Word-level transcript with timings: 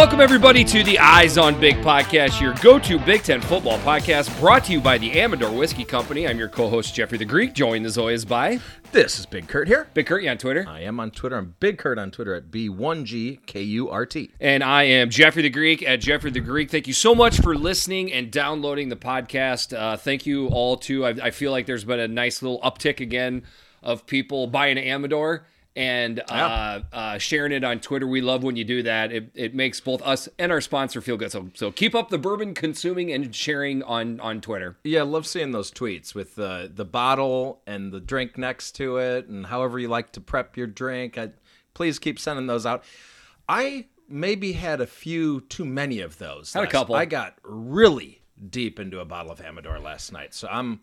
Welcome, 0.00 0.22
everybody, 0.22 0.64
to 0.64 0.82
the 0.82 0.98
Eyes 0.98 1.36
on 1.36 1.60
Big 1.60 1.76
podcast, 1.82 2.40
your 2.40 2.54
go 2.62 2.78
to 2.78 2.98
Big 2.98 3.22
Ten 3.22 3.42
football 3.42 3.78
podcast, 3.80 4.40
brought 4.40 4.64
to 4.64 4.72
you 4.72 4.80
by 4.80 4.96
the 4.96 5.20
Amador 5.20 5.50
Whiskey 5.50 5.84
Company. 5.84 6.26
I'm 6.26 6.38
your 6.38 6.48
co 6.48 6.70
host, 6.70 6.94
Jeffrey 6.94 7.18
the 7.18 7.26
Greek, 7.26 7.52
joined 7.52 7.84
as 7.84 7.98
always 7.98 8.24
by 8.24 8.60
This 8.92 9.18
is 9.18 9.26
Big 9.26 9.46
Kurt 9.46 9.68
here. 9.68 9.88
Big 9.92 10.06
Kurt, 10.06 10.22
you 10.22 10.30
on 10.30 10.38
Twitter. 10.38 10.64
I 10.66 10.80
am 10.80 10.98
on 11.00 11.10
Twitter. 11.10 11.36
I'm 11.36 11.54
Big 11.60 11.76
Kurt 11.76 11.98
on 11.98 12.10
Twitter 12.10 12.32
at 12.32 12.50
B1GKURT. 12.50 14.30
And 14.40 14.64
I 14.64 14.84
am 14.84 15.10
Jeffrey 15.10 15.42
the 15.42 15.50
Greek 15.50 15.82
at 15.82 16.00
Jeffrey 16.00 16.30
the 16.30 16.40
Greek. 16.40 16.70
Thank 16.70 16.86
you 16.86 16.94
so 16.94 17.14
much 17.14 17.38
for 17.38 17.54
listening 17.54 18.10
and 18.10 18.30
downloading 18.30 18.88
the 18.88 18.96
podcast. 18.96 19.78
Uh, 19.78 19.98
thank 19.98 20.24
you 20.24 20.46
all, 20.46 20.78
too. 20.78 21.04
I, 21.04 21.10
I 21.10 21.30
feel 21.30 21.50
like 21.50 21.66
there's 21.66 21.84
been 21.84 22.00
a 22.00 22.08
nice 22.08 22.40
little 22.40 22.62
uptick 22.62 23.00
again 23.00 23.42
of 23.82 24.06
people 24.06 24.46
buying 24.46 24.78
Amador 24.78 25.44
and 25.76 26.20
uh, 26.28 26.80
uh, 26.92 27.18
sharing 27.18 27.52
it 27.52 27.62
on 27.62 27.80
Twitter. 27.80 28.06
We 28.06 28.20
love 28.20 28.42
when 28.42 28.56
you 28.56 28.64
do 28.64 28.82
that. 28.82 29.12
It, 29.12 29.30
it 29.34 29.54
makes 29.54 29.80
both 29.80 30.02
us 30.02 30.28
and 30.38 30.50
our 30.50 30.60
sponsor 30.60 31.00
feel 31.00 31.16
good. 31.16 31.30
So 31.30 31.50
so 31.54 31.70
keep 31.70 31.94
up 31.94 32.10
the 32.10 32.18
bourbon 32.18 32.54
consuming 32.54 33.12
and 33.12 33.34
sharing 33.34 33.82
on 33.82 34.20
on 34.20 34.40
Twitter. 34.40 34.76
Yeah, 34.84 35.00
I 35.00 35.04
love 35.04 35.26
seeing 35.26 35.52
those 35.52 35.70
tweets 35.70 36.14
with 36.14 36.34
the 36.34 36.70
the 36.74 36.84
bottle 36.84 37.60
and 37.66 37.92
the 37.92 38.00
drink 38.00 38.36
next 38.36 38.72
to 38.76 38.96
it, 38.98 39.28
and 39.28 39.46
however 39.46 39.78
you 39.78 39.88
like 39.88 40.12
to 40.12 40.20
prep 40.20 40.56
your 40.56 40.66
drink. 40.66 41.16
I, 41.16 41.30
please 41.74 41.98
keep 41.98 42.18
sending 42.18 42.46
those 42.46 42.66
out. 42.66 42.84
I 43.48 43.86
maybe 44.08 44.52
had 44.52 44.80
a 44.80 44.86
few 44.86 45.42
too 45.42 45.64
many 45.64 46.00
of 46.00 46.18
those. 46.18 46.52
Had 46.52 46.64
a 46.64 46.66
couple. 46.66 46.94
I 46.96 47.04
got 47.04 47.36
really 47.42 48.22
deep 48.48 48.80
into 48.80 49.00
a 49.00 49.04
bottle 49.04 49.30
of 49.30 49.40
Amador 49.40 49.78
last 49.78 50.12
night, 50.12 50.34
so 50.34 50.48
I'm 50.50 50.80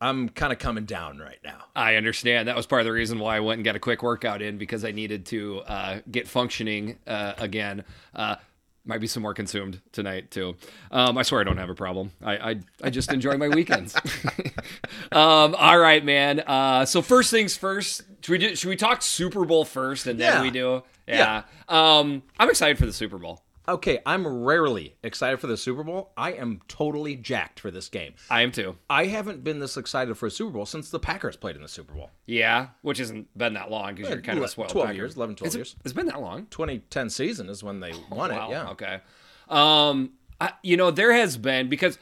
I'm 0.00 0.28
kind 0.28 0.52
of 0.52 0.58
coming 0.58 0.84
down 0.84 1.18
right 1.18 1.38
now. 1.42 1.64
I 1.74 1.96
understand. 1.96 2.48
That 2.48 2.56
was 2.56 2.66
part 2.66 2.80
of 2.80 2.84
the 2.86 2.92
reason 2.92 3.18
why 3.18 3.36
I 3.36 3.40
went 3.40 3.58
and 3.58 3.64
got 3.64 3.76
a 3.76 3.80
quick 3.80 4.02
workout 4.02 4.42
in 4.42 4.58
because 4.58 4.84
I 4.84 4.90
needed 4.92 5.24
to 5.26 5.60
uh, 5.60 6.00
get 6.10 6.28
functioning 6.28 6.98
uh, 7.06 7.32
again. 7.38 7.82
Uh, 8.14 8.36
might 8.84 9.00
be 9.00 9.06
some 9.08 9.22
more 9.22 9.34
consumed 9.34 9.80
tonight 9.92 10.30
too. 10.30 10.54
Um, 10.92 11.18
I 11.18 11.22
swear 11.22 11.40
I 11.40 11.44
don't 11.44 11.56
have 11.56 11.70
a 11.70 11.74
problem. 11.74 12.12
I 12.22 12.36
I, 12.50 12.60
I 12.84 12.90
just 12.90 13.12
enjoy 13.12 13.36
my 13.36 13.48
weekends. 13.48 13.96
um, 15.12 15.54
all 15.56 15.78
right, 15.78 16.04
man. 16.04 16.40
Uh, 16.40 16.84
so 16.84 17.02
first 17.02 17.30
things 17.30 17.56
first. 17.56 18.02
Should 18.22 18.32
we 18.32 18.38
do, 18.38 18.56
should 18.56 18.68
we 18.68 18.76
talk 18.76 19.02
Super 19.02 19.44
Bowl 19.44 19.64
first 19.64 20.06
and 20.06 20.18
then 20.20 20.34
Yeah. 20.34 20.42
we 20.42 20.50
do? 20.50 20.82
Yeah. 21.06 21.42
Um, 21.68 22.22
I'm 22.38 22.50
excited 22.50 22.76
for 22.78 22.86
the 22.86 22.92
Super 22.92 23.18
Bowl. 23.18 23.42
Okay, 23.68 23.98
I'm 24.06 24.26
rarely 24.26 24.94
excited 25.02 25.40
for 25.40 25.48
the 25.48 25.56
Super 25.56 25.82
Bowl. 25.82 26.12
I 26.16 26.32
am 26.32 26.60
totally 26.68 27.16
jacked 27.16 27.58
for 27.58 27.70
this 27.72 27.88
game. 27.88 28.14
I 28.30 28.42
am 28.42 28.52
too. 28.52 28.76
I 28.88 29.06
haven't 29.06 29.42
been 29.42 29.58
this 29.58 29.76
excited 29.76 30.16
for 30.16 30.26
a 30.26 30.30
Super 30.30 30.52
Bowl 30.52 30.66
since 30.66 30.88
the 30.90 31.00
Packers 31.00 31.36
played 31.36 31.56
in 31.56 31.62
the 31.62 31.68
Super 31.68 31.92
Bowl. 31.94 32.10
Yeah, 32.26 32.68
which 32.82 32.98
hasn't 32.98 33.36
been 33.36 33.54
that 33.54 33.70
long 33.70 33.96
because 33.96 34.10
you're 34.10 34.22
kind 34.22 34.38
of 34.38 34.44
a 34.44 34.48
spoiled. 34.48 34.70
12 34.70 34.86
Packer. 34.86 34.96
years, 34.96 35.16
11, 35.16 35.34
12 35.36 35.48
Is 35.48 35.54
it- 35.54 35.58
years. 35.58 35.76
It's 35.84 35.92
been 35.92 36.06
that 36.06 36.20
long. 36.20 36.46
2010 36.50 37.10
season 37.10 37.48
is 37.48 37.64
when 37.64 37.80
they 37.80 37.92
won 38.10 38.30
Wow. 38.30 38.46
it. 38.48 38.50
Yeah. 38.52 38.68
Okay. 38.70 39.00
Um, 39.48 40.12
I, 40.40 40.52
you 40.62 40.76
know, 40.76 40.90
there 40.90 41.12
has 41.12 41.36
been 41.36 41.68
because 41.68 41.98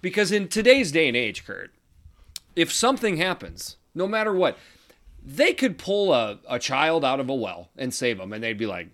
because 0.00 0.30
in 0.32 0.48
today's 0.48 0.92
day 0.92 1.08
and 1.08 1.16
age, 1.16 1.44
Kurt, 1.44 1.72
if 2.56 2.72
something 2.72 3.16
happens, 3.16 3.76
no 3.94 4.06
matter 4.06 4.32
what, 4.32 4.56
they 5.24 5.52
could 5.52 5.76
pull 5.78 6.12
a, 6.14 6.38
a 6.48 6.58
child 6.58 7.04
out 7.04 7.20
of 7.20 7.28
a 7.28 7.34
well 7.34 7.70
and 7.76 7.92
save 7.92 8.18
them, 8.18 8.32
and 8.32 8.42
they'd 8.42 8.56
be 8.58 8.66
like, 8.66 8.88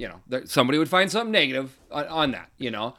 you 0.00 0.08
know, 0.08 0.20
there, 0.26 0.46
somebody 0.46 0.78
would 0.78 0.88
find 0.88 1.10
something 1.12 1.30
negative 1.30 1.76
on, 1.90 2.06
on 2.06 2.30
that. 2.30 2.48
You 2.56 2.70
know, 2.70 2.94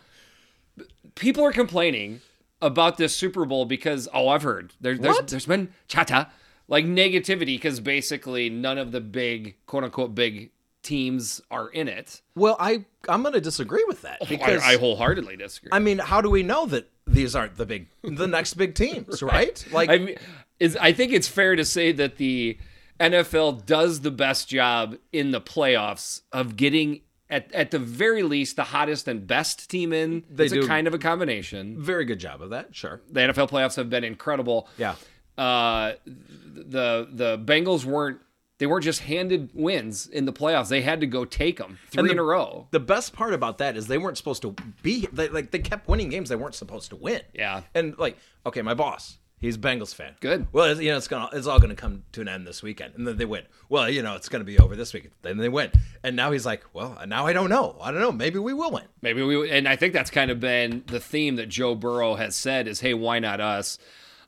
people 1.15 1.43
are 1.43 1.51
complaining 1.51 2.21
about 2.61 2.97
this 2.97 3.15
Super 3.15 3.43
Bowl 3.45 3.65
because 3.65 4.07
oh, 4.13 4.27
I've 4.27 4.43
heard 4.43 4.73
there, 4.79 4.95
there's 4.95 5.15
What? 5.15 5.27
there's 5.27 5.47
been 5.47 5.73
chata 5.89 6.29
like 6.67 6.85
negativity 6.85 7.55
because 7.55 7.79
basically 7.79 8.51
none 8.51 8.77
of 8.77 8.91
the 8.91 9.01
big 9.01 9.55
quote 9.65 9.83
unquote 9.83 10.13
big 10.13 10.51
teams 10.83 11.41
are 11.49 11.69
in 11.69 11.87
it. 11.87 12.21
Well, 12.35 12.55
I 12.59 12.85
I'm 13.09 13.23
going 13.23 13.33
to 13.33 13.41
disagree 13.41 13.83
with 13.87 14.03
that 14.03 14.19
oh, 14.21 14.25
because 14.27 14.61
I, 14.61 14.73
I 14.73 14.77
wholeheartedly 14.77 15.37
disagree. 15.37 15.69
I 15.71 15.79
mean, 15.79 15.97
how 15.97 16.21
do 16.21 16.29
we 16.29 16.43
know 16.43 16.67
that 16.67 16.87
these 17.07 17.35
aren't 17.35 17.57
the 17.57 17.65
big 17.65 17.87
the 18.03 18.27
next 18.27 18.53
big 18.53 18.75
teams, 18.75 19.23
right? 19.23 19.65
Like 19.71 19.89
I 19.89 19.97
mean, 19.97 20.17
is 20.59 20.77
I 20.79 20.93
think 20.93 21.13
it's 21.13 21.27
fair 21.27 21.55
to 21.55 21.65
say 21.65 21.93
that 21.93 22.17
the 22.17 22.59
NFL 23.01 23.65
does 23.65 24.01
the 24.01 24.11
best 24.11 24.47
job 24.49 24.95
in 25.11 25.31
the 25.31 25.41
playoffs 25.41 26.21
of 26.31 26.55
getting 26.55 27.01
at, 27.29 27.51
at 27.53 27.71
the 27.71 27.79
very 27.79 28.23
least 28.23 28.57
the 28.57 28.63
hottest 28.65 29.07
and 29.07 29.25
best 29.25 29.69
team 29.69 29.93
in. 29.93 30.23
They 30.29 30.45
it's 30.45 30.53
do. 30.53 30.63
a 30.63 30.67
kind 30.67 30.85
of 30.87 30.93
a 30.93 30.99
combination. 30.99 31.81
very 31.81 32.05
good 32.05 32.19
job 32.19 32.41
of 32.41 32.49
that. 32.51 32.75
Sure. 32.75 33.01
The 33.09 33.21
NFL 33.21 33.49
playoffs 33.49 33.75
have 33.77 33.89
been 33.89 34.03
incredible. 34.03 34.67
Yeah. 34.77 34.95
Uh, 35.37 35.93
the 36.05 37.07
the 37.11 37.37
Bengals 37.43 37.85
weren't 37.85 38.19
they 38.59 38.67
weren't 38.67 38.83
just 38.83 38.99
handed 38.99 39.49
wins 39.55 40.05
in 40.05 40.25
the 40.25 40.33
playoffs. 40.33 40.69
They 40.69 40.81
had 40.81 40.99
to 40.99 41.07
go 41.07 41.25
take 41.25 41.57
them 41.57 41.79
three 41.89 42.03
the- 42.09 42.11
in 42.11 42.19
a 42.19 42.23
row. 42.23 42.67
The 42.69 42.79
best 42.79 43.13
part 43.13 43.33
about 43.33 43.57
that 43.57 43.75
is 43.75 43.87
they 43.87 43.97
weren't 43.97 44.17
supposed 44.17 44.43
to 44.43 44.55
be 44.83 45.07
they, 45.11 45.29
like 45.29 45.49
they 45.49 45.57
kept 45.59 45.87
winning 45.87 46.09
games 46.09 46.29
they 46.29 46.35
weren't 46.35 46.53
supposed 46.53 46.89
to 46.91 46.95
win. 46.95 47.21
Yeah. 47.33 47.61
And 47.73 47.97
like, 47.97 48.17
okay, 48.45 48.61
my 48.61 48.75
boss, 48.75 49.17
he's 49.41 49.55
a 49.55 49.59
Bengals 49.59 49.93
fan. 49.93 50.15
Good. 50.21 50.47
Well, 50.53 50.65
it's, 50.71 50.79
you 50.79 50.91
know, 50.91 50.97
it's 50.97 51.07
gonna 51.09 51.29
it's 51.33 51.47
all 51.47 51.59
gonna 51.59 51.75
come 51.75 52.03
to 52.13 52.21
an 52.21 52.29
end 52.29 52.47
this 52.47 52.63
weekend, 52.63 52.93
and 52.95 53.05
then 53.05 53.17
they 53.17 53.25
win. 53.25 53.43
Well, 53.67 53.89
you 53.89 54.01
know, 54.01 54.15
it's 54.15 54.29
gonna 54.29 54.43
be 54.45 54.57
over 54.59 54.75
this 54.75 54.93
weekend. 54.93 55.13
Then 55.23 55.37
they 55.37 55.49
win, 55.49 55.71
and 56.03 56.15
now 56.15 56.31
he's 56.31 56.45
like, 56.45 56.63
well, 56.73 56.97
now 57.07 57.25
I 57.27 57.33
don't 57.33 57.49
know. 57.49 57.75
I 57.81 57.91
don't 57.91 57.99
know. 58.01 58.11
Maybe 58.11 58.39
we 58.39 58.53
will 58.53 58.71
win. 58.71 58.85
Maybe 59.01 59.21
we 59.23 59.49
and 59.51 59.67
I 59.67 59.75
think 59.75 59.93
that's 59.93 60.11
kind 60.11 60.31
of 60.31 60.39
been 60.39 60.83
the 60.87 60.99
theme 61.01 61.35
that 61.35 61.49
Joe 61.49 61.75
Burrow 61.75 62.15
has 62.15 62.35
said 62.35 62.67
is, 62.67 62.79
"Hey, 62.79 62.93
why 62.93 63.19
not 63.19 63.41
us?" 63.41 63.77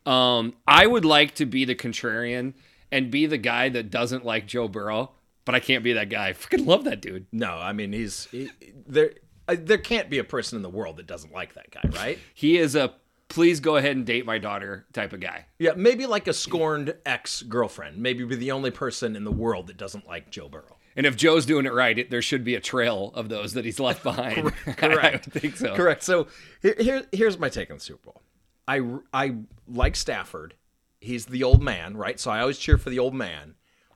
Um, 0.06 0.54
I 0.68 0.86
would 0.86 1.06
like 1.06 1.36
to 1.36 1.46
be 1.46 1.64
the 1.66 1.76
contrarian 1.76 2.54
and 2.92 3.10
be 3.10 3.26
the 3.26 3.38
guy 3.38 3.70
that 3.70 3.90
doesn't 3.90 4.26
like 4.26 4.46
Joe 4.48 4.68
Burrow, 4.68 5.12
but 5.46 5.56
I 5.56 5.60
can't 5.60 5.84
be 5.84 5.94
that 5.94 6.10
guy. 6.10 6.28
I 6.30 6.34
freaking 6.34 6.66
love 6.66 6.84
that 6.86 7.02
dude. 7.02 7.26
No, 7.32 7.52
I 7.54 7.72
mean 7.74 7.94
he's 7.94 8.26
he, 8.26 8.50
there. 8.86 9.14
uh, 9.48 9.56
There 9.58 9.78
can't 9.78 10.10
be 10.10 10.18
a 10.20 10.24
person 10.24 10.58
in 10.58 10.62
the 10.62 10.70
world 10.70 10.98
that 10.98 11.08
doesn't 11.08 11.34
like 11.34 11.54
that 11.54 11.72
guy, 11.72 11.90
right? 11.98 12.20
He 12.34 12.58
is 12.58 12.76
a 12.76 12.94
please 13.34 13.60
go 13.60 13.78
ahead 13.78 13.96
and 13.96 14.06
date 14.06 14.26
my 14.26 14.38
daughter 14.38 14.86
type 14.94 15.12
of 15.12 15.20
guy. 15.20 15.46
Yeah, 15.58 15.72
maybe 15.76 16.06
like 16.06 16.28
a 16.28 16.34
scorned 16.34 16.94
ex 17.04 17.42
girlfriend. 17.42 17.98
Maybe 17.98 18.24
be 18.24 18.36
the 18.36 18.52
only 18.52 18.70
person 18.70 19.16
in 19.16 19.24
the 19.24 19.32
world 19.32 19.68
that 19.68 19.78
doesn't 19.78 20.08
like 20.08 20.30
Joe 20.30 20.48
Burrow. 20.48 20.78
And 20.96 21.08
if 21.08 21.16
Joe's 21.16 21.48
doing 21.48 21.66
it 21.66 21.74
right, 21.74 21.98
it, 21.98 22.12
there 22.12 22.22
should 22.22 22.44
be 22.44 22.54
a 22.54 22.60
trail 22.60 23.12
of 23.16 23.30
those 23.30 23.54
that 23.54 23.66
he's 23.66 23.80
left 23.80 24.04
behind. 24.04 24.54
Correct. 24.78 25.30
I 25.36 25.40
think 25.40 25.58
so. 25.58 25.76
Correct. 25.76 26.04
So 26.04 26.28
here, 26.62 26.76
here, 26.78 27.04
here's 27.12 27.40
my 27.40 27.50
take 27.50 27.72
on 27.72 27.78
the 27.78 27.84
Super 27.84 28.12
Bowl. 28.12 28.22
I, 28.68 28.82
I 29.12 29.38
like 29.68 29.96
Stafford. 29.96 30.54
He's 31.02 31.26
the 31.26 31.44
old 31.44 31.64
man, 31.64 31.98
right? 31.98 32.20
So 32.20 32.30
I 32.30 32.40
always 32.40 32.60
cheer 32.60 32.78
for 32.78 32.92
the 32.92 33.00
old 33.00 33.16
man. 33.16 33.56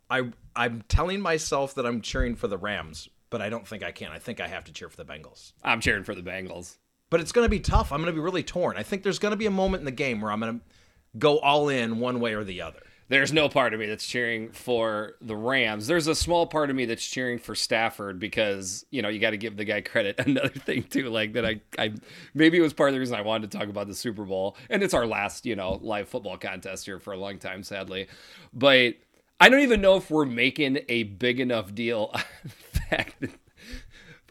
I 0.09 0.31
I'm 0.55 0.83
telling 0.89 1.21
myself 1.21 1.75
that 1.75 1.85
I'm 1.85 2.01
cheering 2.01 2.35
for 2.35 2.47
the 2.47 2.57
Rams, 2.57 3.07
but 3.29 3.41
I 3.41 3.49
don't 3.49 3.67
think 3.67 3.83
I 3.83 3.91
can. 3.91 4.11
I 4.11 4.17
think 4.17 4.39
I 4.39 4.47
have 4.47 4.63
to 4.63 4.73
cheer 4.73 4.89
for 4.89 4.97
the 4.97 5.05
Bengals. 5.05 5.53
I'm 5.63 5.81
cheering 5.81 6.03
for 6.03 6.15
the 6.15 6.23
Bengals. 6.23 6.77
But 7.09 7.22
it's 7.22 7.31
going 7.31 7.45
to 7.45 7.50
be 7.50 7.59
tough. 7.59 7.91
I'm 7.91 8.01
going 8.01 8.13
to 8.13 8.19
be 8.19 8.23
really 8.23 8.44
torn. 8.44 8.78
I 8.78 8.84
think 8.84 9.03
there's 9.03 9.19
going 9.19 9.31
to 9.31 9.38
be 9.38 9.45
a 9.45 9.51
moment 9.51 9.81
in 9.81 9.85
the 9.85 9.91
game 9.91 10.19
where 10.22 10.31
I'm 10.31 10.40
going 10.40 10.59
to 10.59 10.66
go 11.18 11.40
all 11.40 11.69
in 11.69 12.00
one 12.00 12.19
way 12.19 12.34
or 12.34 12.44
the 12.44 12.62
other. 12.62 12.79
There's 13.09 13.31
no 13.31 13.47
part 13.47 13.73
of 13.73 13.79
me 13.79 13.85
that's 13.85 14.06
cheering 14.06 14.51
for 14.51 15.13
the 15.22 15.35
Rams. 15.35 15.88
There's 15.88 16.07
a 16.07 16.16
small 16.16 16.45
part 16.45 16.69
of 16.69 16.75
me 16.75 16.85
that's 16.85 17.06
cheering 17.07 17.40
for 17.40 17.56
Stafford 17.56 18.19
because 18.19 18.85
you 18.91 19.01
know 19.01 19.07
you 19.07 19.19
got 19.19 19.29
to 19.29 19.38
give 19.38 19.56
the 19.56 19.63
guy 19.63 19.79
credit. 19.79 20.19
Another 20.28 20.50
thing 20.50 20.84
too, 20.84 21.09
like 21.09 21.31
that 21.34 21.45
I, 21.45 21.62
I 21.79 21.94
maybe 22.34 22.57
it 22.57 22.62
was 22.62 22.73
part 22.73 22.90
of 22.90 22.94
the 22.95 23.00
reason 23.00 23.16
I 23.16 23.22
wanted 23.22 23.50
to 23.50 23.57
talk 23.57 23.69
about 23.69 23.88
the 23.88 23.95
Super 23.95 24.25
Bowl, 24.25 24.57
and 24.69 24.84
it's 24.84 24.94
our 24.94 25.07
last 25.07 25.45
you 25.45 25.56
know 25.56 25.79
live 25.81 26.09
football 26.09 26.38
contest 26.38 26.84
here 26.85 27.00
for 27.00 27.13
a 27.13 27.18
long 27.18 27.39
time, 27.39 27.63
sadly. 27.63 28.07
But 28.53 28.95
I 29.39 29.47
don't 29.47 29.62
even 29.62 29.79
know 29.79 29.95
if 29.95 30.12
we're 30.12 30.25
making 30.25 30.79
a 30.89 31.03
big 31.03 31.39
enough 31.39 31.74
deal. 31.74 32.12
of 32.13 32.25
the 32.44 32.79
fact 32.79 33.22
that- 33.22 33.39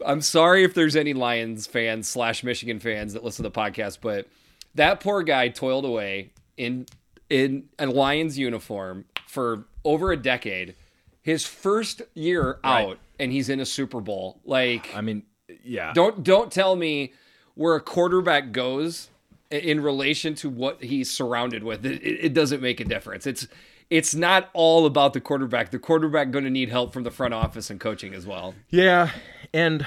I'm 0.05 0.21
sorry 0.21 0.63
if 0.63 0.73
there's 0.73 0.95
any 0.95 1.13
Lions 1.13 1.67
fans 1.67 2.07
slash 2.07 2.43
Michigan 2.43 2.79
fans 2.79 3.13
that 3.13 3.23
listen 3.23 3.43
to 3.43 3.49
the 3.49 3.59
podcast, 3.59 3.99
but 4.01 4.27
that 4.75 4.99
poor 4.99 5.23
guy 5.23 5.49
toiled 5.49 5.85
away 5.85 6.31
in 6.55 6.85
in 7.29 7.69
a 7.79 7.87
Lions 7.87 8.37
uniform 8.37 9.05
for 9.27 9.65
over 9.83 10.11
a 10.11 10.17
decade. 10.17 10.75
His 11.21 11.45
first 11.45 12.01
year 12.13 12.59
out, 12.63 12.99
and 13.19 13.31
he's 13.33 13.49
in 13.49 13.59
a 13.59 13.65
Super 13.65 13.99
Bowl. 13.99 14.39
Like, 14.45 14.89
I 14.95 15.01
mean, 15.01 15.23
yeah. 15.63 15.91
don't 15.93 16.23
don't 16.23 16.51
tell 16.51 16.75
me 16.75 17.13
where 17.55 17.75
a 17.75 17.81
quarterback 17.81 18.51
goes 18.51 19.09
in 19.49 19.81
relation 19.81 20.35
to 20.35 20.49
what 20.49 20.83
he's 20.83 21.11
surrounded 21.11 21.63
with. 21.63 21.85
It, 21.85 22.01
it 22.01 22.25
it 22.25 22.33
doesn't 22.33 22.61
make 22.61 22.79
a 22.79 22.85
difference. 22.85 23.27
It's 23.27 23.47
it's 23.89 24.13
not 24.13 24.49
all 24.53 24.85
about 24.85 25.13
the 25.13 25.21
quarterback. 25.21 25.71
The 25.71 25.79
quarterback 25.79 26.31
going 26.31 26.43
to 26.43 26.49
need 26.49 26.69
help 26.69 26.93
from 26.93 27.03
the 27.03 27.11
front 27.11 27.33
office 27.33 27.69
and 27.69 27.79
coaching 27.79 28.13
as 28.13 28.25
well. 28.25 28.53
Yeah, 28.69 29.11
and 29.53 29.85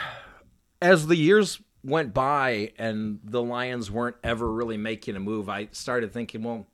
as 0.81 1.07
the 1.07 1.17
years 1.17 1.61
went 1.83 2.13
by 2.13 2.73
and 2.79 3.21
the 3.25 3.43
Lions 3.43 3.91
weren't 3.91 4.17
ever 4.23 4.51
really 4.51 4.77
making 4.77 5.17
a 5.17 5.21
move, 5.21 5.49
I 5.49 5.69
started 5.73 6.13
thinking, 6.13 6.43
well, 6.43 6.67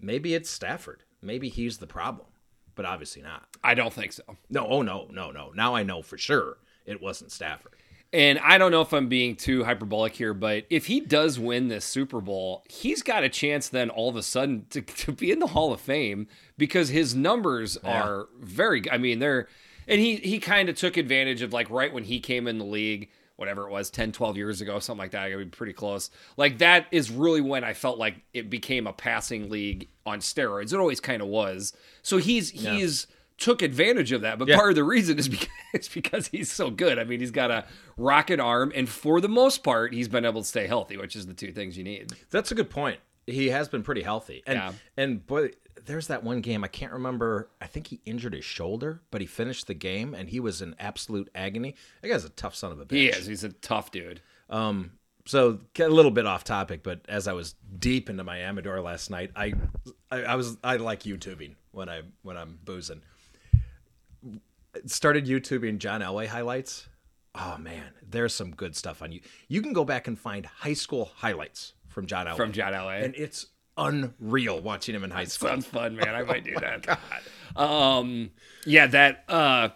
maybe 0.00 0.34
it's 0.34 0.50
Stafford. 0.50 1.02
Maybe 1.22 1.48
he's 1.48 1.78
the 1.78 1.86
problem, 1.86 2.26
but 2.74 2.84
obviously 2.84 3.22
not. 3.22 3.46
I 3.62 3.74
don't 3.74 3.92
think 3.92 4.12
so. 4.12 4.22
No, 4.50 4.66
oh 4.66 4.82
no, 4.82 5.08
no, 5.10 5.30
no. 5.30 5.52
Now 5.54 5.74
I 5.74 5.82
know 5.82 6.02
for 6.02 6.18
sure 6.18 6.58
it 6.86 7.00
wasn't 7.00 7.32
Stafford. 7.32 7.72
And 8.12 8.38
I 8.38 8.58
don't 8.58 8.70
know 8.70 8.80
if 8.80 8.92
I'm 8.92 9.08
being 9.08 9.34
too 9.34 9.64
hyperbolic 9.64 10.14
here, 10.14 10.34
but 10.34 10.66
if 10.70 10.86
he 10.86 11.00
does 11.00 11.40
win 11.40 11.66
this 11.66 11.84
Super 11.84 12.20
Bowl, 12.20 12.62
he's 12.70 13.02
got 13.02 13.24
a 13.24 13.28
chance 13.28 13.68
then 13.68 13.90
all 13.90 14.08
of 14.08 14.14
a 14.14 14.22
sudden 14.22 14.66
to, 14.70 14.82
to 14.82 15.10
be 15.10 15.32
in 15.32 15.40
the 15.40 15.48
Hall 15.48 15.72
of 15.72 15.80
Fame 15.80 16.28
because 16.56 16.90
his 16.90 17.14
numbers 17.16 17.76
are 17.78 18.28
very 18.38 18.88
I 18.88 18.98
mean, 18.98 19.18
they're 19.18 19.48
and 19.88 20.00
he 20.00 20.16
he 20.16 20.38
kind 20.40 20.68
of 20.68 20.76
took 20.76 20.96
advantage 20.96 21.42
of 21.42 21.52
like 21.52 21.68
right 21.70 21.92
when 21.92 22.04
he 22.04 22.20
came 22.20 22.46
in 22.46 22.58
the 22.58 22.64
league, 22.64 23.10
whatever 23.36 23.66
it 23.66 23.70
was 23.70 23.90
10 23.90 24.12
12 24.12 24.36
years 24.36 24.60
ago 24.60 24.78
something 24.78 25.00
like 25.00 25.10
that 25.10 25.24
i 25.24 25.30
gotta 25.30 25.44
be 25.44 25.50
pretty 25.50 25.72
close 25.72 26.08
like 26.36 26.58
that 26.58 26.86
is 26.92 27.10
really 27.10 27.40
when 27.40 27.64
i 27.64 27.72
felt 27.72 27.98
like 27.98 28.14
it 28.32 28.48
became 28.48 28.86
a 28.86 28.92
passing 28.92 29.50
league 29.50 29.88
on 30.06 30.20
steroids 30.20 30.72
it 30.72 30.78
always 30.78 31.00
kind 31.00 31.20
of 31.20 31.26
was 31.26 31.72
so 32.02 32.18
he's 32.18 32.50
he's 32.50 33.08
took 33.36 33.60
advantage 33.60 34.12
of 34.12 34.20
that 34.20 34.38
but 34.38 34.46
Yeah. 34.46 34.54
part 34.56 34.70
of 34.70 34.76
the 34.76 34.84
reason 34.84 35.18
is 35.18 35.28
because, 35.28 35.48
is 35.74 35.88
because 35.88 36.28
he's 36.28 36.52
so 36.52 36.70
good 36.70 36.96
i 36.96 37.02
mean 37.02 37.18
he's 37.18 37.32
got 37.32 37.50
a 37.50 37.64
rocket 37.96 38.38
arm 38.38 38.70
and 38.72 38.88
for 38.88 39.20
the 39.20 39.28
most 39.28 39.64
part 39.64 39.92
he's 39.92 40.06
been 40.06 40.24
able 40.24 40.42
to 40.42 40.46
stay 40.48 40.68
healthy 40.68 40.96
which 40.96 41.16
is 41.16 41.26
the 41.26 41.34
two 41.34 41.50
things 41.50 41.76
you 41.76 41.82
need 41.82 42.12
That's 42.30 42.52
a 42.52 42.54
good 42.54 42.70
point. 42.70 43.00
He 43.26 43.48
has 43.48 43.68
been 43.68 43.82
pretty 43.82 44.02
healthy. 44.02 44.42
And 44.46 44.56
Yeah. 44.58 44.72
and 44.96 45.26
boy, 45.26 45.50
there's 45.86 46.06
that 46.08 46.22
one 46.24 46.40
game 46.40 46.64
I 46.64 46.68
can't 46.68 46.92
remember. 46.92 47.48
I 47.60 47.66
think 47.66 47.86
he 47.88 48.00
injured 48.04 48.32
his 48.34 48.44
shoulder, 48.44 49.00
but 49.10 49.20
he 49.20 49.26
finished 49.26 49.66
the 49.66 49.74
game 49.74 50.14
and 50.14 50.28
he 50.28 50.40
was 50.40 50.62
in 50.62 50.74
absolute 50.78 51.28
agony. 51.34 51.74
That 52.02 52.08
guy's 52.08 52.24
a 52.24 52.30
tough 52.30 52.54
son 52.54 52.72
of 52.72 52.80
a 52.80 52.86
bitch. 52.86 52.92
he 52.96 53.08
is 53.08 53.26
he's 53.26 53.44
a 53.44 53.50
tough 53.52 53.90
dude 53.90 54.20
Um, 54.50 54.92
So 55.26 55.60
get 55.74 55.90
a 55.90 55.94
little 55.94 56.10
bit 56.10 56.26
off 56.26 56.44
topic, 56.44 56.82
but 56.82 57.00
as 57.08 57.26
I 57.28 57.32
was 57.32 57.54
deep 57.78 58.08
into 58.10 58.24
my 58.24 58.38
Amador 58.38 58.80
last 58.80 59.10
night, 59.10 59.30
I, 59.36 59.54
I 60.10 60.22
I 60.24 60.34
was 60.36 60.56
I 60.64 60.76
like 60.76 61.02
YouTubing 61.04 61.54
when 61.72 61.88
I 61.88 62.02
when 62.22 62.36
I'm 62.36 62.58
boozing. 62.64 63.02
Started 64.86 65.26
YouTubing 65.26 65.78
John 65.78 66.00
Elway 66.00 66.26
highlights. 66.26 66.88
Oh 67.36 67.56
man, 67.58 67.84
there's 68.08 68.34
some 68.34 68.50
good 68.52 68.74
stuff 68.76 69.02
on 69.02 69.12
you. 69.12 69.20
You 69.48 69.62
can 69.62 69.72
go 69.72 69.84
back 69.84 70.08
and 70.08 70.18
find 70.18 70.44
high 70.46 70.72
school 70.74 71.10
highlights 71.16 71.74
from 71.88 72.06
John 72.06 72.26
Elway. 72.26 72.36
from 72.36 72.52
john 72.52 72.72
la 72.72 72.88
and 72.90 73.14
it's 73.14 73.46
unreal 73.76 74.60
watching 74.60 74.94
him 74.94 75.04
in 75.04 75.10
high 75.10 75.24
school. 75.24 75.48
Sounds 75.48 75.66
fun, 75.66 75.96
man. 75.96 76.14
I 76.14 76.22
might 76.22 76.44
do 76.44 76.54
that. 76.60 76.98
Um, 77.56 78.30
yeah, 78.66 78.86
that 78.88 79.24
uh, 79.28 79.70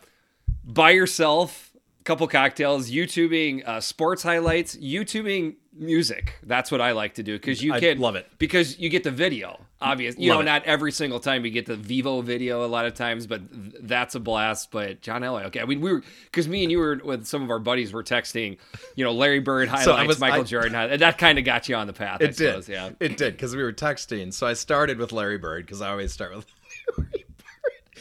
by 0.64 0.90
yourself, 0.90 1.72
couple 2.04 2.26
cocktails, 2.26 2.90
YouTubing 2.90 3.66
uh, 3.66 3.80
sports 3.80 4.22
highlights, 4.22 4.76
YouTubing 4.76 5.56
music. 5.78 6.34
That's 6.42 6.70
what 6.70 6.80
I 6.80 6.92
like 6.92 7.14
to 7.14 7.22
do 7.22 7.34
because 7.38 7.62
you 7.62 7.72
I 7.72 7.80
can 7.80 7.98
love 7.98 8.16
it. 8.16 8.26
because 8.38 8.78
you 8.78 8.88
get 8.88 9.04
the 9.04 9.10
video. 9.10 9.60
Obviously, 9.80 10.24
you 10.24 10.30
Love 10.30 10.38
know, 10.38 10.40
it. 10.42 10.44
not 10.46 10.64
every 10.64 10.90
single 10.90 11.20
time 11.20 11.44
you 11.44 11.52
get 11.52 11.66
the 11.66 11.76
Vevo 11.76 12.22
video. 12.24 12.64
A 12.64 12.66
lot 12.66 12.84
of 12.84 12.94
times, 12.94 13.28
but 13.28 13.48
th- 13.52 13.74
that's 13.82 14.16
a 14.16 14.20
blast. 14.20 14.72
But 14.72 15.00
John 15.02 15.22
Elway, 15.22 15.44
okay. 15.46 15.60
I 15.60 15.66
mean, 15.66 15.80
we 15.80 15.92
were 15.92 16.02
because 16.24 16.48
me 16.48 16.64
and 16.64 16.72
you 16.72 16.78
were 16.78 17.00
with 17.04 17.26
some 17.26 17.42
of 17.44 17.50
our 17.50 17.60
buddies 17.60 17.92
were 17.92 18.02
texting, 18.02 18.58
you 18.96 19.04
know, 19.04 19.12
Larry 19.12 19.38
Bird 19.38 19.68
highlights, 19.70 20.08
was- 20.08 20.18
Michael 20.18 20.40
I- 20.40 20.44
Jordan, 20.44 20.74
highlights. 20.74 20.98
that 21.00 21.16
kind 21.18 21.38
of 21.38 21.44
got 21.44 21.68
you 21.68 21.76
on 21.76 21.86
the 21.86 21.92
path. 21.92 22.18
I 22.20 22.24
It 22.24 22.36
did. 22.36 22.64
suppose, 22.64 22.68
yeah. 22.68 22.90
It 22.98 23.16
did 23.16 23.34
because 23.34 23.54
we 23.54 23.62
were 23.62 23.72
texting. 23.72 24.34
So 24.34 24.48
I 24.48 24.54
started 24.54 24.98
with 24.98 25.12
Larry 25.12 25.38
Bird 25.38 25.64
because 25.64 25.80
I 25.80 25.90
always 25.90 26.12
start 26.12 26.34
with 26.34 26.44
Larry 26.98 27.10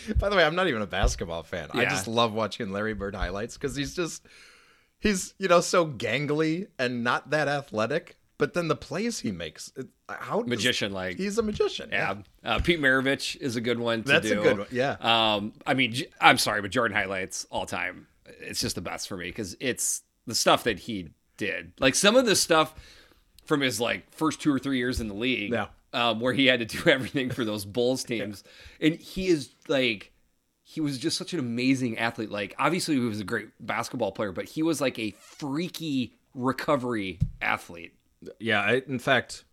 Bird. 0.08 0.18
By 0.20 0.30
the 0.30 0.36
way, 0.36 0.44
I'm 0.44 0.56
not 0.56 0.68
even 0.68 0.82
a 0.82 0.88
basketball 0.88 1.44
fan. 1.44 1.70
I 1.74 1.86
just 1.86 2.08
love 2.08 2.34
watching 2.34 2.72
Larry 2.72 2.94
Bird 2.94 3.14
highlights 3.14 3.56
because 3.56 3.76
he's 3.76 3.94
just 3.96 4.24
he's 5.00 5.34
you 5.40 5.48
know 5.48 5.62
so 5.62 5.86
gangly 5.86 6.68
and 6.80 7.04
not 7.04 7.30
that 7.32 7.48
athletic. 7.48 8.18
But 8.40 8.54
then 8.54 8.68
the 8.68 8.76
plays 8.76 9.22
he 9.22 9.32
makes, 9.32 9.72
it, 9.76 9.88
how 10.08 10.42
does- 10.42 10.48
Magician 10.50 10.92
like. 10.94 11.18
He's 11.18 11.40
a 11.40 11.42
magician. 11.42 11.90
Yeah, 11.92 12.18
uh, 12.44 12.60
Pete 12.60 12.80
Maravich 12.80 13.36
is 13.42 13.56
a 13.56 13.62
good 13.62 13.80
one. 13.80 14.04
To 14.04 14.12
That's 14.12 14.28
a 14.28 14.36
do. 14.36 14.44
good 14.44 14.58
one, 14.60 14.68
yeah. 14.70 14.96
Um, 15.00 15.54
I 15.66 15.74
mean, 15.74 15.96
i'm 16.22 16.38
sorry, 16.38 16.62
but 16.62 16.70
Jordan 16.70 16.96
highlights 16.96 17.48
all 17.50 17.66
time. 17.66 18.06
It's 18.42 18.62
just 18.62 18.76
the 18.76 18.82
best 18.82 19.08
for 19.08 19.18
me 19.18 19.26
because 19.30 19.58
it's 19.60 20.04
the 20.28 20.36
stuff 20.36 20.66
that 20.66 20.78
he 20.78 21.10
did. 21.38 21.72
Like 21.80 21.96
some 21.96 22.16
of 22.16 22.28
the 22.28 22.36
stuff 22.36 22.76
from 23.46 23.62
his 23.62 23.82
like 23.82 24.12
first 24.14 24.40
two 24.40 24.54
or 24.54 24.60
three 24.60 24.78
years 24.78 25.02
in 25.02 25.08
the 25.08 25.16
league, 25.16 25.52
Yeah. 25.54 25.68
um, 25.94 26.20
where 26.20 26.34
he 26.34 26.46
had 26.46 26.60
to 26.60 26.66
do 26.66 26.88
everything 26.92 27.32
for 27.32 27.44
those 27.44 27.66
Bulls 27.66 28.04
teams, 28.04 28.44
and 28.80 28.94
he 28.98 29.30
is 29.30 29.50
like. 29.68 30.12
He 30.70 30.82
was 30.82 30.98
just 30.98 31.18
such 31.18 31.34
an 31.34 31.40
amazing 31.40 31.98
athlete. 31.98 32.30
Like, 32.30 32.54
obviously, 32.60 32.96
he 32.96 33.00
was 33.00 33.22
a 33.22 33.24
great 33.24 33.48
basketball 33.60 34.12
player, 34.12 34.34
but 34.34 34.46
he 34.46 34.64
was 34.64 34.82
like 34.82 35.00
a 35.00 35.12
freaky 35.12 36.14
recovery 36.34 37.20
athlete. 37.42 37.94
yeah. 38.40 38.60
I, 38.62 38.82
in 38.88 39.00
fact, 39.00 39.46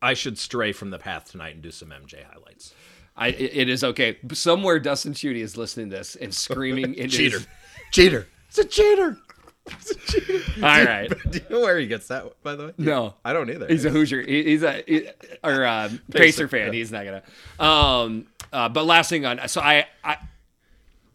I 0.00 0.14
should 0.14 0.38
stray 0.38 0.72
from 0.72 0.88
the 0.90 0.98
path 0.98 1.30
tonight 1.30 1.54
and 1.54 1.62
do 1.62 1.70
some 1.70 1.88
MJ 1.90 2.24
highlights. 2.24 2.74
I, 3.18 3.28
it 3.28 3.68
is 3.68 3.84
okay. 3.84 4.18
Somewhere 4.32 4.78
Dustin 4.78 5.12
Chudy 5.12 5.40
is 5.40 5.56
listening 5.56 5.90
to 5.90 5.96
this 5.96 6.16
and 6.16 6.34
screaming 6.34 6.94
into 6.96 7.16
Cheater, 7.16 7.38
his- 7.38 7.46
cheater. 7.92 8.26
It's 8.48 8.58
a 8.58 8.64
cheater. 8.64 9.18
It's 9.66 9.90
a 9.90 9.94
cheater. 9.94 10.42
All 10.66 10.84
right. 10.84 11.08
Do 11.30 11.38
you 11.38 11.44
know 11.50 11.60
where 11.60 11.78
he 11.78 11.86
gets 11.86 12.08
that? 12.08 12.42
By 12.42 12.54
the 12.56 12.66
way, 12.68 12.72
No. 12.78 13.14
I 13.24 13.32
don't 13.32 13.50
either. 13.50 13.66
He's 13.68 13.84
a 13.84 13.90
Hoosier. 13.90 14.22
He's 14.22 14.62
a 14.62 14.82
he- 14.86 15.08
or 15.44 15.62
a 15.64 15.90
Pacer 16.10 16.48
fan. 16.48 16.72
He's 16.72 16.90
not 16.92 17.04
gonna. 17.04 17.22
Um. 17.58 18.26
Uh, 18.52 18.68
but 18.70 18.84
last 18.86 19.10
thing 19.10 19.26
on. 19.26 19.46
So 19.48 19.60
I 19.60 19.86
I 20.04 20.16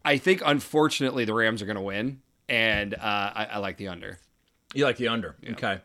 I 0.04 0.18
think 0.18 0.42
unfortunately 0.46 1.26
the 1.26 1.34
Rams 1.34 1.62
are 1.62 1.66
gonna 1.66 1.82
win, 1.82 2.22
and 2.50 2.94
uh, 2.94 2.98
I, 3.02 3.48
I 3.54 3.58
like 3.60 3.78
the 3.78 3.88
under. 3.90 4.20
You 4.74 4.86
like 4.86 4.98
the 4.98 5.10
under? 5.10 5.36
Okay. 5.52 5.82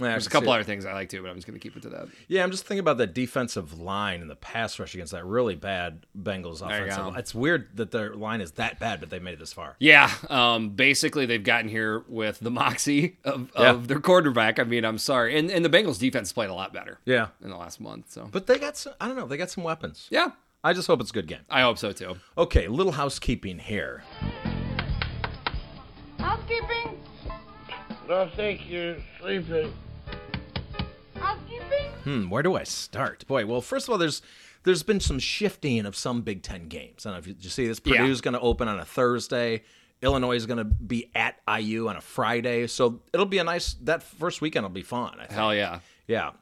Yeah, 0.00 0.10
There's 0.10 0.28
a 0.28 0.30
couple 0.30 0.50
other 0.52 0.62
things 0.62 0.86
I 0.86 0.92
like 0.92 1.08
too, 1.08 1.22
but 1.22 1.28
I'm 1.28 1.34
just 1.34 1.46
gonna 1.48 1.58
keep 1.58 1.76
it 1.76 1.82
to 1.82 1.88
that. 1.88 2.06
Yeah, 2.28 2.44
I'm 2.44 2.52
just 2.52 2.64
thinking 2.66 2.78
about 2.80 2.98
the 2.98 3.06
defensive 3.08 3.80
line 3.80 4.20
and 4.20 4.30
the 4.30 4.36
pass 4.36 4.78
rush 4.78 4.94
against 4.94 5.10
that 5.10 5.24
really 5.24 5.56
bad 5.56 6.06
Bengals 6.16 6.60
you 6.60 6.66
offensive. 6.66 7.16
It's 7.16 7.34
weird 7.34 7.76
that 7.78 7.90
their 7.90 8.14
line 8.14 8.40
is 8.40 8.52
that 8.52 8.78
bad, 8.78 9.00
but 9.00 9.10
they 9.10 9.18
made 9.18 9.32
it 9.34 9.38
this 9.40 9.52
far. 9.52 9.74
Yeah. 9.80 10.08
Um. 10.30 10.70
Basically, 10.70 11.26
they've 11.26 11.42
gotten 11.42 11.68
here 11.68 12.04
with 12.06 12.38
the 12.38 12.50
moxie 12.50 13.16
of, 13.24 13.50
Yeah. 13.58 13.70
of 13.70 13.88
their 13.88 13.98
quarterback. 13.98 14.60
I 14.60 14.62
mean, 14.64 14.84
I'm 14.84 14.98
sorry, 14.98 15.36
and 15.36 15.50
and 15.50 15.64
the 15.64 15.70
Bengals 15.70 15.98
defense 15.98 16.32
played 16.32 16.50
a 16.50 16.54
lot 16.54 16.72
better 16.72 17.00
Yeah, 17.04 17.28
in 17.42 17.50
the 17.50 17.56
last 17.56 17.80
month. 17.80 18.12
So 18.12 18.28
but 18.30 18.46
they 18.46 18.58
got 18.60 18.76
some. 18.76 18.92
I 19.00 19.08
don't 19.08 19.16
know. 19.16 19.26
They 19.26 19.36
got 19.36 19.50
some 19.50 19.64
weapons. 19.64 20.06
yeah, 20.10 20.28
I 20.64 20.72
just 20.72 20.88
hope 20.88 21.00
it's 21.00 21.10
a 21.10 21.12
good 21.12 21.28
game. 21.28 21.42
I 21.48 21.62
hope 21.62 21.78
so 21.78 21.92
too. 21.92 22.16
Okay, 22.36 22.66
little 22.66 22.92
housekeeping 22.92 23.60
here. 23.60 24.02
Housekeeping? 26.18 26.98
I 28.10 28.26
think 28.34 28.68
you're 28.68 28.96
sleeping. 29.20 29.72
Housekeeping? 31.14 31.90
Hmm, 32.02 32.30
where 32.30 32.42
do 32.42 32.56
I 32.56 32.64
start? 32.64 33.24
Boy, 33.28 33.46
well, 33.46 33.60
first 33.60 33.86
of 33.86 33.92
all, 33.92 33.98
there's 33.98 34.20
there's 34.64 34.82
been 34.82 34.98
some 34.98 35.20
shifting 35.20 35.86
of 35.86 35.94
some 35.94 36.22
Big 36.22 36.42
Ten 36.42 36.66
games. 36.66 37.06
I 37.06 37.10
don't 37.10 37.14
know 37.14 37.18
if 37.20 37.26
you, 37.28 37.34
did 37.34 37.44
you 37.44 37.50
see 37.50 37.68
this. 37.68 37.80
Yeah. 37.84 37.98
Purdue's 37.98 38.20
going 38.20 38.34
to 38.34 38.40
open 38.40 38.66
on 38.66 38.80
a 38.80 38.84
Thursday. 38.84 39.62
Illinois 40.02 40.36
is 40.36 40.46
going 40.46 40.58
to 40.58 40.64
be 40.64 41.10
at 41.14 41.36
IU 41.48 41.88
on 41.88 41.96
a 41.96 42.00
Friday, 42.00 42.66
so 42.66 43.00
it'll 43.12 43.26
be 43.26 43.38
a 43.38 43.44
nice. 43.44 43.74
That 43.82 44.02
first 44.02 44.40
weekend 44.40 44.64
will 44.64 44.70
be 44.70 44.82
fun. 44.82 45.14
I 45.14 45.26
think. 45.26 45.32
Hell 45.32 45.54
yeah. 45.54 45.80
Yeah, 46.08 46.32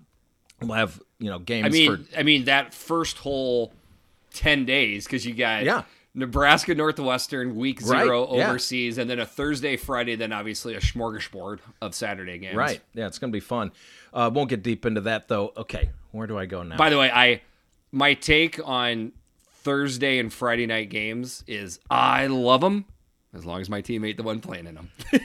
we'll 0.63 0.73
have 0.73 1.03
you 1.19 1.29
know 1.29 1.39
games 1.39 1.67
I 1.67 1.69
mean, 1.69 1.91
for 2.07 2.19
I 2.19 2.23
mean 2.23 2.45
that 2.47 2.73
first 2.73 3.19
whole 3.19 3.75
ten 4.37 4.65
days 4.65 5.05
because 5.05 5.25
you 5.27 5.35
got 5.35 5.65
Yeah. 5.65 5.83
Nebraska 6.15 6.75
Northwestern 6.75 7.57
week 7.57 7.81
Right, 7.83 8.05
zero 8.05 8.35
yeah. 8.35 8.49
overseas, 8.49 8.97
and 8.99 9.09
then 9.11 9.19
a 9.19 9.27
Thursday, 9.27 9.77
Friday, 9.77 10.17
then 10.17 10.33
obviously 10.33 10.75
a 10.75 10.81
smorgasbord 10.81 11.59
of 11.83 11.95
Saturday 11.95 12.39
games. 12.39 12.57
right. 12.57 12.81
Yeah, 12.95 13.07
it's 13.07 13.19
going 13.19 13.31
to 13.31 13.37
be 13.37 13.41
fun. 13.41 13.71
Uh, 14.15 14.31
won't 14.33 14.49
get 14.49 14.63
deep 14.63 14.87
into 14.87 15.03
that 15.03 15.29
though. 15.29 15.53
Okay, 15.57 15.91
where 16.13 16.27
do 16.27 16.39
I 16.39 16.47
go 16.47 16.63
now? 16.63 16.77
By 16.77 16.89
the 16.91 16.99
way, 16.99 17.11
I 17.11 17.43
my 17.93 18.15
take 18.15 18.59
on 18.67 19.13
Thursday 19.63 20.19
and 20.19 20.33
Friday 20.33 20.65
night 20.67 20.89
games 20.91 21.45
is 21.47 21.81
I 21.91 22.29
love 22.29 22.61
them 22.63 22.87
as 23.35 23.45
long 23.45 23.61
as 23.61 23.69
my 23.69 23.81
team 23.83 24.05
ain't 24.05 24.17
the 24.17 24.23
one 24.23 24.41
playing 24.41 24.67
in 24.67 24.75
them. 24.77 24.91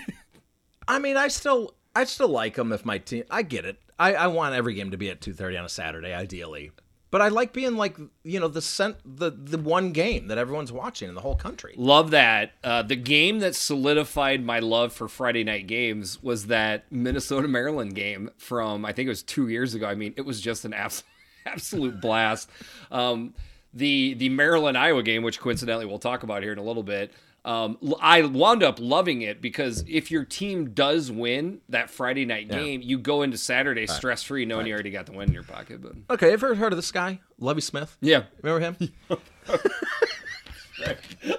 I 0.87 0.99
mean, 0.99 1.15
I 1.15 1.29
still 1.29 1.73
I 1.95 2.03
still 2.03 2.27
like 2.29 2.55
them 2.55 2.73
if 2.73 2.83
my 2.85 2.97
team. 2.97 3.23
I 3.29 3.43
get 3.43 3.65
it. 3.65 3.77
I, 3.97 4.13
I 4.15 4.27
want 4.27 4.55
every 4.55 4.73
game 4.73 4.91
to 4.91 4.97
be 4.97 5.09
at 5.09 5.21
two 5.21 5.31
thirty 5.33 5.55
on 5.55 5.63
a 5.63 5.69
Saturday, 5.69 6.13
ideally. 6.13 6.71
But 7.11 7.21
I 7.21 7.27
like 7.27 7.51
being 7.51 7.75
like 7.75 7.97
you 8.23 8.39
know 8.39 8.47
the 8.47 8.61
cent 8.61 8.95
the 9.05 9.29
the 9.29 9.57
one 9.57 9.91
game 9.91 10.27
that 10.27 10.37
everyone's 10.37 10.71
watching 10.71 11.09
in 11.09 11.15
the 11.15 11.21
whole 11.21 11.35
country. 11.35 11.73
Love 11.77 12.11
that. 12.11 12.53
Uh, 12.63 12.81
the 12.81 12.95
game 12.95 13.39
that 13.39 13.53
solidified 13.53 14.43
my 14.43 14.59
love 14.59 14.93
for 14.93 15.09
Friday 15.09 15.43
night 15.43 15.67
games 15.67 16.23
was 16.23 16.47
that 16.47 16.89
Minnesota 16.89 17.49
Maryland 17.49 17.95
game 17.95 18.31
from 18.37 18.85
I 18.85 18.93
think 18.93 19.07
it 19.07 19.09
was 19.09 19.23
two 19.23 19.49
years 19.49 19.73
ago. 19.73 19.87
I 19.87 19.95
mean, 19.95 20.13
it 20.15 20.21
was 20.21 20.39
just 20.39 20.63
an 20.63 20.73
abs- 20.73 21.03
absolute 21.45 21.99
blast. 21.99 22.49
Um, 22.89 23.33
the 23.73 24.13
the 24.15 24.29
Maryland 24.29 24.77
Iowa 24.77 25.03
game, 25.03 25.23
which 25.23 25.39
coincidentally 25.39 25.85
we'll 25.85 25.99
talk 25.99 26.23
about 26.23 26.43
here 26.43 26.53
in 26.53 26.57
a 26.59 26.63
little 26.63 26.83
bit. 26.83 27.11
Um, 27.43 27.77
l- 27.83 27.97
I 27.99 28.21
wound 28.21 28.61
up 28.61 28.77
loving 28.79 29.23
it 29.23 29.41
because 29.41 29.83
if 29.87 30.11
your 30.11 30.23
team 30.25 30.71
does 30.71 31.11
win 31.11 31.61
that 31.69 31.89
Friday 31.89 32.23
night 32.25 32.49
game, 32.49 32.81
you 32.83 32.99
go 32.99 33.23
into 33.23 33.37
Saturday 33.37 33.87
stress 33.87 34.21
free, 34.21 34.45
knowing 34.45 34.67
you 34.67 34.73
already 34.73 34.91
got 34.91 35.07
the 35.07 35.11
win 35.13 35.29
in 35.29 35.33
your 35.33 35.41
pocket. 35.43 35.81
But 35.81 35.93
Okay, 36.11 36.31
ever 36.33 36.53
heard 36.53 36.71
of 36.71 36.77
this 36.77 36.91
guy, 36.91 37.19
Lovie 37.39 37.61
Smith? 37.61 37.97
yeah, 37.99 38.23
Remember 38.43 38.59
him? 38.75 38.93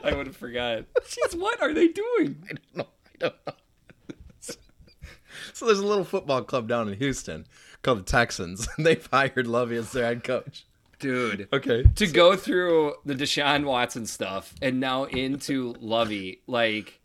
I 0.04 0.14
would 0.14 0.26
have 0.26 0.36
forgot. 0.36 0.84
Jeez, 1.04 1.38
what 1.38 1.60
are 1.62 1.72
they 1.72 1.88
doing? 1.88 2.42
no, 2.74 2.84
I 2.84 3.18
don't 3.18 3.34
know. 3.46 3.52
so 5.52 5.66
there's 5.66 5.78
a 5.80 5.86
little 5.86 6.04
football 6.04 6.42
club 6.42 6.68
down 6.68 6.88
in 6.88 6.98
Houston 6.98 7.46
called 7.82 7.98
the 7.98 8.02
Texans, 8.04 8.68
and 8.76 8.86
they've 8.86 9.06
hired 9.12 9.46
Lovie 9.46 9.76
as 9.76 9.92
their 9.92 10.04
head 10.04 10.24
coach. 10.24 10.64
Dude. 11.02 11.48
Okay. 11.52 11.82
to 11.96 12.06
go 12.06 12.36
through 12.36 12.94
the 13.04 13.14
Deshaun 13.14 13.64
Watson 13.64 14.06
stuff 14.06 14.54
and 14.62 14.80
now 14.80 15.04
into 15.04 15.74
Lovie, 15.80 16.40
like 16.46 17.00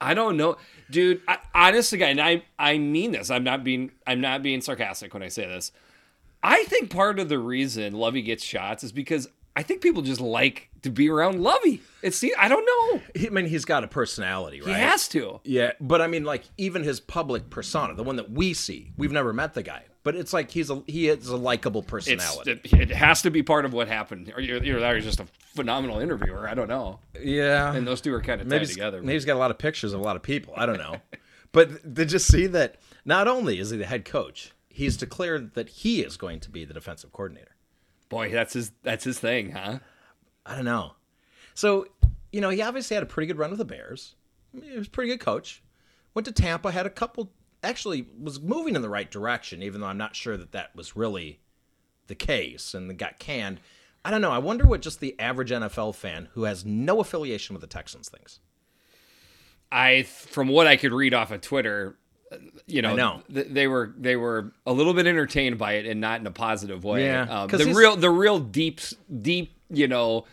I 0.00 0.14
don't 0.14 0.36
know, 0.36 0.56
dude. 0.90 1.20
I, 1.26 1.38
honestly, 1.54 1.98
guy, 1.98 2.08
and 2.08 2.20
I 2.20 2.42
I 2.58 2.78
mean 2.78 3.12
this. 3.12 3.30
I'm 3.30 3.44
not 3.44 3.64
being 3.64 3.90
I'm 4.06 4.20
not 4.20 4.42
being 4.42 4.60
sarcastic 4.60 5.12
when 5.12 5.22
I 5.22 5.28
say 5.28 5.46
this. 5.46 5.72
I 6.42 6.64
think 6.64 6.90
part 6.90 7.18
of 7.18 7.28
the 7.28 7.38
reason 7.38 7.94
Lovie 7.94 8.22
gets 8.22 8.44
shots 8.44 8.84
is 8.84 8.92
because 8.92 9.28
I 9.56 9.62
think 9.62 9.80
people 9.80 10.02
just 10.02 10.20
like 10.20 10.68
to 10.82 10.90
be 10.90 11.08
around 11.08 11.42
Lovie. 11.42 11.80
It's 12.02 12.22
I 12.38 12.46
don't 12.46 12.64
know. 12.64 13.02
I 13.26 13.30
mean, 13.30 13.46
he's 13.46 13.64
got 13.64 13.84
a 13.84 13.88
personality, 13.88 14.60
right? 14.60 14.68
He 14.68 14.80
has 14.80 15.08
to. 15.08 15.40
Yeah, 15.44 15.72
but 15.80 16.00
I 16.02 16.06
mean, 16.06 16.24
like 16.24 16.44
even 16.58 16.84
his 16.84 17.00
public 17.00 17.50
persona, 17.50 17.94
the 17.94 18.04
one 18.04 18.16
that 18.16 18.30
we 18.30 18.52
see, 18.52 18.92
we've 18.96 19.12
never 19.12 19.32
met 19.32 19.54
the 19.54 19.62
guy, 19.62 19.84
but 20.06 20.14
it's 20.14 20.32
like 20.32 20.52
he's 20.52 20.70
a 20.70 20.84
he 20.86 21.08
is 21.08 21.26
a 21.26 21.36
likable 21.36 21.82
personality. 21.82 22.52
it, 22.52 22.72
it 22.72 22.90
has 22.90 23.22
to 23.22 23.30
be 23.30 23.42
part 23.42 23.64
of 23.64 23.72
what 23.72 23.88
happened. 23.88 24.32
Or 24.36 24.40
you're, 24.40 24.62
you're, 24.62 24.78
you're 24.78 25.00
just 25.00 25.18
a 25.18 25.26
phenomenal 25.56 25.98
interviewer. 25.98 26.48
I 26.48 26.54
don't 26.54 26.68
know. 26.68 27.00
yeah, 27.20 27.74
And 27.74 27.84
those 27.84 28.00
two 28.00 28.14
are 28.14 28.22
kind 28.22 28.40
of 28.40 28.46
maybe 28.46 28.66
tied 28.66 28.74
together. 28.74 29.00
Maybe 29.00 29.14
he's 29.14 29.24
got 29.24 29.34
a 29.34 29.40
lot 29.40 29.50
of 29.50 29.58
pictures 29.58 29.92
of 29.92 29.98
a 30.00 30.04
lot 30.04 30.14
of 30.14 30.22
people. 30.22 30.54
I 30.56 30.64
don't 30.64 30.78
know, 30.78 31.00
but 31.52 31.92
did 31.92 32.12
you 32.12 32.20
see 32.20 32.46
that? 32.46 32.76
Not 33.04 33.26
only 33.26 33.58
is 33.58 33.70
he 33.70 33.78
the 33.78 33.84
head 33.84 34.04
coach, 34.04 34.52
he's 34.68 34.96
declared 34.96 35.54
that 35.54 35.68
he 35.68 36.02
is 36.02 36.16
going 36.16 36.38
to 36.38 36.50
be 36.50 36.64
the 36.64 36.72
defensive 36.74 37.10
coordinator. 37.10 37.56
Boy, 38.08 38.30
that's 38.30 38.52
his 38.52 38.70
that's 38.84 39.02
his 39.02 39.18
thing, 39.18 39.50
huh? 39.50 39.80
I 40.46 40.54
don't 40.54 40.64
know. 40.64 40.92
So, 41.54 41.88
you 42.30 42.40
know, 42.40 42.50
he 42.50 42.62
obviously 42.62 42.94
had 42.94 43.02
a 43.02 43.06
pretty 43.06 43.26
good 43.26 43.38
run 43.38 43.50
with 43.50 43.58
the 43.58 43.64
Bears. 43.64 44.14
He 44.52 44.78
was 44.78 44.86
a 44.86 44.90
pretty 44.90 45.10
good 45.10 45.18
coach. 45.18 45.64
Went 46.14 46.26
to 46.26 46.32
Tampa, 46.32 46.70
had 46.70 46.86
a 46.86 46.90
couple, 46.90 47.32
actually 47.62 48.06
was 48.20 48.40
moving 48.40 48.76
in 48.76 48.82
the 48.82 48.88
right 48.88 49.10
direction, 49.10 49.62
even 49.62 49.80
though 49.80 49.86
I'm 49.86 49.98
not 49.98 50.16
sure 50.16 50.36
that 50.36 50.52
that 50.52 50.74
was 50.74 50.96
really 50.96 51.40
the 52.06 52.14
case 52.14 52.74
and 52.74 52.96
got 52.98 53.18
canned. 53.18 53.60
I 54.04 54.10
don't 54.10 54.20
know. 54.20 54.30
I 54.30 54.38
wonder 54.38 54.66
what 54.66 54.82
just 54.82 55.00
the 55.00 55.18
average 55.18 55.50
NFL 55.50 55.94
fan 55.96 56.28
who 56.34 56.44
has 56.44 56.64
no 56.64 57.00
affiliation 57.00 57.54
with 57.54 57.60
the 57.60 57.66
Texans 57.66 58.08
thinks. 58.08 58.38
I 59.72 60.04
from 60.04 60.48
what 60.48 60.68
I 60.68 60.76
could 60.76 60.92
read 60.92 61.12
off 61.12 61.32
of 61.32 61.40
Twitter, 61.40 61.98
uh, 62.30 62.36
you 62.66 62.82
know, 62.82 62.94
know. 62.94 63.22
th- 63.32 63.48
they 63.50 63.66
were 63.66 63.92
they 63.98 64.14
were 64.14 64.52
a 64.64 64.72
little 64.72 64.94
bit 64.94 65.08
entertained 65.08 65.58
by 65.58 65.72
it 65.72 65.86
and 65.86 66.00
not 66.00 66.20
in 66.20 66.26
a 66.26 66.30
positive 66.30 66.84
way. 66.84 67.04
Yeah, 67.04 67.22
um, 67.22 67.48
the 67.48 67.72
real 67.74 67.96
the 67.96 68.10
real 68.10 68.38
deep 68.38 68.80
deep 69.22 69.56
you 69.68 69.88
know 69.88 70.24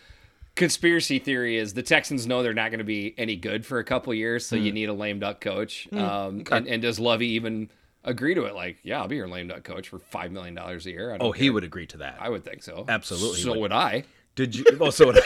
conspiracy 0.55 1.19
theory 1.19 1.57
is 1.57 1.73
the 1.73 1.83
Texans 1.83 2.27
know 2.27 2.43
they're 2.43 2.53
not 2.53 2.69
going 2.71 2.79
to 2.79 2.83
be 2.85 3.13
any 3.17 3.35
good 3.35 3.65
for 3.65 3.79
a 3.79 3.83
couple 3.83 4.13
years, 4.13 4.45
so 4.45 4.55
you 4.55 4.69
Hmm. 4.71 4.75
need 4.75 4.89
a 4.89 4.93
lame 4.93 5.19
duck 5.19 5.41
coach. 5.41 5.87
Um, 5.93 6.43
and, 6.51 6.67
and 6.67 6.81
does 6.81 6.99
Lovie 6.99 7.29
even 7.29 7.69
agree 8.03 8.33
to 8.35 8.43
it? 8.45 8.53
Like, 8.55 8.77
yeah, 8.83 9.01
I'll 9.01 9.07
be 9.07 9.15
your 9.15 9.27
lame 9.27 9.47
duck 9.47 9.63
coach 9.63 9.89
for 9.89 9.99
five 9.99 10.31
million 10.31 10.53
dollars 10.55 10.85
a 10.85 10.91
year. 10.91 11.13
I 11.13 11.17
don't 11.17 11.27
Oh, 11.27 11.31
he 11.31 11.49
would 11.49 11.63
agree 11.63 11.87
to 11.87 11.97
that. 11.97 12.17
I 12.19 12.29
would 12.29 12.43
think 12.43 12.63
so. 12.63 12.85
Absolutely 12.87 13.41
So 13.41 13.51
would. 13.51 13.59
would 13.61 13.71
I. 13.71 14.03
Did 14.35 14.55
you? 14.55 14.65
Oh, 14.79 14.89
so 14.89 15.07
would 15.07 15.17
I 15.19 15.21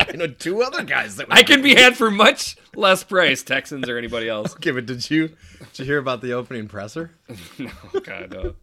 I 0.12 0.12
know 0.16 0.26
two 0.28 0.62
other 0.62 0.84
guys 0.84 1.16
that 1.16 1.28
would 1.28 1.36
I 1.36 1.42
can 1.42 1.60
be 1.62 1.74
had 1.74 1.96
for 1.96 2.10
much 2.10 2.56
less 2.76 3.02
price, 3.02 3.42
Texans 3.42 3.88
or 3.88 3.98
anybody 3.98 4.28
else. 4.28 4.52
Okay, 4.54 4.70
but 4.70 4.86
did 4.86 5.10
you 5.10 5.28
did 5.72 5.78
you 5.80 5.84
hear 5.86 5.98
about 5.98 6.20
the 6.20 6.32
opening 6.34 6.68
presser? 6.68 7.10
no, 7.58 7.70
God, 8.04 8.30
no. 8.32 8.54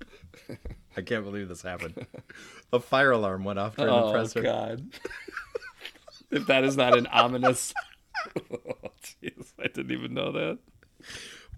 I 0.98 1.02
can't 1.02 1.24
believe 1.24 1.48
this 1.50 1.62
happened. 1.62 2.06
A 2.74 2.80
fire 2.80 3.12
alarm 3.12 3.44
went 3.44 3.60
off 3.60 3.76
during 3.76 3.94
the 3.94 4.12
presser. 4.12 4.40
Oh. 4.40 4.44
God! 4.44 4.90
if 6.32 6.48
that 6.48 6.64
is 6.64 6.76
not 6.78 6.98
an 6.98 7.08
ominous, 7.08 7.74
oh, 8.52 8.92
I 9.60 9.68
didn't 9.68 9.92
even 9.92 10.14
know 10.14 10.32
that. 10.32 10.60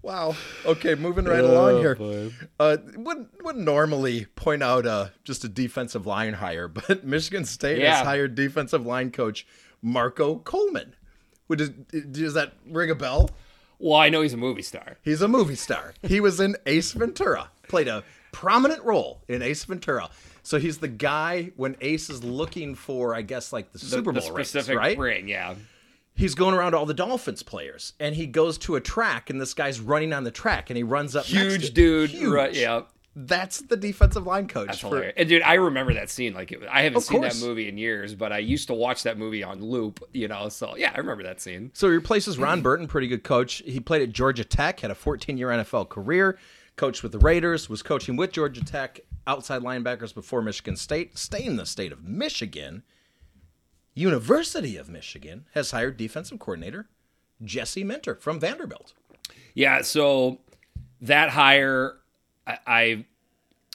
Wow. 0.02 0.36
Okay, 0.64 0.94
moving 0.94 1.24
right 1.24 1.42
along 1.42 1.74
Oh, 1.74 1.78
here. 1.80 1.94
boy. 1.96 2.30
Uh, 2.60 2.76
wouldn't 2.96 3.42
wouldn't 3.42 3.64
normally 3.64 4.26
point 4.36 4.62
out 4.62 4.86
uh, 4.86 5.08
just 5.24 5.42
a 5.44 5.48
defensive 5.48 6.06
line 6.06 6.34
hire, 6.34 6.68
but 6.88 7.04
Michigan 7.04 7.44
State 7.44 7.78
Yeah. 7.80 7.96
has 7.96 8.06
hired 8.06 8.34
defensive 8.34 8.86
line 8.86 9.10
coach 9.10 9.46
Marco 9.82 10.36
Coleman. 10.38 10.94
Would 11.48 11.58
does, 11.58 11.70
does 11.70 12.34
that 12.34 12.52
ring 12.66 12.90
a 12.90 12.94
bell? 12.94 13.30
Well, 13.80 13.96
I 13.96 14.08
know 14.08 14.22
he's 14.22 14.32
a 14.34 14.36
movie 14.38 14.62
star. 14.62 14.98
He's 15.02 15.22
a 15.22 15.28
movie 15.28 15.54
star. 15.54 15.94
He 16.02 16.20
was 16.20 16.40
in 16.40 16.56
Ace 16.66 16.92
Ventura, 16.92 17.50
played 17.68 17.86
a 17.88 18.02
prominent 18.32 18.82
role 18.84 19.22
in 19.28 19.42
Ace 19.42 19.64
Ventura. 19.64 20.10
So 20.42 20.58
he's 20.58 20.78
the 20.78 20.88
guy 20.88 21.50
when 21.56 21.76
Ace 21.80 22.08
is 22.10 22.24
looking 22.24 22.74
for, 22.74 23.14
I 23.14 23.22
guess, 23.22 23.52
like 23.52 23.72
the, 23.72 23.78
Super 23.78 24.12
the 24.12 24.20
Bowl 24.20 24.32
rings, 24.32 24.68
right? 24.70 24.96
ring, 24.98 25.28
yeah. 25.28 25.54
he's 26.14 26.34
going 26.34 26.54
around 26.54 26.72
to 26.72 26.78
all 26.78 26.86
the 26.86 26.94
Dolphins 26.94 27.42
players, 27.42 27.92
and 28.00 28.14
he 28.14 28.26
goes 28.26 28.56
to 28.58 28.76
a 28.76 28.80
track, 28.80 29.28
and 29.30 29.40
this 29.40 29.52
guy's 29.52 29.78
running 29.78 30.12
on 30.12 30.24
the 30.24 30.30
track, 30.30 30.70
and 30.70 30.76
he 30.76 30.82
runs 30.82 31.14
up. 31.14 31.26
Huge 31.26 31.74
dude, 31.74 32.10
Huge. 32.10 32.30
right? 32.32 32.54
Yeah, 32.54 32.82
That's 33.14 33.60
the 33.60 33.76
defensive 33.76 34.26
line 34.26 34.48
coach. 34.48 34.68
that's 34.68 34.78
for- 34.78 34.86
hilarious. 34.88 35.14
And 35.18 35.28
dude, 35.28 35.42
I 35.42 35.54
remember 35.54 35.92
that 35.94 36.08
scene. 36.08 36.32
Like, 36.32 36.50
it, 36.52 36.60
I 36.70 36.80
haven't 36.82 36.98
Of 36.98 37.02
seen 37.04 37.20
course. 37.20 37.40
that 37.40 37.46
movie 37.46 37.68
in 37.68 37.76
years, 37.76 38.14
but 38.14 38.32
I 38.32 38.38
used 38.38 38.68
to 38.68 38.74
watch 38.74 39.02
that 39.02 39.18
movie 39.18 39.42
on 39.44 39.60
loop. 39.62 40.02
You 40.14 40.28
know, 40.28 40.48
so 40.48 40.76
yeah, 40.76 40.92
I 40.94 40.98
remember 40.98 41.24
that 41.24 41.40
scene. 41.42 41.72
So 41.74 41.88
he 41.88 41.94
replaces 41.94 42.38
Ron 42.38 42.62
Burton, 42.62 42.86
pretty 42.86 43.08
good 43.08 43.22
coach. 43.22 43.56
He 43.66 43.80
played 43.80 44.00
at 44.00 44.12
Georgia 44.12 44.44
Tech, 44.44 44.80
had 44.80 44.90
a 44.90 44.94
14-year 44.94 45.48
NFL 45.48 45.88
career, 45.90 46.38
coached 46.78 47.02
with 47.02 47.12
the 47.12 47.18
Raiders, 47.18 47.68
was 47.68 47.82
coaching 47.82 48.16
with 48.16 48.32
Georgia 48.32 48.64
Tech, 48.64 49.00
outside 49.26 49.62
linebackers 49.62 50.14
before 50.14 50.40
Michigan 50.40 50.76
State, 50.76 51.18
stay 51.18 51.44
in 51.44 51.56
the 51.56 51.66
state 51.66 51.92
of 51.92 52.04
Michigan. 52.04 52.82
University 53.94 54.76
of 54.76 54.88
Michigan 54.88 55.44
has 55.52 55.72
hired 55.72 55.96
defensive 55.96 56.38
coordinator 56.38 56.88
Jesse 57.44 57.84
Minter 57.84 58.14
from 58.14 58.40
Vanderbilt. 58.40 58.94
Yeah, 59.54 59.82
so 59.82 60.38
that 61.00 61.30
hire, 61.30 61.96
I, 62.46 62.58
I, 62.66 63.04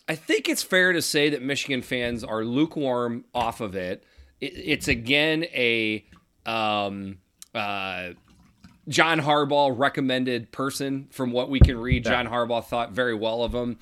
I 0.08 0.16
think 0.16 0.50
it's 0.50 0.64
fair 0.64 0.94
to 0.94 1.02
say 1.02 1.30
that 1.30 1.42
Michigan 1.42 1.82
fans 1.82 2.24
are 2.24 2.44
lukewarm 2.44 3.26
off 3.36 3.62
of 3.62 3.76
it. 3.76 4.04
it 4.40 4.54
it's 4.56 4.88
again 4.88 5.44
a 5.54 6.06
um, 6.46 7.18
uh, 7.54 8.10
John 8.88 9.22
Harbaugh 9.22 9.74
recommended 9.78 10.52
person 10.52 11.08
from 11.12 11.32
what 11.32 11.50
we 11.50 11.60
can 11.60 11.78
read. 11.78 12.04
John 12.04 12.28
Harbaugh 12.28 12.64
thought 12.66 12.92
very 12.92 13.14
well 13.16 13.44
of 13.44 13.54
him. 13.54 13.78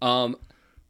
Um, 0.00 0.36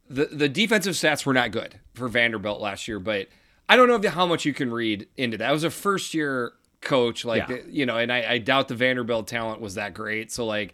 the 0.09 0.25
the 0.25 0.47
defensive 0.49 0.93
stats 0.93 1.25
were 1.25 1.33
not 1.33 1.51
good 1.51 1.79
for 1.93 2.07
Vanderbilt 2.07 2.61
last 2.61 2.87
year, 2.87 2.99
but 2.99 3.27
I 3.67 3.75
don't 3.75 3.87
know 4.01 4.09
how 4.09 4.25
much 4.25 4.45
you 4.45 4.53
can 4.53 4.71
read 4.71 5.07
into 5.17 5.37
that. 5.37 5.49
I 5.49 5.51
was 5.51 5.65
a 5.65 5.69
first 5.69 6.13
year 6.13 6.53
coach, 6.79 7.25
like 7.25 7.49
Yeah. 7.49 7.57
you 7.67 7.85
know, 7.85 7.97
and 7.97 8.11
I, 8.11 8.33
I 8.33 8.37
doubt 8.37 8.69
the 8.69 8.75
Vanderbilt 8.75 9.27
talent 9.27 9.59
was 9.59 9.75
that 9.75 9.93
great. 9.93 10.31
So 10.31 10.45
like 10.45 10.73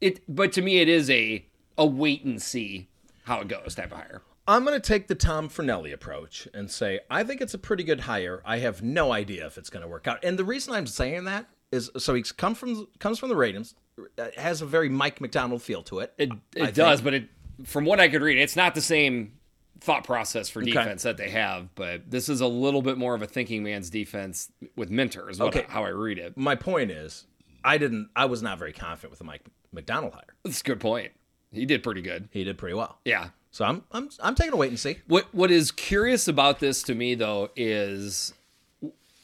it, 0.00 0.20
but 0.28 0.52
to 0.52 0.62
me, 0.62 0.80
it 0.80 0.88
is 0.88 1.08
a 1.10 1.46
a 1.78 1.86
wait 1.86 2.24
and 2.24 2.40
see 2.42 2.88
how 3.24 3.40
it 3.40 3.48
goes 3.48 3.74
type 3.74 3.92
of 3.92 3.98
hire. 3.98 4.22
I'm 4.46 4.64
going 4.64 4.78
to 4.78 4.86
take 4.86 5.06
the 5.06 5.14
Tom 5.14 5.48
Fernelli 5.48 5.92
approach 5.92 6.48
and 6.52 6.70
say 6.70 7.00
I 7.10 7.22
think 7.24 7.40
it's 7.40 7.54
a 7.54 7.58
pretty 7.58 7.84
good 7.84 8.00
hire. 8.00 8.42
I 8.44 8.58
have 8.58 8.82
no 8.82 9.12
idea 9.12 9.46
if 9.46 9.56
it's 9.56 9.70
going 9.70 9.82
to 9.82 9.88
work 9.88 10.06
out. 10.06 10.22
And 10.22 10.38
the 10.38 10.44
reason 10.44 10.74
I'm 10.74 10.86
saying 10.86 11.24
that 11.24 11.46
is 11.72 11.90
so 11.98 12.14
he's 12.14 12.32
come 12.32 12.54
from 12.54 12.86
comes 12.98 13.18
from 13.18 13.28
the 13.28 13.36
Ravens, 13.36 13.74
uh, 14.18 14.26
has 14.36 14.62
a 14.62 14.66
very 14.66 14.88
Mike 14.88 15.20
Macdonald 15.20 15.62
feel 15.62 15.82
to 15.84 16.00
it. 16.00 16.12
It 16.18 16.30
it 16.56 16.74
does, 16.74 17.00
but 17.00 17.14
it 17.14 17.28
from 17.64 17.84
what 17.84 18.00
I 18.00 18.08
could 18.08 18.22
read, 18.22 18.38
it's 18.38 18.56
not 18.56 18.74
the 18.74 18.80
same 18.80 19.32
thought 19.80 20.04
process 20.04 20.48
for 20.48 20.60
Okay. 20.62 20.72
defense 20.72 21.02
that 21.04 21.16
they 21.16 21.30
have. 21.30 21.74
But 21.74 22.10
this 22.10 22.28
is 22.28 22.40
a 22.40 22.46
little 22.46 22.82
bit 22.82 22.98
more 22.98 23.14
of 23.14 23.22
a 23.22 23.26
thinking 23.26 23.62
man's 23.62 23.88
defense 23.90 24.50
with 24.76 24.90
Minter, 24.90 25.30
is 25.30 25.38
what, 25.38 25.54
Okay. 25.56 25.66
how 25.68 25.84
I 25.84 25.88
read 25.90 26.18
it. 26.18 26.36
My 26.36 26.54
point 26.54 26.90
is, 26.90 27.26
I 27.64 27.78
didn't. 27.78 28.10
I 28.16 28.24
was 28.26 28.42
not 28.42 28.58
very 28.58 28.72
confident 28.72 29.10
with 29.10 29.18
the 29.18 29.24
Mike 29.24 29.42
Macdonald 29.72 30.12
hire. 30.14 30.34
That's 30.44 30.60
a 30.60 30.64
good 30.64 30.80
point. 30.80 31.12
He 31.52 31.66
did 31.66 31.82
pretty 31.82 32.02
good. 32.02 32.28
He 32.30 32.44
did 32.44 32.58
pretty 32.58 32.74
well. 32.74 32.98
Yeah. 33.04 33.28
So 33.52 33.64
I'm 33.64 33.82
I'm 33.90 34.08
I'm 34.22 34.34
taking 34.34 34.52
a 34.52 34.56
wait 34.56 34.68
and 34.70 34.78
see. 34.78 34.98
What 35.06 35.26
what 35.34 35.50
is 35.50 35.70
curious 35.72 36.28
about 36.28 36.60
this 36.60 36.82
to 36.84 36.94
me 36.94 37.14
though 37.16 37.50
is 37.56 38.32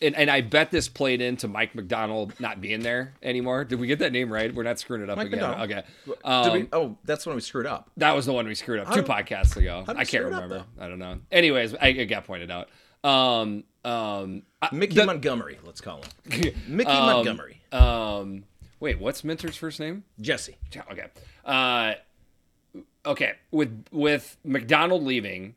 and, 0.03 0.15
and 0.15 0.31
I 0.31 0.43
bet 0.43 0.71
this 0.71 0.89
played 0.89 1.21
into 1.21 1.49
Mike 1.49 1.75
Macdonald 1.75 2.39
not 2.39 2.61
being 2.61 2.81
there 2.81 3.15
anymore. 3.23 3.65
Did 3.65 3.81
we 3.81 3.87
get 3.87 3.99
that 4.01 4.13
name 4.13 4.33
right? 4.33 4.55
We're 4.55 4.63
not 4.63 4.79
screwing 4.79 5.03
it 5.03 5.11
up 5.11 5.17
Mike 5.17 5.29
again. 5.29 5.41
Macdonald. 5.41 5.71
Okay. 5.71 6.19
Um, 6.25 6.53
we, 6.53 6.69
oh, 6.73 6.97
that's 7.05 7.25
when 7.27 7.35
we 7.35 7.41
screwed 7.41 7.67
up. 7.67 7.91
that 7.97 8.15
was 8.15 8.27
the 8.27 8.33
one 8.33 8.47
we 8.47 8.55
screwed 8.55 8.81
up 8.81 8.89
two 8.89 9.03
did- 9.03 9.07
podcasts 9.11 9.57
ago. 9.57 9.85
how 9.87 9.93
I 9.95 10.05
can't 10.05 10.27
it 10.27 10.33
up, 10.33 10.43
remember. 10.43 10.65
I 10.79 10.89
don't 10.89 10.99
know. 10.99 11.19
Anyways, 11.33 11.75
I, 11.75 11.89
it 11.89 12.07
got 12.07 12.25
pointed 12.27 12.51
out. 12.51 12.69
Um, 13.05 13.65
um, 13.85 14.43
I- 14.61 14.69
Mickey 14.73 14.97
the- 14.97 15.07
Montgomery, 15.07 15.59
let's 15.65 15.81
call 15.81 16.03
him. 16.29 16.53
Mickey 16.69 16.91
um, 16.91 17.07
Montgomery. 17.07 17.61
Um, 17.73 18.45
wait, 18.81 18.99
what's 19.01 19.25
Minter's 19.25 19.57
first 19.57 19.81
name? 19.81 20.05
Jesse. 20.21 20.57
Okay. 20.93 21.07
Uh, 21.45 21.95
okay. 23.05 23.33
With 23.51 23.85
with 23.93 24.37
Macdonald 24.45 25.03
leaving, 25.05 25.55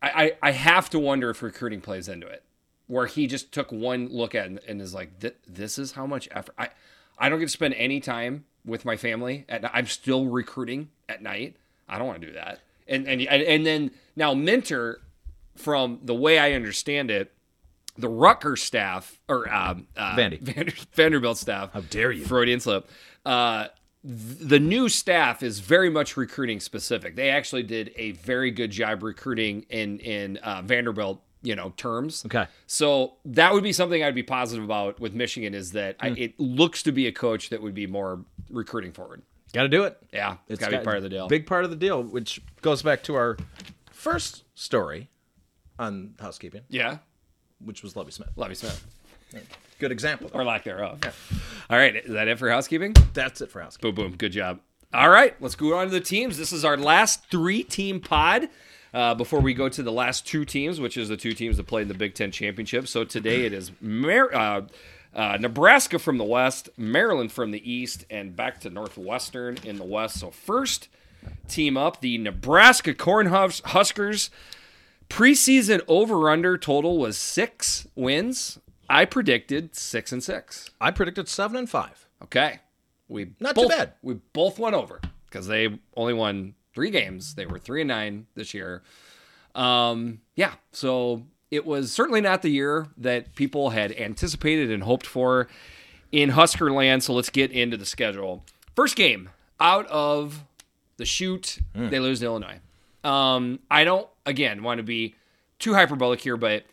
I, 0.00 0.10
I 0.42 0.48
I 0.48 0.50
have 0.52 0.90
to 0.90 0.98
wonder 0.98 1.30
if 1.30 1.42
recruiting 1.42 1.80
plays 1.80 2.08
into 2.08 2.26
it, 2.26 2.42
where 2.92 3.06
he 3.06 3.26
just 3.26 3.52
took 3.52 3.72
one 3.72 4.06
look 4.08 4.34
at 4.34 4.46
and 4.68 4.82
is 4.82 4.92
like, 4.92 5.12
"This 5.48 5.78
is 5.78 5.92
how 5.92 6.06
much 6.06 6.28
effort 6.30 6.54
I 6.58 6.68
I 7.18 7.30
don't 7.30 7.38
get 7.38 7.46
to 7.46 7.52
spend 7.52 7.72
any 7.74 8.00
time 8.00 8.44
with 8.66 8.84
my 8.84 8.98
family. 8.98 9.46
At 9.48 9.64
I'm 9.74 9.86
still 9.86 10.26
recruiting 10.26 10.90
at 11.08 11.22
night. 11.22 11.56
I 11.88 11.96
don't 11.96 12.06
want 12.06 12.20
to 12.20 12.26
do 12.26 12.34
that." 12.34 12.60
And 12.86 13.08
and 13.08 13.22
and 13.22 13.64
then 13.64 13.92
now 14.14 14.34
Minter 14.34 15.00
from 15.56 16.00
the 16.02 16.14
way 16.14 16.38
I 16.38 16.52
understand 16.52 17.10
it. 17.10 17.32
The 17.96 18.08
Rutgers 18.08 18.62
staff, 18.62 19.18
or 19.26 19.50
um, 19.52 19.86
uh, 19.96 20.14
Vandy. 20.14 20.40
Vander, 20.42 20.72
Vanderbilt 20.92 21.38
staff. 21.38 21.72
How 21.72 21.80
dare 21.80 22.12
you. 22.12 22.26
Freudian 22.26 22.60
slip. 22.60 22.90
Uh, 23.24 23.68
the 24.04 24.58
new 24.60 24.90
staff 24.90 25.42
is 25.42 25.60
very 25.60 25.88
much 25.88 26.16
recruiting 26.18 26.60
specific. 26.60 27.16
They 27.16 27.30
actually 27.30 27.62
did 27.62 27.92
a 27.96 28.12
very 28.12 28.50
good 28.50 28.70
job 28.70 29.02
recruiting 29.02 29.64
in 29.70 29.98
in 30.00 30.36
uh, 30.38 30.60
Vanderbilt, 30.62 31.22
you 31.42 31.54
know, 31.56 31.72
terms. 31.76 32.24
Okay. 32.26 32.46
So 32.66 33.14
that 33.24 33.52
would 33.52 33.62
be 33.62 33.72
something 33.72 34.02
I'd 34.02 34.14
be 34.14 34.22
positive 34.22 34.64
about 34.64 35.00
with 35.00 35.12
Michigan 35.12 35.54
is 35.54 35.72
that 35.72 35.96
Hmm. 36.00 36.06
I, 36.06 36.08
it 36.16 36.38
looks 36.40 36.82
to 36.84 36.92
be 36.92 37.06
a 37.06 37.12
coach 37.12 37.50
that 37.50 37.60
would 37.62 37.74
be 37.74 37.86
more 37.86 38.24
recruiting 38.50 38.92
forward. 38.92 39.22
Got 39.52 39.62
to 39.64 39.68
do 39.68 39.84
it. 39.84 39.98
Yeah, 40.12 40.36
it's 40.48 40.58
got 40.60 40.70
to 40.70 40.78
be 40.78 40.84
part 40.84 40.96
of 40.96 41.02
the 41.02 41.08
deal. 41.10 41.28
Big 41.28 41.46
part 41.46 41.64
of 41.64 41.70
the 41.70 41.76
deal, 41.76 42.02
which 42.02 42.40
goes 42.62 42.80
back 42.82 43.02
to 43.04 43.14
our 43.16 43.36
first 43.90 44.44
story 44.54 45.08
on 45.78 46.14
housekeeping, 46.20 46.62
Yeah, 46.68 46.98
which 47.62 47.82
was 47.82 47.94
Lovie 47.96 48.12
Smith. 48.12 48.30
Lovie 48.36 48.54
Smith, 48.54 48.84
Good 49.78 49.92
example. 49.92 50.30
or 50.32 50.44
lack 50.44 50.64
thereof. 50.64 51.00
Yeah. 51.02 51.10
All 51.68 51.76
right, 51.76 51.96
is 51.96 52.12
that 52.12 52.28
it 52.28 52.38
for 52.38 52.48
housekeeping? 52.50 52.94
That's 53.14 53.40
it 53.40 53.50
for 53.50 53.60
housekeeping. 53.60 53.94
Boom, 53.94 54.10
boom. 54.10 54.16
Good 54.16 54.32
job. 54.32 54.60
All 54.94 55.08
right, 55.10 55.34
let's 55.40 55.54
go 55.54 55.76
on 55.76 55.86
to 55.86 55.90
the 55.92 56.00
teams. 56.00 56.36
This 56.38 56.52
is 56.52 56.64
our 56.64 56.76
last 56.76 57.30
three 57.30 57.62
team 57.62 58.00
pod 58.00 58.48
uh, 58.94 59.14
before 59.14 59.40
we 59.40 59.54
go 59.54 59.68
to 59.68 59.82
the 59.82 59.92
last 59.92 60.26
two 60.26 60.44
teams, 60.44 60.80
which 60.80 60.96
is 60.96 61.08
the 61.08 61.16
two 61.16 61.32
teams 61.32 61.56
that 61.56 61.66
played 61.66 61.82
in 61.82 61.88
the 61.88 61.94
Big 61.94 62.14
Ten 62.14 62.30
Championship. 62.30 62.88
So 62.88 63.04
today 63.04 63.44
it 63.46 63.52
is 63.52 63.72
Mar- 63.80 64.34
uh, 64.34 64.62
uh, 65.14 65.38
Nebraska 65.40 65.98
from 65.98 66.18
the 66.18 66.24
west, 66.24 66.68
Maryland 66.76 67.32
from 67.32 67.50
the 67.50 67.70
east, 67.70 68.04
and 68.10 68.34
back 68.34 68.60
to 68.60 68.70
Northwestern 68.70 69.58
in 69.64 69.76
the 69.76 69.84
west. 69.84 70.20
So 70.20 70.30
first 70.30 70.88
team 71.48 71.76
up, 71.76 72.00
the 72.00 72.18
Nebraska 72.18 72.94
Cornhuskers. 72.94 74.30
Preseason 75.08 75.82
over 75.88 76.30
under 76.30 76.56
total 76.56 76.96
was 76.96 77.18
six 77.18 77.86
wins. 77.94 78.58
I 78.88 79.04
predicted 79.04 79.74
six 79.76 80.10
and 80.10 80.24
six. 80.24 80.70
I 80.80 80.90
predicted 80.90 81.28
seven 81.28 81.56
and 81.58 81.68
five. 81.68 82.06
Okay. 82.22 82.60
We 83.08 83.32
Not 83.38 83.54
too 83.54 83.68
bad. 83.68 83.92
We 84.00 84.14
both 84.32 84.58
went 84.58 84.74
over 84.74 85.00
because 85.26 85.46
they 85.46 85.78
only 85.96 86.14
won 86.14 86.54
three 86.74 86.90
games. 86.90 87.34
They 87.34 87.46
were 87.46 87.58
three 87.58 87.82
and 87.82 87.88
nine 87.88 88.26
this 88.34 88.54
year. 88.54 88.82
Um, 89.54 90.20
yeah, 90.34 90.54
so 90.72 91.24
it 91.50 91.66
was 91.66 91.92
certainly 91.92 92.20
not 92.20 92.42
the 92.42 92.48
year 92.50 92.88
that 92.96 93.34
people 93.34 93.70
had 93.70 93.92
anticipated 93.92 94.70
and 94.70 94.82
hoped 94.82 95.06
for 95.06 95.48
in 96.10 96.30
Husker 96.30 96.70
land. 96.72 97.02
So 97.02 97.12
let's 97.12 97.30
get 97.30 97.50
into 97.52 97.76
the 97.76 97.84
schedule. 97.86 98.44
First 98.74 98.96
game 98.96 99.28
out 99.60 99.86
of 99.88 100.44
the 100.96 101.04
shoot, 101.04 101.58
Hmm. 101.74 101.88
they 101.90 102.00
lose 102.00 102.20
to 102.20 102.26
Illinois. 102.26 102.60
Um, 103.04 103.58
I 103.70 103.84
don't 103.84 104.08
again 104.24 104.62
want 104.62 104.78
to 104.78 104.82
be 104.84 105.14
too 105.58 105.74
hyperbolic 105.74 106.20
here, 106.20 106.36
but 106.36 106.64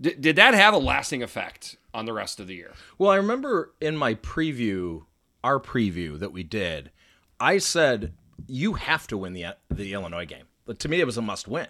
d- 0.00 0.14
did 0.18 0.36
that 0.36 0.54
have 0.54 0.74
a 0.74 0.78
lasting 0.78 1.22
effect 1.22 1.76
on 1.92 2.04
the 2.04 2.12
rest 2.12 2.38
of 2.40 2.46
the 2.46 2.54
year? 2.54 2.72
Well, 2.98 3.10
I 3.10 3.16
remember 3.16 3.72
in 3.80 3.96
my 3.96 4.14
preview, 4.14 5.04
our 5.42 5.58
preview 5.58 6.18
that 6.18 6.32
we 6.32 6.42
did, 6.42 6.90
I 7.38 7.58
said 7.58 8.12
you 8.46 8.74
have 8.74 9.06
to 9.08 9.16
win 9.16 9.32
the 9.32 9.56
the 9.70 9.92
Illinois 9.92 10.26
game. 10.26 10.44
But 10.64 10.78
to 10.80 10.88
me, 10.88 11.00
it 11.00 11.04
was 11.04 11.16
a 11.16 11.22
must 11.22 11.48
win. 11.48 11.68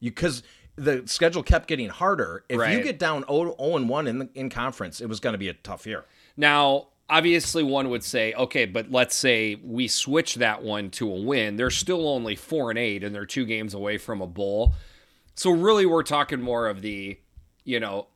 You 0.00 0.10
because 0.10 0.42
the 0.76 1.02
schedule 1.06 1.42
kept 1.42 1.66
getting 1.66 1.88
harder. 1.88 2.44
If 2.48 2.58
you 2.70 2.82
get 2.82 2.98
down 2.98 3.24
0, 3.26 3.54
and 3.58 3.88
1 3.88 4.06
in 4.06 4.18
the 4.18 4.28
in 4.34 4.48
conference, 4.48 5.00
it 5.00 5.06
was 5.06 5.20
going 5.20 5.34
to 5.34 5.38
be 5.38 5.48
a 5.48 5.54
tough 5.54 5.86
year. 5.86 6.04
Now, 6.36 6.88
obviously, 7.10 7.62
one 7.62 7.90
would 7.90 8.04
say, 8.04 8.32
okay, 8.34 8.64
but 8.64 8.90
let's 8.90 9.16
say 9.16 9.56
we 9.56 9.88
switch 9.88 10.36
that 10.36 10.62
one 10.62 10.90
to 10.92 11.10
a 11.10 11.20
win. 11.20 11.56
They're 11.56 11.70
still 11.70 12.08
only 12.08 12.36
four 12.36 12.70
and 12.70 12.78
eight, 12.78 13.02
and 13.02 13.14
they're 13.14 13.26
two 13.26 13.44
games 13.44 13.74
away 13.74 13.98
from 13.98 14.20
a 14.20 14.26
bowl. 14.26 14.74
So 15.34 15.50
really, 15.50 15.86
we're 15.86 16.02
talking 16.02 16.40
more 16.40 16.68
of 16.68 16.80
the, 16.82 17.18
you 17.64 17.80
know, 17.80 18.08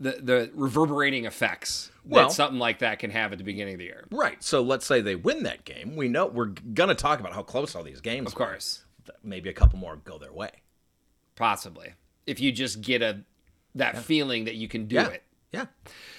the 0.00 0.18
the 0.22 0.50
reverberating 0.54 1.24
effects 1.24 1.90
Well- 2.04 2.28
that 2.28 2.34
something 2.34 2.58
like 2.58 2.78
that 2.80 2.98
can 2.98 3.10
have 3.10 3.32
at 3.32 3.38
the 3.38 3.44
beginning 3.44 3.74
of 3.74 3.78
the 3.78 3.84
year. 3.86 4.06
Right. 4.10 4.42
So 4.42 4.62
let's 4.62 4.86
say 4.86 5.00
they 5.00 5.16
win 5.16 5.42
that 5.44 5.64
game. 5.64 5.96
We 5.96 6.08
know 6.08 6.26
we're 6.26 6.46
going 6.74 6.88
to 6.88 6.94
talk 6.94 7.20
about 7.20 7.32
how 7.32 7.42
close 7.42 7.74
all 7.74 7.82
these 7.82 8.00
games 8.00 8.28
Of 8.28 8.34
course, 8.34 8.84
were. 9.06 9.14
Maybe 9.24 9.48
a 9.48 9.54
couple 9.54 9.78
more 9.78 9.96
go 9.96 10.18
their 10.18 10.32
way. 10.32 10.50
possibly, 11.36 11.94
if 12.26 12.40
you 12.40 12.52
just 12.52 12.80
get 12.82 13.02
a 13.02 13.20
that 13.74 13.98
feeling 13.98 14.44
that 14.44 14.54
you 14.56 14.68
can 14.68 14.86
do 14.86 14.96
Yeah. 14.96 15.08
it. 15.08 15.22
Yeah. 15.52 15.66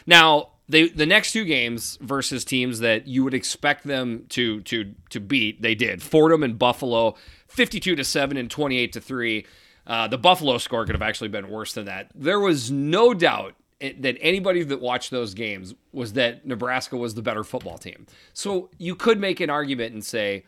Now, 0.06 0.52
they 0.68 0.88
the 0.90 1.06
next 1.06 1.34
two 1.34 1.46
games 1.46 1.98
versus 2.02 2.44
teams 2.46 2.80
that 2.80 3.08
you 3.08 3.24
would 3.24 3.34
expect 3.34 3.86
them 3.86 4.26
to 4.30 4.62
to 4.62 4.94
to 5.12 5.20
beat, 5.20 5.62
they 5.62 5.76
did. 5.76 6.02
Fordham 6.02 6.44
and 6.44 6.58
Buffalo, 6.58 7.16
fifty-two 7.48 7.96
to 7.96 8.04
seven 8.04 8.38
and 8.38 8.50
twenty-eight 8.50 8.94
to 8.94 9.02
three. 9.02 9.46
Uh, 9.88 10.08
the 10.08 10.18
Buffalo 10.18 10.58
score 10.60 10.86
could 10.86 10.94
have 10.96 11.02
actually 11.02 11.30
been 11.30 11.50
worse 11.50 11.74
than 11.74 11.86
that. 11.86 12.12
There 12.14 12.40
was 12.40 12.70
no 12.70 13.14
doubt 13.14 13.56
it, 13.80 14.02
that 14.02 14.18
anybody 14.20 14.64
that 14.64 14.82
watched 14.82 15.12
those 15.12 15.34
games 15.34 15.74
was 15.92 16.14
that 16.14 16.46
Nebraska 16.46 16.98
was 16.98 17.16
the 17.16 17.22
better 17.22 17.44
football 17.44 17.78
team. 17.78 18.06
So 18.34 18.70
you 18.78 18.96
could 18.96 19.20
make 19.20 19.40
an 19.40 19.50
argument 19.50 19.94
and 19.94 20.04
say 20.04 20.46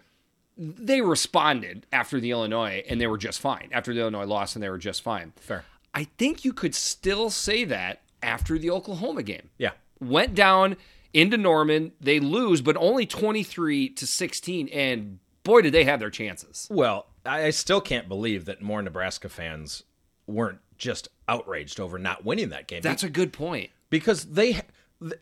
they 0.57 1.01
responded 1.01 1.87
after 1.91 2.19
the 2.19 2.31
Illinois 2.31 2.83
and 2.89 2.99
they 2.99 3.07
were 3.07 3.17
just 3.17 3.39
fine. 3.39 3.69
After 3.71 3.93
the 3.93 4.01
Illinois 4.01 4.25
loss 4.25 4.55
and 4.55 4.61
they 4.61 4.69
were 4.69 4.77
just 4.77 5.01
fine. 5.01 5.33
Fair. 5.37 5.63
I 5.93 6.05
think 6.17 6.45
you 6.45 6.53
could 6.53 6.75
still 6.75 7.29
say 7.29 7.63
that 7.65 8.01
after 8.21 8.57
the 8.57 8.69
Oklahoma 8.69 9.23
game. 9.23 9.49
Yeah. 9.57 9.71
Went 9.99 10.35
down 10.35 10.77
into 11.13 11.37
Norman, 11.37 11.91
they 11.99 12.19
lose, 12.19 12.61
but 12.61 12.77
only 12.77 13.05
23 13.05 13.89
to 13.89 14.07
16. 14.07 14.67
And 14.69 15.19
boy, 15.43 15.61
did 15.61 15.73
they 15.73 15.83
have 15.83 15.99
their 15.99 16.09
chances. 16.09 16.67
Well, 16.69 17.07
I 17.25 17.45
I 17.45 17.49
still 17.49 17.81
can't 17.81 18.07
believe 18.07 18.45
that 18.45 18.61
more 18.61 18.81
Nebraska 18.81 19.29
fans 19.29 19.83
weren't 20.27 20.59
just 20.81 21.07
outraged 21.29 21.79
over 21.79 21.97
not 21.99 22.25
winning 22.25 22.49
that 22.49 22.67
game. 22.67 22.81
That's 22.81 23.03
a 23.03 23.09
good 23.09 23.31
point. 23.31 23.69
because 23.89 24.25
they 24.25 24.61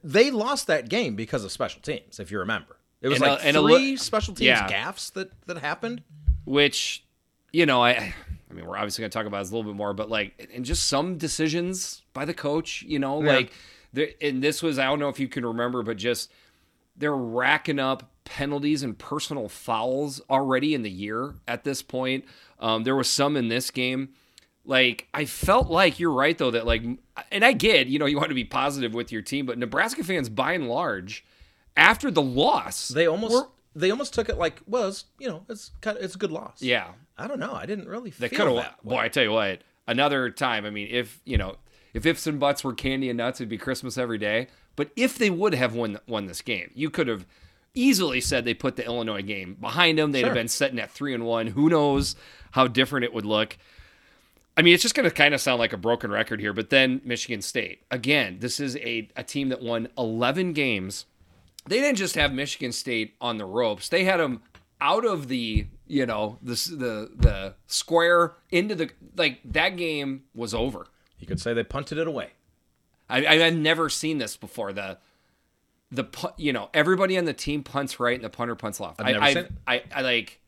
they 0.03 0.31
lost 0.31 0.67
that 0.67 0.89
game 0.89 1.15
because 1.15 1.43
of 1.43 1.51
special 1.51 1.81
teams. 1.81 2.19
If 2.19 2.31
you 2.31 2.39
remember, 2.39 2.77
it 3.01 3.09
was 3.09 3.21
And 3.21 3.25
a- 3.27 3.31
like 3.33 3.45
a 3.45 3.51
three 3.53 3.91
li- 3.91 3.95
special 3.97 4.33
teams 4.33 4.47
yeah. 4.47 4.67
gaffes 4.69 5.11
that 5.13 5.31
that 5.47 5.57
happened. 5.59 6.01
Which, 6.45 7.03
you 7.51 7.65
know, 7.65 7.83
I. 7.83 8.13
I 8.51 8.55
mean, 8.55 8.65
we're 8.65 8.77
obviously 8.77 9.03
going 9.03 9.11
to 9.11 9.15
talk 9.15 9.27
about 9.27 9.39
this 9.43 9.51
a 9.51 9.55
little 9.55 9.71
bit 9.71 9.77
more, 9.77 9.93
but 9.93 10.09
like, 10.09 10.49
and 10.55 10.65
just 10.65 10.87
some 10.87 11.19
decisions 11.19 12.01
by 12.13 12.25
the 12.25 12.33
coach, 12.33 12.81
you 12.81 12.97
know, 12.97 13.21
Yeah. 13.21 13.31
like, 13.33 13.51
there, 13.93 14.07
and 14.21 14.41
this 14.41 14.63
was, 14.63 14.79
I 14.79 14.85
don't 14.85 14.97
know 14.97 15.09
if 15.09 15.19
you 15.19 15.27
can 15.27 15.45
remember, 15.45 15.83
but 15.83 15.97
just 15.97 16.31
they're 16.97 17.15
racking 17.15 17.77
up 17.77 18.09
penalties 18.25 18.81
and 18.81 18.97
personal 18.97 19.49
fouls 19.49 20.19
already 20.31 20.73
in 20.73 20.81
the 20.81 20.89
year 20.89 21.35
at 21.47 21.63
this 21.63 21.83
point. 21.83 22.25
Um, 22.59 22.83
there 22.85 22.95
was 22.95 23.07
some 23.07 23.37
in 23.37 23.49
this 23.49 23.69
game. 23.69 24.09
Like, 24.65 25.07
I 25.13 25.25
felt 25.25 25.69
like 25.69 25.99
you're 25.99 26.11
right, 26.11 26.37
though, 26.37 26.51
that 26.51 26.65
like, 26.65 26.83
and 27.31 27.43
I 27.43 27.53
get, 27.53 27.87
you 27.87 27.97
know, 27.97 28.05
you 28.05 28.17
want 28.17 28.29
to 28.29 28.35
be 28.35 28.43
positive 28.43 28.93
with 28.93 29.11
your 29.11 29.21
team, 29.21 29.45
but 29.45 29.57
Nebraska 29.57 30.03
fans, 30.03 30.29
by 30.29 30.53
and 30.53 30.67
large, 30.69 31.25
after 31.75 32.11
the 32.11 32.21
loss, 32.21 32.89
They 32.89 33.07
almost 33.07 33.33
were- 33.33 33.47
they 33.75 33.91
almost 33.91 34.13
took 34.13 34.29
it 34.29 34.37
like 34.37 34.59
well, 34.67 34.87
it's, 34.89 35.05
you 35.19 35.27
know, 35.29 35.45
it's 35.47 35.71
kind 35.81 35.97
of 35.97 36.03
it's 36.03 36.15
a 36.15 36.17
good 36.17 36.31
loss. 36.31 36.61
yeah, 36.61 36.87
I 37.17 37.27
don't 37.27 37.39
know. 37.39 37.53
I 37.53 37.65
didn't 37.65 37.87
really 37.87 38.09
They 38.09 38.27
feel 38.27 38.39
could 38.47 38.63
have. 38.63 38.75
Boy, 38.83 38.97
I 38.97 39.07
tell 39.09 39.23
you 39.23 39.31
what. 39.31 39.61
Another 39.87 40.29
time. 40.29 40.65
I 40.65 40.69
mean, 40.71 40.87
if 40.91 41.21
you 41.23 41.37
know, 41.37 41.55
if 41.93 42.05
ifs 42.05 42.27
and 42.27 42.39
buts 42.39 42.63
were 42.63 42.73
candy 42.73 43.09
and 43.09 43.17
nuts, 43.17 43.39
it'd 43.39 43.47
be 43.49 43.57
Christmas 43.57 43.97
every 43.97 44.17
day. 44.17 44.47
But 44.75 44.89
if 44.95 45.17
they 45.17 45.29
would 45.29 45.53
have 45.53 45.73
won 45.75 45.99
won 46.07 46.25
this 46.25 46.41
game, 46.41 46.71
you 46.73 46.89
could 46.89 47.07
have 47.07 47.25
easily 47.75 48.19
said 48.21 48.43
they 48.43 48.53
put 48.55 48.75
the 48.75 48.85
Illinois 48.85 49.21
game 49.21 49.55
behind 49.61 49.97
them. 49.99 50.11
They'd 50.11 50.25
have 50.25 50.33
been 50.33 50.47
sitting 50.47 50.79
at 50.79 50.91
three 50.91 51.13
and 51.13 51.25
one. 51.25 51.47
Who 51.47 51.69
knows 51.69 52.15
how 52.51 52.67
different 52.67 53.03
it 53.05 53.13
would 53.13 53.25
look. 53.25 53.57
I 54.59 54.61
mean, 54.61 54.73
it's 54.73 54.83
just 54.83 54.93
going 54.93 55.07
to 55.07 55.15
kind 55.15 55.33
of 55.33 55.39
sound 55.39 55.57
like 55.57 55.71
a 55.71 55.77
broken 55.77 56.11
record 56.11 56.41
here, 56.41 56.51
but 56.51 56.69
then 56.69 56.99
Michigan 57.05 57.41
State. 57.41 57.83
Again, 57.89 58.39
this 58.41 58.59
is 58.59 58.75
a, 58.75 59.07
a 59.15 59.23
team 59.23 59.47
that 59.49 59.61
won 59.61 59.87
11 59.97 60.51
games. 60.51 61.05
They 61.65 61.79
didn't 61.79 61.97
just 61.97 62.15
have 62.15 62.33
Michigan 62.33 62.73
State 62.73 63.13
on 63.21 63.37
the 63.37 63.45
ropes. 63.45 63.87
They 63.87 64.03
had 64.03 64.19
them 64.19 64.41
out 64.81 65.05
of 65.05 65.29
the, 65.29 65.67
you 65.87 66.05
know, 66.05 66.39
the 66.41 66.55
the 66.75 67.11
the 67.15 67.53
square 67.67 68.33
into 68.51 68.75
the 68.75 68.89
like 69.15 69.39
that 69.45 69.77
game 69.77 70.23
was 70.35 70.53
over. 70.53 70.87
You 71.19 71.25
could 71.25 71.39
say 71.39 71.53
they 71.53 71.63
punted 71.63 71.97
it 71.97 72.05
away. 72.07 72.31
I, 73.09 73.23
I 73.23 73.45
I've 73.45 73.55
never 73.55 73.87
seen 73.87 74.17
this 74.17 74.35
before. 74.35 74.73
The 74.73 74.97
the 75.89 76.03
you 76.35 76.51
know 76.51 76.69
everybody 76.73 77.17
on 77.17 77.23
the 77.23 77.33
team 77.33 77.63
punts 77.63 77.97
right 77.97 78.15
and 78.15 78.25
the 78.25 78.29
punter 78.29 78.55
punts 78.55 78.81
left. 78.81 78.99
I've 78.99 79.05
never 79.13 79.23
I've- 79.23 79.33
seen 79.35 79.43
it. 79.45 79.51
I 79.65 79.83
I 79.95 80.01
like 80.01 80.38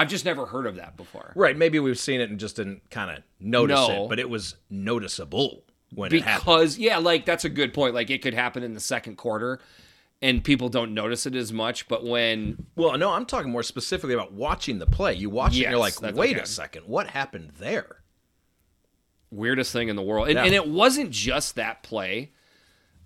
I've 0.00 0.08
just 0.08 0.24
never 0.24 0.46
heard 0.46 0.66
of 0.66 0.76
that 0.76 0.96
before. 0.96 1.32
Right. 1.36 1.56
Maybe 1.56 1.78
we've 1.78 1.98
seen 1.98 2.20
it 2.20 2.30
and 2.30 2.40
just 2.40 2.56
didn't 2.56 2.88
kind 2.90 3.10
of 3.10 3.22
notice 3.38 3.88
No. 3.88 4.04
it, 4.04 4.08
but 4.08 4.18
it 4.18 4.28
was 4.30 4.56
noticeable 4.70 5.64
when 5.94 6.14
it 6.14 6.22
happened. 6.22 6.44
because 6.44 6.78
yeah 6.78 6.98
like 6.98 7.26
that's 7.26 7.44
a 7.44 7.48
good 7.48 7.74
point 7.74 7.94
like 7.94 8.10
it 8.10 8.22
could 8.22 8.32
happen 8.34 8.62
in 8.62 8.74
the 8.74 8.80
second 8.80 9.16
quarter 9.16 9.58
and 10.22 10.44
people 10.44 10.68
don't 10.68 10.94
notice 10.94 11.26
it 11.26 11.34
as 11.34 11.52
much 11.52 11.88
but 11.88 12.04
when 12.06 12.64
Well, 12.76 12.96
no, 12.96 13.10
I'm 13.10 13.26
talking 13.26 13.50
more 13.50 13.62
specifically 13.64 14.14
about 14.14 14.32
watching 14.32 14.78
the 14.78 14.86
play. 14.86 15.14
You 15.14 15.30
watch 15.30 15.56
it 15.56 15.64
and 15.64 15.70
you're 15.72 15.80
like, 15.80 16.00
wait 16.00 16.36
okay. 16.36 16.40
a 16.42 16.46
second, 16.46 16.82
what 16.86 17.08
happened 17.08 17.52
there? 17.58 17.96
weirdest 19.32 19.72
thing 19.72 19.88
in 19.88 19.96
the 19.96 20.02
world 20.02 20.26
and, 20.28 20.36
Yeah. 20.36 20.44
and 20.44 20.54
it 20.54 20.66
wasn't 20.68 21.10
just 21.10 21.54
that 21.54 21.82
play 21.84 22.32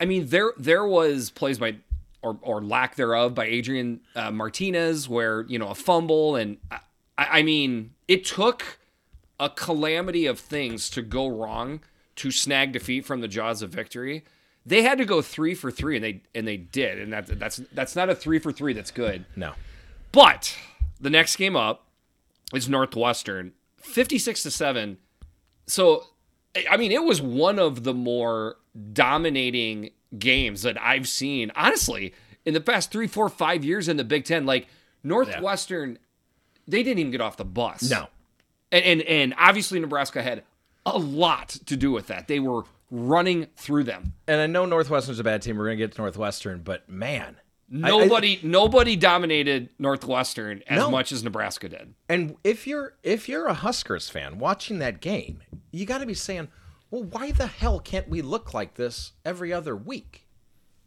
i 0.01 0.05
mean 0.07 0.27
there 0.29 0.53
there 0.57 0.87
was 0.87 1.31
plays 1.31 1.59
by 1.59 1.77
or, 2.25 2.39
or 2.43 2.61
lack 2.63 2.97
thereof 2.97 3.35
by 3.35 3.45
adrian 3.45 4.01
uh, 4.17 4.31
martinez 4.31 5.09
where 5.09 5.43
you 5.43 5.59
know 5.59 5.69
a 5.69 5.75
fumble 5.75 6.35
and 6.35 6.57
I, 6.71 6.79
I 7.17 7.43
mean 7.43 7.93
it 8.09 8.25
took 8.25 8.79
a 9.39 9.51
calamity 9.51 10.27
of 10.27 10.39
things 10.39 10.91
to 10.91 11.03
go 11.03 11.29
wrong 11.29 11.81
to 12.17 12.31
snag 12.31 12.73
defeat 12.73 13.05
from 13.05 13.21
the 13.21 13.29
jaws 13.29 13.63
of 13.63 13.71
victory 13.71 14.25
they 14.67 14.83
had 14.83 14.99
to 14.99 15.05
go 15.05 15.21
three 15.21 15.55
for 15.55 15.71
three 15.71 15.97
and 15.97 16.05
they 16.05 16.23
and 16.35 16.49
they 16.49 16.57
did 16.57 16.99
and 16.99 17.13
that, 17.13 17.27
that's 17.39 17.61
that's 17.73 17.95
not 17.95 18.09
a 18.09 18.15
three 18.15 18.39
for 18.39 18.51
three 18.51 18.73
that's 18.73 18.91
good 18.91 19.25
No. 19.37 19.53
But 20.15 20.57
the 21.01 21.11
next 21.11 21.35
game 21.35 21.57
up 21.57 21.89
is 22.55 22.69
Northwestern, 22.69 23.53
56 23.79 24.45
to 24.45 24.51
7. 24.51 24.99
So 25.67 26.05
I 26.71 26.77
mean, 26.77 26.93
it 26.93 27.03
was 27.03 27.21
one 27.21 27.59
of 27.59 27.83
the 27.83 27.93
more 27.93 28.57
dominating 28.93 29.91
games 30.19 30.63
that 30.63 30.81
I've 30.81 31.09
seen, 31.09 31.51
honestly, 31.57 32.15
in 32.45 32.55
the 32.55 32.61
past 32.61 32.91
three, 32.93 33.07
four, 33.07 33.29
five 33.29 33.65
years 33.65 33.89
in 33.89 33.97
the 33.97 34.05
Big 34.05 34.25
Ten. 34.25 34.45
Like 34.47 34.67
Northwestern, 35.03 35.99
they 36.67 36.83
didn't 36.83 36.99
even 36.99 37.13
get 37.13 37.21
off 37.21 37.37
the 37.37 37.45
bus. 37.45 37.89
No. 37.89 38.09
And, 38.73 38.85
and 38.85 39.03
and 39.03 39.35
obviously 39.39 39.79
Nebraska 39.79 40.23
had 40.23 40.43
a 40.85 40.99
lot 40.99 41.51
to 41.67 41.77
do 41.77 41.93
with 41.93 42.09
that. 42.09 42.27
They 42.29 42.41
were 42.41 42.65
running 42.91 43.47
through 43.57 43.85
them. 43.85 44.13
And 44.27 44.41
I 44.41 44.47
know 44.47 44.67
Northwestern's 44.67 45.19
a 45.21 45.25
bad 45.25 45.43
team. 45.43 45.57
We're 45.57 45.67
gonna 45.67 45.77
get 45.77 45.93
to 45.93 46.01
Northwestern, 46.01 46.61
but 46.63 46.89
man, 46.89 47.37
I- 47.73 47.77
I- 47.77 47.91
Nobody 47.91 48.41
nobody 48.43 48.97
dominated 48.97 49.71
Northwestern 49.79 50.63
as 50.67 50.79
No. 50.79 50.91
much 50.91 51.13
as 51.13 51.23
Nebraska 51.25 51.69
did. 51.69 51.95
and 52.09 52.37
if 52.45 52.67
you're 52.67 52.95
if 53.03 53.29
you're 53.29 53.47
a 53.47 53.55
Huskers 53.55 54.09
fan 54.11 54.39
watching 54.39 54.79
that 54.81 55.01
game, 55.01 55.41
you 55.71 55.87
got 55.87 55.99
to 55.99 56.07
be 56.07 56.15
saying, 56.15 56.49
well, 56.95 57.03
why 57.03 57.33
the 57.33 57.49
hell 57.49 57.81
can't 57.81 58.09
we 58.09 58.23
look 58.23 58.55
like 58.55 58.75
this 58.75 59.15
every 59.25 59.53
other 59.53 59.75
week? 59.75 60.29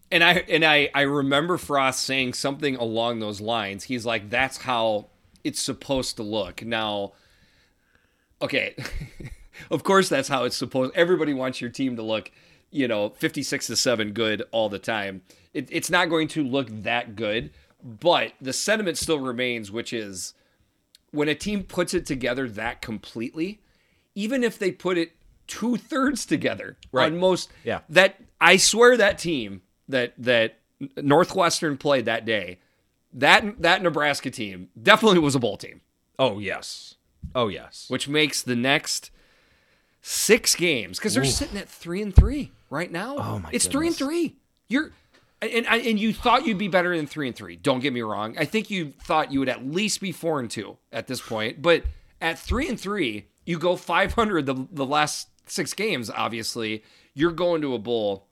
And 0.09 0.23
I 0.23 0.35
and 0.47 0.63
I 0.63 0.89
I 0.95 1.01
remember 1.01 1.57
Frost 1.57 1.99
saying 1.99 2.31
something 2.31 2.77
along 2.77 3.19
those 3.19 3.41
lines. 3.41 3.83
He's 3.83 4.05
like, 4.05 4.29
"That's 4.29 4.59
how 4.59 5.09
it's 5.43 5.59
supposed 5.61 6.15
to 6.15 6.23
look." 6.23 6.63
Now, 6.63 7.11
okay, 8.41 8.73
of 9.69 9.83
course 9.83 10.07
that's 10.07 10.29
how 10.29 10.45
it's 10.45 10.55
supposed. 10.55 10.95
Everybody 10.95 11.33
wants 11.33 11.59
your 11.59 11.69
team 11.69 11.97
to 11.97 12.03
look, 12.03 12.31
you 12.71 12.87
know, 12.87 13.09
fifty-six 13.09 13.67
to 13.67 13.75
seven 13.75 14.13
good 14.13 14.43
all 14.51 14.69
the 14.69 14.79
time. 14.79 15.23
It, 15.53 15.67
it's 15.73 15.89
not 15.89 16.07
going 16.07 16.29
to 16.29 16.41
look 16.41 16.69
that 16.69 17.17
good, 17.17 17.51
but 17.83 18.31
the 18.39 18.53
sentiment 18.53 18.97
still 18.97 19.19
remains, 19.19 19.73
which 19.73 19.91
is 19.91 20.35
when 21.11 21.27
a 21.27 21.35
team 21.35 21.63
puts 21.63 21.93
it 21.93 22.05
together 22.05 22.47
that 22.47 22.81
completely, 22.81 23.59
even 24.15 24.41
if 24.41 24.57
they 24.57 24.71
put 24.71 24.97
it 24.97 25.16
two 25.47 25.77
thirds 25.77 26.25
together 26.25 26.77
Right. 26.91 27.11
on 27.11 27.17
most, 27.17 27.49
Yeah. 27.63 27.79
that 27.89 28.19
I 28.39 28.57
swear 28.57 28.97
that 28.97 29.17
team 29.17 29.61
that 29.89 30.13
that 30.17 30.59
Northwestern 30.97 31.77
played 31.77 32.05
that 32.05 32.25
day, 32.25 32.59
that 33.13 33.61
that 33.61 33.81
Nebraska 33.81 34.29
team 34.29 34.69
definitely 34.81 35.19
was 35.19 35.33
a 35.35 35.39
bowl 35.39 35.57
team, 35.57 35.81
Oh 36.19 36.39
yes, 36.39 36.95
oh 37.33 37.47
yes. 37.47 37.85
which 37.89 38.07
makes 38.07 38.41
the 38.43 38.55
next 38.55 39.11
six 40.01 40.55
games 40.55 40.97
because 40.99 41.13
they're 41.15 41.25
sitting 41.25 41.57
at 41.57 41.67
three 41.67 42.01
and 42.01 42.15
three 42.15 42.51
right 42.69 42.91
now. 42.91 43.17
Oh, 43.17 43.39
my 43.39 43.49
It's 43.51 43.67
three 43.67 43.87
and 43.87 43.95
three. 43.95 44.35
You're 44.67 44.91
and 45.41 45.51
and 45.67 45.85
and 45.85 45.99
you 45.99 46.13
thought 46.13 46.45
you'd 46.45 46.57
be 46.57 46.67
better 46.67 46.95
than 46.95 47.07
three 47.07 47.27
and 47.27 47.35
three. 47.35 47.55
Don't 47.55 47.79
get 47.79 47.93
me 47.93 48.01
wrong. 48.01 48.35
I 48.37 48.45
think 48.45 48.69
you 48.69 48.93
thought 49.03 49.31
you 49.31 49.39
would 49.39 49.49
at 49.49 49.65
least 49.65 50.01
be 50.01 50.11
four 50.11 50.39
and 50.39 50.49
two 50.49 50.77
at 50.91 51.07
this 51.07 51.21
point. 51.21 51.61
But 51.61 51.83
at 52.21 52.39
three 52.39 52.67
and 52.67 52.79
three, 52.79 53.27
you 53.45 53.57
go 53.59 53.75
five 53.75 54.13
hundred 54.13 54.45
the 54.45 54.67
the 54.71 54.85
last 54.85 55.29
six 55.47 55.73
games. 55.73 56.09
Obviously, 56.09 56.83
you're 57.13 57.31
going 57.31 57.61
to 57.61 57.73
a 57.73 57.79
bowl. 57.79 58.27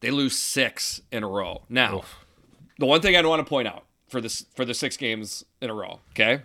They 0.00 0.10
lose 0.10 0.36
six 0.36 1.00
in 1.10 1.22
a 1.22 1.28
row. 1.28 1.62
Now, 1.68 2.02
the 2.78 2.86
one 2.86 3.00
thing 3.00 3.16
I'd 3.16 3.26
want 3.26 3.40
to 3.40 3.48
point 3.48 3.68
out 3.68 3.84
for 4.08 4.20
this 4.20 4.44
for 4.54 4.64
the 4.64 4.74
six 4.74 4.96
games 4.96 5.44
in 5.60 5.70
a 5.70 5.74
row, 5.74 6.00
okay? 6.10 6.42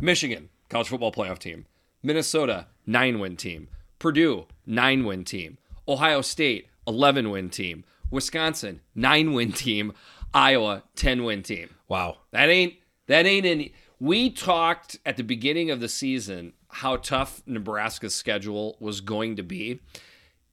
Michigan, 0.00 0.48
college 0.68 0.88
football 0.88 1.12
playoff 1.12 1.38
team. 1.38 1.66
Minnesota, 2.02 2.66
nine 2.86 3.18
win 3.18 3.36
team. 3.36 3.68
Purdue, 3.98 4.46
nine 4.64 5.04
win 5.04 5.24
team. 5.24 5.58
Ohio 5.86 6.22
State, 6.22 6.68
11 6.86 7.30
win 7.30 7.50
team. 7.50 7.84
Wisconsin, 8.10 8.80
nine 8.94 9.32
win 9.34 9.52
team. 9.52 9.92
Iowa, 10.32 10.84
10 10.94 11.24
win 11.24 11.42
team. 11.42 11.70
wow. 11.88 12.18
That 12.30 12.48
ain't 12.48 12.74
that 13.08 13.26
ain't 13.26 13.44
any. 13.44 13.74
We 13.98 14.30
talked 14.30 14.98
at 15.04 15.16
the 15.16 15.24
beginning 15.24 15.70
of 15.70 15.80
the 15.80 15.88
season 15.88 16.52
how 16.70 16.96
tough 16.96 17.42
Nebraska's 17.46 18.14
schedule 18.14 18.76
was 18.80 19.00
going 19.00 19.36
to 19.36 19.42
be. 19.42 19.80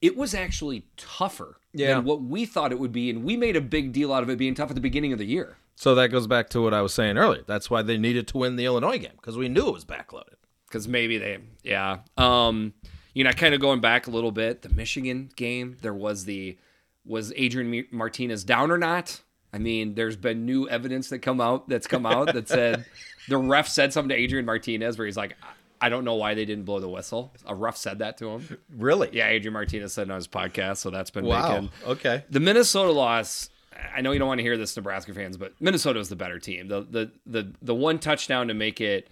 It 0.00 0.16
was 0.16 0.34
actually 0.34 0.84
tougher 0.96 1.56
Yeah. 1.72 1.94
than 1.94 2.04
what 2.04 2.22
we 2.22 2.44
thought 2.46 2.72
it 2.72 2.78
would 2.78 2.92
be, 2.92 3.10
and 3.10 3.24
we 3.24 3.36
made 3.36 3.56
a 3.56 3.60
big 3.60 3.92
deal 3.92 4.12
out 4.12 4.22
of 4.22 4.30
it 4.30 4.38
being 4.38 4.54
tough 4.54 4.70
at 4.70 4.74
the 4.74 4.80
beginning 4.80 5.12
of 5.12 5.18
the 5.18 5.26
year. 5.26 5.56
So 5.74 5.94
that 5.94 6.08
goes 6.08 6.26
back 6.26 6.48
to 6.50 6.60
what 6.60 6.74
I 6.74 6.82
was 6.82 6.92
saying 6.94 7.18
earlier. 7.18 7.42
That's 7.46 7.70
why 7.70 7.82
they 7.82 7.96
needed 7.96 8.26
to 8.28 8.38
win 8.38 8.56
the 8.56 8.64
Illinois 8.64 8.98
game 8.98 9.12
because 9.16 9.36
we 9.36 9.48
knew 9.48 9.68
it 9.68 9.72
was 9.74 9.84
backloaded. 9.84 10.34
because 10.66 10.86
maybe 10.88 11.16
they 11.18 11.38
yeah 11.62 11.98
um 12.18 12.74
you 13.14 13.24
know 13.24 13.30
kind 13.32 13.54
of 13.54 13.60
going 13.60 13.80
back 13.80 14.06
a 14.06 14.10
little 14.10 14.30
bit 14.32 14.60
the 14.62 14.68
michigan 14.68 15.30
game 15.34 15.76
there 15.80 15.94
was 15.94 16.26
the 16.26 16.58
was 17.06 17.32
adrian 17.36 17.86
martinez 17.90 18.44
down 18.44 18.70
or 18.70 18.76
not 18.76 19.22
i 19.52 19.56
mean 19.58 19.94
there's 19.94 20.14
been 20.16 20.44
new 20.44 20.68
evidence 20.68 21.08
that 21.08 21.20
come 21.20 21.40
out 21.40 21.66
that's 21.70 21.86
come 21.86 22.04
out 22.04 22.34
that 22.34 22.46
said 22.48 22.84
the 23.28 23.38
ref 23.38 23.66
said 23.66 23.94
something 23.94 24.10
to 24.10 24.14
adrian 24.22 24.44
martinez 24.44 24.98
where 24.98 25.06
he's 25.06 25.16
like 25.16 25.34
i 25.80 25.88
don't 25.88 26.04
know 26.04 26.14
why 26.16 26.34
they 26.34 26.44
didn't 26.44 26.64
blow 26.64 26.80
the 26.80 26.88
whistle 26.88 27.32
a 27.46 27.54
ref 27.54 27.76
said 27.76 27.98
that 28.00 28.16
to 28.18 28.28
him 28.30 28.58
Really? 28.76 29.08
yeah 29.12 29.28
adrian 29.28 29.52
martinez 29.52 29.92
said 29.92 30.08
it 30.08 30.10
on 30.10 30.16
his 30.16 30.28
podcast 30.28 30.78
so 30.78 30.90
that's 30.90 31.10
been 31.10 31.24
Wow. 31.24 31.52
making 31.52 31.70
Okay. 31.86 32.24
the 32.30 32.40
Minnesota 32.40 32.92
loss. 32.92 33.50
I 33.94 34.00
know 34.00 34.10
you 34.10 34.18
don't 34.18 34.26
want 34.26 34.38
to 34.40 34.42
hear 34.42 34.56
this, 34.56 34.74
Nebraska 34.76 35.14
fans, 35.14 35.36
but 35.36 35.52
Minnesota 35.60 36.00
was 36.00 36.08
the 36.08 36.16
better 36.16 36.40
team. 36.40 36.66
The 36.66 36.80
the 36.80 37.12
the 37.26 37.52
the 37.62 37.74
one 37.76 38.00
touchdown 38.00 38.48
to 38.48 38.54
make 38.54 38.80
it 38.80 39.08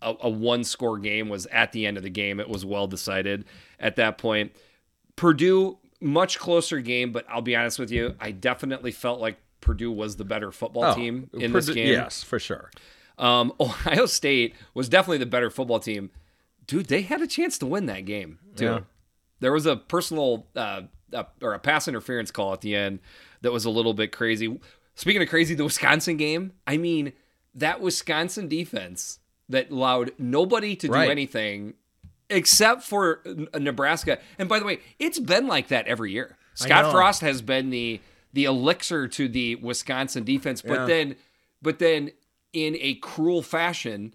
a, 0.00 0.12
a 0.22 0.28
one 0.28 0.64
score 0.64 0.98
game 0.98 1.28
was 1.28 1.46
at 1.46 1.70
the 1.70 1.86
end 1.86 1.96
of 1.96 2.02
the 2.02 2.10
game. 2.10 2.40
It 2.40 2.48
was 2.48 2.64
well 2.64 2.88
decided 2.88 3.44
at 3.78 3.94
that 3.96 4.18
point. 4.18 4.56
Purdue 5.14 5.78
much 6.00 6.38
closer 6.40 6.80
game, 6.80 7.12
but 7.12 7.24
I'll 7.28 7.42
be 7.42 7.54
honest 7.54 7.78
with 7.78 7.92
you, 7.92 8.16
I 8.20 8.32
definitely 8.32 8.90
felt 8.90 9.20
like 9.20 9.36
Purdue 9.60 9.92
was 9.92 10.16
the 10.16 10.24
better 10.24 10.50
football 10.50 10.84
Oh, 10.86 10.94
team 10.94 11.30
in 11.34 11.52
this 11.52 11.68
game. 11.70 11.88
Yes, 11.92 12.24
for 12.24 12.40
sure. 12.40 12.70
Um, 13.22 13.52
Ohio 13.60 14.06
State 14.06 14.54
was 14.74 14.88
definitely 14.88 15.18
the 15.18 15.26
better 15.26 15.48
football 15.50 15.78
team. 15.80 16.10
Dude, 16.66 16.86
they 16.86 17.02
had 17.02 17.22
a 17.22 17.26
chance 17.26 17.56
to 17.58 17.66
win 17.66 17.86
that 17.86 18.04
game 18.04 18.38
too. 18.56 18.64
Yeah. 18.64 18.80
There 19.40 19.52
was 19.52 19.66
a 19.66 19.76
personal 19.76 20.46
uh, 20.54 20.82
uh, 21.12 21.24
or 21.40 21.54
a 21.54 21.58
pass 21.58 21.88
interference 21.88 22.30
call 22.30 22.52
at 22.52 22.60
the 22.60 22.74
end 22.76 23.00
that 23.40 23.52
was 23.52 23.64
a 23.64 23.70
little 23.70 23.94
bit 23.94 24.12
crazy. 24.12 24.60
Speaking 24.94 25.22
of 25.22 25.28
crazy, 25.28 25.54
the 25.54 25.64
Wisconsin 25.64 26.16
game. 26.16 26.52
I 26.66 26.76
mean, 26.76 27.12
that 27.54 27.80
Wisconsin 27.80 28.48
defense 28.48 29.18
that 29.48 29.70
allowed 29.70 30.12
nobody 30.18 30.76
to 30.76 30.88
Right. 30.88 31.06
do 31.06 31.10
anything 31.10 31.74
except 32.30 32.82
for 32.82 33.20
Nebraska. 33.58 34.18
And 34.38 34.48
by 34.48 34.58
the 34.58 34.64
way, 34.64 34.78
it's 34.98 35.18
been 35.18 35.46
like 35.46 35.68
that 35.68 35.86
every 35.86 36.12
year. 36.12 36.36
Scott. 36.54 36.92
Frost 36.92 37.20
has 37.22 37.42
been 37.42 37.70
the 37.70 38.00
the 38.34 38.44
elixir 38.44 39.08
to 39.08 39.28
the 39.28 39.56
Wisconsin 39.56 40.24
defense, 40.24 40.62
but 40.62 40.80
Yeah. 40.80 40.86
then 40.86 41.16
but 41.60 41.78
then 41.78 42.12
in 42.52 42.76
a 42.80 42.94
cruel 42.94 43.42
fashion, 43.42 44.14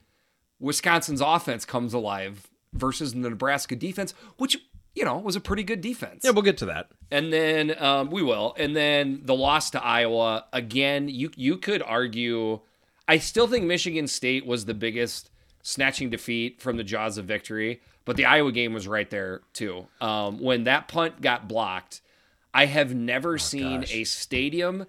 Wisconsin's 0.59 1.21
offense 1.21 1.65
comes 1.65 1.93
alive 1.93 2.47
versus 2.73 3.13
the 3.13 3.29
Nebraska 3.29 3.75
defense, 3.75 4.13
which 4.37 4.57
you 4.95 5.05
know 5.05 5.17
was 5.17 5.35
a 5.35 5.41
pretty 5.41 5.63
good 5.63 5.81
defense. 5.81 6.23
Yeah, 6.23 6.31
we'll 6.31 6.43
get 6.43 6.57
to 6.57 6.65
that. 6.65 6.89
And 7.11 7.31
then 7.31 7.81
um, 7.81 8.09
we 8.09 8.21
will. 8.23 8.55
And 8.57 8.75
then 8.75 9.21
the 9.23 9.35
loss 9.35 9.69
to 9.71 9.83
Iowa 9.83 10.45
again. 10.53 11.09
You 11.09 11.31
you 11.35 11.57
could 11.57 11.81
argue. 11.81 12.61
I 13.07 13.19
still 13.19 13.47
think 13.47 13.65
Michigan 13.65 14.07
State 14.07 14.45
was 14.45 14.65
the 14.65 14.73
biggest 14.73 15.29
snatching 15.61 16.09
defeat 16.09 16.61
from 16.61 16.77
the 16.77 16.83
jaws 16.83 17.17
of 17.17 17.25
victory, 17.25 17.81
but 18.05 18.17
the 18.17 18.25
Iowa 18.25 18.51
game 18.51 18.73
was 18.73 18.87
right 18.87 19.09
there 19.09 19.41
too. 19.53 19.87
Um, 20.01 20.39
when 20.39 20.63
that 20.65 20.87
punt 20.87 21.21
got 21.21 21.47
blocked, 21.47 22.01
I 22.53 22.65
have 22.65 22.93
never 22.93 23.37
seen 23.37 23.81
gosh. 23.81 23.93
a 23.93 24.03
stadium 24.03 24.85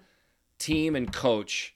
team 0.57 0.95
and 0.95 1.11
coach 1.11 1.75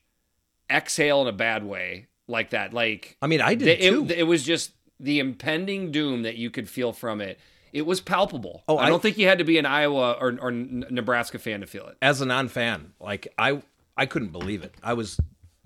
exhale 0.73 1.21
in 1.21 1.27
a 1.27 1.31
bad 1.33 1.63
way 1.63 2.07
like 2.27 2.49
that. 2.51 2.73
Like 2.73 3.17
I 3.21 3.27
mean, 3.27 3.41
I 3.41 3.55
did 3.55 3.67
it, 3.67 3.81
too. 3.89 4.05
it, 4.05 4.11
it 4.19 4.23
was 4.23 4.43
just 4.43 4.71
the 4.99 5.19
impending 5.19 5.91
doom 5.91 6.23
that 6.23 6.35
you 6.35 6.49
could 6.49 6.69
feel 6.69 6.91
from 6.93 7.21
it. 7.21 7.39
It 7.71 7.85
was 7.85 8.01
palpable. 8.01 8.63
Oh, 8.67 8.77
I 8.77 8.85
I- 8.85 8.89
don't 8.89 9.01
think 9.01 9.17
you 9.17 9.27
had 9.27 9.39
to 9.39 9.43
be 9.43 9.57
an 9.57 9.65
Iowa 9.65 10.11
or, 10.19 10.37
or 10.39 10.51
Nebraska 10.51 11.39
fan 11.39 11.61
to 11.61 11.67
feel 11.67 11.87
it. 11.87 11.97
As 12.01 12.21
a 12.21 12.25
non-fan, 12.25 12.93
like 12.99 13.27
I, 13.37 13.61
I 13.97 14.05
couldn't 14.05 14.29
believe 14.31 14.63
it. 14.63 14.75
I 14.83 14.93
was 14.93 15.19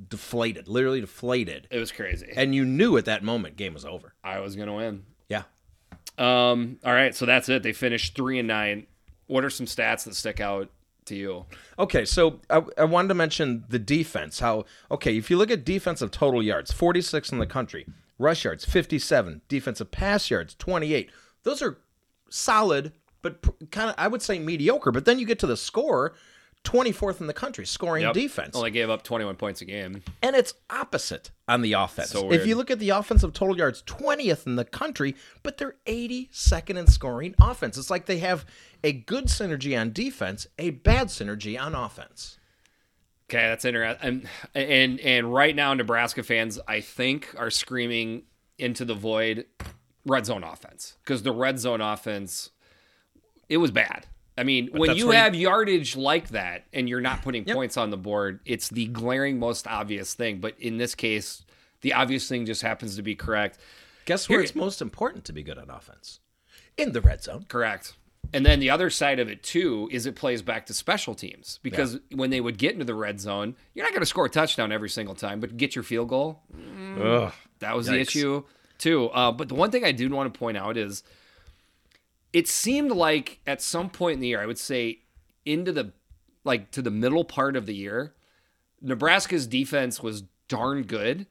deflated, 0.09 0.67
literally 0.67 1.01
deflated. 1.01 1.67
It 1.69 1.79
was 1.79 1.91
crazy. 1.91 2.31
And 2.35 2.55
you 2.55 2.63
knew 2.65 2.97
at 2.97 3.05
that 3.05 3.23
moment 3.23 3.57
game 3.57 3.73
was 3.73 3.83
over. 3.85 4.13
I 4.23 4.39
was 4.39 4.55
gonna 4.55 4.75
win. 4.75 5.03
Yeah. 5.29 5.43
Um. 6.17 6.79
All 6.83 6.93
right. 6.93 7.13
So 7.15 7.25
that's 7.25 7.49
it. 7.49 7.63
They 7.63 7.73
finished 7.73 8.15
three 8.15 8.39
and 8.39 8.47
nine. 8.47 8.87
What 9.27 9.43
are 9.43 9.49
some 9.49 9.65
stats 9.65 10.05
that 10.05 10.15
stick 10.15 10.39
out 10.39 10.69
you? 11.15 11.45
Okay, 11.79 12.05
so 12.05 12.39
I, 12.49 12.63
I 12.77 12.83
wanted 12.85 13.09
to 13.09 13.13
mention 13.13 13.65
the 13.69 13.79
defense. 13.79 14.39
How 14.39 14.65
okay, 14.91 15.17
if 15.17 15.29
you 15.29 15.37
look 15.37 15.51
at 15.51 15.65
defensive 15.65 16.11
total 16.11 16.43
yards, 16.43 16.71
46 16.71 17.31
in 17.31 17.39
the 17.39 17.45
country, 17.45 17.85
rush 18.17 18.43
yards 18.45 18.65
57, 18.65 19.41
defensive 19.47 19.91
pass 19.91 20.29
yards 20.29 20.55
28. 20.55 21.09
Those 21.43 21.61
are 21.61 21.77
solid, 22.29 22.93
but 23.21 23.41
kind 23.71 23.89
of 23.89 23.95
I 23.97 24.07
would 24.07 24.21
say 24.21 24.39
mediocre. 24.39 24.91
But 24.91 25.05
then 25.05 25.19
you 25.19 25.25
get 25.25 25.39
to 25.39 25.47
the 25.47 25.57
score, 25.57 26.13
24th 26.67 27.21
in 27.21 27.27
the 27.27 27.33
country 27.33 27.65
scoring 27.65 28.03
Yep. 28.03 28.13
defense, 28.13 28.55
Only 28.55 28.71
gave 28.71 28.89
up 28.89 29.03
21 29.03 29.35
points 29.37 29.61
a 29.61 29.65
game. 29.65 30.03
and 30.21 30.35
it's 30.35 30.53
opposite 30.69 31.31
on 31.47 31.61
the 31.61 31.73
offense. 31.73 32.09
So 32.09 32.31
if 32.33 32.45
you 32.45 32.55
look 32.55 32.69
at 32.69 32.79
the 32.79 32.89
offensive 32.89 33.33
total 33.33 33.57
yards, 33.57 33.81
20th 33.83 34.45
in 34.45 34.55
the 34.57 34.65
country, 34.65 35.15
but 35.43 35.57
they're 35.57 35.75
82nd 35.85 36.77
in 36.77 36.87
scoring 36.87 37.35
offense. 37.39 37.77
It's 37.77 37.89
like 37.89 38.05
they 38.05 38.17
have 38.19 38.45
a 38.83 38.91
good 38.91 39.25
synergy 39.27 39.79
on 39.79 39.93
defense, 39.93 40.45
a 40.59 40.71
bad 40.71 41.07
synergy 41.07 41.59
on 41.59 41.73
offense. 41.73 42.37
Okay, 43.29 43.47
that's 43.47 43.65
interesting. 43.65 44.07
And, 44.07 44.29
and 44.69 44.99
and 45.01 45.33
right 45.33 45.53
now, 45.55 45.73
Nebraska 45.73 46.23
fans, 46.23 46.59
I 46.67 46.79
think, 46.81 47.33
are 47.37 47.49
screaming 47.49 48.23
into 48.57 48.85
the 48.85 48.93
void, 48.93 49.45
red 50.05 50.25
zone 50.25 50.43
offense, 50.43 50.97
because 51.03 51.23
the 51.23 51.33
red 51.33 51.59
zone 51.59 51.81
offense, 51.81 52.51
it 53.49 53.57
was 53.57 53.71
bad. 53.71 54.05
I 54.37 54.43
mean, 54.43 54.69
when 54.71 54.95
you 54.95 55.07
where 55.07 55.17
you- 55.17 55.23
have 55.23 55.35
yardage 55.35 55.95
like 55.95 56.29
that 56.29 56.65
and 56.73 56.87
you're 56.87 57.01
not 57.01 57.21
putting 57.23 57.43
points 57.43 57.75
on 57.77 57.89
the 57.89 57.97
board, 57.97 58.39
it's 58.45 58.69
the 58.69 58.85
glaring 58.87 59.39
most 59.39 59.67
obvious 59.67 60.13
thing. 60.13 60.39
But 60.39 60.59
in 60.59 60.77
this 60.77 60.93
case, 60.95 61.43
the 61.81 61.93
obvious 61.93 62.27
thing 62.29 62.45
just 62.45 62.61
happens 62.61 62.95
to 62.97 63.01
be 63.01 63.15
correct. 63.15 63.57
Guess 64.05 64.29
where 64.29 64.39
Here- 64.39 64.43
it's 64.43 64.55
most 64.55 64.81
important 64.81 65.25
to 65.25 65.33
be 65.33 65.43
good 65.43 65.57
on 65.57 65.69
offense? 65.69 66.19
In 66.77 66.91
the 66.91 67.01
red 67.01 67.23
zone. 67.23 67.45
Correct. 67.47 67.93
And 68.33 68.45
then 68.45 68.59
the 68.59 68.69
other 68.69 68.89
side 68.89 69.19
of 69.19 69.29
it 69.29 69.41
too 69.41 69.87
is 69.91 70.05
it 70.05 70.15
plays 70.15 70.41
back 70.41 70.65
to 70.67 70.73
special 70.73 71.15
teams 71.15 71.59
because 71.63 71.97
when 72.13 72.29
they 72.29 72.41
would 72.41 72.57
get 72.57 72.73
into 72.73 72.83
the 72.85 72.93
red 72.93 73.19
zone, 73.21 73.55
you're 73.73 73.85
not 73.85 73.93
going 73.93 74.01
to 74.01 74.05
score 74.07 74.25
a 74.25 74.29
touchdown 74.29 74.71
every 74.71 74.89
single 74.89 75.15
time, 75.15 75.39
but 75.39 75.55
get 75.57 75.75
your 75.75 75.83
field 75.83 76.09
goal. 76.09 76.41
Ugh. 77.01 77.31
That 77.59 77.75
was 77.75 77.87
the 77.87 77.99
issue 77.99 78.43
too. 78.77 79.05
Uh, 79.07 79.31
but 79.31 79.47
the 79.47 79.55
one 79.55 79.71
thing 79.71 79.83
I 79.85 79.91
do 79.93 80.09
want 80.09 80.31
to 80.31 80.37
point 80.37 80.57
out 80.57 80.75
is 80.77 81.03
it 82.33 82.47
seemed 82.47 82.91
like 82.91 83.39
at 83.47 83.61
some 83.61 83.89
point 83.89 84.15
in 84.15 84.19
the 84.21 84.27
year, 84.27 84.41
I 84.41 84.45
would 84.45 84.57
say 84.59 84.99
into 85.45 85.71
the 85.71 85.93
like 86.43 86.71
to 86.71 86.81
the 86.81 86.91
middle 86.91 87.23
part 87.25 87.55
of 87.55 87.65
the 87.65 87.75
year, 87.75 88.13
Nebraska's 88.81 89.47
defense 89.47 90.01
was 90.01 90.23
darn 90.47 90.83
good. 90.83 91.25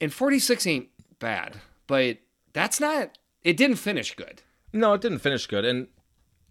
And 0.00 0.12
46 0.12 0.66
ain't 0.66 0.88
bad, 1.20 1.60
but 1.86 2.18
that's 2.52 2.80
not 2.80 3.18
it 3.42 3.56
didn't 3.56 3.76
finish 3.76 4.14
good. 4.14 4.42
No, 4.72 4.94
it 4.94 5.00
didn't 5.00 5.18
finish 5.20 5.46
good, 5.46 5.64
and 5.64 5.86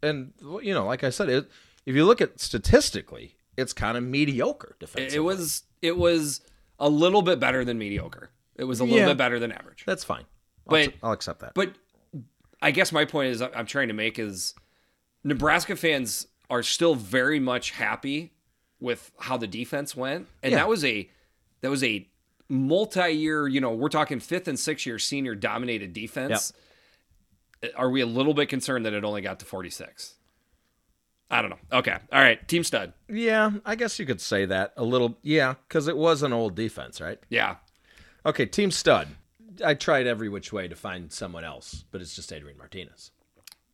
and 0.01 0.33
you 0.61 0.73
know, 0.73 0.85
like 0.85 1.03
I 1.03 1.09
said, 1.09 1.29
it, 1.29 1.49
if 1.85 1.95
you 1.95 2.05
look 2.05 2.21
at 2.21 2.39
statistically, 2.39 3.35
it's 3.57 3.73
kind 3.73 3.97
of 3.97 4.03
mediocre 4.03 4.75
It, 4.79 4.79
defensively. 4.79 5.17
it 5.17 5.19
was 5.21 5.63
it 5.81 5.97
was 5.97 6.41
a 6.79 6.89
little 6.89 7.21
bit 7.21 7.39
better 7.39 7.65
than 7.65 7.77
mediocre. 7.77 8.31
It 8.55 8.63
was 8.65 8.79
a 8.79 8.83
little 8.83 8.99
Yeah. 8.99 9.05
bit 9.07 9.17
better 9.17 9.39
than 9.39 9.51
average. 9.51 9.83
That's 9.85 10.03
fine. 10.03 10.25
I'll, 10.67 10.71
But- 10.71 10.85
t- 10.93 10.99
I'll 11.03 11.11
accept 11.11 11.39
that. 11.41 11.53
But 11.55 11.73
I 12.62 12.71
guess 12.71 12.91
my 12.91 13.06
point 13.06 13.30
is 13.32 13.41
I'm 13.41 13.65
trying 13.65 13.88
to 13.88 13.93
make 13.93 14.19
is 14.19 14.54
Nebraska 15.24 15.76
fans 15.76 16.28
are 16.50 16.63
still 16.63 16.95
very 16.95 17.39
much 17.39 17.71
happy 17.71 18.34
with 18.80 19.12
how 19.19 19.38
the 19.38 19.47
defense 19.47 19.95
went, 19.95 20.28
and 20.43 20.52
Yeah. 20.52 20.60
that 20.60 20.67
was 20.67 20.84
a 20.86 21.10
that 21.62 21.69
was 21.69 21.84
a 21.84 22.08
multi-year. 22.50 23.47
You 23.47 23.62
know, 23.62 23.71
we're 23.74 23.89
talking 23.89 24.19
fifth 24.19 24.47
and 24.47 24.60
sixth 24.60 24.86
year 24.86 25.00
senior 25.00 25.36
dominated 25.36 25.93
defense. 25.93 26.54
Are 27.76 27.89
we 27.89 28.02
a 28.02 28.06
little 28.08 28.34
bit 28.34 28.50
concerned 28.50 28.86
that 28.88 28.93
it 28.93 29.04
only 29.04 29.21
got 29.21 29.39
to 29.39 29.45
46? 29.45 30.15
I 31.30 31.41
don't 31.41 31.52
know. 31.52 31.60
Okay, 31.71 31.95
all 32.12 32.21
right, 32.21 32.45
team 32.47 32.63
stud. 32.63 32.93
yeah, 33.08 33.52
I 33.65 33.76
guess 33.76 33.97
you 34.00 34.06
could 34.06 34.19
say 34.19 34.45
that 34.45 34.74
a 34.76 34.84
little. 34.84 35.17
Yeah, 35.21 35.54
because 35.67 35.88
it 35.88 35.95
was 35.95 36.24
an 36.24 36.34
old 36.34 36.56
defense, 36.56 37.00
right? 37.00 37.19
Yeah, 37.30 37.56
Okay, 38.26 38.45
team 38.45 38.69
stud. 38.71 39.08
I 39.65 39.73
tried 39.73 40.07
every 40.07 40.29
which 40.29 40.53
way 40.53 40.67
to 40.67 40.75
find 40.75 41.11
someone 41.11 41.43
else, 41.43 41.83
but 41.91 42.01
it's 42.01 42.15
just 42.15 42.31
Adrian 42.31 42.57
Martinez. 42.57 43.11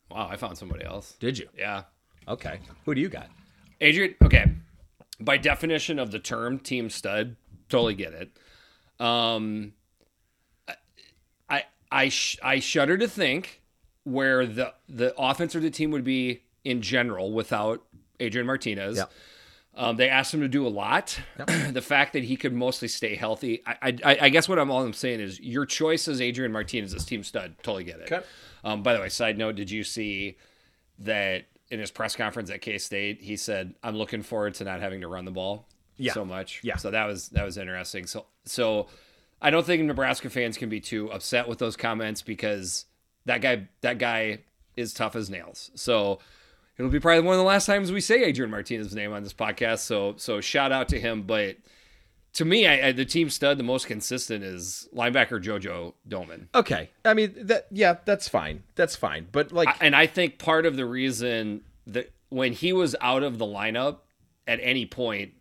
wow, 0.10 0.28
I 0.30 0.36
found 0.38 0.58
somebody 0.58 0.86
else. 0.86 1.16
Did 1.20 1.38
you? 1.38 1.50
Yeah, 1.58 1.84
Okay. 2.28 2.60
Who 2.86 2.94
do 2.96 3.02
you 3.02 3.10
got? 3.10 3.30
Adrian, 3.80 4.16
okay. 4.24 4.52
By 5.20 5.38
definition 5.38 6.00
of 6.00 6.12
the 6.12 6.20
term 6.20 6.60
team 6.60 6.90
stud, 6.90 7.36
totally 7.70 7.96
get 7.96 8.14
it. 8.14 8.30
Um, 9.00 9.74
I 11.50 11.64
I 11.92 12.10
sh- 12.10 12.38
I 12.44 12.60
shudder 12.60 12.98
to 12.98 13.08
think 13.08 13.62
where 14.04 14.46
the 14.46 14.74
the 14.90 15.14
offense 15.18 15.56
of 15.56 15.62
the 15.62 15.70
team 15.72 15.92
would 15.92 16.04
be 16.04 16.44
in 16.64 16.82
general 16.82 17.32
without 17.32 17.84
Adrian 18.20 18.48
Martinez. 18.48 18.98
Yeah. 18.98 19.06
Um, 19.80 19.96
they 19.96 20.10
asked 20.10 20.34
him 20.34 20.42
to 20.42 20.48
do 20.48 20.66
a 20.66 20.70
lot. 20.70 21.20
the 21.72 21.84
fact 21.84 22.14
that 22.14 22.24
he 22.24 22.36
could 22.36 22.52
mostly 22.54 22.88
stay 22.88 23.16
healthy, 23.16 23.62
I, 23.66 23.96
I, 24.04 24.18
I 24.22 24.30
guess 24.30 24.50
what 24.50 24.58
I'm 24.58 24.72
all 24.72 24.82
I'm 24.84 24.92
saying 24.92 25.20
is 25.20 25.40
your 25.40 25.66
choice 25.68 26.08
is 26.08 26.20
Adrian 26.20 26.52
Martinez 26.52 26.94
as 26.96 27.06
team 27.06 27.24
stud. 27.24 27.56
Totally 27.62 27.84
get 27.84 28.00
it. 28.00 28.12
Okay. 28.12 28.26
Um, 28.64 28.82
by 28.82 28.94
the 28.94 29.00
way, 29.00 29.10
side 29.10 29.38
note, 29.38 29.56
did 29.56 29.70
you 29.70 29.84
see 29.84 30.38
that 31.00 31.46
in 31.70 31.80
his 31.80 31.92
press 31.92 32.16
conference 32.16 32.50
at 32.50 32.62
K 32.62 32.78
State, 32.80 33.22
he 33.22 33.38
said, 33.38 33.76
"I'm 33.84 33.96
looking 33.96 34.24
forward 34.24 34.56
to 34.56 34.64
not 34.64 34.80
having 34.82 35.02
to 35.02 35.08
run 35.08 35.26
the 35.26 35.32
ball 35.32 35.68
Yeah. 35.98 36.14
so 36.14 36.26
much." 36.26 36.62
Yeah. 36.64 36.78
So 36.78 36.90
that 36.92 37.06
was 37.06 37.30
that 37.30 37.46
was 37.46 37.58
interesting. 37.58 38.08
So 38.08 38.26
so 38.46 38.88
I 39.42 39.52
don't 39.52 39.66
think 39.66 39.84
Nebraska 39.84 40.30
fans 40.32 40.58
can 40.58 40.70
be 40.70 40.80
too 40.80 41.12
upset 41.12 41.48
with 41.48 41.60
those 41.60 41.78
comments 41.78 42.24
because 42.24 42.86
that 43.26 43.42
guy 43.42 43.68
that 43.82 44.00
guy 44.00 44.40
is 44.76 44.92
tough 44.94 45.16
as 45.16 45.30
nails. 45.30 45.70
So 45.76 46.20
it'll 46.78 46.92
be 46.92 47.00
probably 47.00 47.24
one 47.24 47.34
of 47.34 47.40
the 47.40 47.44
last 47.46 47.66
times 47.66 47.92
we 47.92 48.02
say 48.02 48.24
Adrian 48.24 48.52
Martinez's 48.52 48.96
name 48.96 49.14
on 49.14 49.24
this 49.24 49.34
podcast. 49.34 49.80
So 49.80 50.16
so 50.18 50.42
shout 50.42 50.72
out 50.72 50.90
to 50.90 51.00
him. 51.00 51.24
But 51.24 51.58
to 52.34 52.46
me, 52.46 52.68
I, 52.68 52.90
I, 52.90 52.92
the 52.92 53.06
team 53.06 53.30
stud, 53.30 53.58
the 53.58 53.64
most 53.64 53.88
consistent 53.88 54.44
is 54.44 54.88
linebacker 54.96 55.44
JoJo 55.44 55.94
Domann. 56.08 56.48
Okay. 56.54 56.90
I 57.04 57.14
mean 57.14 57.34
that. 57.48 57.68
Yeah, 57.72 57.98
that's 58.06 58.28
fine. 58.28 58.64
That's 58.76 58.96
fine. 58.96 59.28
But 59.32 59.52
like, 59.52 59.68
I- 59.70 59.78
and 59.82 59.96
I 59.96 60.06
think 60.08 60.38
part 60.38 60.66
of 60.66 60.76
the 60.76 60.86
reason 60.86 61.62
that 61.88 62.12
when 62.30 62.54
he 62.54 62.74
was 62.74 62.96
out 63.02 63.24
of 63.24 63.38
the 63.38 63.46
lineup 63.46 64.00
at 64.46 64.60
any 64.62 64.86
point, 64.86 65.34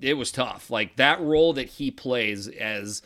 it 0.00 0.14
was 0.14 0.30
tough. 0.30 0.70
Like 0.70 0.96
that 0.96 1.20
role 1.20 1.52
that 1.54 1.68
he 1.68 1.90
plays 1.90 2.46
as 2.48 3.02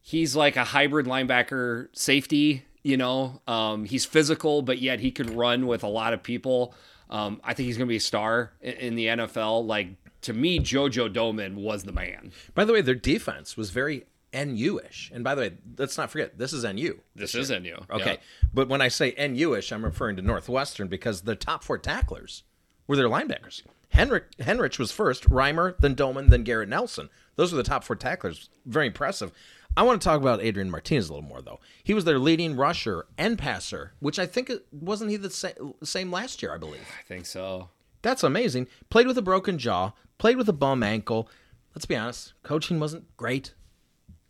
he's 0.00 0.34
like 0.36 0.56
a 0.56 0.64
hybrid 0.64 1.06
linebacker 1.06 1.88
safety. 1.92 2.64
You 2.82 2.96
know, 2.96 3.42
um, 3.46 3.84
he's 3.84 4.04
physical, 4.04 4.62
but 4.62 4.78
yet 4.78 5.00
he 5.00 5.10
can 5.10 5.36
run 5.36 5.66
with 5.66 5.82
a 5.82 5.88
lot 5.88 6.12
of 6.12 6.22
people. 6.22 6.74
Um, 7.10 7.40
I 7.42 7.54
think 7.54 7.66
he's 7.66 7.76
going 7.76 7.86
to 7.86 7.92
be 7.92 7.96
a 7.96 8.00
star 8.00 8.52
in, 8.60 8.74
in 8.74 8.94
the 8.96 9.06
NFL. 9.06 9.66
Like 9.66 9.88
to 10.22 10.32
me, 10.32 10.58
JoJo 10.58 11.12
Domann 11.12 11.54
was 11.54 11.84
the 11.84 11.92
man. 11.92 12.32
by 12.54 12.64
the 12.64 12.72
way, 12.72 12.80
their 12.80 12.94
defense 12.94 13.56
was 13.56 13.70
very 13.70 14.04
NU-ish. 14.32 15.10
And 15.14 15.24
by 15.24 15.34
the 15.34 15.40
way, 15.42 15.52
let's 15.78 15.96
not 15.96 16.10
forget 16.10 16.38
this 16.38 16.52
is 16.52 16.64
NU. 16.64 16.98
This 17.14 17.34
is 17.34 17.50
NU. 17.50 17.76
Okay. 17.90 18.18
But 18.52 18.68
when 18.68 18.80
I 18.82 18.88
say 18.88 19.14
NU-ish, 19.18 19.72
I'm 19.72 19.84
referring 19.84 20.16
to 20.16 20.22
Northwestern 20.22 20.88
because 20.88 21.22
the 21.22 21.36
top 21.36 21.64
four 21.64 21.78
tacklers 21.78 22.42
were 22.86 22.96
their 22.96 23.08
linebackers. 23.08 23.62
Henrich, 23.94 24.24
Henrich 24.38 24.78
was 24.78 24.92
first, 24.92 25.28
Reimer, 25.30 25.78
then 25.78 25.96
Domann, 25.96 26.28
then 26.28 26.44
Garrett 26.44 26.68
Nelson. 26.68 27.08
Those 27.36 27.52
were 27.52 27.56
the 27.56 27.62
top 27.62 27.84
four 27.84 27.96
tacklers. 27.96 28.50
Very 28.66 28.86
impressive. 28.86 29.32
I 29.78 29.82
want 29.82 30.02
to 30.02 30.04
talk 30.04 30.20
about 30.20 30.42
Adrian 30.42 30.72
Martinez 30.72 31.08
a 31.08 31.12
little 31.12 31.28
more, 31.28 31.40
though. 31.40 31.60
He 31.84 31.94
was 31.94 32.04
their 32.04 32.18
leading 32.18 32.56
rusher 32.56 33.06
and 33.16 33.38
passer, 33.38 33.92
which 34.00 34.18
I 34.18 34.26
think 34.26 34.50
wasn't 34.72 35.12
he 35.12 35.16
the 35.16 35.30
sa- 35.30 35.50
same 35.84 36.10
last 36.10 36.42
year, 36.42 36.52
I 36.52 36.58
believe. 36.58 36.80
I 36.98 37.06
think 37.06 37.26
so. 37.26 37.68
That's 38.02 38.24
amazing. 38.24 38.66
Played 38.90 39.06
with 39.06 39.16
a 39.18 39.22
broken 39.22 39.56
jaw, 39.56 39.92
played 40.18 40.36
with 40.36 40.48
a 40.48 40.52
bum 40.52 40.82
ankle. 40.82 41.30
Let's 41.76 41.86
be 41.86 41.94
honest, 41.94 42.32
coaching 42.42 42.80
wasn't 42.80 43.16
great 43.16 43.54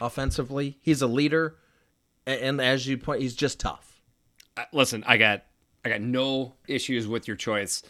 offensively. 0.02 0.76
He's 0.82 1.00
a 1.00 1.06
leader, 1.06 1.56
and 2.26 2.60
as 2.60 2.86
you 2.86 2.98
point, 2.98 3.22
he's 3.22 3.34
just 3.34 3.58
tough. 3.58 4.02
Listen, 4.74 5.02
I 5.06 5.16
got 5.16 5.44
I 5.82 5.88
got 5.88 6.02
no 6.02 6.56
issues 6.66 7.08
with 7.08 7.26
your 7.26 7.38
choice. 7.38 7.82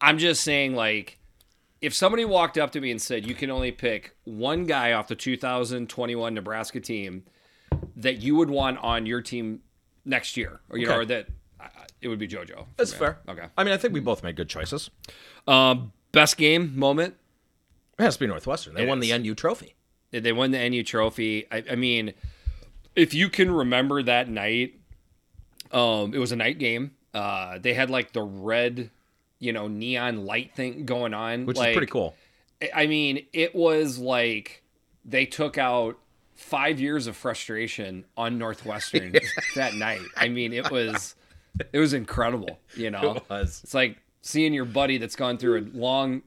I'm 0.00 0.18
just 0.18 0.44
saying 0.44 0.76
like 0.76 1.18
if 1.82 1.92
somebody 1.94 2.24
walked 2.24 2.56
up 2.56 2.70
to 2.72 2.80
me 2.80 2.90
and 2.90 3.02
said 3.02 3.26
you 3.26 3.34
can 3.34 3.50
only 3.50 3.72
pick 3.72 4.14
one 4.24 4.64
guy 4.64 4.92
off 4.92 5.08
the 5.08 5.14
2021 5.16 6.32
Nebraska 6.34 6.80
team 6.80 7.24
that 7.96 8.18
you 8.18 8.36
would 8.36 8.48
want 8.50 8.78
on 8.78 9.04
your 9.04 9.20
team 9.20 9.60
next 10.04 10.36
year 10.36 10.60
or 10.70 10.78
you 10.78 10.86
know 10.86 10.98
or 10.98 11.04
that 11.04 11.26
I- 11.60 11.68
it 12.00 12.08
would 12.08 12.18
be 12.18 12.26
JoJo. 12.28 12.66
That's 12.76 12.92
me. 12.92 12.98
fair. 12.98 13.18
Okay. 13.28 13.46
I 13.56 13.64
mean, 13.64 13.72
I 13.74 13.76
think 13.76 13.92
we 13.94 14.00
both 14.00 14.22
made 14.22 14.36
good 14.36 14.48
choices. 14.48 14.90
Um 15.46 15.92
best 16.12 16.36
game 16.36 16.76
moment 16.78 17.16
It 17.98 18.02
has 18.02 18.14
to 18.14 18.20
be 18.20 18.26
Northwestern. 18.26 18.74
They 18.74 18.84
It 18.84 18.88
won 18.88 19.00
the. 19.00 19.16
NU 19.16 19.34
trophy. 19.34 19.74
they 20.10 20.32
won 20.32 20.50
the 20.50 20.58
NU 20.68 20.82
trophy. 20.82 21.46
I, 21.50 21.64
I 21.70 21.74
mean, 21.76 22.12
if 22.94 23.14
you 23.14 23.28
can 23.30 23.50
remember 23.50 24.02
that 24.02 24.28
night, 24.28 24.74
um, 25.72 26.12
it 26.14 26.18
was 26.18 26.32
a 26.32 26.36
night 26.36 26.58
game. 26.58 26.90
Uh, 27.14 27.58
they 27.58 27.72
had 27.74 27.88
like 27.90 28.12
the 28.12 28.22
red, 28.22 28.90
you 29.42 29.52
know, 29.52 29.66
neon 29.66 30.24
light 30.24 30.54
thing 30.54 30.86
going 30.86 31.12
on, 31.12 31.46
Which 31.46 31.56
like, 31.56 31.70
is 31.70 31.76
pretty 31.76 31.90
cool. 31.90 32.14
I 32.72 32.86
mean, 32.86 33.26
it 33.32 33.54
was 33.56 33.98
like 33.98 34.62
they 35.04 35.26
took 35.26 35.58
out 35.58 35.98
five 36.36 36.78
years 36.80 37.08
of 37.08 37.16
frustration 37.16 38.04
on 38.16 38.38
Northwestern 38.38 39.14
that 39.56 39.74
night. 39.74 40.00
I 40.16 40.28
mean, 40.28 40.52
it 40.52 40.70
was 40.70 41.16
it 41.72 41.78
was 41.78 41.92
incredible. 41.92 42.60
You 42.76 42.90
know, 42.90 43.16
It 43.16 43.22
was. 43.28 43.60
it's 43.64 43.74
like 43.74 43.98
seeing 44.20 44.54
your 44.54 44.64
buddy 44.64 44.98
that's 44.98 45.16
gone 45.16 45.38
through 45.38 45.58
a 45.58 45.64
long 45.76 46.22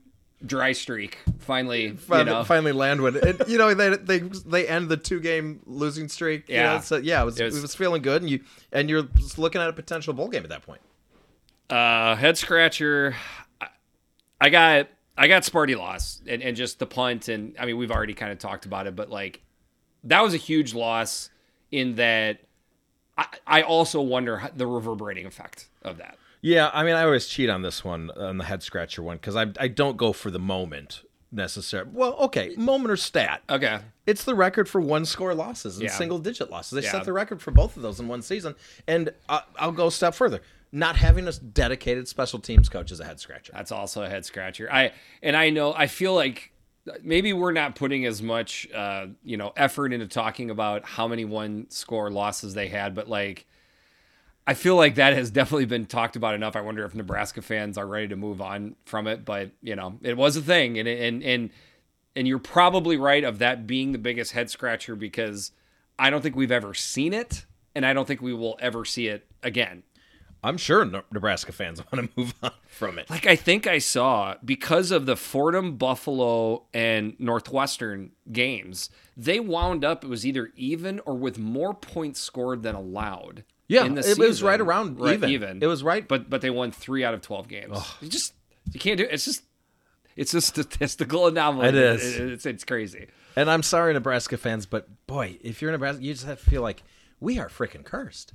dry 0.45 0.73
streak 0.73 1.17
finally, 1.39 1.91
Finally, 1.91 2.30
you 2.32 2.38
know, 2.38 2.43
finally 2.43 2.73
land 2.73 2.99
with 3.01 3.15
it. 3.15 3.47
You 3.47 3.58
know, 3.58 3.73
they 3.73 3.95
they 3.95 4.19
they 4.19 4.67
end 4.67 4.89
the 4.89 4.97
two 4.97 5.21
game 5.21 5.62
losing 5.65 6.10
streak. 6.10 6.49
you 6.49 6.56
Yeah. 6.56 6.73
know, 6.75 6.82
so 6.82 6.97
yeah, 6.97 7.21
it 7.21 7.25
was, 7.25 7.39
It 7.39 7.43
it 7.43 7.45
was- 7.54 7.62
was 7.62 7.75
feeling 7.75 8.01
good, 8.01 8.21
and 8.21 8.30
you 8.30 8.41
and 8.73 8.89
you're 8.89 9.08
looking 9.38 9.62
at 9.62 9.69
a 9.69 9.73
potential 9.73 10.13
bowl 10.13 10.28
game 10.28 10.43
at 10.43 10.49
that 10.49 10.63
point. 10.63 10.82
Uh, 11.69 12.15
head 12.15 12.38
scratcher. 12.38 13.15
I- 13.62 13.67
I 14.41 14.49
got 14.49 14.88
I 15.17 15.28
got 15.28 15.43
Sparty 15.43 15.78
loss 15.78 16.21
and, 16.28 16.41
and 16.43 16.58
just 16.58 16.78
the 16.78 16.86
punt 16.86 17.30
and 17.30 17.56
I 17.58 17.65
mean 17.65 17.78
we've 17.78 17.91
already 17.91 18.13
kind 18.13 18.32
of 18.32 18.38
talked 18.39 18.65
about 18.65 18.86
it, 18.86 18.95
but 18.95 19.10
like 19.10 19.41
that 20.04 20.21
was 20.21 20.34
a 20.34 20.38
huge 20.38 20.73
loss 20.73 21.30
in 21.71 21.95
that 21.95 22.39
I, 23.17 23.25
I 23.47 23.62
also 23.63 24.01
wonder 24.01 24.38
how- 24.38 24.51
the 24.56 24.67
reverberating 24.67 25.25
effect 25.25 25.69
of 25.84 25.97
that. 25.97 26.17
Yeah, 26.41 26.69
I 26.73 26.84
mean, 26.84 26.93
I 26.93 27.04
always 27.04 27.25
cheat 27.28 27.49
on 27.49 27.63
this 27.63 27.84
one, 27.84 28.12
on 28.12 28.38
the 28.38 28.43
head 28.43 28.62
scratcher 28.62 29.01
one, 29.01 29.17
because 29.17 29.36
I 29.36 29.47
I 29.60 29.67
don't 29.69 29.97
go 29.97 30.13
for 30.13 30.30
the 30.30 30.38
moment 30.38 31.01
necessarily. 31.32 31.89
Well, 31.93 32.13
okay, 32.17 32.54
moment 32.58 32.91
or 32.91 32.97
stat. 32.97 33.41
Okay. 33.49 33.80
It's 34.06 34.23
the 34.25 34.36
record 34.36 34.69
for 34.69 34.80
one 34.80 35.06
score 35.06 35.34
losses 35.34 35.78
and 35.78 35.86
Yeah. 35.86 35.91
single 35.91 36.19
digit 36.19 36.51
losses. 36.51 36.71
They 36.78 36.84
Yeah. 36.84 36.91
set 36.91 37.06
the 37.06 37.13
record 37.13 37.41
for 37.41 37.49
both 37.51 37.75
of 37.78 37.82
those 37.82 37.99
in 37.99 38.08
one 38.08 38.21
season. 38.21 38.54
And 38.86 39.10
I, 39.28 39.41
I'll 39.58 39.71
go 39.71 39.88
a 39.88 39.91
step 39.91 40.13
further. 40.13 40.41
Not 40.71 40.97
having 40.97 41.28
a 41.28 41.32
dedicated 41.32 42.08
special 42.08 42.39
teams 42.39 42.69
coach 42.69 42.91
is 42.91 42.99
a 42.99 43.06
head 43.06 43.19
scratcher. 43.19 43.54
That's 43.56 43.71
also 43.71 44.04
a 44.04 44.10
head 44.10 44.25
scratcher. 44.25 44.71
I 44.71 44.91
and 45.23 45.36
I 45.36 45.49
know 45.49 45.73
I 45.73 45.88
feel 45.88 46.13
like 46.13 46.51
maybe 47.01 47.34
we're 47.34 47.51
not 47.51 47.75
putting 47.75 48.06
as 48.06 48.21
much 48.21 48.67
uh, 48.73 49.08
you 49.23 49.38
know 49.38 49.54
effort 49.56 49.93
into 49.93 50.08
talking 50.08 50.49
about 50.49 50.86
how 50.86 51.08
many 51.08 51.25
one 51.25 51.69
score 51.69 52.12
losses 52.12 52.54
they 52.54 52.67
had, 52.67 52.93
but 52.93 53.08
like 53.08 53.45
I 54.47 54.54
feel 54.54 54.75
like 54.75 54.95
that 54.95 55.13
has 55.13 55.32
definitely 55.32 55.65
been 55.65 55.86
talked 55.86 56.15
about 56.15 56.36
enough. 56.36 56.56
I 56.56 56.62
wonder 56.62 56.86
if 56.86 56.95
Nebraska 56.95 57.41
fans 57.41 57.78
are 57.78 57.88
ready 57.88 58.08
to 58.10 58.15
move 58.15 58.41
on 58.41 58.75
from 58.86 59.08
it, 59.08 59.25
but 59.25 59.51
you 59.62 59.75
know, 59.75 59.97
it 60.01 60.17
was 60.17 60.36
a 60.36 60.41
thing, 60.41 60.78
and 60.78 60.88
and 60.88 61.23
and 61.23 61.49
and 62.15 62.28
you're 62.28 62.39
probably 62.39 62.97
right 62.97 63.23
of 63.23 63.39
that 63.39 63.67
being 63.67 63.91
the 63.91 63.97
biggest 63.97 64.32
head 64.32 64.49
scratcher 64.49 64.95
because 64.95 65.51
I 65.97 66.10
don't 66.10 66.21
think 66.21 66.36
we've 66.36 66.51
ever 66.51 66.73
seen 66.73 67.13
it, 67.13 67.45
and 67.73 67.86
I 67.86 67.93
don't 67.93 68.08
think 68.08 68.21
we 68.21 68.34
will 68.34 68.58
ever 68.60 68.86
see 68.86 69.08
it 69.08 69.25
again. 69.43 69.84
I'm 70.45 70.58
sure 70.58 70.86
Nebraska 70.86 71.51
fans 71.51 71.81
want 71.91 72.05
to 72.05 72.19
move 72.19 72.34
on 72.43 72.51
from 72.67 72.99
it. 72.99 73.10
Like 73.10 73.25
I 73.25 73.36
think 73.36 73.67
I 73.67 73.79
saw 73.79 74.36
because 74.43 74.91
of 74.91 75.05
the 75.05 75.15
Fordham, 75.15 75.75
Buffalo, 75.77 76.63
and 76.73 77.15
Northwestern 77.19 78.12
games, 78.31 78.89
they 79.17 79.39
wound 79.39 79.84
up 79.84 80.03
it 80.03 80.08
was 80.08 80.25
either 80.25 80.51
even 80.55 80.99
or 81.05 81.15
with 81.15 81.38
more 81.38 81.73
points 81.73 82.19
scored 82.19 82.63
than 82.63 82.75
allowed. 82.75 83.43
Yeah, 83.67 83.86
in 83.86 83.95
the 83.95 84.08
it 84.10 84.17
was 84.17 84.43
right 84.43 84.62
around 84.62 84.99
Right, 84.99 85.15
even. 85.15 85.29
even. 85.31 85.63
It 85.63 85.67
was 85.67 85.84
right- 85.84 86.08
but 86.08 86.29
but 86.29 86.41
they 86.41 86.51
won 86.51 86.71
three 86.71 87.03
out 87.03 87.13
of 87.15 87.21
twelve 87.21 87.47
games. 87.47 87.77
You 87.99 88.10
just 88.10 88.34
you 88.71 88.79
can't 88.79 88.97
do 88.99 89.03
it. 89.05 89.10
It's 89.12 89.25
just 89.25 89.41
it's 90.15 90.34
a 90.34 90.41
statistical 90.41 91.27
anomaly. 91.27 91.69
It 91.69 91.75
is. 91.75 92.19
It- 92.19 92.29
it's 92.31 92.45
it's 92.45 92.63
crazy. 92.63 93.08
And 93.36 93.49
I'm 93.49 93.63
sorry, 93.63 93.91
Nebraska 93.93 94.38
fans, 94.38 94.65
but 94.65 94.88
boy, 95.08 95.38
if 95.41 95.62
you're 95.62 95.69
in 95.71 95.73
Nebraska, 95.73 96.01
you 96.03 96.13
just 96.13 96.25
have 96.25 96.39
to 96.43 96.49
feel 96.49 96.62
like 96.62 96.84
we 97.19 97.39
are 97.39 97.49
freaking 97.49 97.84
cursed. 97.84 98.34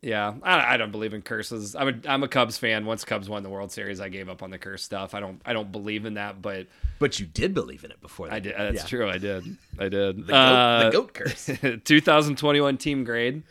Yeah, 0.00 0.34
I, 0.44 0.74
I 0.74 0.76
don't 0.76 0.92
believe 0.92 1.12
in 1.12 1.22
curses. 1.22 1.74
I'm 1.74 1.88
a 1.88 2.08
I'm 2.08 2.22
a 2.22 2.28
Cubs 2.28 2.56
fan. 2.56 2.86
Once 2.86 3.04
Cubs 3.04 3.28
won 3.28 3.42
the 3.42 3.48
World 3.48 3.72
Series, 3.72 4.00
I 4.00 4.08
gave 4.08 4.28
up 4.28 4.44
on 4.44 4.50
the 4.50 4.58
curse 4.58 4.84
stuff. 4.84 5.12
I 5.12 5.18
don't 5.18 5.42
I 5.44 5.52
don't 5.52 5.72
believe 5.72 6.04
in 6.04 6.14
that, 6.14 6.40
but 6.40 6.68
But 7.00 7.18
you 7.18 7.26
did 7.26 7.52
believe 7.52 7.82
in 7.82 7.90
it 7.90 8.00
before. 8.00 8.26
I 8.28 8.38
that. 8.38 8.42
did. 8.44 8.54
That's 8.56 8.76
Yeah. 8.84 8.88
true. 8.88 9.10
I 9.10 9.18
did. 9.18 9.56
I 9.78 9.88
did. 9.88 10.18
The 10.18 10.32
goat, 10.32 10.34
Uh, 10.34 10.84
the 10.84 10.90
goat 10.90 11.14
curse. 11.14 11.46
2021 11.84 12.76
team 12.76 13.02
grade. 13.02 13.42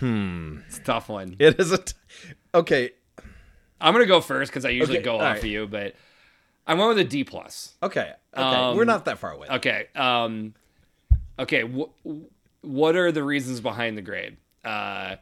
Hmm. 0.00 0.58
It's 0.66 0.78
a 0.78 0.82
tough 0.82 1.08
one. 1.08 1.34
It 1.38 1.58
is 1.58 1.72
a. 1.72 1.78
T- 1.78 1.94
okay. 2.54 2.90
I'm 3.80 3.94
gonna 3.94 4.06
go 4.06 4.20
first 4.20 4.50
because 4.50 4.64
I 4.66 4.70
usually 4.70 4.98
Okay, 4.98 5.04
go 5.04 5.16
off 5.16 5.22
right. 5.22 5.38
of 5.38 5.44
you, 5.46 5.66
but 5.66 5.94
I 6.66 6.74
went 6.74 6.88
with 6.90 6.98
a 6.98 7.04
D 7.04 7.24
plus. 7.24 7.74
Okay. 7.82 8.12
Okay. 8.34 8.42
Um, 8.42 8.76
We're 8.76 8.84
not 8.84 9.06
that 9.06 9.18
far 9.18 9.32
away. 9.32 9.48
Okay. 9.48 9.86
Um. 9.96 10.52
Okay. 11.38 11.62
Wh- 11.62 11.88
what 12.64 12.96
are 12.96 13.10
the 13.12 13.24
reasons 13.24 13.60
behind 13.60 13.96
the 13.96 14.02
grade? 14.02 14.36
Uh, 14.64 15.16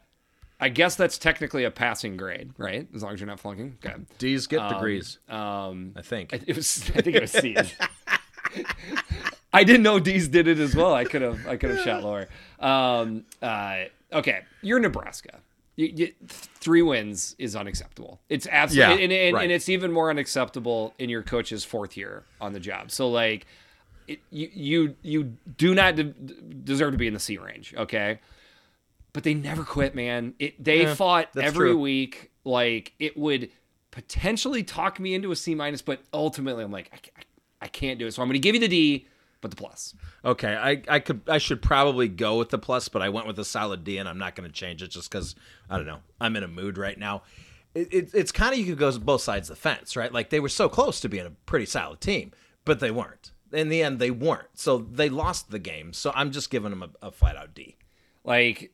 I 0.59 0.69
guess 0.71 0.97
that's 0.97 1.19
technically 1.19 1.65
a 1.65 1.71
passing 1.71 2.17
grade, 2.17 2.53
right? 2.57 2.89
As 2.95 3.03
long 3.03 3.13
as 3.13 3.21
you're 3.21 3.27
not 3.27 3.41
flunking. 3.41 3.77
Okay. 3.85 3.95
D's 4.19 4.47
get 4.47 4.69
degrees. 4.69 5.19
Um. 5.29 5.93
I 5.97 6.03
think. 6.03 6.33
It 6.33 6.57
was. 6.57 6.83
I 6.95 7.03
think 7.03 7.17
it 7.17 7.23
was 7.23 7.33
C's. 7.33 7.75
I 9.53 9.65
didn't 9.65 9.83
know 9.83 9.99
D's 9.99 10.29
did 10.29 10.49
it 10.49 10.59
as 10.59 10.75
well. 10.75 10.95
I 10.95 11.05
could 11.05 11.23
have. 11.23 11.47
I 11.47 11.57
could 11.57 11.71
have 11.71 11.81
shot 11.81 12.03
lower. 12.03 12.29
Um. 12.61 13.25
Uh. 13.43 13.85
Okay. 14.13 14.41
You're 14.63 14.81
Nebraska. 14.81 15.41
You, 15.77 15.87
you, 15.95 16.13
three 16.29 16.81
wins 16.81 17.37
is 17.39 17.55
unacceptable. 17.55 18.19
It's 18.31 18.47
absolutely, 18.51 18.95
Yeah, 18.97 19.05
and, 19.05 19.13
and, 19.13 19.35
right. 19.35 19.43
and 19.43 19.53
it's 19.53 19.69
even 19.69 19.93
more 19.93 20.09
unacceptable 20.09 20.95
in 20.99 21.11
your 21.11 21.23
coach's 21.23 21.65
fourth 21.65 21.99
year 21.99 22.25
on 22.41 22.55
the 22.55 22.61
job. 22.61 22.91
So 22.91 23.11
like, 23.11 23.47
it, 24.09 24.21
you 24.31 24.49
you 24.55 24.97
you 25.03 25.25
do 25.59 25.75
not 25.75 25.97
de- 25.97 26.05
deserve 26.05 26.93
to 26.93 26.99
be 26.99 27.07
in 27.07 27.13
the 27.13 27.21
C 27.21 27.37
range. 27.37 27.75
Okay. 27.77 28.21
But 29.17 29.25
they 29.25 29.33
never 29.33 29.65
quit, 29.65 29.95
man. 29.95 30.35
It 30.39 30.63
they 30.63 30.83
Yeah, 30.83 30.95
fought 30.95 31.31
every 31.39 31.71
true. 31.71 31.79
week. 31.79 32.33
Like 32.45 32.93
it 32.99 33.17
would 33.17 33.49
potentially 33.91 34.63
talk 34.63 35.01
me 35.01 35.15
into 35.15 35.31
a 35.33 35.37
C 35.37 35.55
minus, 35.55 35.81
but 35.81 36.03
ultimately 36.13 36.63
I'm 36.63 36.71
like, 36.71 36.91
I, 36.93 36.97
ca- 36.99 37.25
I 37.63 37.69
can't 37.69 37.99
do 37.99 38.07
it. 38.07 38.13
So 38.13 38.21
I'm 38.21 38.29
going 38.29 38.35
to 38.35 38.39
give 38.41 38.55
you 38.55 38.61
the 38.61 38.69
D, 38.69 39.07
but 39.41 39.51
the 39.51 39.57
plus. 39.57 39.95
Okay, 40.23 40.55
I, 40.55 40.83
I 40.87 40.99
could 40.99 41.23
I 41.29 41.39
should 41.39 41.63
probably 41.63 42.09
go 42.09 42.37
with 42.37 42.51
the 42.51 42.59
plus, 42.59 42.89
but 42.91 43.01
I 43.01 43.09
went 43.09 43.27
with 43.27 43.39
a 43.39 43.45
solid 43.47 43.85
D, 43.85 43.97
and 43.97 44.07
I'm 44.07 44.19
not 44.19 44.35
going 44.35 44.47
to 44.47 44.53
change 44.55 44.83
it 44.83 44.89
just 44.89 45.11
because 45.11 45.35
I 45.71 45.79
don't 45.79 45.87
know. 45.87 46.01
I'm 46.21 46.37
in 46.37 46.43
a 46.43 46.49
mood 46.49 46.77
right 46.77 46.99
now. 46.99 47.23
It, 47.75 47.89
it, 47.95 48.11
it's 48.13 48.33
kind 48.33 48.53
of 48.53 48.59
you 48.59 48.67
could 48.67 48.79
go 48.79 48.99
both 48.99 49.23
sides 49.23 49.49
of 49.49 49.57
the 49.57 49.61
fence, 49.63 49.97
right? 49.97 50.13
Like 50.13 50.29
they 50.29 50.41
were 50.41 50.51
so 50.51 50.69
close 50.69 51.01
to 51.01 51.09
being 51.09 51.25
a 51.25 51.31
pretty 51.47 51.65
solid 51.65 52.03
team, 52.03 52.33
but 52.67 52.81
they 52.81 52.91
weren't. 52.91 53.31
In 53.51 53.71
the 53.71 53.83
end, 53.83 53.99
they 53.99 54.11
weren't. 54.11 54.49
So 54.53 54.77
they 54.77 55.09
lost 55.09 55.51
the 55.51 55.59
game. 55.59 55.95
So 55.95 56.13
I'm 56.15 56.33
just 56.33 56.51
giving 56.51 56.69
them 56.69 56.83
a, 56.83 57.07
a 57.07 57.11
flat 57.11 57.37
out 57.37 57.55
D. 57.55 57.77
Like, 58.25 58.73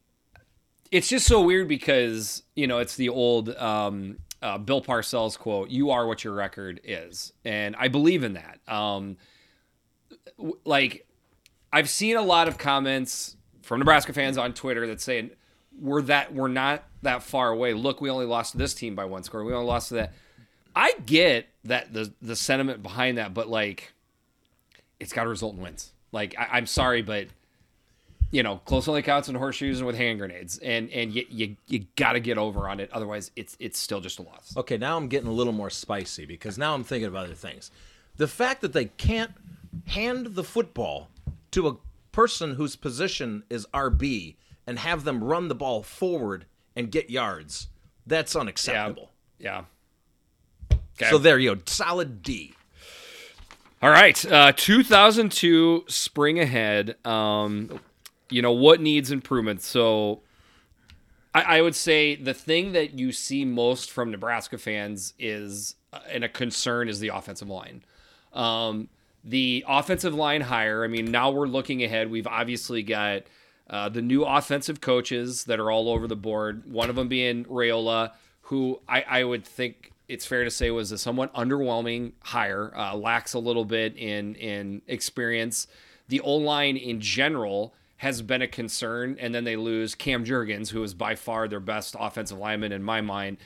it's 0.92 1.08
just 1.08 1.26
so 1.26 1.40
weird 1.40 1.66
because 1.66 2.44
you 2.54 2.68
know 2.68 2.78
it's 2.78 2.94
the 2.94 3.08
old 3.08 3.48
um, 3.56 4.18
uh, 4.42 4.58
Bill 4.58 4.82
Parcells 4.82 5.36
quote: 5.36 5.70
"You 5.70 5.90
are 5.90 6.06
what 6.06 6.22
your 6.22 6.34
record 6.34 6.80
is," 6.84 7.32
and 7.44 7.74
I 7.76 7.88
believe 7.88 8.22
in 8.22 8.34
that. 8.34 8.60
Um, 8.68 9.16
like, 10.64 11.06
I've 11.72 11.88
seen 11.88 12.16
a 12.16 12.22
lot 12.22 12.46
of 12.46 12.58
comments 12.58 13.36
from 13.62 13.78
Nebraska 13.78 14.12
fans 14.12 14.36
on 14.36 14.52
Twitter 14.52 14.86
that 14.88 15.00
say 15.00 15.30
we're 15.80 16.02
that 16.02 16.34
we're 16.34 16.48
not 16.48 16.84
that 17.00 17.22
far 17.22 17.50
away. 17.50 17.72
Look, 17.72 18.02
we 18.02 18.10
only 18.10 18.26
lost 18.26 18.52
to 18.52 18.58
this 18.58 18.74
team 18.74 18.94
by 18.94 19.06
one 19.06 19.22
score. 19.22 19.42
We 19.44 19.54
only 19.54 19.66
lost 19.66 19.88
to 19.88 19.94
that. 19.94 20.12
I 20.76 20.92
get 21.06 21.48
that 21.64 21.94
the 21.94 22.12
the 22.20 22.36
sentiment 22.36 22.82
behind 22.82 23.16
that, 23.16 23.32
but 23.32 23.48
like, 23.48 23.94
it's 25.00 25.14
got 25.14 25.24
to 25.24 25.30
result 25.30 25.54
in 25.54 25.62
wins. 25.62 25.92
Like, 26.12 26.34
I, 26.38 26.58
I'm 26.58 26.66
sorry, 26.66 27.00
but 27.00 27.28
you 28.32 28.42
know, 28.42 28.56
close 28.64 28.88
only 28.88 29.02
counts 29.02 29.28
in 29.28 29.36
horseshoes 29.36 29.78
and 29.78 29.86
with 29.86 29.94
hand 29.96 30.18
grenades, 30.18 30.58
and 30.58 30.90
and 30.90 31.14
you 31.14 31.24
you, 31.30 31.56
you 31.68 31.86
got 31.94 32.14
to 32.14 32.20
get 32.20 32.38
over 32.38 32.68
on 32.68 32.80
it. 32.80 32.90
Otherwise, 32.92 33.30
it's 33.36 33.56
it's 33.60 33.78
still 33.78 34.00
just 34.00 34.18
a 34.18 34.22
loss. 34.22 34.54
Okay, 34.56 34.76
now 34.78 34.96
I'm 34.96 35.06
getting 35.06 35.28
a 35.28 35.32
little 35.32 35.52
more 35.52 35.70
spicy 35.70 36.24
because 36.26 36.58
now 36.58 36.74
I'm 36.74 36.82
thinking 36.82 37.06
of 37.06 37.14
other 37.14 37.34
things. 37.34 37.70
The 38.16 38.26
fact 38.26 38.62
that 38.62 38.72
they 38.72 38.86
can't 38.86 39.32
hand 39.86 40.34
the 40.34 40.42
football 40.44 41.08
to 41.52 41.68
a 41.68 41.76
person 42.10 42.54
whose 42.56 42.74
position 42.74 43.42
is 43.48 43.66
RB 43.72 44.36
and 44.66 44.78
have 44.78 45.04
them 45.04 45.22
run 45.22 45.48
the 45.48 45.54
ball 45.54 45.82
forward 45.82 46.46
and 46.74 46.90
get 46.90 47.10
yards, 47.10 47.68
that's 48.06 48.34
Yeah, 48.34 48.40
unacceptable. 48.40 49.10
yeah. 49.38 49.64
Okay. 50.96 51.10
So 51.10 51.18
there 51.18 51.38
you 51.38 51.54
go, 51.54 51.62
solid 51.66 52.22
D. 52.22 52.54
All 53.82 53.90
right, 53.90 54.24
uh, 54.30 54.52
2002 54.54 55.84
spring 55.88 56.38
ahead. 56.38 56.96
Um, 57.04 57.80
you 58.32 58.42
know 58.42 58.52
what 58.52 58.80
needs 58.80 59.10
improvement? 59.10 59.62
So, 59.62 60.20
I, 61.34 61.58
I 61.58 61.60
would 61.62 61.74
say 61.74 62.14
the 62.14 62.34
thing 62.34 62.72
that 62.72 62.98
you 62.98 63.12
see 63.12 63.44
most 63.44 63.90
from 63.90 64.10
Nebraska 64.10 64.58
fans 64.58 65.14
is, 65.18 65.76
uh, 65.92 66.00
and 66.10 66.24
a 66.24 66.28
concern 66.28 66.88
is 66.88 67.00
the 67.00 67.08
offensive 67.08 67.48
line. 67.48 67.82
Um, 68.32 68.88
the 69.24 69.64
offensive 69.68 70.14
line 70.14 70.40
hire. 70.40 70.84
I 70.84 70.88
mean, 70.88 71.10
now 71.10 71.30
we're 71.30 71.46
looking 71.46 71.82
ahead. 71.82 72.10
We've 72.10 72.26
obviously 72.26 72.82
got 72.82 73.22
uh, 73.70 73.88
the 73.88 74.02
new 74.02 74.24
offensive 74.24 74.80
coaches 74.80 75.44
that 75.44 75.60
are 75.60 75.70
all 75.70 75.88
over 75.88 76.06
the 76.06 76.16
board. 76.16 76.70
One 76.70 76.90
of 76.90 76.96
them 76.96 77.08
being 77.08 77.44
Raiola, 77.44 78.12
who 78.42 78.80
I, 78.88 79.02
I 79.02 79.24
would 79.24 79.44
think 79.44 79.92
it's 80.08 80.26
fair 80.26 80.44
to 80.44 80.50
say 80.50 80.70
was 80.70 80.92
a 80.92 80.98
somewhat 80.98 81.32
underwhelming 81.34 82.12
hire. 82.20 82.72
Uh, 82.76 82.96
lacks 82.96 83.34
a 83.34 83.38
little 83.38 83.64
bit 83.64 83.96
in 83.96 84.34
in 84.34 84.82
experience. 84.88 85.66
The 86.08 86.20
O 86.20 86.34
line 86.34 86.76
in 86.76 87.00
general 87.00 87.74
has 88.02 88.20
been 88.20 88.42
a 88.42 88.48
concern, 88.48 89.16
and 89.20 89.34
then 89.34 89.44
they 89.44 89.56
lose 89.56 89.94
Cam 89.94 90.24
Jurgens, 90.24 90.70
who 90.70 90.82
is 90.82 90.92
by 90.92 91.14
far 91.14 91.46
their 91.46 91.60
best 91.60 91.94
offensive 91.98 92.38
lineman 92.38 92.72
in 92.72 92.82
my 92.82 93.00
mind 93.00 93.38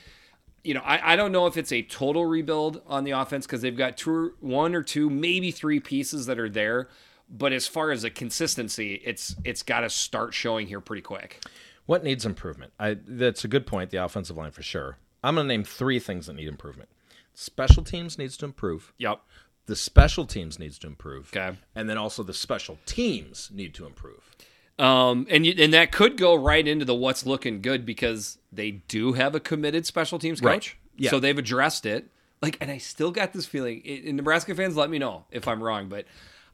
you 0.67 0.73
know, 0.73 0.81
I, 0.81 1.13
I 1.13 1.15
don't 1.15 1.31
know 1.31 1.45
if 1.45 1.55
it's 1.55 1.71
a 1.71 1.81
total 1.81 2.25
rebuild 2.25 2.81
on 2.87 3.05
the 3.05 3.11
offense 3.11 3.45
because 3.45 3.61
they've 3.61 3.77
got 3.77 3.95
two, 3.95 4.33
one 4.41 4.75
or 4.75 4.83
two, 4.83 5.09
maybe 5.09 5.49
three 5.49 5.79
pieces 5.79 6.25
that 6.25 6.37
are 6.37 6.49
there. 6.49 6.89
But 7.29 7.53
as 7.53 7.67
far 7.67 7.91
as 7.91 8.01
the 8.01 8.09
consistency, 8.09 9.01
it's 9.05 9.35
it's 9.45 9.63
got 9.63 9.81
to 9.81 9.89
start 9.89 10.33
showing 10.33 10.67
here 10.67 10.81
pretty 10.81 11.01
quick. 11.01 11.41
What 11.85 12.03
needs 12.03 12.25
improvement? 12.25 12.73
I 12.79 12.97
that's 13.05 13.45
a 13.45 13.47
good 13.47 13.65
point, 13.65 13.91
the 13.91 14.03
offensive 14.03 14.35
line 14.35 14.51
for 14.51 14.61
sure. 14.61 14.97
I'm 15.23 15.35
going 15.35 15.45
to 15.45 15.53
name 15.53 15.63
3 15.63 15.99
things 15.99 16.27
that 16.27 16.35
need 16.35 16.47
improvement. 16.47 16.89
Special 17.33 17.83
teams 17.83 18.17
needs 18.17 18.35
to 18.37 18.45
improve. 18.45 18.93
Yep. 18.97 19.21
The 19.67 19.75
special 19.75 20.25
teams 20.25 20.59
needs 20.59 20.77
to 20.79 20.87
improve. 20.87 21.31
Okay. 21.35 21.57
And 21.75 21.89
then 21.89 21.97
also 21.97 22.23
the 22.23 22.33
special 22.33 22.77
teams 22.85 23.49
need 23.53 23.73
to 23.75 23.85
improve. 23.85 24.35
Um, 24.79 25.25
and 25.29 25.45
you, 25.45 25.53
and 25.57 25.73
that 25.73 25.91
could 25.91 26.17
go 26.17 26.35
right 26.35 26.67
into 26.67 26.85
the 26.85 26.93
what's 26.95 27.25
looking 27.25 27.61
good 27.61 27.85
because 27.85 28.37
they 28.51 28.71
do 28.71 29.13
have 29.13 29.33
a 29.35 29.39
committed 29.39 29.85
special 29.85 30.19
teams 30.19 30.41
Right. 30.41 30.55
coach. 30.55 30.77
Yeah. 30.97 31.09
So 31.09 31.19
they've 31.19 31.37
addressed 31.37 31.85
it. 31.85 32.09
Like, 32.41 32.57
and 32.61 32.69
I 32.69 32.77
still 32.77 33.09
got 33.11 33.33
this 33.33 33.45
feeling. 33.47 33.81
And 34.05 34.17
Nebraska 34.17 34.53
fans, 34.53 34.75
let 34.77 34.89
me 34.91 34.99
know 34.99 35.25
if 35.31 35.47
I'm 35.47 35.61
wrong, 35.63 35.89
but 35.89 36.05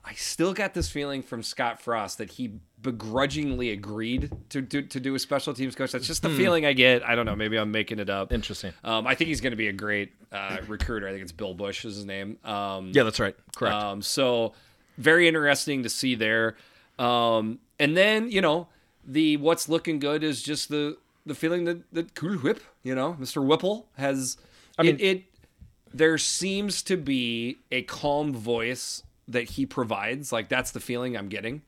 I 0.05 0.13
still 0.13 0.53
got 0.53 0.73
this 0.73 0.89
feeling 0.89 1.21
from 1.21 1.43
Scott 1.43 1.81
Frost 1.81 2.17
that 2.19 2.31
he 2.31 2.53
begrudgingly 2.81 3.69
agreed 3.71 4.29
to 4.49 4.61
to, 4.61 4.81
to 4.81 4.99
do 4.99 5.15
a 5.15 5.19
special 5.19 5.53
teams 5.53 5.75
coach. 5.75 5.91
That's 5.91 6.07
just 6.07 6.21
the 6.21 6.29
feeling 6.29 6.65
I 6.65 6.71
get. 6.73 7.03
I 7.07 7.15
don't 7.15 7.25
know. 7.25 7.35
Maybe 7.35 7.57
I'm 7.57 7.71
making 7.71 7.99
it 7.99 8.09
up. 8.09 8.31
Interesting. 8.31 8.71
Um, 8.83 9.07
I 9.07 9.15
think 9.15 9.29
he's 9.29 9.41
going 9.41 9.51
to 9.51 9.57
be 9.57 9.67
a 9.69 9.73
great 9.73 10.11
uh, 10.31 10.57
recruiter. 10.67 11.07
I 11.07 11.11
think 11.11 11.23
it's 11.23 11.31
Bill 11.33 11.53
Busch 11.53 11.83
is 11.85 11.95
his 11.95 12.05
name. 12.05 12.37
Um, 12.45 12.91
Yeah, 12.93 13.03
that's 13.03 13.19
right. 13.19 13.35
Correct. 13.55 13.75
um, 13.75 14.01
so 14.01 14.53
very 14.97 15.27
interesting 15.27 15.83
to 15.83 15.89
see 15.89 16.15
there. 16.15 16.55
Um, 16.99 17.59
and 17.79 17.95
then 17.97 18.29
you 18.31 18.41
know 18.41 18.67
the 19.05 19.37
what's 19.37 19.67
looking 19.69 19.99
good 19.99 20.23
is 20.23 20.41
just 20.41 20.69
the 20.69 20.97
the 21.25 21.35
feeling 21.35 21.65
that 21.65 21.91
that 21.93 22.15
Cool 22.15 22.37
Whip, 22.37 22.61
you 22.83 22.95
know, 22.95 23.15
Mr. 23.19 23.45
Whipple 23.45 23.87
has. 23.97 24.37
I 24.77 24.83
mean- 24.83 24.95
it, 24.95 25.01
it 25.01 25.23
there 25.93 26.17
seems 26.17 26.81
to 26.83 26.97
be 26.97 27.57
a 27.71 27.83
calm 27.83 28.33
voice 28.33 29.03
that 29.27 29.51
he 29.51 29.65
provides. 29.65 30.31
Like 30.31 30.49
that's 30.49 30.71
the 30.71 30.79
feeling 30.79 31.15
I'm 31.15 31.29
getting. 31.29 31.61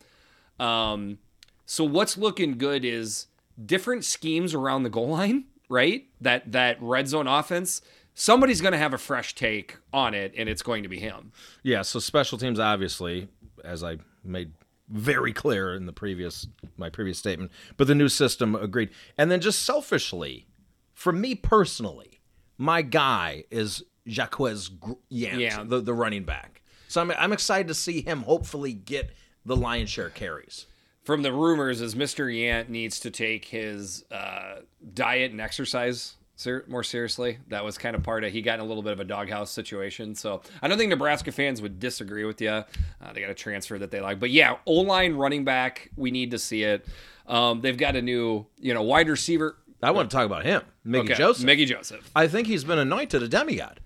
Um, 0.60 1.20
so 1.66 1.84
what's 1.84 2.18
looking 2.18 2.58
good 2.58 2.84
is 2.86 3.28
different 3.64 4.03
schemes 4.03 4.53
around 4.53 4.84
the 4.84 4.89
goal 4.89 5.10
line, 5.10 5.45
right? 5.70 6.06
That 6.22 6.51
that 6.51 6.78
red 6.82 7.08
zone 7.08 7.28
offense. 7.28 7.82
Somebody's 8.18 8.62
going 8.62 8.72
to 8.72 8.78
have 8.78 8.93
a 8.93 8.97
fresh 8.97 9.36
take 9.36 9.78
on 9.91 10.14
it, 10.14 10.34
and 10.38 10.47
it's 10.47 10.62
going 10.62 10.84
to 10.84 10.89
be 10.89 10.99
him. 10.99 11.34
Yeah, 11.64 11.82
so 11.82 11.99
special 11.99 12.38
teams 12.38 12.60
obviously, 12.60 13.28
as 13.64 13.84
I 13.84 13.97
made 14.24 14.53
very 14.89 15.33
clear 15.33 15.73
in 15.73 15.86
the 15.86 15.93
previous 15.93 16.47
my 16.77 16.89
previous 16.89 17.17
statement, 17.17 17.51
but 17.77 17.88
the 17.88 17.95
new 17.95 18.09
system 18.09 18.55
agreed. 18.55 18.89
And 19.17 19.31
then 19.31 19.41
just 19.41 19.63
selfishly, 19.63 20.47
for 20.93 21.11
me 21.11 21.36
personally, 21.36 22.21
my 22.57 22.81
guy 22.81 23.45
is 23.51 23.83
Jaquez 24.05 24.69
Yant, 25.11 25.39
Yeah. 25.39 25.63
the, 25.65 25.81
the 25.81 25.93
running 25.93 26.23
back. 26.23 26.61
So 26.88 27.01
I'm 27.01 27.11
I'm 27.11 27.33
excited 27.33 27.67
to 27.69 27.73
see 27.73 28.01
him 28.01 28.21
hopefully 28.23 28.73
get 28.73 29.11
the 29.45 29.55
lion's 29.55 29.89
share 29.89 30.09
carries. 30.09 30.67
From 31.03 31.21
the 31.21 31.31
rumors, 31.33 31.81
is 31.81 31.93
Mr. 31.93 32.25
Yant 32.33 32.67
needs 32.69 32.99
to 33.01 33.11
take 33.11 33.45
his 33.45 34.03
uh, 34.11 34.61
diet 34.93 35.31
and 35.31 35.39
exercise 35.39 36.15
ser- 36.36 36.65
more 36.67 36.83
seriously. 36.83 37.39
That 37.49 37.63
was 37.63 37.77
kind 37.77 37.95
of 37.95 38.03
part 38.03 38.23
of 38.23 38.31
he 38.31 38.41
got 38.41 38.55
in 38.55 38.65
a 38.65 38.67
little 38.67 38.83
bit 38.83 38.93
of 38.93 38.99
a 38.99 39.03
doghouse 39.05 39.51
situation. 39.51 40.15
So 40.15 40.41
I 40.61 40.67
don't 40.67 40.77
think 40.77 40.89
Nebraska 40.89 41.31
fans 41.31 41.61
would 41.61 41.79
disagree 41.79 42.23
with 42.25 42.41
you. 42.41 42.49
Uh, 42.49 42.65
they 43.13 43.21
got 43.21 43.29
a 43.29 43.36
transfer 43.36 43.77
that 43.79 43.91
they 43.91 44.01
like, 44.01 44.19
but 44.19 44.29
yeah, 44.31 44.57
O 44.65 44.73
line 44.73 45.15
running 45.15 45.43
back, 45.43 45.89
we 45.95 46.11
need 46.11 46.31
to 46.31 46.39
see 46.39 46.63
it. 46.63 46.86
Um, 47.27 47.61
they've 47.61 47.77
got 47.77 47.95
a 47.95 48.01
new, 48.01 48.45
you 48.59 48.73
know, 48.73 48.83
wide 48.83 49.09
receiver. 49.09 49.57
I 49.81 49.91
want 49.91 50.09
to 50.09 50.15
talk 50.15 50.25
about 50.25 50.45
him, 50.45 50.63
Mickey 50.83 51.11
Okay, 51.11 51.15
Joseph. 51.15 51.45
Mickey 51.45 51.65
Joseph. 51.65 52.09
I 52.15 52.27
think 52.27 52.47
he's 52.47 52.63
been 52.63 52.79
anointed 52.79 53.21
a 53.21 53.27
demigod. 53.27 53.79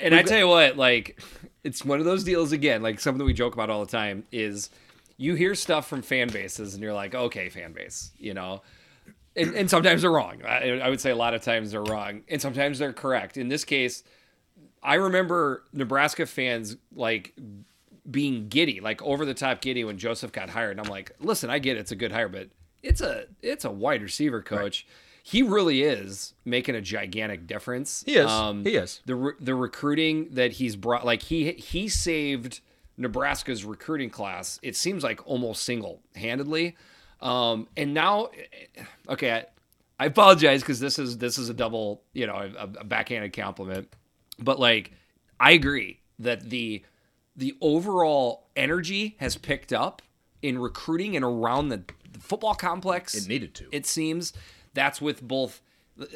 And 0.00 0.14
I 0.14 0.22
tell 0.22 0.38
you 0.38 0.48
what, 0.48 0.76
like, 0.76 1.20
it's 1.64 1.84
one 1.84 1.98
of 1.98 2.04
those 2.04 2.22
deals 2.22 2.52
again, 2.52 2.82
like 2.82 3.00
something 3.00 3.18
that 3.18 3.24
we 3.24 3.32
joke 3.32 3.54
about 3.54 3.70
all 3.70 3.84
the 3.84 3.90
time 3.90 4.24
is 4.30 4.70
you 5.16 5.34
hear 5.34 5.54
stuff 5.54 5.88
from 5.88 6.02
fan 6.02 6.28
bases 6.28 6.74
and 6.74 6.82
you're 6.82 6.92
like, 6.92 7.14
okay, 7.14 7.48
fan 7.48 7.72
base, 7.72 8.12
you 8.18 8.34
know, 8.34 8.62
and, 9.38 9.54
and 9.54 9.70
sometimes 9.70 10.02
they're 10.02 10.10
wrong. 10.10 10.42
I, 10.44 10.80
I 10.80 10.88
would 10.88 11.00
say 11.00 11.10
a 11.10 11.16
lot 11.16 11.34
of 11.34 11.42
times 11.42 11.70
they're 11.70 11.82
wrong, 11.82 12.22
and 12.28 12.40
sometimes 12.42 12.78
they're 12.78 12.92
correct. 12.92 13.36
In 13.36 13.48
this 13.48 13.64
case, 13.64 14.02
I 14.82 14.94
remember 14.94 15.64
Nebraska 15.72 16.26
fans 16.26 16.76
like 16.94 17.34
being 18.10 18.48
giddy, 18.48 18.80
like 18.80 19.02
over 19.02 19.24
the 19.24 19.34
top 19.34 19.60
giddy 19.60 19.84
when 19.84 19.98
Joseph 19.98 20.32
got 20.32 20.50
hired. 20.50 20.72
And 20.72 20.80
I'm 20.86 20.90
like, 20.90 21.12
listen, 21.20 21.50
I 21.50 21.58
get 21.58 21.76
it, 21.76 21.80
it's 21.80 21.92
a 21.92 21.96
good 21.96 22.12
hire, 22.12 22.28
but 22.28 22.48
it's 22.82 23.00
a 23.00 23.26
it's 23.42 23.64
a 23.64 23.70
wide 23.70 24.02
receiver 24.02 24.42
coach. 24.42 24.86
He 25.22 25.42
really 25.42 25.82
is 25.82 26.32
making 26.44 26.74
a 26.74 26.80
gigantic 26.80 27.46
difference. 27.46 28.02
He 28.06 28.14
is. 28.14 28.30
Um, 28.30 28.64
he 28.64 28.76
is. 28.76 29.02
The 29.04 29.14
re- 29.14 29.34
the 29.38 29.54
recruiting 29.54 30.28
that 30.30 30.52
he's 30.52 30.74
brought, 30.74 31.04
like 31.04 31.22
he 31.22 31.52
he 31.52 31.88
saved 31.88 32.60
Nebraska's 32.96 33.64
recruiting 33.64 34.10
class. 34.10 34.58
It 34.62 34.74
seems 34.74 35.04
like 35.04 35.20
almost 35.26 35.64
single 35.64 36.00
handedly. 36.16 36.76
Um, 37.20 37.68
and 37.76 37.94
now, 37.94 38.30
okay, 39.08 39.32
I, 39.32 39.46
I 39.98 40.06
apologize 40.06 40.62
because 40.62 40.80
this 40.80 40.98
is 40.98 41.18
this 41.18 41.38
is 41.38 41.48
a 41.48 41.54
double, 41.54 42.02
you 42.12 42.26
know, 42.26 42.34
a, 42.34 42.64
a 42.80 42.84
backhanded 42.84 43.32
compliment. 43.32 43.88
But 44.38 44.58
like, 44.58 44.92
I 45.40 45.52
agree 45.52 46.00
that 46.20 46.48
the 46.50 46.84
the 47.36 47.56
overall 47.60 48.48
energy 48.56 49.16
has 49.18 49.36
picked 49.36 49.72
up 49.72 50.02
in 50.42 50.58
recruiting 50.58 51.16
and 51.16 51.24
around 51.24 51.68
the, 51.68 51.82
the 52.12 52.20
football 52.20 52.54
complex. 52.54 53.14
It 53.14 53.28
needed 53.28 53.54
to. 53.56 53.66
It 53.72 53.86
seems 53.86 54.32
that's 54.74 55.00
with 55.00 55.22
both 55.22 55.60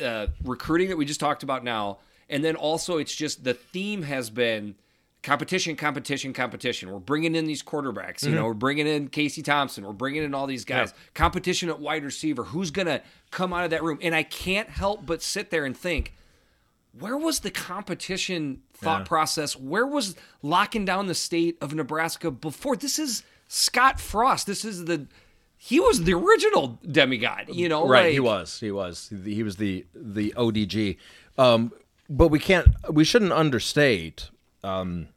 uh, 0.00 0.28
recruiting 0.44 0.88
that 0.88 0.96
we 0.96 1.04
just 1.04 1.20
talked 1.20 1.42
about 1.42 1.64
now, 1.64 1.98
and 2.28 2.44
then 2.44 2.54
also 2.54 2.98
it's 2.98 3.14
just 3.14 3.42
the 3.42 3.54
theme 3.54 4.02
has 4.02 4.30
been 4.30 4.76
competition, 5.22 5.76
competition, 5.76 6.32
competition. 6.32 6.90
We're 6.90 6.98
bringing 6.98 7.34
in 7.34 7.44
these 7.46 7.62
quarterbacks. 7.62 8.24
You 8.24 8.34
know, 8.34 8.46
we're 8.46 8.54
bringing 8.54 8.86
in 8.86 9.08
Casey 9.08 9.42
Thompson. 9.42 9.84
We're 9.84 9.92
bringing 9.92 10.22
in 10.24 10.34
all 10.34 10.46
these 10.46 10.64
guys. 10.64 10.92
Competition 11.14 11.68
at 11.68 11.78
wide 11.80 12.04
receiver. 12.04 12.44
Who's 12.44 12.70
gonna 12.70 13.02
come 13.30 13.52
out 13.52 13.64
of 13.64 13.70
that 13.70 13.82
room? 13.82 13.98
And 14.02 14.14
I 14.14 14.22
can't 14.24 14.68
help 14.68 15.06
but 15.06 15.22
sit 15.22 15.50
there 15.50 15.64
and 15.64 15.76
think 15.76 16.14
where 16.98 17.16
was 17.16 17.40
the 17.40 17.50
competition 17.50 18.62
thought 18.74 19.06
process? 19.06 19.56
Where 19.56 19.86
was 19.86 20.14
locking 20.42 20.84
down 20.84 21.06
the 21.06 21.14
state 21.14 21.56
of 21.60 21.72
Nebraska 21.74 22.30
before? 22.30 22.76
This 22.76 22.98
is 22.98 23.22
Scott 23.48 23.98
Frost. 24.00 24.46
This 24.46 24.64
is 24.64 24.84
the 24.86 25.06
he 25.56 25.78
was 25.78 26.02
the 26.02 26.12
original 26.14 26.80
demigod. 26.90 27.46
You 27.48 27.68
know, 27.68 27.86
Right, 27.86 28.06
like- 28.06 28.12
he 28.12 28.20
was. 28.20 28.58
He 28.58 28.72
was. 28.72 29.12
He 29.24 29.42
was 29.44 29.56
the 29.56 29.86
the 29.94 30.34
ODG. 30.36 30.96
Um, 31.38 31.72
but 32.10 32.28
we 32.28 32.38
can't. 32.40 32.66
We 32.90 33.04
shouldn't 33.04 33.32
understate 33.32 34.28
um, 34.64 35.08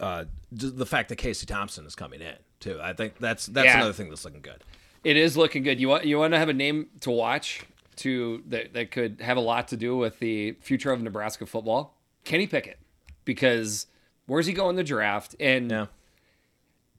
uh, 0.00 0.24
the 0.52 0.86
fact 0.86 1.08
that 1.08 1.16
Casey 1.16 1.46
Thompson 1.46 1.84
is 1.86 1.94
coming 1.94 2.20
in 2.20 2.34
too. 2.60 2.78
I 2.82 2.92
think 2.92 3.18
that's 3.18 3.46
that's 3.46 3.66
Yeah. 3.66 3.76
another 3.78 3.92
thing 3.92 4.08
that's 4.08 4.24
looking 4.24 4.40
good. 4.42 4.62
It 5.04 5.16
is 5.16 5.36
looking 5.36 5.62
good. 5.62 5.78
You 5.80 5.88
want 5.88 6.04
you 6.04 6.18
want 6.18 6.32
to 6.34 6.38
have 6.38 6.48
a 6.48 6.52
name 6.54 6.88
to 7.00 7.10
watch 7.10 7.62
to 7.96 8.42
that 8.48 8.72
that 8.74 8.90
could 8.90 9.20
have 9.20 9.36
a 9.36 9.40
lot 9.40 9.68
to 9.68 9.76
do 9.76 9.96
with 9.96 10.18
the 10.18 10.52
future 10.60 10.90
of 10.92 11.00
Nebraska 11.02 11.46
football. 11.46 11.96
Kenny 12.24 12.46
Pickett, 12.46 12.78
because 13.24 13.86
where's 14.26 14.46
he 14.46 14.52
going 14.52 14.70
in 14.70 14.76
the 14.76 14.84
draft? 14.84 15.36
And 15.38 15.70
Yeah. 15.70 15.86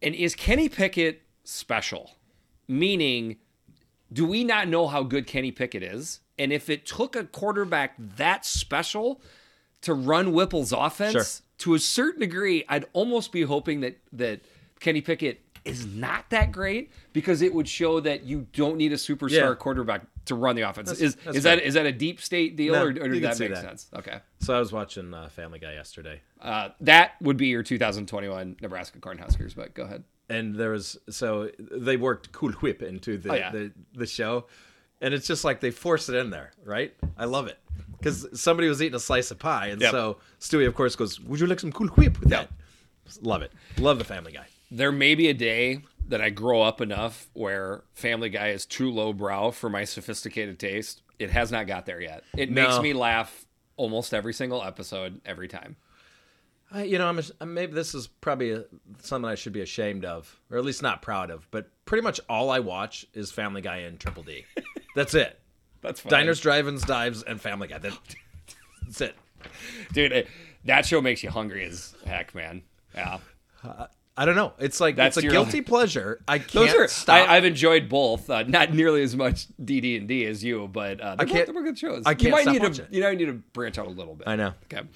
and 0.01 0.13
is 0.15 0.35
Kenny 0.35 0.69
Pickett 0.69 1.21
special? 1.43 2.11
Meaning, 2.67 3.37
do 4.11 4.25
we 4.25 4.43
not 4.43 4.67
know 4.67 4.87
how 4.87 5.03
good 5.03 5.27
Kenny 5.27 5.51
Pickett 5.51 5.83
is? 5.83 6.19
And 6.37 6.51
if 6.51 6.69
it 6.69 6.85
took 6.85 7.15
a 7.15 7.23
quarterback 7.23 7.95
that 7.97 8.45
special 8.45 9.21
to 9.81 9.93
run 9.93 10.33
Whipple's 10.33 10.71
offense, 10.71 11.13
Sure. 11.13 11.23
To 11.59 11.73
a 11.73 11.79
certain 11.79 12.21
degree, 12.21 12.63
I'd 12.69 12.85
almost 12.93 13.31
be 13.31 13.43
hoping 13.43 13.81
that 13.81 13.97
that 14.13 14.41
Kenny 14.79 15.01
Pickett 15.01 15.41
is 15.63 15.85
not 15.87 16.29
that 16.29 16.51
great 16.51 16.91
because 17.11 17.41
it 17.41 17.51
would 17.53 17.67
show 17.67 17.99
that 17.99 18.23
you 18.23 18.45
don't 18.53 18.77
need 18.77 18.91
a 18.91 18.97
superstar 18.97 19.31
Yeah. 19.31 19.55
quarterback 19.55 20.03
to 20.25 20.35
run 20.35 20.55
the 20.55 20.61
offense. 20.63 20.91
is 20.99 21.15
that's 21.15 21.37
is 21.37 21.43
that 21.43 21.59
is 21.63 21.73
that 21.73 21.85
a 21.87 21.91
deep 21.91 22.21
state 22.21 22.55
deal 22.55 22.73
No, 22.73 22.83
or, 22.83 22.89
or 22.89 23.07
did 23.09 23.23
that 23.23 23.39
make 23.39 23.53
that. 23.53 23.61
sense? 23.63 23.87
Okay. 23.95 24.19
So 24.39 24.55
I 24.55 24.59
was 24.59 24.71
watching 24.71 25.11
uh, 25.13 25.29
Family 25.29 25.57
Guy 25.59 25.73
yesterday, 25.73 26.21
Uh, 26.39 26.69
that 26.81 27.13
would 27.21 27.37
be 27.37 27.47
your 27.47 27.63
2021 27.63 28.57
Nebraska 28.61 28.99
Cornhuskers, 28.99 29.55
but 29.55 29.73
go 29.73 29.83
ahead. 29.83 30.03
and 30.29 30.55
there 30.55 30.69
was 30.71 30.97
so 31.09 31.49
they 31.57 31.97
worked 31.97 32.31
Cool 32.31 32.51
Whip 32.53 32.83
into 32.83 33.17
the 33.17 33.31
Oh, 33.31 33.35
yeah. 33.35 33.51
the, 33.51 33.71
the 33.93 34.05
show, 34.07 34.45
and 35.01 35.13
it's 35.15 35.25
just 35.27 35.43
like 35.43 35.61
they 35.61 35.71
force 35.71 36.09
it 36.09 36.15
in 36.15 36.29
there, 36.29 36.51
right? 36.63 36.93
I 37.17 37.25
love 37.25 37.47
it 37.47 37.57
because 37.97 38.27
somebody 38.39 38.67
was 38.67 38.81
eating 38.81 38.95
a 38.95 38.99
slice 38.99 39.31
of 39.31 39.39
pie, 39.39 39.67
and 39.67 39.81
Yep. 39.81 39.91
so 39.91 40.17
Stewie, 40.39 40.67
of 40.67 40.75
course, 40.75 40.95
goes, 40.95 41.19
"Would 41.19 41.39
you 41.39 41.47
like 41.47 41.59
some 41.59 41.71
Cool 41.71 41.87
Whip 41.89 42.19
with 42.19 42.29
that?" 42.29 42.49
Love 43.21 43.41
it. 43.43 43.51
Love 43.77 43.97
the 43.99 44.03
Family 44.05 44.31
Guy. 44.31 44.47
there 44.71 44.91
may 44.91 45.13
be 45.15 45.27
a 45.29 45.33
day 45.33 45.81
that 46.07 46.21
I 46.21 46.29
grow 46.31 46.61
up 46.61 46.81
enough 46.81 47.27
where 47.33 47.83
Family 47.93 48.29
Guy 48.29 48.49
is 48.49 48.65
too 48.65 48.91
lowbrow 48.91 49.51
for 49.51 49.69
my 49.69 49.83
sophisticated 49.85 50.57
taste. 50.59 51.01
It 51.19 51.29
has 51.29 51.51
not 51.51 51.67
got 51.67 51.85
there 51.85 52.01
yet. 52.01 52.23
It 52.35 52.51
makes 52.51 52.79
me 52.79 52.93
laugh 52.93 53.45
almost 53.77 54.13
every 54.13 54.33
single 54.33 54.63
episode, 54.63 55.21
every 55.25 55.47
time. 55.47 55.75
I, 56.71 56.83
you 56.83 56.97
know, 56.97 57.07
I'm, 57.07 57.21
I'm 57.39 57.53
maybe 57.53 57.73
this 57.73 57.93
is 57.93 58.07
probably 58.07 58.51
a, 58.51 58.65
something 59.01 59.29
I 59.29 59.35
should 59.35 59.53
be 59.53 59.61
ashamed 59.61 60.03
of, 60.03 60.39
or 60.49 60.57
at 60.57 60.65
least 60.65 60.81
not 60.81 61.01
proud 61.03 61.29
of. 61.29 61.47
But 61.51 61.69
pretty 61.85 62.01
much 62.01 62.19
all 62.27 62.49
I 62.49 62.59
watch 62.59 63.05
is 63.13 63.31
Family 63.31 63.61
Guy 63.61 63.77
and 63.77 63.99
Triple 63.99 64.23
D. 64.23 64.45
That's 64.95 65.13
it. 65.13 65.39
That's 65.85 65.99
fine. 66.01 66.11
Diners, 66.11 66.39
drive-ins, 66.39 66.83
dives, 66.83 67.23
and 67.23 67.39
Family 67.39 67.67
Guy. 67.67 67.77
That, 67.77 67.93
that's 68.83 69.01
it. 69.01 69.15
dude. 69.93 70.11
It, 70.11 70.27
that 70.65 70.85
show 70.85 70.99
makes 70.99 71.23
you 71.23 71.29
hungry 71.29 71.63
as 71.65 71.93
heck, 72.05 72.33
man. 72.33 72.63
Yeah, 72.95 73.19
I 74.17 74.25
don't 74.25 74.35
know. 74.35 74.53
It's 74.59 74.79
like 74.79 74.95
That's 74.95 75.17
it's 75.17 75.25
a 75.25 75.29
guilty 75.29 75.61
pleasure. 75.61 76.21
I 76.27 76.39
can't 76.39 76.75
are, 76.75 76.87
stop. 76.87 77.29
I, 77.29 77.35
I've 77.35 77.45
enjoyed 77.45 77.89
both. 77.89 78.29
Uh, 78.29 78.43
not 78.43 78.73
nearly 78.73 79.03
as 79.03 79.15
much 79.15 79.47
DD 79.61 79.97
and 79.97 80.07
D 80.07 80.25
as 80.25 80.43
you, 80.43 80.67
but 80.69 81.01
uh, 81.01 81.15
they're, 81.15 81.25
both, 81.25 81.35
can't- 81.35 81.45
they're 81.47 81.53
both 81.53 81.65
good 81.65 81.77
shows. 81.77 82.03
I 82.05 82.11
you 82.11 82.15
can't 82.15 82.31
might 82.31 82.41
stop 82.43 82.53
need 82.53 82.73
to. 82.75 82.87
You 82.89 83.01
know, 83.01 83.09
you 83.09 83.17
need 83.17 83.25
to 83.25 83.33
branch 83.33 83.77
out 83.77 83.87
a 83.87 83.89
little 83.89 84.15
bit. 84.15 84.27
I 84.27 84.35
know. 84.35 84.53
Okay. 84.71 84.87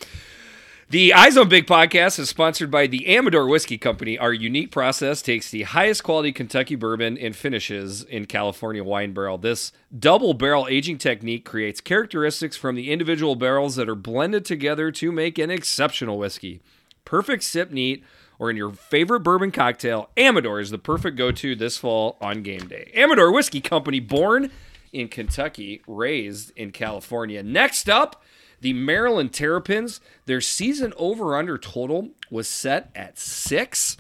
The 0.92 1.14
Eyes 1.14 1.38
on 1.38 1.50
Big 1.50 1.68
podcast 1.68 2.18
is 2.18 2.30
sponsored 2.30 2.72
by 2.72 2.88
the 2.88 3.16
Amador 3.16 3.46
Whiskey 3.46 3.78
Company. 3.78 4.18
Our 4.18 4.34
unique 4.34 4.72
process 4.72 5.22
takes 5.22 5.52
the 5.52 5.62
highest 5.62 6.04
quality 6.04 6.32
Kentucky 6.32 6.74
bourbon 6.74 7.16
and 7.16 7.36
finishes 7.36 8.02
in 8.02 8.26
California 8.26 8.84
wine 8.84 9.14
barrel. 9.14 9.38
This 9.38 9.72
double 9.96 10.34
barrel 10.34 10.66
aging 10.68 10.98
technique 10.98 11.46
creates 11.46 11.80
characteristics 11.80 12.58
from 12.58 12.76
the 12.76 12.92
individual 12.92 13.36
barrels 13.36 13.76
that 13.76 13.88
are 13.88 13.94
blended 13.94 14.46
together 14.46 14.90
to 14.94 15.12
make 15.12 15.38
an 15.38 15.52
exceptional 15.52 16.18
whiskey. 16.18 16.60
Perfect 17.06 17.44
sip 17.44 17.70
neat 17.70 18.04
or 18.40 18.50
in 18.50 18.58
your 18.58 18.72
favorite 18.72 19.20
bourbon 19.20 19.52
cocktail, 19.52 20.10
Amador 20.18 20.60
is 20.60 20.72
the 20.72 20.80
perfect 20.80 21.16
go 21.18 21.32
to 21.32 21.56
this 21.56 21.78
fall 21.78 22.18
on 22.20 22.42
game 22.42 22.68
day. 22.68 22.92
Amador 22.96 23.32
Whiskey 23.32 23.62
Company, 23.62 24.00
born 24.00 24.50
in 24.92 25.08
Kentucky, 25.08 25.84
raised 25.86 26.52
in 26.56 26.72
California. 26.72 27.44
Next 27.44 27.88
up, 27.88 28.24
the 28.62 28.74
Maryland 28.74 29.34
Terrapins, 29.34 30.02
their 30.26 30.42
season 30.42 30.94
over 30.98 31.36
under 31.36 31.58
total 31.58 32.10
was 32.30 32.48
set 32.48 32.92
at 32.96 33.18
six. 33.18 33.98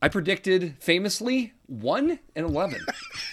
I 0.00 0.08
predicted 0.08 0.76
famously 0.78 1.54
one 1.66 2.20
and 2.36 2.46
11. 2.46 2.80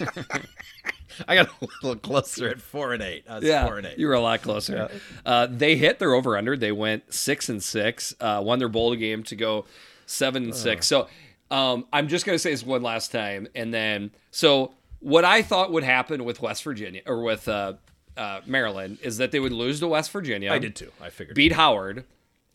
I 1.28 1.34
got 1.34 1.48
a 1.48 1.66
little 1.82 1.96
closer 1.96 2.48
at 2.48 2.60
four 2.60 2.92
and 2.92 3.02
eight. 3.02 3.24
Was 3.28 3.42
four 3.66 3.78
and 3.78 3.86
eight. 3.86 3.98
You 3.98 4.06
were 4.08 4.14
a 4.14 4.20
lot 4.20 4.42
closer. 4.42 4.90
Uh, 5.24 5.46
they 5.50 5.76
hit 5.76 5.98
their 5.98 6.12
over 6.12 6.36
under. 6.36 6.56
They 6.56 6.72
went 6.72 7.12
six 7.14 7.48
and 7.48 7.62
six, 7.62 8.14
uh, 8.20 8.42
won 8.44 8.58
their 8.58 8.68
bowl 8.68 8.94
game 8.96 9.22
to 9.24 9.36
go 9.36 9.64
seven 10.06 10.44
and 10.44 10.54
six. 10.54 10.86
So 10.86 11.08
um, 11.50 11.86
I'm 11.92 12.08
just 12.08 12.26
gonna 12.26 12.38
say 12.38 12.50
this 12.50 12.64
one 12.64 12.82
last 12.82 13.12
time, 13.12 13.48
and 13.54 13.72
then 13.72 14.10
so 14.30 14.74
what 15.00 15.24
I 15.24 15.42
thought 15.42 15.72
would 15.72 15.84
happen 15.84 16.24
with 16.24 16.42
West 16.42 16.64
Virginia 16.64 17.02
or 17.06 17.22
with 17.22 17.48
uh, 18.16 18.40
Maryland 18.46 18.98
is 19.02 19.18
that 19.18 19.30
they 19.32 19.40
would 19.40 19.52
lose 19.52 19.80
to 19.80 19.88
West 19.88 20.10
Virginia. 20.10 20.52
I 20.52 20.58
did 20.58 20.74
too. 20.76 20.90
I 21.00 21.10
figured. 21.10 21.34
beat 21.36 21.52
Howard, 21.52 22.04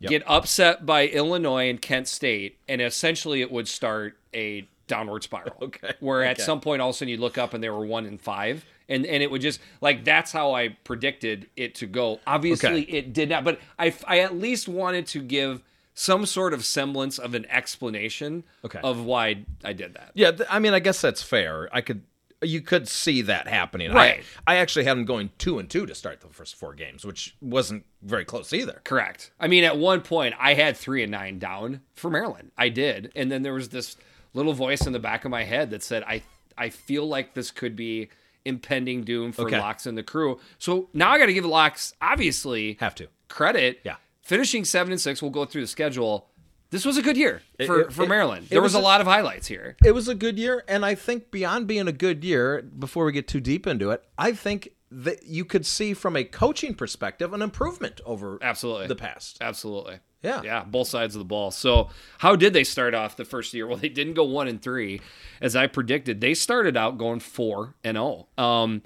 get 0.02 0.24
upset 0.26 0.86
by 0.86 1.08
Illinois 1.08 1.70
and 1.70 1.82
Kent 1.82 2.08
State, 2.08 2.58
and 2.68 2.82
essentially 2.82 3.42
it 3.42 3.52
would 3.52 3.68
start 3.68 4.18
a 4.34 4.68
downward 4.88 5.24
spiral. 5.24 5.54
Okay. 5.62 5.94
Where 6.00 6.24
at 6.24 6.38
Okay. 6.38 6.44
some 6.44 6.60
point 6.62 6.82
all 6.82 6.90
of 6.90 6.96
a 6.96 6.98
sudden 6.98 7.10
you 7.10 7.18
look 7.18 7.38
up 7.38 7.54
and 7.54 7.64
they 7.64 7.70
were 7.70 7.86
one 7.86 8.06
and 8.06 8.20
five. 8.20 8.66
And 8.90 9.06
and 9.06 9.24
it 9.24 9.32
would 9.32 9.42
just 9.42 9.62
like 9.80 10.04
that's 10.04 10.34
how 10.34 10.54
I 10.54 10.70
predicted 10.84 11.48
it 11.56 11.76
to 11.76 11.86
go. 11.86 12.20
Obviously 12.28 12.84
Okay. 12.84 12.92
it 12.98 13.14
did 13.14 13.30
not, 13.30 13.46
but 13.46 13.60
I 13.80 13.94
I 14.06 14.20
at 14.20 14.36
least 14.38 14.68
wanted 14.68 15.08
to 15.08 15.20
give 15.22 15.62
some 15.94 16.26
sort 16.26 16.54
of 16.54 16.66
semblance 16.66 17.18
of 17.18 17.34
an 17.34 17.46
explanation 17.50 18.44
Okay. 18.66 18.80
of 18.84 19.06
why 19.06 19.46
I 19.64 19.72
did 19.74 19.94
that. 19.94 20.12
Yeah, 20.14 20.32
th- 20.32 20.50
I 20.50 20.60
mean, 20.60 20.74
I 20.74 20.80
guess 20.80 21.00
that's 21.02 21.22
fair. 21.22 21.70
I 21.72 21.82
could, 21.82 22.02
you 22.42 22.62
could 22.62 22.88
see 22.88 23.22
that 23.24 23.48
happening. 23.48 23.92
Right. 23.94 24.24
I, 24.48 24.54
I 24.54 24.58
actually 24.58 24.86
had 24.86 24.98
them 24.98 25.06
going 25.06 25.30
two 25.38 25.60
and 25.60 25.70
two 25.70 25.86
to 25.86 25.94
start 25.96 26.22
the 26.22 26.28
first 26.28 26.56
four 26.56 26.74
games, 26.74 27.06
which 27.06 27.36
wasn't 27.42 27.86
very 28.02 28.26
close 28.26 28.52
either. 28.54 28.82
Correct. 28.84 29.32
I 29.40 29.48
mean, 29.48 29.64
at 29.64 29.78
one 29.78 30.02
point, 30.02 30.34
I 30.40 30.54
had 30.56 30.76
three 30.76 31.04
and 31.04 31.12
nine 31.12 31.38
down 31.40 31.82
for 31.96 32.10
Maryland. 32.10 32.52
I 32.58 32.70
did, 32.70 33.12
and 33.16 33.32
then 33.32 33.44
there 33.44 33.54
was 33.54 33.70
this 33.70 33.96
little 34.34 34.54
voice 34.54 34.86
in 34.88 34.94
the 34.94 35.00
back 35.00 35.24
of 35.26 35.32
my 35.32 35.44
head 35.44 35.70
that 35.72 35.84
said, 35.84 36.04
"I 36.04 36.24
I 36.58 36.70
feel 36.70 37.06
like 37.08 37.34
this 37.34 37.52
could 37.52 37.76
be 37.76 38.10
impending 38.44 39.04
doom 39.04 39.32
for 39.32 39.44
Okay. 39.44 39.60
Locks 39.60 39.86
and 39.86 39.98
the 39.98 40.04
crew." 40.04 40.40
So 40.58 40.90
now 40.94 41.12
I 41.12 41.20
got 41.20 41.28
to 41.28 41.34
give 41.34 41.46
Locks 41.46 41.94
obviously 42.02 42.78
Have 42.80 42.96
to. 42.96 43.08
credit. 43.28 43.82
Yeah. 43.84 43.98
finishing 44.24 44.66
seven 44.66 44.92
and 44.92 45.02
six. 45.02 45.22
We'll 45.22 45.32
go 45.32 45.46
through 45.46 45.62
the 45.62 45.68
schedule. 45.68 46.28
This 46.72 46.86
was 46.86 46.98
a 46.98 47.02
good 47.02 47.18
year 47.18 47.42
for, 47.66 47.82
it- 47.82 47.94
for 47.94 48.04
it- 48.04 48.10
Maryland. 48.10 48.48
There 48.50 48.62
was, 48.62 48.74
was 48.74 48.82
a 48.82 48.84
lot 48.84 49.02
of 49.02 49.08
highlights 49.08 49.48
here. 49.48 49.76
It 49.86 49.92
was 49.94 50.08
a 50.08 50.16
good 50.16 50.40
year, 50.40 50.64
and 50.68 50.86
I 50.86 50.96
think 50.96 51.30
beyond 51.30 51.68
being 51.68 51.88
a 51.88 51.92
good 51.92 52.24
year, 52.24 52.62
before 52.62 53.06
we 53.06 53.12
get 53.12 53.28
too 53.28 53.40
deep 53.42 53.68
into 53.68 53.92
it, 53.92 54.04
I 54.18 54.32
think 54.32 54.70
that 54.90 55.26
you 55.26 55.46
could 55.46 55.66
see 55.66 55.94
from 55.94 56.16
a 56.18 56.24
coaching 56.24 56.74
perspective 56.74 57.34
an 57.34 57.42
improvement 57.42 58.02
over 58.06 58.38
Absolutely. 58.42 58.88
the 58.88 58.96
past. 58.96 59.38
Absolutely. 59.42 60.00
Yeah. 60.22 60.42
Yeah, 60.44 60.64
both 60.64 60.88
sides 60.88 61.16
of 61.16 61.20
the 61.20 61.26
ball. 61.26 61.50
So, 61.52 61.90
how 62.20 62.36
did 62.36 62.54
they 62.54 62.64
start 62.64 62.94
off 62.94 63.16
the 63.16 63.26
first 63.26 63.54
year? 63.54 63.66
Well, 63.72 63.78
they 63.78 63.90
didn't 63.90 64.14
go 64.14 64.24
1 64.26 64.48
and 64.48 64.62
3 64.62 65.02
as 65.42 65.56
I 65.56 65.68
predicted. 65.68 66.22
They 66.22 66.34
started 66.34 66.78
out 66.78 66.98
going 66.98 67.20
4 67.22 67.74
and 67.84 67.96
0. 67.96 68.28
Um 68.38 68.82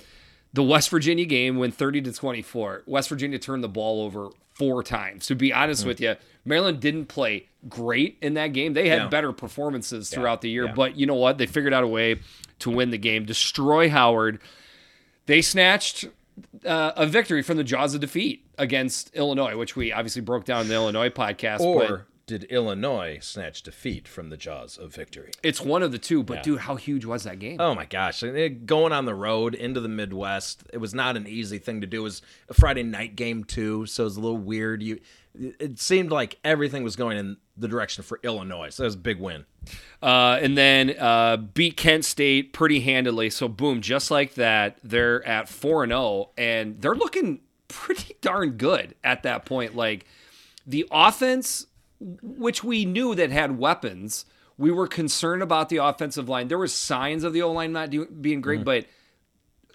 the 0.54 0.64
West 0.64 0.90
Virginia 0.90 1.26
game 1.26 1.58
went 1.58 1.76
30 1.76 2.02
to 2.04 2.14
24. 2.14 2.84
West 2.86 3.10
Virginia 3.10 3.38
turned 3.38 3.62
the 3.62 3.68
ball 3.68 4.02
over 4.02 4.30
four 4.56 4.84
times. 4.84 5.28
To 5.28 5.36
be 5.36 5.54
honest 5.54 5.84
Hmm. 5.84 5.88
with 5.90 6.02
you, 6.02 6.16
Maryland 6.46 6.80
didn't 6.80 7.06
play 7.08 7.48
great 7.70 8.18
in 8.22 8.34
that 8.36 8.48
game. 8.54 8.74
They 8.74 8.90
had 8.90 9.00
No. 9.04 9.08
better 9.10 9.32
performances 9.34 10.10
throughout 10.10 10.42
the 10.42 10.50
year, 10.50 10.66
yeah. 10.66 10.74
but 10.74 10.96
you 10.98 11.06
know 11.06 11.16
what? 11.16 11.38
They 11.38 11.46
figured 11.46 11.74
out 11.74 11.84
a 11.84 11.88
way 11.88 12.20
to 12.60 12.70
win 12.70 12.90
the 12.92 12.98
game, 12.98 13.26
destroy 13.26 13.90
Howard. 13.90 14.40
They 15.26 15.42
snatched 15.42 16.06
uh, 16.66 16.92
a 16.96 17.06
victory 17.08 17.42
from 17.42 17.58
the 17.58 17.64
jaws 17.64 17.96
of 17.96 18.02
defeat 18.02 18.46
against 18.58 19.14
Illinois, 19.16 19.56
which 19.58 19.76
we 19.76 19.92
obviously 19.94 20.22
broke 20.22 20.44
down 20.46 20.62
in 20.64 20.68
the 20.68 20.74
Illinois 20.74 21.10
podcast. 21.10 21.60
but 21.60 21.90
Or 21.92 22.06
did 22.28 22.44
Illinois 22.46 23.20
snatch 23.22 23.62
defeat 23.62 24.08
from 24.08 24.30
the 24.30 24.38
jaws 24.38 24.78
of 24.78 24.94
victory? 24.94 25.32
it's 25.44 25.62
one 25.62 25.84
of 25.84 25.92
the 25.92 25.98
two. 26.00 26.24
But 26.24 26.44
dude, 26.44 26.60
how 26.60 26.76
huge 26.76 27.06
was 27.06 27.24
that 27.24 27.40
game? 27.40 27.58
Oh 27.60 27.76
my 27.76 27.86
gosh! 27.86 28.24
Going 28.66 28.92
on 28.92 29.06
the 29.06 29.16
road 29.16 29.54
into 29.56 29.80
the 29.80 29.90
Midwest, 29.90 30.64
it 30.74 30.78
was 30.78 30.94
not 30.94 31.18
an 31.18 31.28
easy 31.28 31.58
thing 31.58 31.82
to 31.82 31.88
do. 31.88 32.02
It 32.02 32.04
was 32.04 32.22
a 32.50 32.54
Friday 32.54 32.84
night 32.84 33.16
game 33.16 33.44
too, 33.44 33.86
so 33.86 34.04
it 34.04 34.06
was 34.06 34.18
a 34.18 34.22
little 34.22 34.38
weird. 34.38 34.82
You, 34.82 35.00
it 35.38 35.80
seemed 35.80 36.12
like 36.12 36.40
everything 36.44 36.84
was 36.84 36.96
going 36.96 37.18
in 37.18 37.38
the 37.58 37.68
direction 37.68 38.04
for 38.04 38.20
Illinois, 38.24 38.70
so 38.70 38.84
it 38.84 38.88
was 38.88 38.96
a 38.96 39.00
big 39.00 39.20
win. 39.20 39.46
Uh, 40.02 40.40
and 40.42 40.58
then 40.58 40.96
uh, 41.00 41.38
beat 41.38 41.76
Kent 41.78 42.06
State 42.06 42.54
pretty 42.54 42.80
handily. 42.82 43.30
So 43.30 43.48
boom, 43.48 43.82
just 43.82 44.12
like 44.12 44.36
that, 44.36 44.78
they're 44.84 45.26
at 45.28 45.50
four 45.50 45.84
and 45.84 45.92
zero, 45.92 46.30
and 46.38 46.82
they're 46.82 46.96
looking 46.96 47.42
pretty 47.68 48.16
darn 48.22 48.52
good 48.52 48.96
at 49.04 49.24
that 49.24 49.46
point. 49.46 49.76
Like 49.76 50.06
the 50.66 50.88
offense, 50.92 51.68
which 52.00 52.64
we 52.64 52.86
knew 52.86 53.16
that 53.16 53.32
had 53.32 53.58
weapons, 53.58 54.26
we 54.58 54.72
were 54.72 54.88
concerned 54.88 55.42
about 55.42 55.70
the 55.70 55.78
offensive 55.78 56.30
line. 56.30 56.48
There 56.48 56.58
was 56.58 56.74
signs 56.74 57.24
of 57.24 57.34
the 57.34 57.42
O 57.42 57.52
line 57.52 57.72
not 57.74 57.90
do, 57.90 58.06
being 58.06 58.42
great, 58.42 58.64
but. 58.64 58.86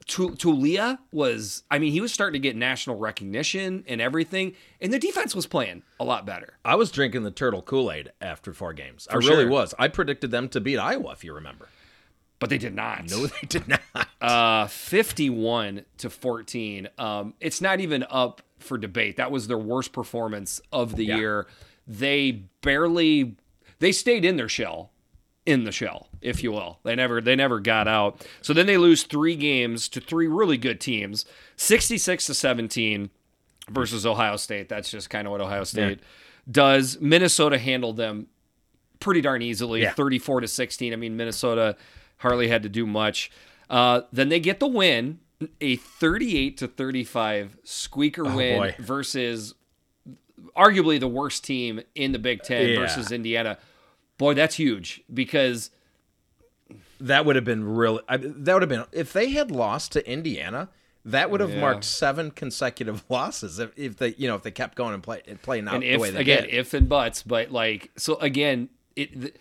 Tu- 0.07 0.31
Taulia 0.31 0.99
was, 1.13 1.63
I 1.71 1.79
mean, 1.79 1.93
he 1.93 2.01
was 2.01 2.13
starting 2.13 2.41
to 2.41 2.43
get 2.49 2.57
national 2.57 2.97
recognition 2.97 3.85
and 3.87 4.01
everything, 4.01 4.55
and 4.81 4.93
the 4.93 4.99
defense 4.99 5.37
was 5.37 5.47
playing 5.47 5.85
a 6.01 6.05
lot 6.05 6.27
better. 6.27 6.55
I 6.65 6.75
was 6.75 6.91
drinking 6.91 7.23
the 7.23 7.31
turtle 7.31 7.63
Kool 7.63 7.93
Aid 7.93 8.11
after 8.21 8.53
four 8.53 8.73
games. 8.73 9.07
I 9.09 9.13
For 9.13 9.19
really 9.21 9.45
sure. 9.45 9.51
was. 9.51 9.73
I 9.79 9.87
predicted 9.87 10.33
them 10.33 10.49
to 10.49 10.61
beat 10.61 10.79
Iowa, 10.79 11.13
if 11.13 11.23
you 11.23 11.33
remember. 11.33 11.69
But 12.41 12.51
they 12.51 12.59
did 12.59 12.75
not. 12.75 13.09
No, 13.09 13.27
they 13.27 13.47
did 13.47 13.69
not. 13.69 13.81
Uh, 14.21 14.67
51 14.67 15.85
to 15.99 16.11
14. 16.11 16.89
Um, 16.99 17.35
it's 17.41 17.61
not 17.61 17.81
even 17.81 18.05
up 18.11 18.43
for 18.59 18.77
debate. 18.79 19.17
That 19.17 19.31
was 19.31 19.47
their 19.47 19.59
worst 19.59 19.93
performance 19.93 20.61
of 20.73 20.97
the 20.97 21.05
Yeah. 21.07 21.17
year. 21.19 21.47
They 21.99 22.45
barely 22.63 23.37
they 23.81 23.91
stayed 23.93 24.25
in 24.25 24.37
their 24.37 24.49
shell, 24.49 24.93
in 25.47 25.65
the 25.65 25.73
shell, 25.73 26.09
if 26.21 26.43
you 26.43 26.53
will. 26.53 26.79
They 26.85 26.95
never 26.95 27.21
they 27.21 27.35
never 27.35 27.59
got 27.61 27.89
out. 27.89 28.25
So 28.43 28.53
then 28.53 28.67
they 28.67 28.77
lose 28.77 29.03
3 29.03 29.35
games 29.37 29.89
to 29.91 30.01
three 30.01 30.29
really 30.29 30.57
good 30.57 30.81
teams. 30.81 31.25
66 31.57 32.27
to 32.27 32.35
17 32.35 33.11
versus 33.71 34.07
Ohio 34.07 34.37
State. 34.37 34.69
That's 34.69 34.91
just 34.91 35.11
kind 35.11 35.27
of 35.27 35.33
what 35.33 35.41
Ohio 35.41 35.65
State 35.65 36.01
does. 36.51 37.01
Minnesota 37.01 37.59
handled 37.59 37.97
them 37.97 38.27
pretty 39.01 39.21
darn 39.21 39.43
easily, 39.43 39.83
Yeah. 39.83 39.93
34 39.93 40.43
to 40.43 40.49
16. 40.49 40.93
I 40.93 40.97
mean, 40.97 41.17
Minnesota 41.17 41.77
hardly 42.19 42.49
had 42.49 42.63
to 42.65 42.69
do 42.69 42.87
much. 42.87 43.31
Uh, 43.69 44.03
then 44.13 44.29
they 44.29 44.41
get 44.41 44.61
the 44.61 44.67
win, 44.67 45.21
a 45.61 45.77
38 45.77 46.57
to 46.59 46.69
35 46.69 47.57
squeaker 47.65 48.25
win 48.25 48.59
boy. 48.59 48.75
versus 48.79 49.55
arguably 50.57 50.99
the 51.01 51.09
worst 51.09 51.45
team 51.45 51.81
in 51.95 52.13
the 52.13 52.19
Big 52.19 52.43
Ten 52.43 52.71
Yeah. 52.71 52.77
versus 52.81 53.11
Indiana. 53.13 53.59
Boy, 54.19 54.35
that's 54.35 54.57
huge 54.57 55.03
because 55.13 55.71
That 57.01 57.25
would 57.25 57.35
have 57.37 57.45
been 57.45 57.65
really. 57.65 58.03
I, 58.09 58.19
that 58.19 58.53
would 58.53 58.63
have 58.63 58.69
been 58.69 58.85
if 58.93 59.13
they 59.13 59.31
had 59.31 59.51
lost 59.51 59.93
to 59.93 60.09
Indiana. 60.11 60.69
That 61.05 61.31
would 61.31 61.41
have 61.41 61.51
Yeah. 61.51 61.61
marked 61.61 61.85
seven 61.85 62.31
consecutive 62.31 63.03
losses 63.09 63.59
if, 63.59 63.73
if 63.79 63.97
they, 63.97 64.15
you 64.19 64.29
know, 64.29 64.35
if 64.35 64.43
they 64.43 64.51
kept 64.51 64.77
going 64.77 64.93
and 64.95 65.03
play 65.03 65.23
and 65.27 65.41
playing 65.41 65.67
out 65.67 65.75
and 65.75 65.83
the 65.83 65.91
if 65.93 66.01
way 66.01 66.11
they 66.11 66.21
again 66.21 66.43
did. 66.45 66.55
if 66.55 66.75
and 66.75 66.89
buts 66.89 67.23
but 67.23 67.51
like 67.51 67.91
so 67.97 68.17
again 68.17 68.69
it 68.97 69.37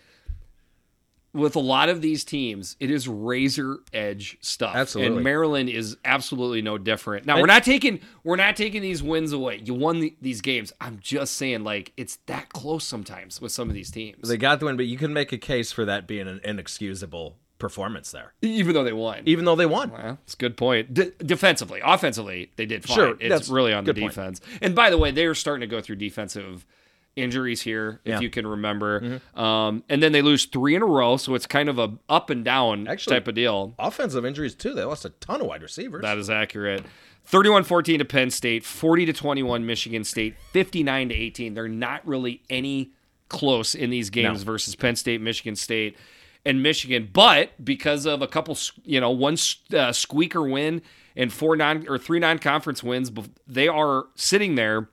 with 1.33 1.55
a 1.55 1.59
lot 1.59 1.89
of 1.89 2.01
these 2.01 2.23
teams 2.23 2.75
it 2.79 2.89
is 2.89 3.07
razor 3.07 3.77
edge 3.93 4.37
stuff 4.41 4.75
Absolutely. 4.75 5.15
and 5.15 5.23
maryland 5.23 5.69
is 5.69 5.97
absolutely 6.03 6.61
no 6.61 6.77
different 6.77 7.25
now 7.25 7.39
we're 7.39 7.45
not 7.45 7.63
taking 7.63 7.99
we're 8.23 8.35
not 8.35 8.55
taking 8.55 8.81
these 8.81 9.03
wins 9.03 9.31
away 9.31 9.61
you 9.63 9.73
won 9.73 9.99
the, 9.99 10.15
these 10.21 10.41
games 10.41 10.73
i'm 10.81 10.97
just 11.01 11.35
saying 11.35 11.63
like 11.63 11.93
it's 11.97 12.17
that 12.25 12.49
close 12.49 12.83
sometimes 12.83 13.39
with 13.39 13.51
some 13.51 13.69
of 13.69 13.75
these 13.75 13.91
teams 13.91 14.27
they 14.27 14.37
got 14.37 14.59
the 14.59 14.65
win, 14.65 14.77
but 14.77 14.85
you 14.85 14.97
can 14.97 15.13
make 15.13 15.31
a 15.31 15.37
case 15.37 15.71
for 15.71 15.85
that 15.85 16.07
being 16.07 16.27
an 16.27 16.39
inexcusable 16.43 17.37
performance 17.59 18.11
there, 18.11 18.33
even 18.41 18.73
though 18.73 18.83
they 18.85 18.93
won 18.93 19.21
even 19.25 19.45
though 19.45 19.55
they 19.55 19.65
won. 19.65 19.91
Well, 19.91 20.17
that's 20.21 20.33
a 20.33 20.37
good 20.37 20.55
point. 20.55 20.93
Defensively, 20.93 21.81
offensively, 21.83 22.51
they 22.55 22.65
did 22.65 22.85
fine. 22.85 22.95
Sure, 22.95 23.17
it's 23.19 23.49
really 23.49 23.73
on 23.73 23.83
the 23.83 23.93
good 23.93 23.99
point. 23.99 24.13
defense. 24.13 24.41
And 24.61 24.73
by 24.73 24.89
the 24.89 24.97
way, 24.97 25.11
they 25.11 25.25
are 25.25 25.35
starting 25.35 25.61
to 25.61 25.67
go 25.67 25.81
through 25.81 25.97
defensive 25.97 26.65
injuries 27.21 27.61
here, 27.61 27.99
if 28.03 28.09
Yeah. 28.09 28.13
Mm-hmm. 28.15 28.23
you 28.23 28.29
can 28.29 28.47
remember. 28.47 29.21
Um, 29.35 29.83
and 29.89 30.01
then 30.01 30.11
they 30.11 30.21
lose 30.21 30.45
three 30.45 30.75
in 30.75 30.81
a 30.81 30.85
row, 30.85 31.17
so 31.17 31.35
it's 31.35 31.45
kind 31.45 31.69
of 31.69 31.77
a 31.79 31.93
up 32.09 32.29
and 32.29 32.43
down 32.45 32.87
Actually- 32.87 33.15
type 33.15 33.27
of 33.27 33.35
deal. 33.35 33.75
Offensive 33.79 34.25
injuries 34.25 34.55
too. 34.55 34.73
They 34.73 34.83
lost 34.83 35.05
a 35.05 35.09
ton 35.09 35.41
of 35.41 35.47
wide 35.47 35.61
receivers. 35.61 36.01
That 36.01 36.17
is 36.17 36.29
accurate. 36.29 36.83
31-14 37.31 37.99
to 37.99 38.05
Penn 38.05 38.31
State, 38.31 38.65
40 38.65 39.05
to 39.07 39.13
21 39.13 39.65
Michigan 39.65 40.03
State, 40.03 40.35
59 40.51 41.09
to 41.09 41.15
18. 41.15 41.53
They're 41.53 41.67
not 41.67 42.05
really 42.07 42.41
any 42.49 42.91
close 43.27 43.75
in 43.75 43.91
these 43.91 44.09
games 44.09 44.39
No. 44.43 44.51
versus 44.53 44.75
Penn 44.75 44.95
State, 44.95 45.21
Michigan 45.21 45.55
State, 45.55 45.95
and 46.45 46.63
Michigan. 46.63 47.09
But 47.13 47.63
because 47.63 48.07
of 48.07 48.23
a 48.23 48.27
couple, 48.27 48.57
you 48.83 48.99
know, 48.99 49.11
one 49.11 49.37
uh, 49.73 49.91
squeaker 49.91 50.41
win 50.41 50.81
and 51.15 51.31
four 51.31 51.55
non 51.55 51.85
or 51.87 51.99
three 51.99 52.17
non-conference 52.17 52.81
wins, 52.81 53.11
they 53.45 53.67
are 53.67 54.05
sitting 54.15 54.55
there 54.55 54.89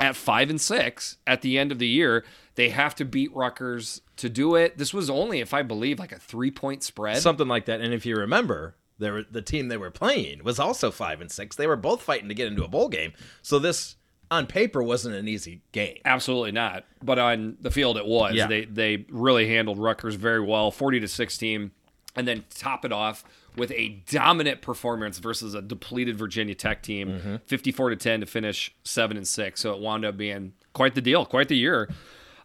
at 0.00 0.16
five 0.16 0.50
and 0.50 0.60
six 0.60 1.18
at 1.26 1.42
the 1.42 1.58
end 1.58 1.70
of 1.70 1.78
the 1.78 1.86
year. 1.86 2.24
They 2.56 2.70
have 2.70 2.94
to 2.96 3.04
beat 3.04 3.34
Rutgers 3.34 4.00
to 4.16 4.28
do 4.28 4.54
it. 4.54 4.76
This 4.76 4.92
was 4.92 5.08
only, 5.08 5.40
if 5.40 5.54
I 5.54 5.62
believe, 5.62 5.98
like 5.98 6.12
a 6.12 6.18
three-point 6.18 6.82
spread. 6.82 7.18
something 7.18 7.48
like 7.48 7.66
that. 7.66 7.80
And 7.80 7.94
if 7.94 8.04
you 8.04 8.16
remember, 8.16 8.74
were, 8.98 9.24
the 9.30 9.40
team 9.40 9.68
they 9.68 9.76
were 9.76 9.90
playing 9.90 10.42
was 10.44 10.58
also 10.58 10.90
five 10.90 11.20
and 11.20 11.30
six. 11.30 11.56
They 11.56 11.66
were 11.66 11.76
both 11.76 12.02
fighting 12.02 12.28
to 12.28 12.34
get 12.34 12.48
into 12.48 12.64
a 12.64 12.68
bowl 12.68 12.88
game. 12.88 13.12
So 13.40 13.58
this, 13.58 13.96
on 14.30 14.46
paper, 14.46 14.82
wasn't 14.82 15.14
an 15.14 15.26
easy 15.26 15.62
game. 15.72 15.98
Absolutely 16.04 16.52
not. 16.52 16.84
But 17.02 17.18
on 17.18 17.56
the 17.60 17.70
field, 17.70 17.96
it 17.96 18.06
was. 18.06 18.34
Yeah. 18.34 18.46
They 18.46 18.64
they 18.64 19.06
really 19.08 19.48
handled 19.48 19.78
Rutgers 19.78 20.16
very 20.16 20.40
well, 20.40 20.70
forty 20.70 21.00
to 21.00 21.08
sixteen, 21.08 21.70
and 22.14 22.28
then 22.28 22.44
top 22.54 22.84
it 22.84 22.92
off 22.92 23.24
with 23.56 23.70
a 23.72 24.00
dominant 24.10 24.62
performance 24.62 25.18
versus 25.18 25.54
a 25.54 25.62
depleted 25.62 26.16
Virginia 26.16 26.54
Tech 26.54 26.82
team, 26.82 27.08
Mm-hmm. 27.08 27.36
fifty-four 27.46 27.90
to 27.90 27.96
ten 27.96 28.20
to 28.20 28.26
finish 28.26 28.74
seven 28.84 29.16
and 29.16 29.26
six. 29.26 29.60
So 29.60 29.72
it 29.74 29.80
wound 29.80 30.04
up 30.04 30.16
being 30.16 30.52
quite 30.72 30.94
the 30.94 31.00
deal, 31.00 31.24
quite 31.26 31.48
the 31.48 31.56
year. 31.56 31.90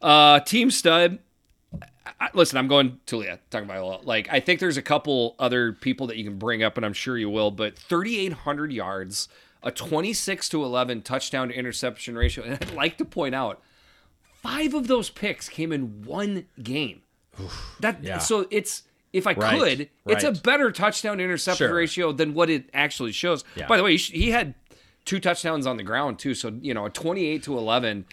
Uh, 0.01 0.39
team 0.41 0.69
stud 0.71 1.19
I, 2.19 2.29
listen, 2.33 2.57
I'm 2.57 2.67
going 2.67 2.99
Taulia 3.07 3.39
talking 3.49 3.65
about 3.67 3.81
a 3.81 3.85
lot. 3.85 4.05
like 4.05 4.27
I 4.31 4.39
think 4.39 4.59
there's 4.59 4.77
a 4.77 4.81
couple 4.81 5.35
other 5.39 5.73
people 5.73 6.07
that 6.07 6.17
you 6.17 6.23
can 6.23 6.37
bring 6.37 6.63
up, 6.63 6.77
and 6.77 6.85
I'm 6.85 6.93
sure 6.93 7.17
you 7.17 7.29
will. 7.29 7.51
But 7.51 7.77
3,800 7.77 8.71
yards, 8.71 9.27
a 9.63 9.71
26 9.71 10.49
to 10.49 10.63
11 10.63 11.01
touchdown 11.01 11.49
to 11.49 11.55
interception 11.55 12.15
ratio, 12.15 12.43
and 12.45 12.53
I'd 12.61 12.73
like 12.73 12.97
to 12.99 13.05
point 13.05 13.33
out, 13.35 13.61
five 14.41 14.73
of 14.73 14.87
those 14.87 15.09
picks 15.09 15.49
came 15.49 15.71
in 15.71 16.03
one 16.03 16.45
game. 16.61 17.01
that 17.79 18.03
yeah. 18.03 18.19
so 18.19 18.47
it's 18.51 18.83
if 19.15 19.25
I 19.27 19.33
Right, 19.33 19.57
could, 19.77 19.89
it's 20.07 20.23
a 20.23 20.31
better 20.31 20.71
touchdown 20.71 21.19
interception 21.19 21.67
Sure. 21.67 21.75
ratio 21.75 22.11
than 22.11 22.33
what 22.33 22.49
it 22.49 22.69
actually 22.73 23.11
shows. 23.13 23.43
Yeah. 23.55 23.67
By 23.67 23.77
the 23.77 23.83
way, 23.83 23.97
he, 23.97 24.31
had 24.31 24.53
two 25.05 25.19
touchdowns 25.19 25.65
on 25.65 25.77
the 25.77 25.83
ground 25.83 26.19
too, 26.19 26.33
so 26.33 26.51
you 26.61 26.73
know 26.73 26.85
a 26.85 26.89
28 26.89 27.43
to 27.43 27.57
11. 27.57 28.05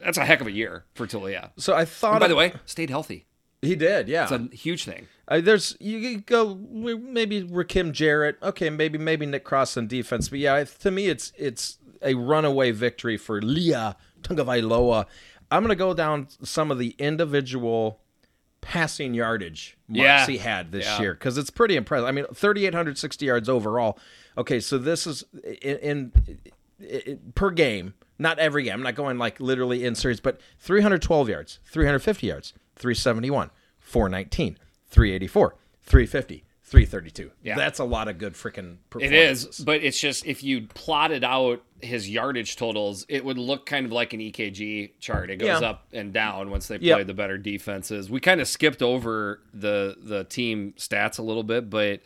That's 0.00 0.18
a 0.18 0.24
heck 0.24 0.40
of 0.40 0.46
a 0.46 0.52
year 0.52 0.84
for 0.94 1.06
Taulia. 1.06 1.50
So 1.56 1.74
I 1.74 1.84
thought. 1.84 2.12
And 2.14 2.20
by 2.20 2.26
of- 2.26 2.30
the 2.30 2.36
way, 2.36 2.52
stayed 2.64 2.90
healthy. 2.90 3.26
he 3.62 3.74
did. 3.76 4.08
Yeah. 4.08 4.22
It's 4.24 4.32
a 4.32 4.48
huge 4.54 4.84
thing. 4.84 5.06
Uh, 5.28 5.40
there's 5.40 5.76
you 5.80 6.18
go 6.20 6.54
maybe 6.54 7.42
Rakim 7.42 7.92
Jarrett. 7.92 8.36
Okay, 8.42 8.70
maybe 8.70 8.98
maybe 8.98 9.26
Nick 9.26 9.44
Cross 9.44 9.76
on 9.76 9.86
defense, 9.88 10.28
but 10.28 10.38
yeah, 10.38 10.62
to 10.64 10.90
me 10.90 11.08
it's 11.08 11.32
it's 11.36 11.78
a 12.02 12.14
runaway 12.14 12.70
victory 12.70 13.16
for 13.16 13.40
Leah 13.42 13.96
Tagovailoa. 14.22 15.06
I'm 15.50 15.62
gonna 15.62 15.74
go 15.74 15.94
down 15.94 16.28
some 16.42 16.70
of 16.70 16.78
the 16.78 16.94
individual 16.98 18.00
passing 18.66 19.14
yardage 19.14 19.76
marks 19.86 20.00
Yeah. 20.00 20.26
he 20.26 20.38
had 20.38 20.72
this 20.72 20.84
Yeah. 20.84 21.00
year 21.00 21.14
because 21.14 21.38
it's 21.38 21.50
pretty 21.50 21.76
impressive. 21.76 22.04
I 22.06 22.10
mean, 22.10 22.24
3,860 22.34 23.24
yards 23.24 23.48
overall. 23.48 23.96
Okay, 24.36 24.58
so 24.58 24.76
this 24.76 25.06
is 25.06 25.22
in, 25.62 26.10
in, 26.80 27.20
per 27.36 27.50
game, 27.52 27.94
not 28.18 28.40
every 28.40 28.64
game. 28.64 28.74
I'm 28.74 28.82
not 28.82 28.96
going 28.96 29.18
like 29.18 29.38
literally 29.38 29.84
in 29.84 29.94
series, 29.94 30.18
but 30.20 30.40
312 30.58 31.28
yards, 31.28 31.60
350 31.66 32.26
yards, 32.26 32.52
371, 32.74 33.50
419, 33.78 34.58
384, 34.88 35.54
350, 35.84 36.44
332. 36.64 37.30
Yeah. 37.44 37.54
That's 37.54 37.78
a 37.78 37.84
lot 37.84 38.08
of 38.08 38.18
good 38.18 38.34
freaking 38.34 38.78
It 38.98 39.12
is, 39.12 39.60
but 39.60 39.82
it's 39.84 39.98
just 40.00 40.26
if 40.26 40.42
you 40.42 40.62
plot 40.66 41.12
it 41.12 41.22
out 41.22 41.62
his 41.82 42.08
yardage 42.08 42.56
totals, 42.56 43.04
it 43.08 43.24
would 43.24 43.38
look 43.38 43.66
kind 43.66 43.84
of 43.86 43.92
like 43.92 44.12
an 44.12 44.20
EKG 44.20 44.98
chart. 44.98 45.30
It 45.30 45.36
goes 45.36 45.60
Yeah. 45.60 45.68
up 45.70 45.86
and 45.92 46.12
down 46.12 46.50
once 46.50 46.68
they 46.68 46.78
play 46.78 46.88
Yep. 46.88 47.06
the 47.06 47.14
better 47.14 47.36
defenses. 47.38 48.08
We 48.10 48.18
kind 48.20 48.40
of 48.40 48.48
skipped 48.48 48.82
over 48.82 49.42
the 49.52 49.96
the 50.02 50.24
team 50.24 50.74
stats 50.78 51.18
a 51.18 51.22
little 51.22 51.42
bit, 51.42 51.68
but 51.70 52.00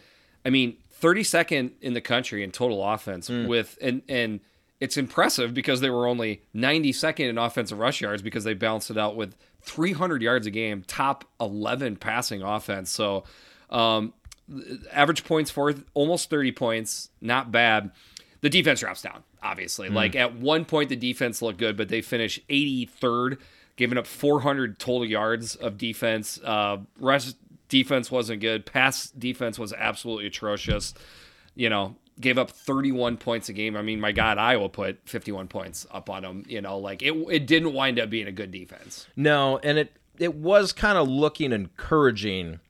I 0.45 0.51
mean, 0.51 0.77
32nd 1.01 1.73
in 1.81 1.95
the 1.95 2.01
country 2.01 2.43
in 2.43 2.51
total 2.51 2.85
offense 2.85 3.29
Hmm. 3.29 3.47
with 3.47 3.79
and 3.81 4.03
and 4.09 4.41
it's 4.81 4.97
impressive 4.97 5.53
because 5.55 5.81
they 5.81 5.91
were 5.91 6.07
only 6.07 6.43
92nd 6.55 7.29
in 7.29 7.39
offensive 7.39 7.79
rush 7.79 8.01
yards 8.01 8.23
because 8.23 8.45
they 8.45 8.55
balanced 8.55 8.91
it 8.91 8.97
out 8.97 9.15
with 9.15 9.37
300 9.63 10.23
yards 10.23 10.47
a 10.47 10.51
game, 10.51 10.83
top 10.87 11.25
11 11.39 11.97
passing 11.97 12.41
offense. 12.43 12.89
So, 12.91 13.25
um, 13.69 14.15
average 14.91 15.23
points 15.25 15.51
for 15.51 15.75
almost 15.95 16.31
30 16.31 16.51
points, 16.53 17.11
not 17.21 17.53
bad. 17.53 17.91
The 18.41 18.49
defense 18.49 18.81
drops 18.81 19.03
down, 19.03 19.23
obviously. 19.43 19.89
Like 19.91 20.17
at 20.17 20.35
one 20.35 20.65
point, 20.65 20.89
the 20.89 20.97
defense 20.97 21.43
looked 21.43 21.59
good, 21.59 21.77
but 21.77 21.89
they 21.89 22.01
finished 22.01 22.47
83rd, 22.49 23.39
giving 23.77 23.99
up 23.99 24.07
400 24.07 24.79
total 24.79 25.05
yards 25.05 25.57
of 25.57 25.77
defense. 25.77 26.41
Uh, 26.43 26.79
rest 26.99 27.37
defense 27.69 28.11
wasn't 28.11 28.41
good. 28.41 28.65
Pass 28.65 29.11
defense 29.11 29.59
was 29.59 29.73
absolutely 29.73 30.27
atrocious. 30.27 30.95
You 31.55 31.69
know, 31.69 31.97
gave 32.21 32.39
up 32.39 32.51
31 32.51 33.17
points 33.17 33.49
a 33.49 33.53
game. 33.53 33.77
I 33.77 33.83
mean, 33.83 34.01
my 34.01 34.13
God, 34.13 34.39
Iowa 34.39 34.69
put 34.69 35.01
51 35.07 35.49
points 35.49 35.87
up 35.91 36.09
on 36.09 36.23
them. 36.23 36.45
You 36.49 36.61
know, 36.61 36.79
like 36.79 37.03
it, 37.03 37.13
it 37.31 37.47
didn't 37.47 37.73
wind 37.73 37.99
up 37.99 38.11
being 38.11 38.27
a 38.27 38.33
good 38.33 38.51
defense. 38.51 39.07
No, 39.17 39.59
and 39.59 39.79
it 39.79 39.93
it 40.19 40.35
was 40.35 40.73
kind 40.73 40.99
of 40.99 41.09
looking 41.09 41.53
encouraging 41.53 42.61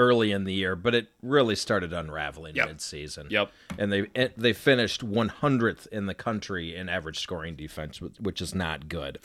early 0.00 0.32
in 0.32 0.44
the 0.44 0.52
year, 0.54 0.74
but 0.74 0.94
it 0.94 1.08
really 1.22 1.54
started 1.54 1.92
unraveling 1.92 2.56
Yep. 2.56 2.66
mid-season. 2.68 3.26
Yep. 3.30 3.52
And 3.78 3.92
they 3.92 4.06
eh, 4.16 4.28
they 4.36 4.52
finished 4.54 5.04
100th 5.04 5.86
in 5.88 6.06
the 6.06 6.14
country 6.14 6.74
in 6.74 6.88
average 6.88 7.18
scoring 7.20 7.54
defense, 7.54 8.00
which 8.18 8.40
is 8.40 8.54
not 8.54 8.88
good. 8.88 9.18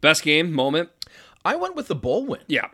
Best 0.00 0.22
game 0.22 0.52
moment? 0.52 0.88
I 1.44 1.56
went 1.56 1.76
with 1.76 1.88
the 1.88 1.94
bowl 1.94 2.26
win. 2.26 2.40
Yeah. 2.48 2.68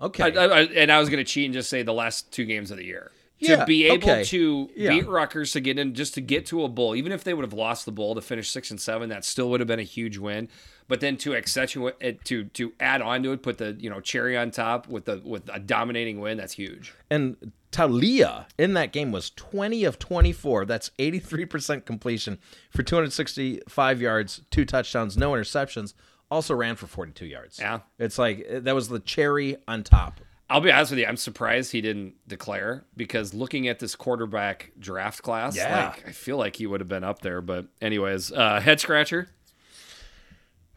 Okay. 0.00 0.24
I, 0.24 0.28
I, 0.28 0.46
I- 0.60 0.62
and 0.76 0.92
I 0.92 0.98
was 1.00 1.08
going 1.08 1.24
to 1.24 1.30
cheat 1.30 1.46
and 1.46 1.54
just 1.54 1.70
say 1.70 1.82
the 1.82 1.92
last 1.94 2.30
two 2.32 2.44
games 2.44 2.70
of 2.70 2.76
the 2.76 2.84
year. 2.84 3.10
Yeah, 3.38 3.56
to 3.56 3.66
be 3.66 3.84
able 3.86 3.96
okay. 4.10 4.24
to 4.24 4.70
Yeah. 4.74 4.90
beat 4.90 5.06
Rutgers 5.06 5.52
to 5.52 5.60
get 5.60 5.78
in, 5.78 5.92
just 5.94 6.14
to 6.14 6.22
get 6.22 6.46
to 6.46 6.64
a 6.64 6.68
bowl, 6.68 6.94
even 6.96 7.12
if 7.12 7.22
they 7.22 7.34
would 7.34 7.44
have 7.44 7.52
lost 7.52 7.84
the 7.84 7.92
bowl 7.92 8.14
to 8.14 8.22
finish 8.22 8.48
six 8.50 8.70
and 8.70 8.80
seven, 8.80 9.10
that 9.10 9.26
still 9.26 9.50
would 9.50 9.60
have 9.60 9.66
been 9.66 9.78
a 9.78 9.82
huge 9.82 10.16
win. 10.16 10.48
But 10.88 11.00
then 11.00 11.16
to 11.18 11.34
accentuate 11.34 11.94
it, 12.00 12.24
to 12.26 12.44
to 12.44 12.72
add 12.78 13.02
on 13.02 13.22
to 13.24 13.32
it, 13.32 13.42
put 13.42 13.58
the 13.58 13.76
you 13.78 13.90
know 13.90 14.00
cherry 14.00 14.36
on 14.36 14.50
top 14.52 14.86
with 14.88 15.04
the 15.06 15.20
with 15.24 15.48
a 15.52 15.58
dominating 15.58 16.20
win, 16.20 16.36
that's 16.38 16.52
huge. 16.52 16.94
And 17.10 17.52
Taulia 17.72 18.46
in 18.56 18.74
that 18.74 18.92
game 18.92 19.10
was 19.12 19.30
20 19.30 19.84
of 19.84 19.98
24. 19.98 20.64
That's 20.64 20.90
83% 20.98 21.84
completion 21.84 22.38
for 22.70 22.82
265 22.82 24.00
yards, 24.00 24.42
two 24.50 24.64
touchdowns, 24.64 25.16
no 25.16 25.32
interceptions. 25.32 25.94
Also 26.30 26.54
ran 26.54 26.74
for 26.76 26.86
42 26.86 27.26
yards. 27.26 27.58
Yeah. 27.60 27.80
It's 27.98 28.18
like 28.18 28.46
that 28.50 28.74
was 28.74 28.88
the 28.88 28.98
cherry 29.00 29.56
on 29.68 29.82
top. 29.84 30.20
I'll 30.48 30.60
be 30.60 30.70
honest 30.70 30.92
with 30.92 31.00
you, 31.00 31.06
I'm 31.06 31.16
surprised 31.16 31.72
he 31.72 31.80
didn't 31.80 32.14
declare 32.28 32.84
because 32.96 33.34
looking 33.34 33.66
at 33.66 33.80
this 33.80 33.96
quarterback 33.96 34.70
draft 34.78 35.22
class, 35.22 35.56
Yeah. 35.56 35.88
like 35.88 36.08
I 36.08 36.12
feel 36.12 36.36
like 36.36 36.54
he 36.56 36.66
would 36.68 36.80
have 36.80 36.88
been 36.88 37.02
up 37.04 37.22
there. 37.22 37.40
But 37.40 37.66
anyways, 37.82 38.30
uh, 38.32 38.60
head 38.60 38.78
scratcher. 38.80 39.28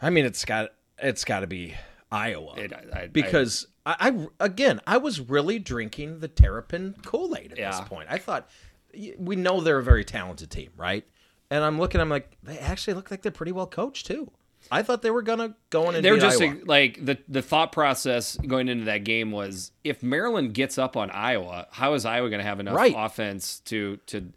I 0.02 0.10
mean, 0.10 0.26
it's 0.26 0.46
got 0.46 0.70
it's 0.98 1.24
got 1.24 1.42
to 1.42 1.48
be 1.48 1.76
Iowa 2.12 2.56
It, 2.58 2.74
I, 2.74 3.02
I, 3.02 3.08
because 3.08 3.68
I, 3.86 3.96
I 4.40 4.46
again 4.46 4.82
I 4.88 4.98
was 4.98 5.20
really 5.20 5.60
drinking 5.60 6.20
the 6.20 6.28
Terrapin 6.28 6.96
Kool 7.06 7.36
Aid 7.36 7.52
at 7.54 7.58
this 7.58 7.82
point. 7.88 8.08
I 8.10 8.18
thought 8.18 8.50
we 9.18 9.36
know 9.36 9.62
they're 9.62 9.80
a 9.80 9.84
very 9.84 10.04
talented 10.06 10.50
team, 10.50 10.72
right? 10.78 11.06
And 11.52 11.64
I'm 11.64 11.80
looking, 11.80 12.00
I'm 12.00 12.10
like, 12.10 12.38
they 12.44 12.60
actually 12.60 12.94
look 12.94 13.10
like 13.10 13.24
they're 13.24 13.32
pretty 13.32 13.52
well 13.52 13.66
coached 13.68 14.06
too. 14.06 14.32
I 14.72 14.84
thought 14.84 15.02
they 15.02 15.10
were 15.10 15.22
gonna 15.22 15.56
go 15.70 15.90
in 15.90 15.96
and 15.96 16.06
they're 16.06 16.18
just 16.18 16.42
Iowa. 16.42 16.58
like 16.66 17.04
the 17.04 17.18
the 17.28 17.42
thought 17.42 17.72
process 17.72 18.36
going 18.36 18.68
into 18.68 18.86
that 18.86 19.04
game 19.04 19.32
was 19.32 19.72
if 19.84 20.04
Maryland 20.04 20.54
gets 20.54 20.78
up 20.78 20.98
on 20.98 21.10
Iowa, 21.12 21.68
how 21.72 21.94
is 21.94 22.06
Iowa 22.06 22.30
going 22.30 22.42
to 22.42 22.46
have 22.46 22.60
enough 22.60 22.76
Right. 22.76 22.94
offense 22.96 23.62
to 23.66 23.98
to? 24.08 24.32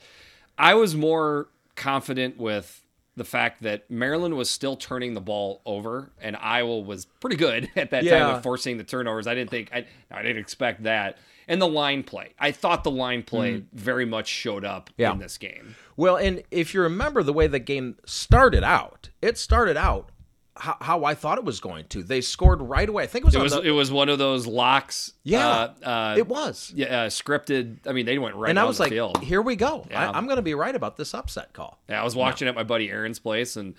I 0.56 0.74
was 0.74 0.94
more 0.94 1.48
confident 1.74 2.38
with 2.38 2.81
the 3.16 3.24
fact 3.24 3.62
that 3.62 3.90
Maryland 3.90 4.36
was 4.36 4.48
still 4.48 4.76
turning 4.76 5.14
the 5.14 5.20
ball 5.20 5.60
over 5.66 6.10
and 6.20 6.36
Iowa 6.36 6.80
was 6.80 7.04
pretty 7.20 7.36
good 7.36 7.70
at 7.76 7.90
that 7.90 8.04
time 8.06 8.36
of 8.36 8.42
forcing 8.42 8.78
the 8.78 8.84
turnovers. 8.84 9.26
I 9.26 9.34
didn't 9.34 9.50
think 9.50 9.70
I 9.72 9.86
I 10.10 10.22
didn't 10.22 10.38
expect 10.38 10.84
that. 10.84 11.18
And 11.48 11.60
the 11.60 11.68
line 11.68 12.04
play, 12.04 12.34
I 12.38 12.52
thought 12.52 12.84
the 12.84 12.90
line 12.90 13.24
play 13.24 13.54
mm-hmm. 13.54 13.76
very 13.76 14.06
much 14.06 14.28
showed 14.28 14.64
up. 14.64 14.90
Yeah. 14.96 15.12
in 15.12 15.18
this 15.18 15.36
game. 15.38 15.74
Well, 15.96 16.16
and 16.16 16.42
if 16.50 16.72
you 16.72 16.80
remember 16.80 17.22
the 17.22 17.32
way 17.32 17.48
the 17.48 17.58
game 17.58 17.96
started 18.06 18.62
out, 18.62 19.10
it 19.20 19.36
started 19.36 19.76
out 19.76 20.10
how, 20.56 20.76
how 20.80 21.04
I 21.04 21.14
thought 21.14 21.38
it 21.38 21.44
was 21.44 21.60
going 21.60 21.86
to. 21.86 22.02
They 22.02 22.20
scored 22.20 22.60
right 22.60 22.88
away. 22.88 23.04
I 23.04 23.06
think 23.06 23.24
it 23.24 23.26
was 23.26 23.34
It 23.34 23.40
was 23.42 23.52
the, 23.52 23.60
it 23.62 23.70
was 23.70 23.90
one 23.90 24.08
of 24.08 24.18
those 24.18 24.46
locks. 24.46 25.12
Yeah, 25.22 25.48
uh, 25.48 25.72
uh, 25.82 26.14
it 26.18 26.28
was. 26.28 26.72
yeah, 26.74 27.02
uh, 27.04 27.08
scripted. 27.08 27.78
I 27.86 27.92
mean, 27.92 28.06
they 28.06 28.18
went 28.18 28.34
right 28.36 28.50
and 28.50 28.58
I 28.58 28.64
was 28.64 28.78
like, 28.78 28.90
field. 28.90 29.22
here 29.22 29.40
we 29.42 29.56
go. 29.56 29.86
Yeah. 29.90 30.10
I, 30.10 30.16
I'm 30.16 30.26
going 30.26 30.36
to 30.36 30.42
be 30.42 30.54
right 30.54 30.74
about 30.74 30.96
this 30.96 31.14
upset 31.14 31.52
call. 31.54 31.80
Yeah, 31.88 32.00
I 32.00 32.04
was 32.04 32.14
watching 32.14 32.48
at 32.48 32.54
my 32.54 32.64
buddy 32.64 32.90
Aaron's 32.90 33.18
place, 33.18 33.56
and 33.56 33.74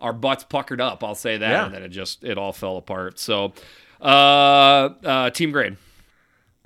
our 0.00 0.12
butts 0.12 0.44
puckered 0.44 0.80
up. 0.80 1.04
I'll 1.04 1.14
say 1.14 1.36
that, 1.36 1.50
Yeah. 1.50 1.66
and 1.66 1.74
then 1.74 1.82
it 1.82 1.90
just 1.90 2.24
it 2.24 2.38
all 2.38 2.52
fell 2.52 2.76
apart. 2.78 3.18
So, 3.18 3.52
uh, 4.00 4.04
uh, 5.04 5.30
team 5.30 5.52
grade. 5.52 5.76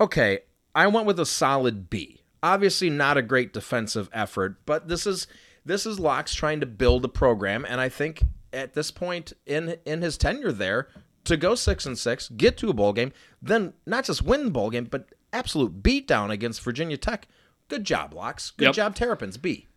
Okay, 0.01 0.39
I 0.73 0.87
went 0.87 1.05
with 1.05 1.19
a 1.19 1.25
solid 1.25 1.89
B. 1.89 2.21
Obviously, 2.41 2.89
not 2.89 3.17
a 3.17 3.21
great 3.21 3.51
defensive 3.51 4.09
effort, 4.13 4.57
but 4.65 4.87
this 4.87 5.05
is 5.05 5.27
this 5.65 5.85
is 5.85 5.99
Locks 5.99 6.33
trying 6.33 6.61
to 6.61 6.65
build 6.65 7.03
a 7.03 7.09
program, 7.09 7.65
and 7.67 7.81
I 7.81 7.89
think 7.89 8.21
at 8.53 8.73
this 8.73 8.91
point 8.91 9.33
in 9.45 9.77
in 9.85 10.01
his 10.01 10.17
tenure 10.17 10.51
there, 10.51 10.87
to 11.25 11.37
go 11.37 11.55
six 11.55 11.85
and 11.85 11.97
six, 11.97 12.29
get 12.29 12.57
to 12.57 12.69
a 12.69 12.73
bowl 12.73 12.93
game, 12.93 13.11
then 13.41 13.73
not 13.85 14.05
just 14.05 14.21
win 14.21 14.45
the 14.45 14.51
bowl 14.51 14.69
game, 14.69 14.85
but 14.85 15.09
absolute 15.33 15.83
beatdown 15.83 16.29
against 16.31 16.61
Virginia 16.61 16.97
Tech. 16.97 17.27
Good 17.67 17.83
job, 17.83 18.13
Locks. 18.13 18.51
Good 18.51 18.65
Yep. 18.65 18.73
job, 18.75 18.95
Terrapins. 18.95 19.37
B. 19.37 19.67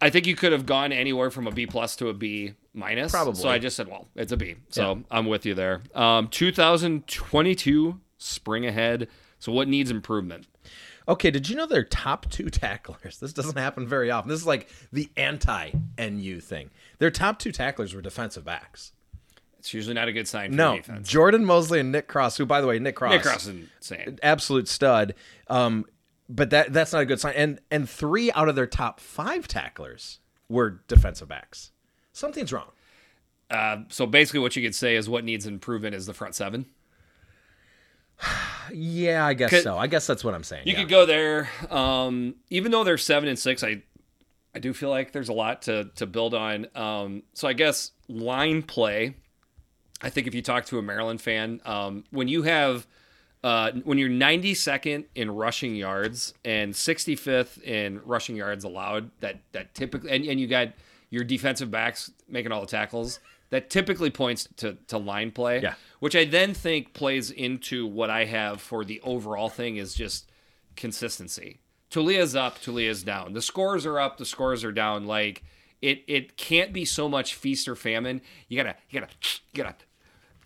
I 0.00 0.10
think 0.10 0.26
you 0.26 0.36
could 0.36 0.52
have 0.52 0.66
gone 0.66 0.92
anywhere 0.92 1.30
from 1.30 1.46
a 1.46 1.50
B 1.50 1.66
plus 1.66 1.96
to 1.96 2.08
a 2.08 2.14
B 2.14 2.54
minus. 2.74 3.10
Probably. 3.10 3.40
So 3.40 3.48
I 3.48 3.58
just 3.58 3.74
said, 3.74 3.88
well, 3.88 4.06
it's 4.14 4.30
a 4.32 4.36
B. 4.36 4.54
So 4.68 5.02
I'm 5.10 5.26
with 5.26 5.44
you 5.46 5.54
there. 5.54 5.82
Um, 5.94 6.28
2022 6.28 8.00
spring 8.18 8.66
ahead. 8.66 9.08
So 9.38 9.52
what 9.52 9.68
needs 9.68 9.90
improvement? 9.90 10.46
Okay, 11.08 11.30
did 11.30 11.48
you 11.48 11.56
know 11.56 11.66
their 11.66 11.84
top 11.84 12.30
two 12.30 12.50
tacklers? 12.50 13.18
This 13.18 13.32
doesn't 13.32 13.56
happen 13.56 13.88
very 13.88 14.10
often. 14.10 14.28
This 14.28 14.40
is 14.40 14.46
like 14.46 14.68
the 14.92 15.08
anti 15.16 15.70
NU 15.98 16.40
thing. 16.40 16.70
Their 16.98 17.10
top 17.10 17.38
two 17.38 17.50
tacklers 17.52 17.94
were 17.94 18.02
defensive 18.02 18.44
backs. 18.44 18.92
It's 19.58 19.74
usually 19.74 19.94
not 19.94 20.06
a 20.06 20.12
good 20.12 20.28
sign 20.28 20.50
for 20.50 20.56
No, 20.56 20.76
defense. 20.76 21.08
Jordan 21.08 21.44
Mosley 21.44 21.80
and 21.80 21.90
Nick 21.90 22.06
Cross, 22.06 22.36
who, 22.36 22.46
by 22.46 22.60
the 22.60 22.66
way, 22.66 22.78
Nick 22.78 22.94
Cross, 22.94 23.12
Nick 23.12 23.22
Cross 23.22 23.46
is 23.46 23.66
insane. 23.76 24.18
absolute 24.22 24.68
stud. 24.68 25.14
Um, 25.48 25.84
but 26.28 26.50
that 26.50 26.72
that's 26.72 26.92
not 26.92 27.02
a 27.02 27.06
good 27.06 27.18
sign. 27.20 27.34
And 27.34 27.60
and 27.70 27.88
three 27.88 28.30
out 28.32 28.48
of 28.48 28.54
their 28.54 28.66
top 28.66 29.00
five 29.00 29.48
tacklers 29.48 30.20
were 30.48 30.82
defensive 30.88 31.28
backs. 31.28 31.72
Something's 32.12 32.52
wrong. 32.52 32.70
Uh, 33.50 33.78
so 33.88 34.04
basically, 34.06 34.40
what 34.40 34.54
you 34.54 34.62
could 34.62 34.74
say 34.74 34.94
is 34.94 35.08
what 35.08 35.24
needs 35.24 35.46
improvement 35.46 35.94
is 35.94 36.04
the 36.06 36.12
front 36.14 36.34
seven. 36.34 36.66
Yeah, 38.72 39.24
I 39.24 39.34
guess 39.34 39.62
so. 39.62 39.78
I 39.78 39.86
guess 39.86 40.06
that's 40.06 40.22
what 40.22 40.34
I'm 40.34 40.44
saying. 40.44 40.66
You 40.66 40.72
yeah. 40.72 40.80
could 40.80 40.88
go 40.88 41.06
there. 41.06 41.48
Um, 41.70 42.34
even 42.50 42.70
though 42.70 42.84
they're 42.84 42.98
seven 42.98 43.28
and 43.28 43.38
six, 43.38 43.64
I 43.64 43.82
I 44.54 44.58
do 44.58 44.72
feel 44.72 44.90
like 44.90 45.12
there's 45.12 45.28
a 45.28 45.32
lot 45.32 45.62
to 45.62 45.90
to 45.96 46.06
build 46.06 46.34
on. 46.34 46.66
Um, 46.74 47.22
so 47.34 47.48
I 47.48 47.52
guess 47.52 47.92
line 48.08 48.62
play. 48.62 49.16
I 50.00 50.10
think 50.10 50.26
if 50.26 50.34
you 50.34 50.42
talk 50.42 50.66
to 50.66 50.78
a 50.78 50.82
Maryland 50.82 51.20
fan, 51.20 51.60
um, 51.64 52.04
when 52.10 52.28
you 52.28 52.42
have 52.42 52.86
uh, 53.42 53.72
when 53.84 53.98
you're 53.98 54.08
92nd 54.08 55.06
in 55.14 55.30
rushing 55.30 55.74
yards 55.74 56.34
and 56.44 56.72
65th 56.72 57.62
in 57.62 58.00
rushing 58.04 58.36
yards 58.36 58.64
allowed, 58.64 59.10
that 59.20 59.40
that 59.52 59.74
typically 59.74 60.10
and, 60.10 60.24
and 60.24 60.40
you 60.40 60.46
got 60.46 60.68
your 61.10 61.24
defensive 61.24 61.70
backs 61.70 62.10
making 62.28 62.52
all 62.52 62.60
the 62.60 62.66
tackles. 62.66 63.20
That 63.50 63.70
typically 63.70 64.10
points 64.10 64.46
to, 64.58 64.76
to 64.88 64.98
line 64.98 65.30
play, 65.30 65.62
Yeah. 65.62 65.74
Which 66.00 66.14
I 66.14 66.24
then 66.24 66.54
think 66.54 66.94
plays 66.94 67.30
into 67.30 67.86
what 67.86 68.08
I 68.10 68.24
have 68.24 68.60
for 68.60 68.84
the 68.84 69.00
overall 69.02 69.48
thing 69.48 69.76
is 69.76 69.94
just 69.94 70.30
consistency. 70.76 71.58
Taulia's 71.90 72.36
up, 72.36 72.60
Taulia's 72.60 73.02
down. 73.02 73.32
The 73.32 73.42
scores 73.42 73.84
are 73.86 73.98
up, 73.98 74.16
the 74.18 74.24
scores 74.24 74.62
are 74.64 74.72
down. 74.72 75.06
Like 75.06 75.42
it, 75.82 76.04
it 76.06 76.36
can't 76.36 76.72
be 76.72 76.84
so 76.84 77.08
much 77.08 77.34
feast 77.34 77.66
or 77.68 77.74
famine. 77.74 78.20
You 78.48 78.56
gotta, 78.56 78.76
you 78.90 79.00
gotta, 79.00 79.12
you 79.52 79.62
gotta 79.64 79.74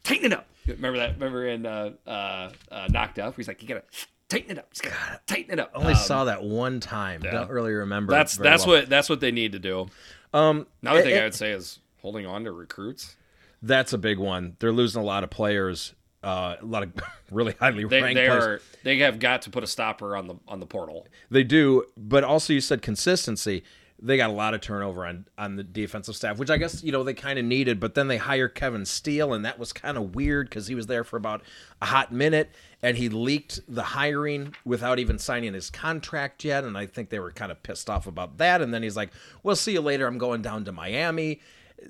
tighten 0.04 0.26
it 0.26 0.32
up. 0.32 0.46
Remember 0.66 0.98
that? 0.98 1.14
Remember 1.14 1.46
in 1.46 1.66
uh, 1.66 1.90
uh, 2.06 2.50
uh, 2.70 2.86
Knocked 2.90 3.18
Up? 3.18 3.36
He's 3.36 3.48
like, 3.48 3.60
you 3.62 3.68
gotta 3.68 3.82
tighten 4.28 4.52
it 4.52 4.58
up. 4.58 4.70
Just 4.72 4.84
gotta 4.84 5.20
tighten 5.26 5.52
it 5.52 5.58
up. 5.60 5.72
I 5.74 5.78
only 5.78 5.92
Um, 5.92 5.98
saw 5.98 6.24
that 6.24 6.42
one 6.42 6.80
time. 6.80 7.20
Don't 7.20 7.50
really 7.50 7.72
remember. 7.72 8.12
that's 8.12 8.36
that's 8.36 8.66
well. 8.66 8.80
what 8.80 8.88
that's 8.88 9.08
what 9.10 9.20
they 9.20 9.32
need 9.32 9.52
to 9.52 9.58
do. 9.58 9.88
Um, 10.32 10.66
Another 10.80 11.02
thing 11.02 11.14
eh, 11.14 11.20
I 11.20 11.24
would 11.24 11.34
say 11.34 11.50
is 11.50 11.80
holding 12.00 12.24
on 12.26 12.44
to 12.44 12.52
recruits. 12.52 13.16
That's 13.62 13.92
a 13.92 13.98
big 13.98 14.18
one. 14.18 14.56
They're 14.58 14.72
losing 14.72 15.00
a 15.00 15.04
lot 15.04 15.24
of 15.24 15.30
players. 15.30 15.94
Uh, 16.22 16.56
a 16.60 16.64
lot 16.64 16.82
of 16.84 16.92
really 17.30 17.54
highly 17.58 17.84
They 17.84 18.00
ranked 18.02 18.14
they 18.16 18.26
players. 18.26 18.44
are 18.44 18.60
they 18.84 18.98
have 18.98 19.18
got 19.18 19.42
to 19.42 19.50
put 19.50 19.64
a 19.64 19.66
stopper 19.66 20.16
on 20.16 20.26
the 20.26 20.36
on 20.46 20.60
the 20.60 20.66
portal. 20.66 21.06
They 21.30 21.42
do, 21.44 21.84
but 21.96 22.22
also 22.24 22.52
you 22.52 22.60
said 22.60 22.82
consistency. 22.82 23.64
They 24.04 24.16
got 24.16 24.30
a 24.30 24.32
lot 24.32 24.52
of 24.52 24.60
turnover 24.60 25.06
on 25.06 25.26
on 25.38 25.54
the 25.56 25.62
defensive 25.62 26.16
staff, 26.16 26.38
which 26.38 26.50
I 26.50 26.56
guess 26.56 26.82
you 26.82 26.90
know 26.90 27.04
they 27.04 27.14
kind 27.14 27.38
of 27.38 27.44
needed. 27.44 27.78
But 27.78 27.94
then 27.94 28.08
they 28.08 28.16
hire 28.16 28.48
Kevin 28.48 28.84
Steele, 28.84 29.32
and 29.32 29.44
that 29.44 29.58
was 29.60 29.72
kind 29.72 29.96
of 29.96 30.14
weird 30.16 30.48
because 30.48 30.66
he 30.66 30.74
was 30.74 30.88
there 30.88 31.04
for 31.04 31.16
about 31.16 31.42
a 31.80 31.86
hot 31.86 32.12
minute, 32.12 32.50
and 32.82 32.96
he 32.96 33.08
leaked 33.08 33.60
the 33.68 33.82
hiring 33.82 34.54
without 34.64 34.98
even 34.98 35.18
signing 35.18 35.54
his 35.54 35.70
contract 35.70 36.44
yet. 36.44 36.64
And 36.64 36.76
I 36.76 36.86
think 36.86 37.10
they 37.10 37.20
were 37.20 37.30
kind 37.30 37.52
of 37.52 37.62
pissed 37.62 37.88
off 37.88 38.08
about 38.08 38.38
that. 38.38 38.60
And 38.60 38.74
then 38.74 38.82
he's 38.82 38.96
like, 38.96 39.10
"We'll 39.44 39.54
see 39.56 39.72
you 39.72 39.80
later. 39.80 40.06
I'm 40.08 40.18
going 40.18 40.42
down 40.42 40.64
to 40.64 40.72
Miami." 40.72 41.40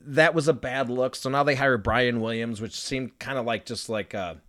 That 0.05 0.35
was 0.35 0.49
a 0.49 0.53
bad 0.53 0.89
look. 0.89 1.15
So 1.15 1.31
now 1.31 1.43
they 1.43 1.55
hire 1.55 1.79
Brian 1.79 2.21
Williams, 2.21 2.61
which 2.61 2.79
seemed 2.79 3.19
kind 3.19 3.39
of 3.39 3.45
like 3.45 3.67
just 3.67 3.89
like 3.89 4.15
a 4.15 4.41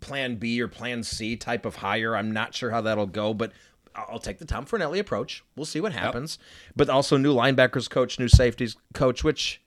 plan 0.00 0.36
B 0.36 0.60
or 0.60 0.68
plan 0.68 1.02
C 1.02 1.36
type 1.36 1.64
of 1.64 1.76
hire. 1.76 2.16
I'm 2.16 2.32
not 2.32 2.54
sure 2.54 2.70
how 2.70 2.80
that'll 2.80 3.06
go, 3.06 3.34
but 3.34 3.52
I'll 3.94 4.18
take 4.18 4.38
the 4.38 4.44
Tom 4.44 4.66
Fernelli 4.66 4.98
approach. 4.98 5.44
We'll 5.56 5.66
see 5.66 5.80
what 5.80 5.92
happens. 5.92 6.38
But 6.76 6.88
also 6.88 7.16
new 7.16 7.34
linebackers 7.34 7.88
coach, 7.90 8.18
new 8.18 8.28
safeties 8.28 8.76
coach, 8.94 9.24
which 9.24 9.60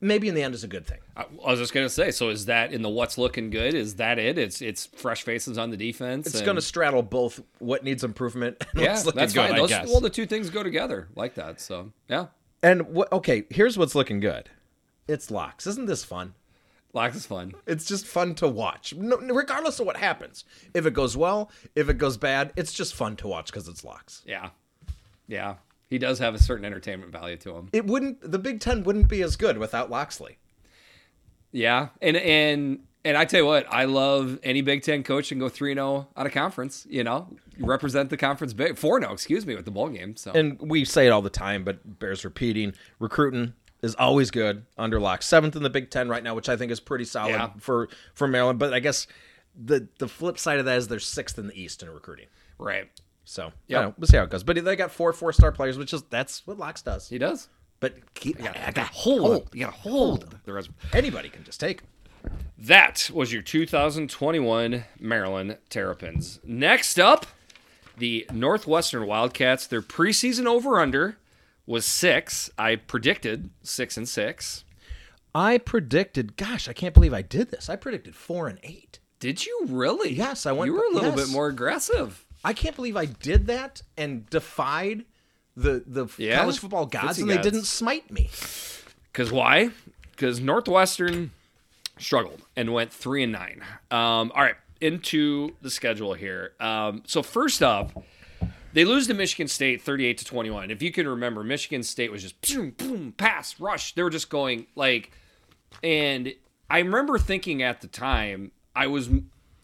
maybe 0.00 0.28
in 0.28 0.34
the 0.34 0.42
end 0.42 0.54
is 0.54 0.64
a 0.64 0.68
good 0.68 0.86
thing. 0.86 0.98
I 1.16 1.26
was 1.50 1.58
just 1.58 1.72
gonna 1.72 1.88
say. 1.88 2.10
So 2.10 2.28
is 2.30 2.46
that 2.46 2.72
in 2.72 2.82
the 2.82 2.88
what's 2.88 3.16
looking 3.16 3.50
good? 3.50 3.74
Is 3.74 3.96
that 3.96 4.18
it? 4.18 4.38
It's 4.38 4.60
it's 4.60 4.86
fresh 4.86 5.22
faces 5.22 5.56
on 5.58 5.70
the 5.70 5.76
defense. 5.76 6.26
It's 6.26 6.36
and- 6.36 6.44
going 6.44 6.56
to 6.56 6.62
straddle 6.62 7.02
both 7.02 7.40
what 7.58 7.84
needs 7.84 8.04
improvement 8.04 8.56
and 8.72 8.82
yeah, 8.82 8.92
what's 8.92 9.06
looking 9.06 9.20
that's 9.20 9.32
good, 9.32 9.50
fine. 9.50 9.56
Those, 9.56 9.70
well, 9.70 10.00
the 10.00 10.10
two 10.10 10.26
things 10.26 10.50
go 10.50 10.62
together 10.62 11.08
like 11.14 11.34
that. 11.36 11.60
So 11.60 11.92
yeah, 12.08 12.26
and 12.62 12.88
what, 12.88 13.10
okay, 13.12 13.44
here's 13.50 13.78
what's 13.78 13.94
looking 13.94 14.20
good. 14.20 14.50
It's 15.08 15.30
locks. 15.30 15.66
Isn't 15.66 15.86
this 15.86 16.04
fun? 16.04 16.34
Locks 16.92 17.16
is 17.16 17.26
fun. 17.26 17.54
It's 17.66 17.84
just 17.84 18.06
fun 18.06 18.34
to 18.36 18.48
watch, 18.48 18.94
no, 18.94 19.16
regardless 19.16 19.78
of 19.78 19.86
what 19.86 19.96
happens. 19.96 20.44
If 20.74 20.86
it 20.86 20.94
goes 20.94 21.16
well, 21.16 21.50
if 21.76 21.88
it 21.88 21.98
goes 21.98 22.16
bad, 22.16 22.52
it's 22.56 22.72
just 22.72 22.94
fun 22.94 23.16
to 23.16 23.28
watch 23.28 23.46
because 23.46 23.68
it's 23.68 23.84
locks. 23.84 24.22
Yeah, 24.26 24.50
yeah. 25.28 25.56
He 25.88 25.98
does 25.98 26.18
have 26.18 26.34
a 26.34 26.38
certain 26.38 26.64
entertainment 26.64 27.12
value 27.12 27.36
to 27.38 27.56
him. 27.56 27.68
It 27.72 27.86
wouldn't. 27.86 28.28
The 28.28 28.38
Big 28.38 28.60
Ten 28.60 28.82
wouldn't 28.84 29.08
be 29.08 29.22
as 29.22 29.36
good 29.36 29.58
without 29.58 29.90
Locksley. 29.90 30.38
Yeah, 31.52 31.88
and 32.00 32.16
and 32.16 32.80
and 33.04 33.16
I 33.16 33.24
tell 33.24 33.40
you 33.40 33.46
what, 33.46 33.66
I 33.72 33.84
love 33.84 34.38
any 34.42 34.60
Big 34.62 34.82
Ten 34.82 35.02
coach 35.02 35.32
and 35.32 35.40
go 35.40 35.48
three 35.48 35.74
zero 35.74 36.08
out 36.16 36.26
of 36.26 36.32
conference. 36.32 36.86
You 36.88 37.04
know, 37.04 37.28
represent 37.58 38.10
the 38.10 38.16
conference 38.16 38.52
big 38.52 38.76
four 38.78 39.00
zero. 39.00 39.10
Oh, 39.10 39.14
excuse 39.14 39.46
me 39.46 39.54
with 39.56 39.64
the 39.64 39.70
bowl 39.70 39.88
game. 39.88 40.16
So 40.16 40.32
and 40.32 40.58
we 40.60 40.84
say 40.84 41.06
it 41.06 41.10
all 41.10 41.22
the 41.22 41.30
time, 41.30 41.64
but 41.64 41.98
bears 41.98 42.24
repeating. 42.24 42.74
Recruiting 42.98 43.54
is 43.82 43.94
always 43.94 44.30
good 44.30 44.64
under 44.76 45.00
lock. 45.00 45.22
Seventh 45.22 45.56
in 45.56 45.62
the 45.62 45.70
Big 45.70 45.90
Ten 45.90 46.08
right 46.08 46.22
now, 46.22 46.34
which 46.34 46.48
I 46.48 46.56
think 46.56 46.70
is 46.70 46.80
pretty 46.80 47.04
solid 47.04 47.30
Yeah. 47.30 47.50
for 47.58 47.88
for 48.14 48.28
Maryland. 48.28 48.58
But 48.58 48.74
I 48.74 48.80
guess 48.80 49.06
the 49.60 49.88
the 49.98 50.08
flip 50.08 50.38
side 50.38 50.58
of 50.58 50.64
that 50.66 50.76
is 50.78 50.88
they're 50.88 50.98
sixth 50.98 51.38
in 51.38 51.46
the 51.46 51.60
East 51.60 51.82
in 51.82 51.90
recruiting. 51.90 52.26
right, 52.58 52.88
So 53.24 53.52
yeah, 53.66 53.92
we'll 53.96 54.06
see 54.06 54.16
how 54.18 54.24
it 54.24 54.30
goes. 54.30 54.42
But 54.44 54.62
they 54.62 54.76
got 54.76 54.90
four 54.90 55.12
four 55.14 55.32
star 55.32 55.50
players, 55.52 55.78
which 55.78 55.92
is 55.94 56.02
that's 56.10 56.46
what 56.46 56.58
Locks 56.58 56.82
does. 56.82 57.08
he 57.08 57.16
does. 57.18 57.48
But 57.80 58.12
keep 58.12 58.38
I 58.42 58.48
I 58.48 58.52
got 58.66 58.74
got 58.74 58.86
hold. 58.88 59.48
You 59.54 59.64
got 59.64 59.72
to 59.72 59.78
hold 59.80 60.36
the 60.44 60.52
rest. 60.52 60.68
Anybody 60.92 61.30
can 61.30 61.44
just 61.44 61.58
take. 61.58 61.78
'em. 61.80 61.86
That 62.60 63.10
was 63.12 63.32
your 63.32 63.42
2021 63.42 64.84
Maryland 64.98 65.56
Terrapins. 65.70 66.40
Next 66.44 66.98
up, 67.00 67.26
the 67.96 68.26
Northwestern 68.32 69.06
Wildcats. 69.06 69.66
Their 69.66 69.80
preseason 69.82 70.46
over 70.46 70.78
under 70.78 71.16
was 71.66 71.86
six. 71.86 72.50
I 72.58 72.76
predicted 72.76 73.50
six 73.62 73.96
and 73.96 74.08
six. 74.08 74.64
I 75.34 75.58
predicted. 75.58 76.36
Gosh, 76.36 76.68
I 76.68 76.72
can't 76.72 76.92
believe 76.92 77.14
I 77.14 77.22
did 77.22 77.50
this. 77.50 77.70
I 77.70 77.76
predicted 77.76 78.14
four 78.14 78.46
and 78.48 78.58
eight. 78.62 78.98
Did 79.20 79.46
you 79.46 79.64
really? 79.68 80.12
Yes, 80.12 80.44
I 80.44 80.52
went- 80.52 80.68
You 80.70 80.74
were 80.74 80.84
a 80.84 80.94
little 80.94 81.16
yes. 81.16 81.26
bit 81.28 81.32
more 81.32 81.48
aggressive. 81.48 82.26
I 82.44 82.52
can't 82.52 82.74
believe 82.76 82.96
I 82.96 83.04
did 83.04 83.46
that 83.46 83.82
and 83.96 84.28
defied 84.28 85.04
the 85.56 85.82
the 85.86 86.06
Yeah, 86.16 86.38
college 86.40 86.58
football 86.58 86.86
gods, 86.86 87.18
and 87.18 87.28
they 87.30 87.36
didn't 87.40 87.64
smite 87.64 88.10
me. 88.10 88.30
Because 89.12 89.30
why? 89.30 89.70
Because 90.12 90.40
Northwestern 90.40 91.32
struggled 92.00 92.42
and 92.56 92.72
went 92.72 92.92
three 92.92 93.22
and 93.22 93.32
nine. 93.32 93.62
Um, 93.90 94.32
all 94.34 94.42
right, 94.42 94.56
into 94.80 95.54
the 95.62 95.70
schedule 95.70 96.14
here. 96.14 96.52
Um, 96.60 97.02
so 97.06 97.22
first 97.22 97.62
up, 97.62 98.04
they 98.72 98.84
lose 98.84 99.06
to 99.08 99.14
Michigan 99.14 99.48
State, 99.48 99.82
thirty-eight 99.82 100.18
to 100.18 100.24
twenty-one. 100.24 100.70
If 100.70 100.82
you 100.82 100.90
can 100.92 101.06
remember, 101.08 101.42
Michigan 101.44 101.82
State 101.82 102.10
was 102.10 102.22
just 102.22 102.40
boom, 102.40 102.70
boom, 102.76 103.12
pass, 103.16 103.58
rush. 103.60 103.94
They 103.94 104.02
were 104.02 104.10
just 104.10 104.30
going 104.30 104.66
like, 104.76 105.10
and 105.82 106.32
I 106.68 106.78
remember 106.78 107.18
thinking 107.18 107.62
at 107.62 107.80
the 107.80 107.88
time, 107.88 108.52
I 108.74 108.86
was, 108.86 109.10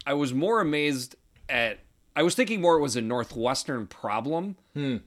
I 0.07 0.15
was 0.15 0.33
more 0.35 0.61
amazed 0.61 1.17
at. 1.49 1.79
I 2.15 2.23
was 2.23 2.35
thinking 2.35 2.63
more 2.63 2.77
it 2.79 2.81
was 2.81 2.97
a 2.97 3.03
Northwestern 3.03 3.87
problem 3.87 4.57
than 4.75 5.03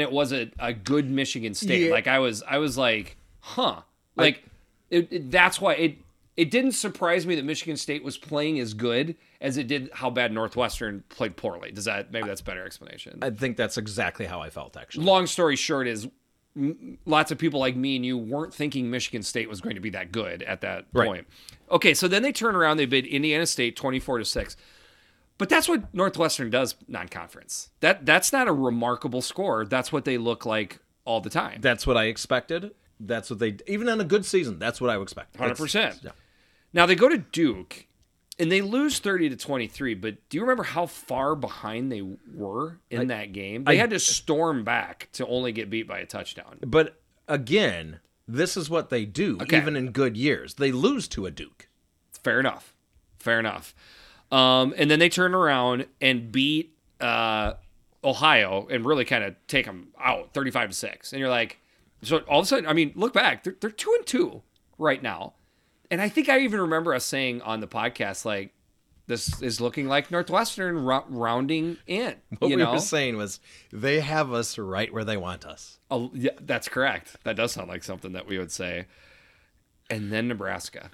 it 0.00 0.10
was 0.10 0.32
a, 0.32 0.50
a 0.58 0.72
good 0.72 1.08
Michigan 1.08 1.54
State. 1.54 1.86
Yeah. 1.86 1.92
Like 1.92 2.08
I 2.08 2.18
was, 2.18 2.42
I 2.42 2.58
was 2.58 2.76
like, 2.76 3.16
huh. 3.38 3.82
Like 4.16 4.42
it, 4.90 5.06
it- 5.12 5.30
that's 5.30 5.60
why 5.60 5.74
it 5.74 5.98
it 6.36 6.50
didn't 6.50 6.72
surprise 6.72 7.26
me 7.26 7.34
that 7.36 7.44
Michigan 7.44 7.76
State 7.76 8.04
was 8.04 8.18
playing 8.18 8.58
as 8.60 8.74
good 8.74 9.16
as 9.40 9.56
it 9.56 9.66
did 9.66 9.90
how 9.94 10.10
bad 10.10 10.32
Northwestern 10.32 11.02
played 11.08 11.36
poorly. 11.36 11.70
Does 11.72 11.86
that 11.86 12.12
maybe 12.12 12.26
that's 12.28 12.40
a 12.42 12.44
better 12.44 12.64
explanation? 12.66 13.18
I 13.22 13.30
think 13.30 13.56
that's 13.56 13.78
exactly 13.78 14.26
how 14.26 14.40
I 14.40 14.50
felt 14.50 14.76
actually. 14.76 15.04
Long 15.06 15.26
story 15.26 15.56
short 15.56 15.86
is 15.86 16.08
lots 17.04 17.30
of 17.30 17.38
people 17.38 17.60
like 17.60 17.76
me 17.76 17.96
and 17.96 18.04
you 18.06 18.16
weren't 18.16 18.52
thinking 18.54 18.90
Michigan 18.90 19.22
State 19.22 19.48
was 19.48 19.60
going 19.60 19.74
to 19.76 19.80
be 19.80 19.90
that 19.90 20.10
good 20.12 20.42
at 20.42 20.62
that 20.62 20.86
Right. 20.92 21.06
point. 21.06 21.26
Okay, 21.70 21.92
so 21.94 22.08
then 22.08 22.22
they 22.22 22.32
turn 22.32 22.56
around, 22.56 22.76
they 22.78 22.86
bid 22.86 23.06
Indiana 23.06 23.44
State 23.46 23.76
24 23.76 24.18
to 24.18 24.24
6. 24.24 24.56
But 25.38 25.50
that's 25.50 25.68
what 25.68 25.92
Northwestern 25.92 26.48
does 26.48 26.74
non-conference. 26.88 27.68
That 27.80 28.06
that's 28.06 28.32
not 28.32 28.48
a 28.48 28.52
remarkable 28.52 29.20
score. 29.20 29.66
That's 29.66 29.92
what 29.92 30.06
they 30.06 30.16
look 30.16 30.46
like 30.46 30.78
all 31.04 31.20
the 31.20 31.28
time. 31.28 31.60
That's 31.60 31.86
what 31.86 31.98
I 31.98 32.04
expected. 32.04 32.70
That's 32.98 33.28
what 33.28 33.38
they 33.38 33.58
even 33.66 33.86
on 33.90 34.00
a 34.00 34.04
good 34.04 34.24
season. 34.24 34.58
That's 34.58 34.80
what 34.80 34.88
I 34.88 34.96
would 34.96 35.02
expect. 35.04 35.36
Hundred 35.36 35.50
It's- 35.52 35.60
percent. 35.60 36.00
yeah. 36.02 36.12
Now 36.76 36.84
they 36.86 36.94
go 36.94 37.08
to 37.08 37.18
Duke, 37.18 37.86
and 38.38 38.52
they 38.52 38.60
lose 38.60 38.98
thirty 38.98 39.28
to 39.30 39.36
twenty 39.36 39.66
three. 39.66 39.94
But 39.94 40.28
do 40.28 40.36
you 40.36 40.42
remember 40.42 40.62
how 40.62 40.84
far 40.86 41.34
behind 41.34 41.90
they 41.90 42.02
were 42.34 42.78
in 42.90 43.08
that 43.08 43.32
game? 43.32 43.64
They 43.64 43.72
I- 43.72 43.80
had 43.80 43.90
to 43.90 43.98
storm 43.98 44.62
back 44.62 45.08
to 45.14 45.26
only 45.26 45.52
get 45.52 45.70
beat 45.70 45.88
by 45.88 46.00
a 46.00 46.06
touchdown. 46.06 46.58
But 46.60 47.00
again, 47.26 48.00
this 48.28 48.56
is 48.56 48.68
what 48.68 48.90
they 48.90 49.06
do. 49.06 49.38
Okay. 49.40 49.56
Even 49.56 49.74
in 49.74 49.90
good 49.90 50.16
years, 50.18 50.54
they 50.54 50.70
lose 50.70 51.08
to 51.08 51.24
a 51.24 51.30
Duke. 51.30 51.68
Fair 52.22 52.40
enough. 52.40 52.74
Fair 53.18 53.40
enough. 53.40 53.74
Um, 54.30 54.74
and 54.76 54.90
then 54.90 54.98
they 54.98 55.08
turn 55.08 55.34
around 55.34 55.86
and 56.00 56.30
beat 56.30 56.76
uh, 57.00 57.54
Ohio 58.04 58.66
and 58.70 58.84
really 58.84 59.04
kind 59.04 59.24
of 59.24 59.34
take 59.46 59.64
them 59.64 59.88
out, 59.98 60.34
thirty-five 60.34 60.68
to 60.68 60.74
six. 60.76 61.12
And 61.12 61.20
you're 61.20 61.30
like, 61.30 61.58
so 62.02 62.18
all 62.28 62.40
of 62.40 62.44
a 62.44 62.48
sudden, 62.48 62.66
I 62.66 62.74
mean, 62.74 62.92
look 62.96 63.14
back, 63.14 63.44
they're, 63.44 63.56
they're 63.60 63.70
two 63.70 63.94
and 63.96 64.04
two 64.06 64.42
right 64.76 65.02
now. 65.02 65.32
And 65.90 66.00
I 66.00 66.08
think 66.08 66.28
I 66.28 66.40
even 66.40 66.60
remember 66.60 66.94
us 66.94 67.04
saying 67.04 67.42
on 67.42 67.60
the 67.60 67.68
podcast, 67.68 68.24
like, 68.24 68.52
this 69.06 69.40
is 69.40 69.60
looking 69.60 69.86
like 69.86 70.10
Northwestern 70.10 70.84
rou- 70.84 71.04
rounding 71.08 71.76
in. 71.86 72.16
What 72.38 72.48
we 72.48 72.56
know, 72.56 72.72
were 72.72 72.80
saying 72.80 73.16
was 73.16 73.38
they 73.72 74.00
have 74.00 74.32
us 74.32 74.58
right 74.58 74.92
where 74.92 75.04
they 75.04 75.16
want 75.16 75.44
us. 75.44 75.78
Oh, 75.90 76.10
yeah, 76.12 76.32
that's 76.40 76.68
correct. 76.68 77.16
That 77.22 77.36
does 77.36 77.52
sound 77.52 77.68
like 77.68 77.84
something 77.84 78.12
that 78.12 78.26
we 78.26 78.38
would 78.38 78.50
say. 78.50 78.86
And 79.88 80.12
then 80.12 80.26
Nebraska. 80.26 80.90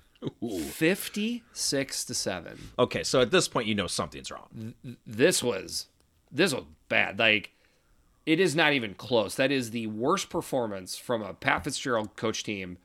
56 0.71 2.05
to 2.05 2.15
7. 2.15 2.59
Okay, 2.79 3.03
so 3.03 3.21
at 3.21 3.31
this 3.31 3.49
point, 3.49 3.67
you 3.67 3.75
know 3.75 3.87
something's 3.87 4.31
wrong. 4.31 4.75
This 5.07 5.43
was 5.43 5.87
this 6.31 6.55
was 6.55 6.65
bad. 6.89 7.19
Like 7.19 7.51
it 8.25 8.39
is 8.39 8.55
not 8.55 8.73
even 8.73 8.95
close. 8.95 9.35
That 9.35 9.51
is 9.51 9.71
the 9.71 9.87
worst 9.89 10.31
performance 10.31 10.97
from 10.97 11.23
a 11.23 11.35
Pat 11.35 11.65
Fitzgerald 11.65 12.17
coach 12.17 12.45
team. 12.45 12.79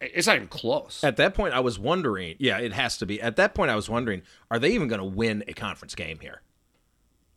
It's 0.00 0.26
not 0.26 0.36
even 0.36 0.48
close. 0.48 1.02
At 1.04 1.16
that 1.16 1.34
point, 1.34 1.54
I 1.54 1.60
was 1.60 1.78
wondering. 1.78 2.36
Yeah, 2.38 2.58
it 2.58 2.72
has 2.72 2.98
to 2.98 3.06
be. 3.06 3.20
At 3.20 3.36
that 3.36 3.54
point, 3.54 3.70
I 3.70 3.76
was 3.76 3.88
wondering: 3.88 4.22
Are 4.50 4.58
they 4.58 4.70
even 4.72 4.88
going 4.88 5.00
to 5.00 5.04
win 5.04 5.44
a 5.48 5.52
conference 5.52 5.94
game 5.94 6.18
here? 6.20 6.42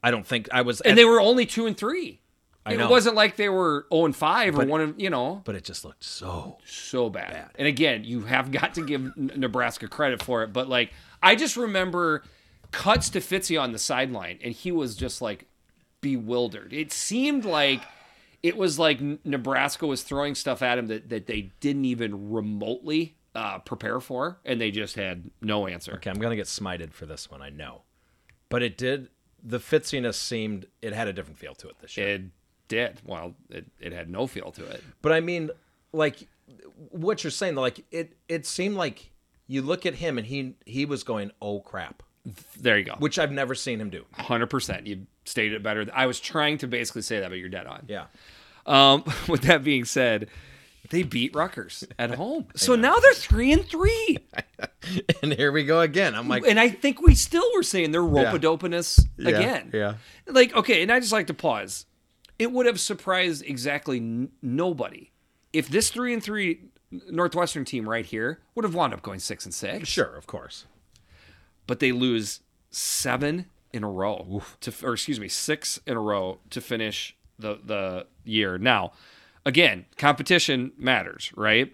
I 0.04 0.12
don't 0.12 0.26
think 0.26 0.48
I 0.52 0.62
was. 0.62 0.82
and 0.82 0.92
at- 0.92 0.96
they 0.96 1.06
were 1.06 1.20
only 1.20 1.46
2 1.46 1.66
and 1.68 1.78
3. 1.78 2.22
I 2.66 2.74
it 2.74 2.78
know. 2.78 2.90
wasn't 2.90 3.16
like 3.16 3.36
they 3.38 3.50
were 3.50 3.88
0 3.92 4.06
and 4.06 4.16
5 4.16 4.60
or 4.60 4.66
1 4.66 4.82
and, 4.82 5.02
you 5.02 5.10
know. 5.10 5.42
but 5.46 5.56
it 5.56 5.64
just 5.64 5.84
looked 5.86 6.04
so. 6.04 6.58
so 6.66 7.10
bad. 7.10 7.50
And 7.58 7.68
again, 7.68 8.04
you 8.04 8.22
have 8.22 8.52
got 8.52 8.76
to 8.76 8.86
give 8.86 9.16
Nebraska 9.18 9.88
credit 9.88 10.22
for 10.22 10.44
it, 10.44 10.54
but 10.54 10.68
like 10.70 10.92
I 11.24 11.36
just 11.36 11.58
remember 11.58 12.24
cuts 12.72 13.10
to 13.12 13.20
Fitzy 13.22 13.60
on 13.60 13.72
the 13.72 13.80
sideline 13.80 14.40
and 14.44 14.54
he 14.54 14.72
was 14.72 14.96
just 14.96 15.22
like 15.22 15.46
bewildered. 16.02 16.74
It 16.74 16.92
seemed 16.92 17.46
like 17.46 17.82
it 18.42 18.58
was 18.58 18.80
like 18.80 19.00
Nebraska 19.26 19.86
was 19.86 20.04
throwing 20.04 20.36
stuff 20.36 20.62
at 20.62 20.78
him 20.78 20.88
that, 20.88 21.10
that 21.10 21.28
they 21.28 21.52
didn't 21.60 21.86
even 21.86 22.32
remotely 22.32 23.16
uh, 23.36 23.60
prepare 23.60 24.00
for, 24.00 24.40
and 24.46 24.60
they 24.60 24.72
just 24.72 24.96
had 24.96 25.30
no 25.42 25.68
answer. 25.68 25.94
Okay, 25.96 26.10
I'm 26.10 26.20
going 26.20 26.32
to 26.32 26.36
get 26.36 26.48
smited 26.48 26.94
for 26.94 27.06
this 27.06 27.30
one. 27.30 27.42
I 27.42 27.50
know, 27.50 27.84
but 28.50 28.62
it 28.64 28.78
did. 28.78 29.10
The 29.44 29.60
fitziness 29.60 30.18
seemed 30.18 30.66
it 30.82 30.94
had 30.94 31.08
a 31.08 31.14
different 31.14 31.38
feel 31.40 31.56
to 31.56 31.70
it 31.70 31.80
this 31.80 31.96
year. 31.96 32.08
It 32.16 32.22
did. 32.68 33.02
Well, 33.06 33.36
it, 33.50 33.66
it 33.80 33.94
had 33.94 34.10
no 34.10 34.28
feel 34.28 34.52
to 34.52 34.66
it. 34.66 34.84
But 35.02 35.12
I 35.14 35.22
mean, 35.22 35.52
like 35.94 36.28
what 36.90 37.24
you're 37.24 37.32
saying, 37.32 37.56
like 37.56 37.86
it 37.92 38.18
it 38.28 38.46
seemed 38.46 38.76
like 38.76 39.12
you 39.48 39.62
look 39.62 39.86
at 39.86 39.96
him 39.96 40.18
and 40.18 40.28
he 40.28 40.56
he 40.66 40.86
was 40.86 41.04
going, 41.04 41.32
"Oh 41.42 41.60
crap," 41.62 42.04
There 42.60 42.78
you 42.78 42.84
go. 42.86 42.96
which 43.00 43.18
I've 43.20 43.32
never 43.32 43.56
seen 43.56 43.80
him 43.80 43.90
do. 43.90 44.06
Hundred 44.14 44.48
percent. 44.48 44.88
You 44.88 45.08
stated 45.30 45.54
it 45.56 45.64
better. 45.64 45.86
I 45.94 46.06
was 46.06 46.20
trying 46.20 46.58
to 46.60 46.68
basically 46.68 47.02
say 47.04 47.20
that, 47.20 47.30
but 47.30 47.38
you're 47.38 47.50
dead 47.50 47.68
on. 47.68 47.86
Yeah. 47.88 48.06
Um, 48.66 49.04
with 49.28 49.42
that 49.44 49.64
being 49.64 49.86
said, 49.86 50.28
they 50.90 51.04
beat 51.04 51.36
Rutgers 51.36 51.84
at 52.00 52.16
home, 52.16 52.48
so 52.56 52.76
now 52.76 52.96
they're 52.98 53.14
three 53.14 53.52
and 53.52 53.64
three. 53.66 54.18
and 55.22 55.34
here 55.34 55.52
we 55.52 55.64
go 55.64 55.82
again. 55.82 56.16
I'm 56.16 56.28
like, 56.28 56.46
And 56.48 56.60
I 56.60 56.70
think 56.70 57.02
we 57.02 57.16
still 57.16 57.46
were 57.56 57.64
saying 57.64 57.92
they're 57.92 58.02
ropadopinus 58.02 59.06
again. 59.20 59.70
yeah. 59.74 59.96
Like 60.28 60.56
okay, 60.56 60.82
and 60.82 60.92
I 60.92 61.00
just 61.00 61.12
like 61.12 61.28
to 61.28 61.34
pause. 61.34 61.86
It 62.40 62.52
would 62.52 62.66
have 62.66 62.80
surprised 62.80 63.44
exactly 63.46 63.98
n- 63.98 64.30
nobody 64.42 65.12
if 65.52 65.68
this 65.68 65.90
three 65.90 66.14
and 66.14 66.24
three 66.24 66.62
Northwestern 67.10 67.66
team 67.66 67.88
right 67.88 68.06
here 68.06 68.40
would 68.56 68.64
have 68.64 68.74
wound 68.74 68.94
up 68.94 69.02
going 69.02 69.20
six 69.20 69.46
and 69.46 69.54
six. 69.54 69.88
sure, 69.90 70.16
of 70.16 70.26
course. 70.26 70.66
but 71.68 71.80
they 71.80 71.92
lose 71.92 72.40
seven 72.72 73.46
in 73.74 73.84
a 73.84 73.90
row 73.90 74.42
to, 74.62 74.74
or 74.84 74.94
excuse 74.94 75.20
me, 75.20 75.28
six 75.28 75.80
in 75.86 75.96
a 75.98 76.02
row 76.02 76.40
to 76.50 76.62
finish 76.62 77.16
the 77.38 77.60
the 77.64 78.08
year. 78.24 78.58
Now, 78.58 78.92
again, 79.46 79.86
competition 79.98 80.72
matters, 80.78 81.32
right? 81.36 81.74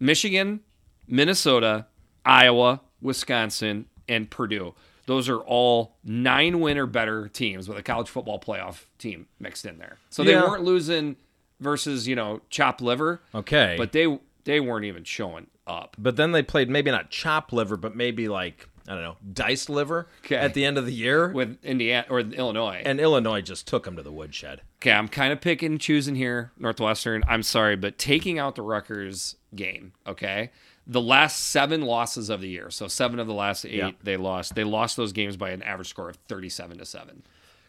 Michigan, 0.00 0.60
Minnesota, 1.06 1.86
Iowa, 2.24 2.80
Wisconsin, 3.00 3.86
and 4.08 4.30
Purdue. 4.30 4.74
Those 5.06 5.28
are 5.28 5.38
all 5.38 5.96
nine 6.04 6.60
win 6.60 6.78
or 6.78 6.86
better 6.86 7.28
teams 7.28 7.68
with 7.68 7.76
a 7.78 7.82
college 7.82 8.08
football 8.08 8.38
playoff 8.40 8.84
team 8.98 9.26
mixed 9.40 9.66
in 9.66 9.78
there. 9.78 9.98
So 10.10 10.22
they 10.24 10.32
Yeah. 10.32 10.42
weren't 10.48 10.64
losing 10.64 11.16
versus 11.60 12.06
you 12.08 12.14
know 12.16 12.40
chopped 12.50 12.80
liver, 12.80 13.20
Okay. 13.34 13.74
but 13.76 13.92
they 13.92 14.18
they 14.44 14.58
weren't 14.60 14.84
even 14.84 15.04
showing 15.04 15.46
up. 15.66 15.94
But 15.98 16.16
then 16.16 16.32
they 16.32 16.42
played 16.42 16.68
maybe 16.68 16.90
not 16.90 17.10
chop 17.10 17.52
liver, 17.52 17.76
but 17.76 17.94
maybe 17.94 18.28
like 18.28 18.68
I 18.92 18.96
don't 18.96 19.04
know, 19.04 19.16
diced 19.32 19.70
liver 19.70 20.06
Okay. 20.24 20.36
at 20.36 20.52
the 20.52 20.64
end 20.66 20.76
of 20.76 20.84
the 20.84 20.92
year. 20.92 21.28
with 21.28 21.56
Indiana 21.64 22.06
or 22.10 22.20
Illinois. 22.20 22.82
and 22.84 23.00
Illinois 23.00 23.40
just 23.40 23.66
took 23.66 23.84
them 23.84 23.96
to 23.96 24.02
the 24.02 24.12
woodshed. 24.12 24.60
Okay, 24.82 24.92
I'm 24.92 25.08
kind 25.08 25.32
of 25.32 25.40
picking 25.40 25.72
and 25.72 25.80
choosing 25.80 26.14
here, 26.14 26.52
Northwestern. 26.58 27.22
I'm 27.26 27.42
sorry, 27.42 27.74
but 27.76 27.96
taking 27.96 28.38
out 28.38 28.54
the 28.54 28.62
Rutgers 28.62 29.36
game, 29.54 29.92
okay? 30.06 30.50
The 30.86 31.00
last 31.00 31.40
seven 31.40 31.80
losses 31.82 32.28
of 32.28 32.40
the 32.42 32.48
year, 32.48 32.68
so 32.68 32.86
seven 32.88 33.18
of 33.18 33.26
the 33.26 33.32
last 33.34 33.64
eight 33.64 33.72
Yeah. 33.74 33.90
they 34.02 34.16
lost. 34.18 34.54
They 34.56 34.64
lost 34.64 34.96
those 34.98 35.12
games 35.12 35.36
by 35.38 35.50
an 35.50 35.62
average 35.62 35.88
score 35.88 36.10
of 36.10 36.16
37 36.28 36.78
to 36.78 36.84
seven. 36.84 37.22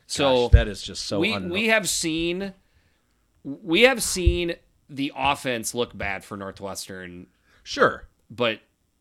So 0.07 0.43
Gosh, 0.47 0.51
that 0.51 0.67
is 0.67 0.81
just 0.81 1.05
so 1.05 1.19
we 1.19 1.31
unno- 1.31 1.51
we 1.51 1.67
have 1.67 1.87
seen 1.87 2.53
we 3.43 3.81
have 3.83 4.01
seen 4.03 4.55
the 4.89 5.11
offense 5.15 5.73
look 5.73 5.97
bad 5.97 6.23
for 6.23 6.35
Northwestern 6.37 7.27
sure. 7.63 8.07
but 8.29 8.59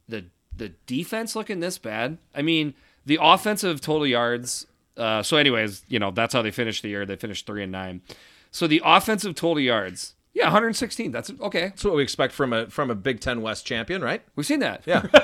the 0.09 0.27
the 0.57 0.71
defense 0.87 1.35
looking 1.37 1.61
this 1.61 1.79
bad. 1.79 2.19
I 2.35 2.43
mean, 2.43 2.75
the 3.07 3.19
offensive 3.21 3.81
total 3.81 4.07
yards. 4.07 4.67
Uh, 4.97 5.23
so, 5.23 5.37
anyways, 5.37 5.85
you 5.89 5.99
know 5.99 6.11
that's 6.11 6.35
how 6.35 6.43
they 6.43 6.51
finished 6.51 6.83
the 6.83 6.89
year. 6.89 7.07
They 7.07 7.17
finished 7.17 7.47
three 7.47 7.63
and 7.63 7.73
nine. 7.73 8.03
So 8.51 8.67
the 8.67 8.83
offensive 8.85 9.35
total 9.35 9.61
yards, 9.61 10.15
yeah, 10.35 10.45
116. 10.45 11.11
That's 11.11 11.31
okay. 11.41 11.69
That's 11.69 11.85
what 11.85 11.95
we 11.95 12.03
expect 12.03 12.35
from 12.35 12.53
a 12.53 12.69
from 12.69 12.91
a 12.91 12.95
Big 12.95 13.21
Ten 13.21 13.41
West 13.41 13.67
champion, 13.67 14.03
right? 14.03 14.23
We've 14.37 14.47
seen 14.47 14.61
that. 14.61 14.83
Yeah. 14.87 15.07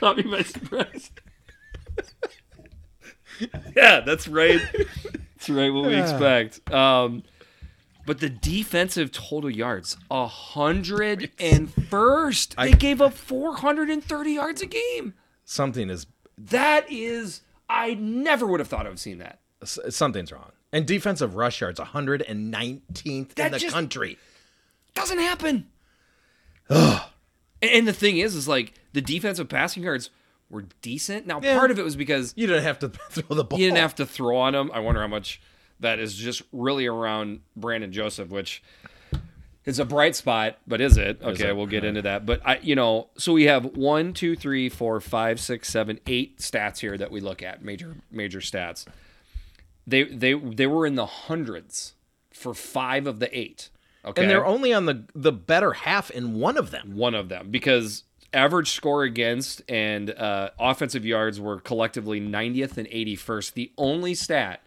caught 0.00 0.16
me 0.16 0.22
by 0.22 0.42
surprise. 0.42 1.10
yeah, 3.76 4.00
that's 4.00 4.26
right. 4.26 4.60
That's 4.72 5.50
right. 5.50 5.72
What 5.72 5.86
we 5.86 5.94
expect. 5.94 6.72
Um, 6.72 7.22
but 8.10 8.18
the 8.18 8.28
defensive 8.28 9.12
total 9.12 9.48
yards, 9.48 9.96
a 10.10 10.26
hundred 10.26 11.30
and 11.38 11.72
first. 11.72 12.56
They 12.56 12.72
gave 12.72 13.00
up 13.00 13.12
430 13.14 14.32
yards 14.32 14.60
a 14.62 14.66
game. 14.66 15.14
Something 15.44 15.88
is 15.88 16.08
That 16.36 16.90
is, 16.90 17.42
I 17.68 17.94
never 17.94 18.48
would 18.48 18.58
have 18.58 18.66
thought 18.68 18.84
I 18.84 18.88
would 18.88 18.98
seen 18.98 19.18
that. 19.18 19.38
something's 19.64 20.32
wrong. 20.32 20.50
And 20.72 20.86
defensive 20.86 21.36
rush 21.36 21.60
yards 21.60 21.78
119th 21.78 23.38
in 23.38 23.52
the 23.52 23.68
country. 23.70 24.18
Doesn't 24.94 25.18
happen. 25.18 25.68
and, 26.68 27.00
and 27.62 27.86
the 27.86 27.92
thing 27.92 28.18
is, 28.18 28.34
is 28.34 28.48
like 28.48 28.74
the 28.92 29.00
defensive 29.00 29.48
passing 29.48 29.84
yards 29.84 30.10
were 30.50 30.64
decent. 30.82 31.28
Now, 31.28 31.40
Yeah. 31.40 31.56
part 31.56 31.70
of 31.70 31.78
it 31.78 31.84
was 31.84 31.94
because 31.94 32.32
You 32.36 32.48
didn't 32.48 32.64
have 32.64 32.80
to 32.80 32.88
throw 33.10 33.36
the 33.36 33.44
ball. 33.44 33.56
you 33.60 33.66
didn't 33.66 33.78
have 33.78 33.94
to 33.94 34.04
throw 34.06 34.36
on 34.36 34.52
him. 34.56 34.68
I 34.74 34.80
wonder 34.80 35.00
how 35.00 35.06
much 35.06 35.40
that 35.80 35.98
is 35.98 36.14
just 36.14 36.42
really 36.52 36.86
around 36.86 37.40
Brandon 37.56 37.92
Joseph, 37.92 38.28
which 38.28 38.62
is 39.64 39.78
a 39.78 39.84
bright 39.84 40.16
spot, 40.16 40.58
but 40.66 40.80
is 40.80 40.96
it? 40.96 41.20
Okay, 41.22 41.48
it? 41.48 41.56
we'll 41.56 41.66
get 41.66 41.84
into 41.84 42.02
that. 42.02 42.24
But 42.24 42.40
I, 42.46 42.58
you 42.62 42.74
know, 42.74 43.08
so 43.18 43.32
we 43.32 43.44
have 43.44 43.76
one, 43.76 44.12
two, 44.12 44.36
three, 44.36 44.68
four, 44.68 45.00
five, 45.00 45.40
six, 45.40 45.68
seven, 45.68 46.00
eight 46.06 46.38
stats 46.38 46.78
here 46.78 46.96
that 46.96 47.10
we 47.10 47.20
look 47.20 47.42
at 47.42 47.62
major 47.62 47.96
major 48.10 48.40
stats. 48.40 48.86
They 49.86 50.04
they 50.04 50.34
they 50.34 50.66
were 50.66 50.86
in 50.86 50.94
the 50.94 51.06
hundreds 51.06 51.94
for 52.32 52.54
five 52.54 53.06
of 53.06 53.18
the 53.18 53.36
eight. 53.36 53.70
Okay, 54.04 54.22
And 54.22 54.30
they're 54.30 54.46
only 54.46 54.72
on 54.72 54.86
the 54.86 55.04
the 55.14 55.32
better 55.32 55.72
half 55.72 56.10
in 56.10 56.34
one 56.34 56.56
of 56.56 56.70
them. 56.70 56.96
one 56.96 57.14
of 57.14 57.28
them 57.28 57.50
because 57.50 58.04
average 58.32 58.70
score 58.70 59.02
against 59.02 59.60
and 59.68 60.10
uh, 60.10 60.50
offensive 60.58 61.04
yards 61.04 61.40
were 61.40 61.60
collectively 61.60 62.20
90th 62.20 62.78
and 62.78 62.88
81st. 62.88 63.52
The 63.54 63.72
only 63.76 64.14
stat 64.14 64.62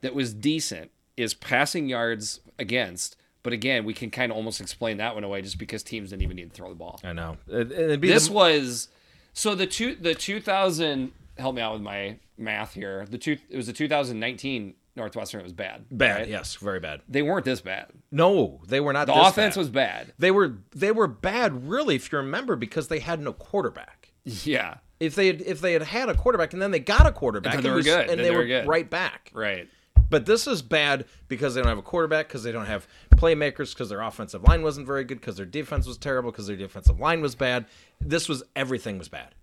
that 0.00 0.14
was 0.14 0.32
decent 0.34 0.90
is 1.16 1.34
passing 1.34 1.88
yards 1.88 2.40
against. 2.58 3.16
But 3.42 3.52
again, 3.54 3.84
we 3.84 3.94
can 3.94 4.10
kind 4.10 4.30
of 4.30 4.36
almost 4.36 4.60
explain 4.60 4.98
that 4.98 5.14
one 5.14 5.24
away 5.24 5.40
just 5.42 5.58
because 5.58 5.82
teams 5.82 6.10
didn't 6.10 6.22
even 6.22 6.36
need 6.36 6.50
to 6.50 6.54
throw 6.54 6.68
the 6.68 6.74
ball. 6.74 7.00
I 7.02 7.12
know. 7.14 7.38
It, 7.48 7.72
it'd 7.72 8.00
be 8.00 8.08
This 8.08 8.28
the- 8.28 8.34
was 8.34 8.88
so 9.32 9.54
the 9.54 9.66
two 9.66 9.94
the 9.94 10.14
2000 10.14 11.12
help 11.38 11.54
me 11.54 11.62
out 11.62 11.72
with 11.72 11.82
my 11.82 12.16
math 12.36 12.74
here. 12.74 13.06
The 13.08 13.16
two 13.18 13.38
it 13.48 13.56
was 13.56 13.66
the 13.66 13.72
2019 13.72 14.74
Northwestern. 14.96 15.40
It 15.40 15.44
was 15.44 15.52
bad. 15.52 15.84
bad. 15.90 16.16
right? 16.20 16.28
Yes, 16.28 16.56
very 16.56 16.80
bad. 16.80 17.00
They 17.08 17.22
weren't 17.22 17.44
this 17.44 17.60
bad. 17.60 17.86
No, 18.10 18.60
they 18.66 18.80
were 18.80 18.92
not. 18.92 19.06
The 19.06 19.14
offense 19.14 19.54
bad. 19.54 19.60
was 19.60 19.68
bad. 19.70 20.12
They 20.18 20.30
were 20.30 20.56
they 20.72 20.90
were 20.92 21.06
bad, 21.06 21.68
really, 21.68 21.94
if 21.94 22.10
you 22.12 22.18
remember, 22.18 22.56
because 22.56 22.88
they 22.88 22.98
had 22.98 23.20
no 23.20 23.32
quarterback. 23.32 24.12
Yeah. 24.24 24.78
If 24.98 25.14
they 25.14 25.28
had, 25.28 25.40
if 25.42 25.62
they 25.62 25.72
had 25.72 25.82
had 25.82 26.10
a 26.10 26.14
quarterback 26.14 26.52
and 26.52 26.60
then 26.60 26.72
they 26.72 26.78
got 26.80 27.06
a 27.06 27.12
quarterback, 27.12 27.54
Then 27.54 27.62
they 27.62 27.70
were 27.70 27.76
was- 27.76 27.86
good. 27.86 28.10
and 28.10 28.20
they, 28.20 28.24
they 28.24 28.30
were 28.32 28.38
were 28.38 28.44
good. 28.46 28.66
right 28.66 28.88
back. 28.90 29.30
Right. 29.32 29.66
But 30.10 30.26
this 30.26 30.46
is 30.46 30.60
bad 30.60 31.06
because 31.28 31.54
they 31.54 31.60
don't 31.62 31.68
have 31.68 31.78
a 31.78 31.82
quarterback, 31.82 32.28
because 32.28 32.42
they 32.42 32.52
don't 32.52 32.66
have 32.66 32.86
playmakers, 33.16 33.72
because 33.72 33.88
their 33.88 34.00
offensive 34.02 34.42
line 34.42 34.62
wasn't 34.62 34.86
very 34.86 35.04
good, 35.04 35.20
because 35.20 35.36
their 35.36 35.46
defense 35.46 35.86
was 35.86 35.96
terrible, 35.96 36.30
because 36.32 36.48
their 36.48 36.56
defensive 36.56 36.98
line 36.98 37.20
was 37.22 37.34
bad. 37.34 37.66
This 38.00 38.28
was 38.28 38.42
everything 38.56 38.98
was 38.98 39.08
bad. 39.08 39.34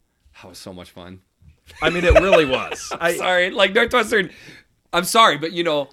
That 0.42 0.50
was 0.50 0.58
so 0.60 0.74
much 0.74 0.92
fun. 0.92 1.22
I 1.82 1.90
mean, 1.90 2.04
it 2.04 2.14
really 2.14 2.46
was. 2.46 2.92
I, 3.00 3.16
sorry, 3.16 3.50
like 3.50 3.74
Northwestern. 3.74 4.30
I'm 4.94 5.06
sorry, 5.06 5.38
but 5.38 5.54
you 5.54 5.64
know, 5.64 5.90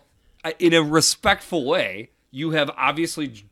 in 0.58 0.74
a 0.74 0.82
respectful 0.82 1.64
way, 1.64 2.10
you 2.30 2.50
have 2.50 2.70
obviously 2.76 3.44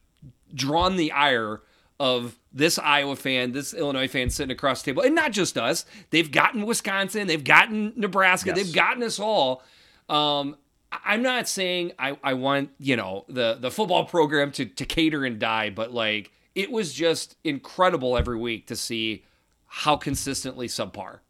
drawn 0.55 0.97
the 0.97 1.13
ire 1.13 1.63
of 1.99 2.37
this 2.53 2.79
Iowa 2.79 3.15
fan, 3.17 3.53
this 3.53 3.73
Illinois 3.75 4.09
fan 4.09 4.29
sitting 4.29 4.51
across 4.53 4.83
the 4.83 4.91
table, 4.91 5.03
and 5.03 5.15
not 5.15 5.31
just 5.33 5.57
us. 5.57 5.87
They've 6.11 6.31
gotten 6.31 6.67
Wisconsin, 6.67 7.27
they've 7.29 7.43
gotten 7.45 7.93
Nebraska, 7.97 8.49
Yes. 8.49 8.57
they've 8.57 8.75
gotten 8.75 9.03
us 9.05 9.19
all. 9.21 9.63
Um, 10.09 10.57
I'm 11.05 11.23
not 11.23 11.49
saying 11.49 11.93
I, 11.99 12.19
I 12.23 12.35
want, 12.35 12.71
you 12.79 12.97
know, 12.97 13.25
the, 13.29 13.57
the 13.61 13.71
football 13.71 14.05
program 14.05 14.53
to, 14.53 14.67
to 14.67 14.85
cater 14.85 15.25
and 15.25 15.39
die, 15.39 15.71
but 15.71 15.93
like 15.93 16.31
it 16.55 16.71
was 16.71 16.93
just 16.93 17.37
incredible 17.45 18.17
every 18.19 18.37
week 18.37 18.67
to 18.67 18.77
see 18.77 19.25
how 19.67 19.97
consistently 19.97 20.69
subpar 20.69 21.21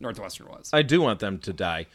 Northwestern 0.00 0.48
was. 0.48 0.70
I 0.72 0.82
do 0.82 1.00
want 1.00 1.20
them 1.20 1.38
to 1.40 1.52
die, 1.52 1.86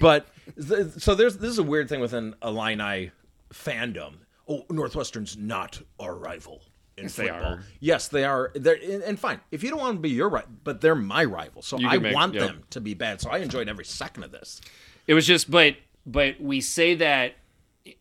but 0.00 0.26
th- 0.68 0.92
so 0.98 1.14
there's 1.14 1.38
this 1.38 1.50
is 1.50 1.58
a 1.58 1.62
weird 1.64 1.88
thing 1.88 2.00
within 2.00 2.34
Illini 2.42 3.10
fandom. 3.52 4.14
Oh, 4.48 4.64
Northwestern's 4.70 5.36
not 5.36 5.80
our 5.98 6.14
rival 6.14 6.62
in 6.96 7.04
Yes, 7.04 7.16
they 7.16 7.26
football. 7.28 7.44
are. 7.44 7.62
Yes, 7.80 8.08
they 8.08 8.24
are. 8.24 8.52
They're 8.54 8.76
and, 8.76 9.02
and 9.02 9.18
fine 9.18 9.40
if 9.50 9.62
you 9.62 9.70
don't 9.70 9.80
want 9.80 9.96
to 9.96 10.00
be 10.00 10.10
your 10.10 10.28
right, 10.28 10.46
but 10.62 10.80
they're 10.80 10.94
my 10.94 11.24
rival, 11.24 11.62
so 11.62 11.78
I 11.84 11.98
make- 11.98 12.14
want 12.14 12.34
yep. 12.34 12.46
them 12.46 12.62
to 12.70 12.80
be 12.80 12.94
bad. 12.94 13.20
So 13.20 13.30
I 13.30 13.38
enjoyed 13.38 13.68
every 13.68 13.84
second 13.84 14.22
of 14.24 14.30
this. 14.30 14.60
It 15.06 15.14
was 15.14 15.26
just, 15.26 15.50
but 15.50 15.74
but 16.10 16.40
we 16.40 16.60
say 16.60 16.94
that 16.96 17.34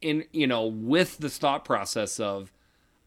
in 0.01 0.25
you 0.31 0.47
know 0.47 0.65
with 0.65 1.17
the 1.17 1.29
thought 1.29 1.65
process 1.65 2.19
of 2.19 2.51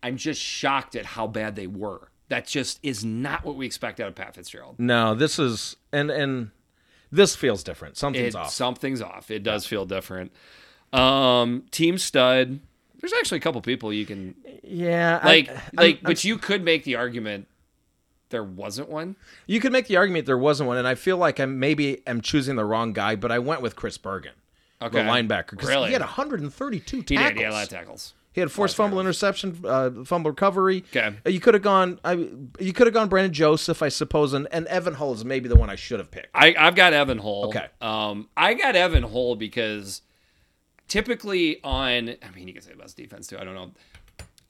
I'm 0.02 0.16
just 0.16 0.40
shocked 0.40 0.94
at 0.96 1.04
how 1.04 1.26
bad 1.26 1.56
they 1.56 1.66
were. 1.66 2.08
That 2.28 2.46
just 2.46 2.78
is 2.82 3.04
not 3.04 3.44
what 3.44 3.56
we 3.56 3.66
expect 3.66 3.98
out 3.98 4.08
of 4.08 4.14
Pat 4.14 4.34
Fitzgerald. 4.36 4.76
No, 4.78 5.14
this 5.14 5.38
is 5.38 5.76
and 5.92 6.10
and 6.10 6.50
this 7.10 7.34
feels 7.34 7.62
different. 7.64 7.96
Something's 7.96 8.34
It, 8.34 8.38
off. 8.38 8.50
something's 8.50 9.02
off. 9.02 9.30
It 9.30 9.42
does 9.42 9.66
feel 9.66 9.84
different. 9.84 10.32
Um, 10.92 11.64
team 11.70 11.98
stud. 11.98 12.60
There's 13.00 13.12
actually 13.14 13.38
a 13.38 13.40
couple 13.40 13.60
people 13.62 13.92
you 13.92 14.04
can 14.06 14.34
yeah, 14.62 15.20
like 15.24 15.48
I, 15.48 15.52
like, 15.52 15.94
I'm- 15.96 15.98
but 16.02 16.22
you 16.24 16.36
could 16.38 16.62
make 16.62 16.84
the 16.84 16.96
argument 16.96 17.46
there 18.28 18.44
wasn't 18.44 18.88
one. 18.88 19.16
You 19.46 19.58
could 19.58 19.72
make 19.72 19.88
the 19.88 19.96
argument 19.96 20.26
there 20.26 20.38
wasn't 20.38 20.68
one, 20.68 20.78
and 20.78 20.86
I 20.86 20.94
feel 20.94 21.16
like 21.16 21.40
I'm 21.40 21.58
maybe 21.58 22.06
am 22.06 22.20
choosing 22.20 22.54
the 22.56 22.64
wrong 22.64 22.92
guy, 22.92 23.16
but 23.16 23.32
I 23.32 23.40
went 23.40 23.60
with 23.60 23.74
Chris 23.74 23.98
Bergin, 23.98 24.34
Okay. 24.82 25.02
the 25.02 25.08
linebacker, 25.08 25.50
because 25.50 25.68
Really? 25.68 25.88
he 25.88 25.92
had 25.92 26.00
132 26.02 26.96
He 26.96 27.02
tackles. 27.02 27.28
did. 27.28 27.36
He 27.36 27.42
had 27.44 27.52
a 27.52 27.54
lot 27.54 27.62
of 27.64 27.68
tackles. 27.68 28.14
He 28.32 28.40
had 28.40 28.50
forced 28.52 28.76
fumble 28.76 29.00
interception, 29.00 29.60
uh, 29.66 29.90
fumble 30.04 30.30
recovery. 30.30 30.84
Okay. 30.90 31.16
Uh, 31.26 31.30
you 31.30 31.40
could 31.40 31.54
have 31.54 31.64
gone. 31.64 31.98
I, 32.04 32.12
you 32.60 32.72
could 32.72 32.86
have 32.86 32.94
gone 32.94 33.08
Brandon 33.08 33.32
Joseph, 33.32 33.82
I 33.82 33.88
suppose, 33.88 34.32
and, 34.34 34.46
and 34.52 34.66
Evan 34.68 34.94
Hull 34.94 35.12
is 35.14 35.24
maybe 35.24 35.48
the 35.48 35.56
one 35.56 35.68
I 35.68 35.74
should 35.74 35.98
have 35.98 36.12
picked. 36.12 36.28
I, 36.32 36.54
I've 36.56 36.76
got 36.76 36.92
Evan 36.92 37.18
Hull. 37.18 37.46
Okay. 37.48 37.66
Um, 37.80 38.28
I 38.36 38.54
got 38.54 38.76
Evan 38.76 39.02
Hull 39.02 39.34
because 39.34 40.02
typically 40.88 41.60
on, 41.64 42.10
I 42.22 42.30
mean, 42.34 42.46
you 42.48 42.54
can 42.54 42.62
say 42.62 42.72
best 42.74 42.96
defense 42.96 43.26
too. 43.26 43.38
I 43.38 43.44
don't 43.44 43.54
know. 43.54 43.72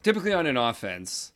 Typically 0.02 0.32
on 0.32 0.46
an 0.46 0.56
offense, 0.56 1.32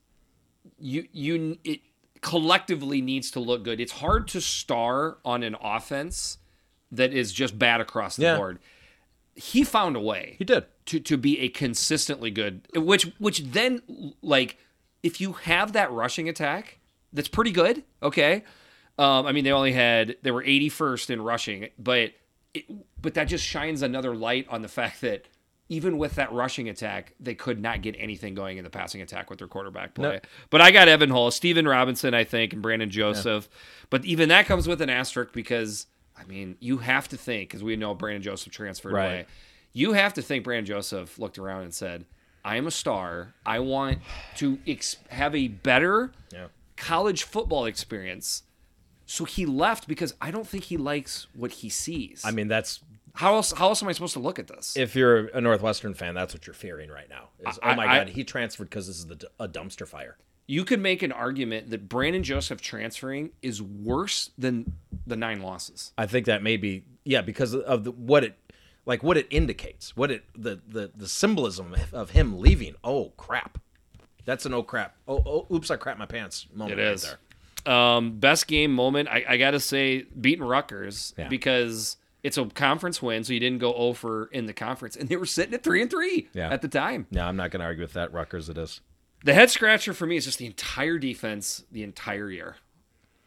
you 0.79 1.07
you 1.13 1.59
it 1.65 1.81
collectively 2.21 3.01
needs 3.03 3.31
to 3.33 3.41
look 3.41 3.63
good. 3.65 3.81
It's 3.81 3.93
hard 3.93 4.29
to 4.29 4.41
star 4.41 5.19
on 5.25 5.43
an 5.43 5.57
offense 5.63 6.39
that 6.91 7.13
is 7.13 7.33
just 7.33 7.59
bad 7.59 7.81
across 7.81 8.17
the 8.17 8.23
Yeah. 8.23 8.37
board. 8.37 8.59
He 9.37 9.65
found 9.65 9.97
a 9.97 10.01
way 10.01 10.37
He 10.39 10.45
did. 10.45 10.65
to 10.87 11.01
to 11.01 11.17
be 11.17 11.41
a 11.41 11.49
consistently 11.49 12.31
good 12.31 12.67
which 12.75 13.05
which 13.19 13.41
then 13.41 13.83
like 14.23 14.59
if 15.03 15.21
you 15.21 15.33
have 15.33 15.73
that 15.73 15.91
rushing 15.93 16.29
attack 16.29 16.79
that's 17.13 17.29
pretty 17.29 17.51
good 17.53 17.83
okay? 18.03 18.45
Um 18.99 19.27
i 19.27 19.33
mean 19.33 19.45
they 19.45 19.53
only 19.53 19.73
had 19.73 20.17
they 20.23 20.31
were 20.31 20.43
81st 20.43 21.11
in 21.11 21.23
rushing 21.23 21.69
but 21.79 22.13
it, 22.55 22.65
but 23.03 23.15
that 23.15 23.25
just 23.25 23.45
shines 23.45 23.83
another 23.83 24.15
light 24.15 24.47
on 24.49 24.63
the 24.63 24.69
fact 24.69 25.01
that 25.01 25.25
even 25.69 25.97
with 25.99 26.15
that 26.15 26.31
rushing 26.33 26.69
attack 26.69 27.15
they 27.19 27.35
could 27.35 27.59
not 27.61 27.83
get 27.83 27.97
anything 27.99 28.35
going 28.35 28.59
in 28.59 28.65
the 28.65 28.71
passing 28.71 29.01
attack 29.03 29.31
with 29.31 29.39
their 29.41 29.49
quarterback 29.49 29.95
play. 29.95 30.21
But 30.51 30.61
i 30.61 30.71
got 30.71 30.87
Evan 30.89 31.11
Hull 31.11 31.31
Stephon 31.31 31.69
Robinson 31.69 32.15
i 32.15 32.23
think 32.23 32.53
and 32.53 32.63
brandon 32.63 32.91
joseph. 32.91 33.49
But 33.91 34.05
even 34.05 34.29
that 34.29 34.47
comes 34.47 34.69
with 34.69 34.81
an 34.81 34.91
asterisk 34.91 35.33
because 35.33 35.87
i 36.17 36.25
mean 36.25 36.57
you 36.61 36.79
have 36.79 37.09
to 37.09 37.17
think 37.17 37.49
because 37.51 37.63
we 37.63 37.77
know 37.77 37.95
brandon 37.95 38.23
joseph 38.23 38.53
transferred 38.53 38.93
Right. 38.93 39.07
away 39.07 39.27
you 39.77 39.95
have 39.95 40.15
to 40.15 40.23
think 40.23 40.45
Brandon 40.45 40.67
Joseph 40.67 41.19
looked 41.19 41.37
around 41.37 41.63
and 41.63 41.75
said, 41.75 42.05
I 42.45 42.59
am 42.59 42.69
a 42.69 42.71
star. 42.71 43.35
I 43.45 43.59
want 43.59 43.99
to 44.37 44.61
ex- 44.69 44.99
have 45.09 45.35
a 45.35 45.49
better 45.49 46.13
Yeah. 46.33 46.47
college 46.77 47.25
football 47.25 47.65
experience. 47.65 48.45
So 49.05 49.25
he 49.25 49.45
left 49.47 49.89
because 49.89 50.15
I 50.21 50.31
don't 50.31 50.47
think 50.47 50.63
he 50.63 50.77
likes 50.77 51.27
what 51.35 51.51
he 51.51 51.69
sees. 51.71 52.23
I 52.25 52.31
mean, 52.31 52.47
that's 52.47 52.85
how 53.15 53.35
else? 53.35 53.51
How 53.51 53.71
else 53.71 53.83
am 53.83 53.89
I 53.89 53.93
supposed 53.93 54.13
to 54.13 54.21
look 54.21 54.39
at 54.39 54.47
this? 54.47 54.77
if 54.77 54.95
you're 54.95 55.27
a 55.37 55.41
Northwestern 55.41 55.93
fan, 55.95 56.15
that's 56.15 56.33
what 56.33 56.47
you're 56.47 56.55
fearing 56.55 56.89
right 56.89 57.09
now. 57.11 57.31
Is, 57.51 57.59
I- 57.61 57.73
oh 57.73 57.75
my 57.75 57.87
I- 57.87 57.99
God, 57.99 58.11
he 58.11 58.23
transferred 58.23 58.71
because 58.71 58.87
this 58.87 58.99
is 59.01 59.07
the, 59.09 59.29
a 59.41 59.49
dumpster 59.49 59.89
fire. 59.89 60.17
You 60.47 60.65
could 60.65 60.81
make 60.81 61.03
an 61.03 61.13
argument 61.13 61.71
that 61.71 61.89
Brandon 61.89 62.23
Joseph 62.23 62.61
transferring 62.61 63.31
is 63.43 63.63
worse 63.63 64.31
than 64.37 64.73
the 65.07 65.17
nine 65.17 65.41
losses. 65.43 65.93
I 65.97 66.07
think 66.07 66.27
that 66.27 66.43
may 66.43 66.57
be 66.57 66.85
yeah 67.05 67.23
because 67.23 67.55
of 67.55 67.85
the, 67.85 67.91
what 67.93 68.25
it 68.25 68.37
like 68.87 69.03
what 69.03 69.17
it 69.17 69.27
indicates, 69.31 69.97
what 69.97 70.11
it 70.11 70.25
the 70.37 70.61
the 70.69 70.91
the 70.95 71.09
symbolism 71.09 71.75
of 71.93 72.11
him 72.11 72.39
leaving. 72.41 72.75
Oh 72.85 73.13
crap, 73.17 73.59
that's 74.25 74.45
an 74.47 74.55
oh 74.55 74.63
crap. 74.63 74.97
Oh, 75.09 75.23
oh 75.25 75.55
oops, 75.55 75.71
I 75.71 75.77
crap 75.77 75.99
my 75.99 76.07
pants 76.07 76.47
moment. 76.53 76.79
It 76.79 76.85
right 76.85 77.01
there. 77.01 77.19
Um, 77.67 78.19
best 78.19 78.47
game 78.47 78.75
moment, 78.75 79.09
I, 79.09 79.25
I 79.27 79.37
got 79.39 79.53
to 79.53 79.61
say, 79.61 80.03
beating 80.21 80.45
Rutgers 80.45 81.15
Yeah. 81.17 81.29
because 81.29 81.97
it's 82.23 82.37
a 82.37 82.45
conference 82.45 83.01
win, 83.01 83.25
so 83.25 83.33
you 83.33 83.41
didn't 83.41 83.59
go 83.61 83.73
over 83.73 84.27
in 84.27 84.45
the 84.45 84.53
conference, 84.53 84.97
and 84.97 85.09
they 85.09 85.17
were 85.17 85.25
sitting 85.25 85.55
at 85.55 85.63
three 85.63 85.81
and 85.81 85.91
three 85.91 86.29
Yeah. 86.35 86.51
at 86.51 86.61
the 86.61 86.69
time. 86.69 87.07
No, 87.11 87.25
I'm 87.25 87.37
not 87.37 87.51
going 87.51 87.61
to 87.61 87.65
argue 87.67 87.83
with 87.83 87.95
that. 87.95 88.13
Rutgers, 88.13 88.51
it 88.51 88.59
is. 88.59 88.83
The 89.25 89.35
head 89.35 89.51
scratcher 89.51 89.95
for 89.95 90.07
me 90.07 90.17
is 90.17 90.27
just 90.27 90.39
the 90.39 90.47
entire 90.47 90.99
defense 90.99 91.65
the 91.73 91.83
entire 91.83 92.31
year. 92.31 92.57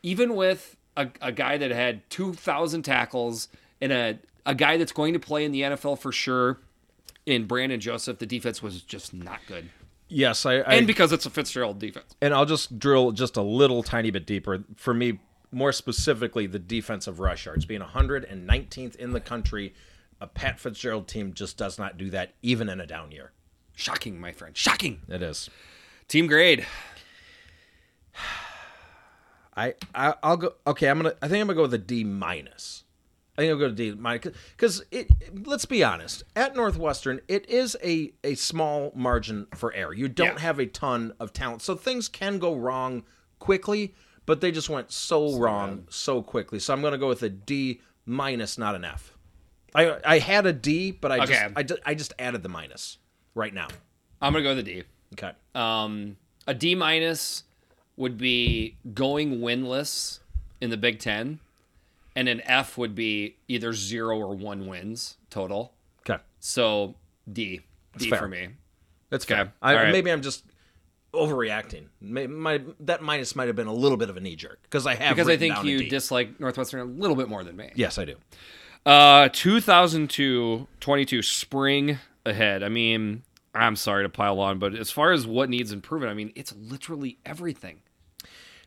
Even 0.03 0.35
with 0.35 0.77
a, 0.95 1.09
a 1.21 1.31
guy 1.31 1.57
that 1.57 1.71
had 1.71 2.07
2,000 2.11 2.83
tackles 2.83 3.47
and 3.81 3.91
a, 3.91 4.19
a 4.45 4.53
guy 4.53 4.77
that's 4.77 4.91
going 4.91 5.13
to 5.13 5.19
play 5.19 5.43
in 5.43 5.51
the 5.51 5.61
NFL 5.61 5.99
for 5.99 6.11
sure 6.11 6.59
in 7.25 7.45
Brandon 7.45 7.79
Joseph, 7.79 8.19
the 8.19 8.25
defense 8.27 8.61
was 8.61 8.81
just 8.83 9.13
not 9.13 9.39
good. 9.47 9.69
Yes, 10.07 10.45
I, 10.45 10.59
I 10.59 10.75
And 10.75 10.87
because 10.87 11.11
it's 11.11 11.25
a 11.25 11.29
Fitzgerald 11.29 11.79
defense. 11.79 12.15
and 12.21 12.33
I'll 12.33 12.45
just 12.45 12.79
drill 12.79 13.11
just 13.11 13.35
a 13.35 13.41
little 13.41 13.83
tiny 13.83 14.11
bit 14.11 14.25
deeper. 14.25 14.63
For 14.75 14.93
me, 14.93 15.19
more 15.51 15.71
specifically, 15.73 16.47
the 16.47 16.59
defensive 16.59 17.19
rush 17.19 17.45
yards 17.45 17.65
being 17.65 17.81
119th 17.81 18.95
in 18.95 19.11
the 19.13 19.19
country. 19.19 19.73
A 20.21 20.27
Pat 20.27 20.59
Fitzgerald 20.59 21.07
team 21.07 21.33
just 21.33 21.57
does 21.57 21.77
not 21.77 21.97
do 21.97 22.09
that, 22.11 22.33
even 22.41 22.69
in 22.69 22.79
a 22.79 22.87
down 22.87 23.11
year. 23.11 23.31
Shocking, 23.75 24.19
my 24.19 24.31
friend. 24.31 24.55
Shocking. 24.55 25.01
It 25.09 25.21
is. 25.21 25.49
Team 26.07 26.27
grade. 26.27 26.65
I, 29.55 29.73
I 29.95 30.13
I'll 30.21 30.37
go. 30.37 30.53
Okay, 30.67 30.87
I'm 30.87 30.97
gonna. 30.99 31.15
I 31.21 31.27
think 31.27 31.41
I'm 31.41 31.47
gonna 31.47 31.55
go 31.55 31.63
with 31.63 31.73
a 31.73 31.77
D 31.79 32.03
minus. 32.03 32.83
I 33.37 33.41
think 33.41 33.51
I'll 33.51 33.57
go 33.57 33.67
to 33.67 33.73
D 33.73 33.91
minus 33.93 34.33
because 34.55 34.83
it. 34.91 35.07
Let's 35.45 35.65
be 35.65 35.83
honest. 35.83 36.23
At 36.35 36.55
Northwestern, 36.55 37.21
it 37.27 37.49
is 37.49 37.75
a 37.83 38.13
a 38.23 38.35
small 38.35 38.91
margin 38.95 39.47
for 39.55 39.73
error. 39.73 39.93
You 39.93 40.07
don't 40.09 40.33
Yeah. 40.35 40.39
have 40.39 40.59
a 40.59 40.65
ton 40.67 41.13
of 41.19 41.33
talent, 41.33 41.61
so 41.63 41.75
things 41.75 42.07
can 42.07 42.37
go 42.39 42.55
wrong 42.55 43.03
quickly. 43.39 43.95
But 44.27 44.41
they 44.41 44.51
just 44.51 44.69
went 44.69 44.91
so, 44.91 45.37
wrong 45.39 45.87
so 45.89 46.21
quickly. 46.21 46.59
So 46.59 46.73
I'm 46.73 46.81
gonna 46.81 46.97
go 46.97 47.07
with 47.07 47.23
a 47.23 47.29
D 47.29 47.81
minus, 48.05 48.57
not 48.57 48.75
an 48.75 48.83
F. 48.85 49.17
I 49.73 49.97
I 50.05 50.19
had 50.19 50.45
a 50.45 50.53
D, 50.53 50.91
but 50.91 51.11
I 51.11 51.19
Okay. 51.23 51.33
just 51.57 51.73
I, 51.85 51.89
I 51.91 51.95
just 51.95 52.13
added 52.19 52.43
the 52.43 52.49
minus 52.49 52.97
right 53.33 53.53
now. 53.53 53.67
I'm 54.21 54.33
going 54.33 54.43
to 54.43 54.49
go 54.49 54.55
with 54.55 54.67
a 54.67 54.69
D. 54.69 54.83
Okay. 55.13 55.31
Um, 55.55 56.17
a 56.47 56.53
D 56.53 56.75
minus 56.75 57.43
would 57.95 58.17
be 58.17 58.75
going 58.93 59.39
winless 59.39 60.19
in 60.61 60.69
the 60.69 60.77
Big 60.77 60.99
Ten, 60.99 61.39
and 62.15 62.27
an 62.29 62.41
F 62.45 62.77
would 62.77 62.93
be 62.95 63.35
either 63.47 63.73
zero 63.73 64.17
or 64.17 64.35
one 64.35 64.67
wins 64.67 65.17
total. 65.29 65.73
Okay. 66.07 66.21
So 66.39 66.95
D, 67.31 67.61
D 67.97 68.09
fair. 68.09 68.19
for 68.19 68.27
me. 68.27 68.49
That's 69.09 69.25
Okay. 69.25 69.35
fair. 69.35 69.53
I, 69.61 69.75
right. 69.75 69.91
Maybe 69.91 70.11
I'm 70.11 70.21
just 70.21 70.43
overreacting. 71.13 71.85
May, 72.01 72.27
my 72.27 72.61
that 72.81 73.01
minus 73.01 73.35
might 73.35 73.47
have 73.47 73.55
been 73.55 73.67
a 73.67 73.73
little 73.73 73.97
bit 73.97 74.09
of 74.09 74.17
a 74.17 74.19
knee 74.19 74.35
jerk 74.35 74.59
because 74.63 74.85
I 74.85 74.95
have 74.95 75.15
Because 75.15 75.29
I 75.29 75.37
think 75.37 75.63
you 75.63 75.89
dislike 75.89 76.39
Northwestern 76.39 76.79
a 76.81 76.85
little 76.85 77.15
bit 77.15 77.29
more 77.29 77.43
than 77.43 77.55
me. 77.55 77.71
yes, 77.75 77.97
I 77.97 78.05
do. 78.05 78.15
Uh, 78.85 79.29
2002 79.33 80.67
22 80.79 81.21
spring 81.21 81.99
ahead. 82.25 82.63
I 82.63 82.69
mean, 82.69 83.23
I'm 83.57 83.75
sorry 83.75 84.03
to 84.03 84.09
pile 84.09 84.39
on, 84.39 84.59
but 84.59 84.75
as 84.75 84.91
far 84.91 85.11
as 85.11 85.25
what 85.25 85.49
needs 85.49 85.71
improvement, 85.71 86.11
I 86.11 86.15
mean, 86.15 86.31
it's 86.35 86.53
literally 86.55 87.17
everything. 87.25 87.81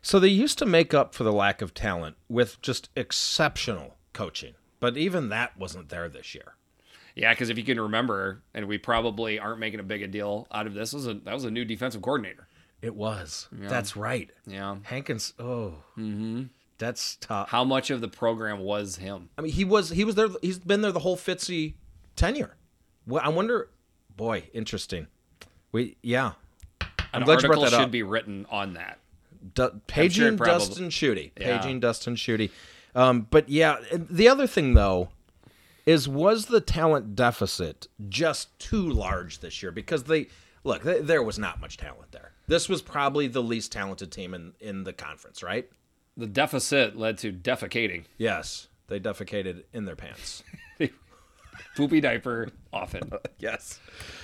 So 0.01 0.19
they 0.19 0.29
used 0.29 0.57
to 0.59 0.65
make 0.65 0.93
up 0.93 1.13
for 1.13 1.23
the 1.23 1.31
lack 1.31 1.61
of 1.61 1.73
talent 1.73 2.17
with 2.27 2.61
just 2.61 2.89
exceptional 2.95 3.97
coaching, 4.13 4.55
but 4.79 4.97
even 4.97 5.29
that 5.29 5.57
wasn't 5.57 5.89
there 5.89 6.09
this 6.09 6.33
year. 6.33 6.55
Yeah, 7.15 7.33
because 7.33 7.49
if 7.49 7.57
you 7.57 7.63
can 7.63 7.79
remember, 7.79 8.41
and 8.53 8.67
we 8.67 8.77
probably 8.77 9.37
aren't 9.37 9.59
making 9.59 9.79
a 9.79 9.83
big 9.83 10.01
a 10.01 10.07
deal 10.07 10.47
out 10.51 10.65
of 10.65 10.73
this, 10.73 10.93
was 10.93 11.07
a, 11.07 11.13
that 11.13 11.33
was 11.33 11.45
a 11.45 11.51
new 11.51 11.65
defensive 11.65 12.01
coordinator. 12.01 12.47
It 12.81 12.95
was. 12.95 13.47
That's 13.51 13.95
right. 13.95 14.31
Yeah. 14.47 14.77
Hankwitz. 14.89 15.33
Oh, 15.37 15.75
mm-hmm. 15.97 16.43
that's 16.79 17.17
tough. 17.17 17.49
How 17.49 17.63
much 17.63 17.91
of 17.91 18.01
the 18.01 18.07
program 18.07 18.59
was 18.59 18.95
him? 18.95 19.29
I 19.37 19.41
mean, 19.41 19.51
he 19.51 19.63
was 19.63 19.89
he 19.91 20.03
was 20.03 20.15
there. 20.15 20.29
He's 20.41 20.57
been 20.57 20.81
there 20.81 20.91
the 20.91 20.99
whole 20.99 21.17
Fitzy 21.17 21.75
tenure. 22.15 22.55
Well, 23.05 23.21
I 23.23 23.29
wonder. 23.29 23.69
Boy, 24.17 24.49
interesting. 24.53 25.07
We 25.71 25.97
yeah. 26.01 26.33
I'm 27.13 27.21
An 27.21 27.23
glad 27.25 27.41
you 27.41 27.49
brought 27.49 27.61
that 27.61 27.71
should 27.71 27.79
up. 27.81 27.91
be 27.91 28.03
written 28.03 28.45
on 28.49 28.73
that. 28.75 28.99
Du- 29.53 29.81
paging 29.87 30.25
it 30.33 30.37
probably- 30.37 30.65
Dustin 30.67 30.89
Shooty. 30.89 31.31
Yeah. 31.39 31.57
Paging 31.59 31.79
Dustin 31.79 32.15
Shooty. 32.15 32.51
Um, 32.95 33.27
but 33.29 33.49
yeah, 33.49 33.77
the 33.91 34.27
other 34.29 34.47
thing 34.47 34.73
though, 34.75 35.09
is 35.85 36.07
was 36.07 36.45
the 36.45 36.61
talent 36.61 37.15
deficit 37.15 37.87
just 38.09 38.57
too 38.59 38.87
large 38.87 39.39
this 39.39 39.61
year? 39.63 39.71
Because 39.71 40.03
they 40.03 40.27
look, 40.63 40.83
th- 40.83 41.03
there 41.03 41.23
was 41.23 41.39
not 41.39 41.59
much 41.59 41.77
talent 41.77 42.11
there. 42.11 42.33
This 42.47 42.69
was 42.69 42.81
probably 42.81 43.27
the 43.27 43.41
least 43.41 43.71
talented 43.71 44.11
team 44.11 44.33
in 44.33 44.53
in 44.59 44.83
the 44.83 44.93
conference, 44.93 45.41
right? 45.41 45.67
The 46.17 46.27
deficit 46.27 46.95
led 46.97 47.17
to 47.19 47.31
defecating. 47.31 48.03
Yes, 48.17 48.67
they 48.87 48.99
defecated 48.99 49.63
in 49.73 49.85
their 49.85 49.95
pants. 49.95 50.43
Poopy 51.81 51.99
diaper 51.99 52.49
often. 52.71 53.11
yes. 53.39 53.79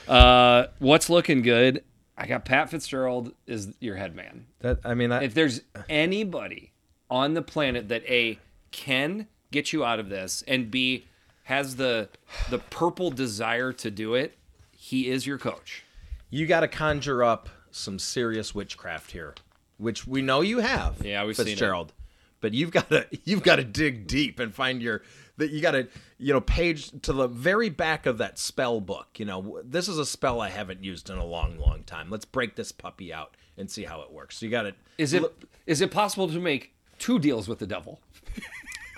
Uh, 0.08 0.68
what's 0.78 1.10
looking 1.10 1.42
good? 1.42 1.84
I 2.16 2.28
got 2.28 2.46
Pat 2.46 2.70
Fitzgerald 2.70 3.34
is 3.48 3.74
your 3.80 3.96
head 3.96 4.16
man. 4.16 4.46
That 4.60 4.80
I 4.86 4.94
mean, 4.94 5.12
I, 5.12 5.24
If 5.24 5.34
there's 5.34 5.62
anybody 5.90 6.72
on 7.10 7.34
the 7.34 7.42
planet 7.42 7.90
that 7.90 8.04
A 8.06 8.38
can 8.70 9.28
get 9.50 9.74
you 9.74 9.84
out 9.84 10.00
of 10.00 10.10
this 10.10 10.44
and 10.48 10.70
B 10.70 11.06
has 11.46 11.78
the 11.78 12.10
the 12.52 12.60
purple 12.60 13.10
desire 13.10 13.74
to 13.74 13.90
do 13.90 14.14
it, 14.14 14.38
he 14.72 15.10
is 15.10 15.26
your 15.26 15.40
coach. 15.40 15.84
you 16.30 16.46
got 16.46 16.60
to 16.60 16.68
conjure 16.68 17.24
up 17.24 17.50
some 17.72 17.98
serious 17.98 18.54
witchcraft 18.54 19.12
here, 19.12 19.34
which 19.78 20.06
we 20.06 20.22
know 20.22 20.42
you 20.42 20.60
have. 20.60 21.04
Yeah, 21.04 21.26
we've 21.26 21.36
seen 21.36 21.48
it. 21.48 21.50
Fitzgerald. 21.52 21.92
But 22.40 22.54
you've 22.54 22.70
got 22.72 22.90
to 22.90 23.08
you've 23.26 23.42
got 23.42 23.56
to 23.56 23.64
dig 23.64 24.06
deep 24.06 24.40
and 24.40 24.54
find 24.54 24.80
your 24.80 25.02
that 25.38 25.52
you 25.52 25.62
got 25.62 25.72
to 25.72 25.88
you 26.18 26.34
know 26.34 26.42
page 26.42 26.92
to 27.02 27.14
the 27.14 27.28
very 27.28 27.70
back 27.70 28.06
of 28.06 28.18
that 28.18 28.38
spell 28.38 28.82
book. 28.82 29.08
You 29.18 29.26
know, 29.26 29.62
this 29.64 29.88
is 29.88 29.98
a 29.98 30.06
spell 30.06 30.42
I 30.42 30.50
haven't 30.50 30.84
used 30.84 31.10
in 31.10 31.18
a 31.18 31.26
long, 31.26 31.58
long 31.58 31.84
time. 31.84 32.10
Let's 32.10 32.26
break 32.26 32.56
this 32.56 32.72
puppy 32.72 33.14
out 33.14 33.36
and 33.58 33.70
see 33.70 33.84
how 33.84 34.02
it 34.02 34.12
works. 34.12 34.38
So 34.38 34.46
you 34.46 34.52
got 34.52 34.64
to 34.64 34.74
Is 34.98 35.14
it 35.14 35.24
is 35.66 35.82
it 35.82 35.92
possible 35.92 36.28
to 36.28 36.40
make 36.40 36.74
two 37.00 37.20
deals 37.20 37.48
with 37.48 37.60
the 37.60 37.68
devil? 37.68 38.00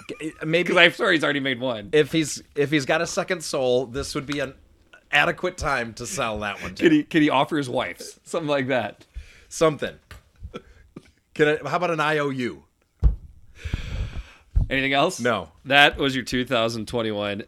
Uh, 0.09 0.45
maybe 0.45 0.63
Because 0.69 0.77
I'm 0.77 0.93
sorry 0.93 1.15
he's 1.15 1.23
already 1.23 1.39
made 1.39 1.59
one. 1.59 1.89
if 1.91 2.11
he's 2.11 2.41
if 2.55 2.71
he's 2.71 2.85
got 2.85 3.01
a 3.01 3.07
second 3.07 3.43
soul, 3.43 3.85
this 3.85 4.15
would 4.15 4.25
be 4.25 4.39
an 4.39 4.53
adequate 5.11 5.57
time 5.57 5.93
to 5.93 6.05
sell 6.05 6.39
that 6.39 6.61
one. 6.61 6.75
To 6.75 6.83
Can 6.83 6.91
he 6.91 7.03
can 7.03 7.21
he 7.21 7.29
offer 7.29 7.57
his 7.57 7.69
wife 7.69 8.19
something 8.23 8.47
like 8.49 8.67
that? 8.67 9.05
Something. 9.49 9.95
Can 11.33 11.47
I, 11.47 11.69
how 11.69 11.77
about 11.77 11.91
an 11.91 11.99
IOU? 11.99 12.63
Anything 14.69 14.93
else? 14.93 15.19
No. 15.19 15.49
That 15.65 15.97
was 15.97 16.15
your 16.15 16.23
2021 16.23 17.43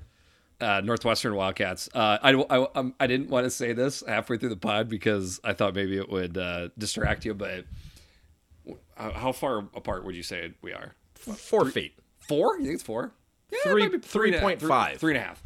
uh, 0.59 0.82
Northwestern 0.84 1.36
Wildcats. 1.36 1.89
Uh, 1.93 2.17
I, 2.22 2.32
I, 2.34 2.67
um, 2.76 2.93
I 2.99 3.07
didn't 3.07 3.30
want 3.30 3.45
to 3.45 3.49
say 3.49 3.74
this 3.74 4.03
halfway 4.07 4.38
through 4.38 4.49
the 4.49 4.57
pod 4.57 4.89
because 4.89 5.39
I 5.43 5.53
thought 5.53 5.76
maybe 5.76 5.97
it 5.97 6.09
would 6.09 6.38
uh, 6.38 6.69
distract 6.78 7.26
you, 7.26 7.34
but 7.34 7.65
how 8.95 9.32
far 9.32 9.59
apart 9.76 10.05
would 10.05 10.15
you 10.15 10.24
say 10.24 10.53
we 10.61 10.74
are? 10.74 10.95
Four 11.15 11.69
feet. 11.69 11.93
Four? 12.19 12.57
You 12.57 12.63
think 12.63 12.74
it's 12.76 12.84
four? 12.84 13.11
Yeah, 13.51 13.57
it 13.65 13.69
Three- 13.72 13.82
might 13.84 13.91
be 13.91 13.97
three 13.99 14.28
and 14.34 14.36
a 14.36 14.39
half. 14.39 14.59
3.5. 14.59 14.59
Three- 14.89 14.97
three 14.97 15.13
and 15.15 15.24
a 15.24 15.28
half. 15.28 15.43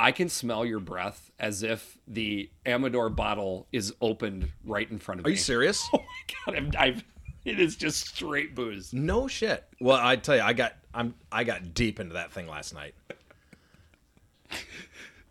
I 0.00 0.12
can 0.12 0.28
smell 0.28 0.64
your 0.64 0.78
breath 0.78 1.28
as 1.40 1.64
if 1.64 1.98
the 2.06 2.48
Amador 2.64 3.08
bottle 3.10 3.66
is 3.72 3.92
opened 4.00 4.48
right 4.64 4.88
in 4.88 4.98
front 5.00 5.18
of 5.20 5.26
Are 5.26 5.28
me. 5.28 5.32
Are 5.32 5.34
you 5.34 5.40
serious? 5.40 5.88
Oh 5.92 5.98
my 5.98 6.52
god! 6.52 6.56
I'm, 6.56 6.70
I've, 6.78 7.04
it 7.44 7.60
is 7.60 7.76
just 7.76 8.06
straight 8.08 8.54
booze. 8.54 8.92
No 8.92 9.28
shit. 9.28 9.64
Well, 9.80 9.98
I 10.00 10.16
tell 10.16 10.36
you, 10.36 10.42
I 10.42 10.52
got 10.52 10.74
I'm 10.94 11.14
I 11.30 11.44
got 11.44 11.74
deep 11.74 12.00
into 12.00 12.14
that 12.14 12.32
thing 12.32 12.46
last 12.46 12.74
night. 12.74 12.94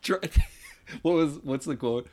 What 1.01 1.16
was 1.16 1.39
what's 1.43 1.66
the 1.66 1.76
quote 1.76 2.08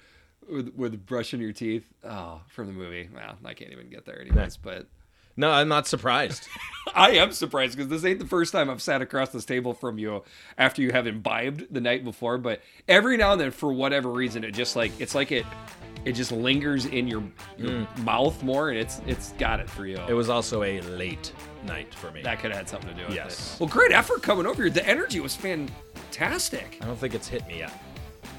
with, 0.51 0.74
with 0.74 1.07
brushing 1.07 1.40
your 1.40 1.53
teeth? 1.53 1.86
Oh, 2.03 2.40
from 2.49 2.66
the 2.66 2.72
movie. 2.72 3.09
Well, 3.14 3.36
I 3.45 3.55
can't 3.55 3.70
even 3.70 3.88
get 3.88 4.05
there 4.05 4.20
anyways. 4.20 4.57
But 4.57 4.88
No, 5.37 5.51
I'm 5.51 5.68
not 5.68 5.87
surprised. 5.87 6.47
I 6.95 7.12
am 7.12 7.32
surprised 7.32 7.76
because 7.76 7.89
this 7.89 8.05
ain't 8.05 8.18
the 8.18 8.26
first 8.26 8.53
time 8.53 8.70
I've 8.70 8.82
sat 8.82 9.03
across 9.03 9.30
this 9.30 9.45
table 9.45 9.74
from 9.74 9.99
you 9.99 10.22
after 10.59 10.82
you 10.82 10.93
have 10.93 11.07
imbibed 11.07 11.72
the 11.72 11.80
night 11.80 12.05
before. 12.05 12.39
But 12.39 12.61
every 12.87 13.16
now 13.16 13.32
and 13.32 13.41
then, 13.41 13.51
for 13.51 13.72
whatever 13.72 14.11
reason, 14.11 14.45
it 14.45 14.53
just 14.53 14.76
like 14.76 14.93
it's 15.01 15.14
like 15.14 15.32
it 15.32 15.47
it 16.05 16.12
just 16.12 16.32
lingers 16.32 16.85
in 16.85 17.09
your, 17.09 17.22
your 17.57 17.70
hmm. 17.85 18.05
mouth 18.05 18.43
more, 18.43 18.70
and 18.70 18.78
it's 18.78 19.01
it's 19.07 19.32
got 19.32 19.61
it 19.61 19.68
for 19.68 19.87
you. 19.87 19.99
it 20.09 20.12
was 20.12 20.28
also 20.28 20.62
a 20.62 20.80
late 20.82 21.32
night 21.64 21.93
for 21.95 22.11
me. 22.11 22.22
that 22.22 22.41
could 22.41 22.51
have 22.51 22.59
had 22.59 22.68
something 22.68 22.91
to 22.91 22.97
do 22.97 23.07
with 23.07 23.14
Yes. 23.14 23.55
it. 23.55 23.61
Well, 23.61 23.68
great 23.68 23.93
effort 23.93 24.22
coming 24.22 24.47
over 24.47 24.62
here. 24.62 24.70
The 24.70 24.87
energy 24.87 25.20
was 25.20 25.35
fantastic. 25.35 26.78
I 26.82 26.85
don't 26.87 26.99
think 26.99 27.14
it's 27.14 27.28
hit 27.28 27.47
me 27.47 27.59
yet. 27.61 27.72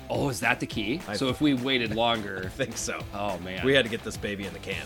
Oh, 0.09 0.29
is 0.29 0.39
that 0.41 0.59
the 0.59 0.67
key? 0.67 1.01
so 1.15 1.29
if 1.29 1.41
we 1.41 1.55
waited 1.55 1.95
longer, 1.95 2.43
I 2.45 2.49
think 2.49 2.77
so. 2.77 3.01
oh 3.15 3.39
man, 3.39 3.65
We 3.65 3.73
had 3.73 3.83
to 3.85 3.89
get 3.89 4.03
this 4.03 4.17
baby 4.17 4.45
in 4.45 4.53
the 4.53 4.59
can. 4.59 4.85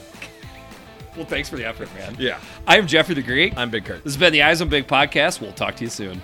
Well, 1.19 1.27
thanks 1.27 1.49
for 1.49 1.57
the 1.57 1.65
effort, 1.65 1.93
man. 1.95 2.15
Yeah. 2.17 2.39
I'm 2.65 2.87
Jeffrey 2.87 3.13
the 3.13 3.21
Greek. 3.21 3.57
I'm 3.57 3.69
Big 3.69 3.83
Kurt. 3.83 4.05
This 4.05 4.13
has 4.13 4.17
been 4.17 4.31
the 4.31 4.41
Eyes 4.41 4.61
on 4.61 4.69
Big 4.69 4.87
podcast. 4.87 5.41
We'll 5.41 5.51
talk 5.51 5.75
to 5.75 5.83
you 5.83 5.89
soon. 5.89 6.21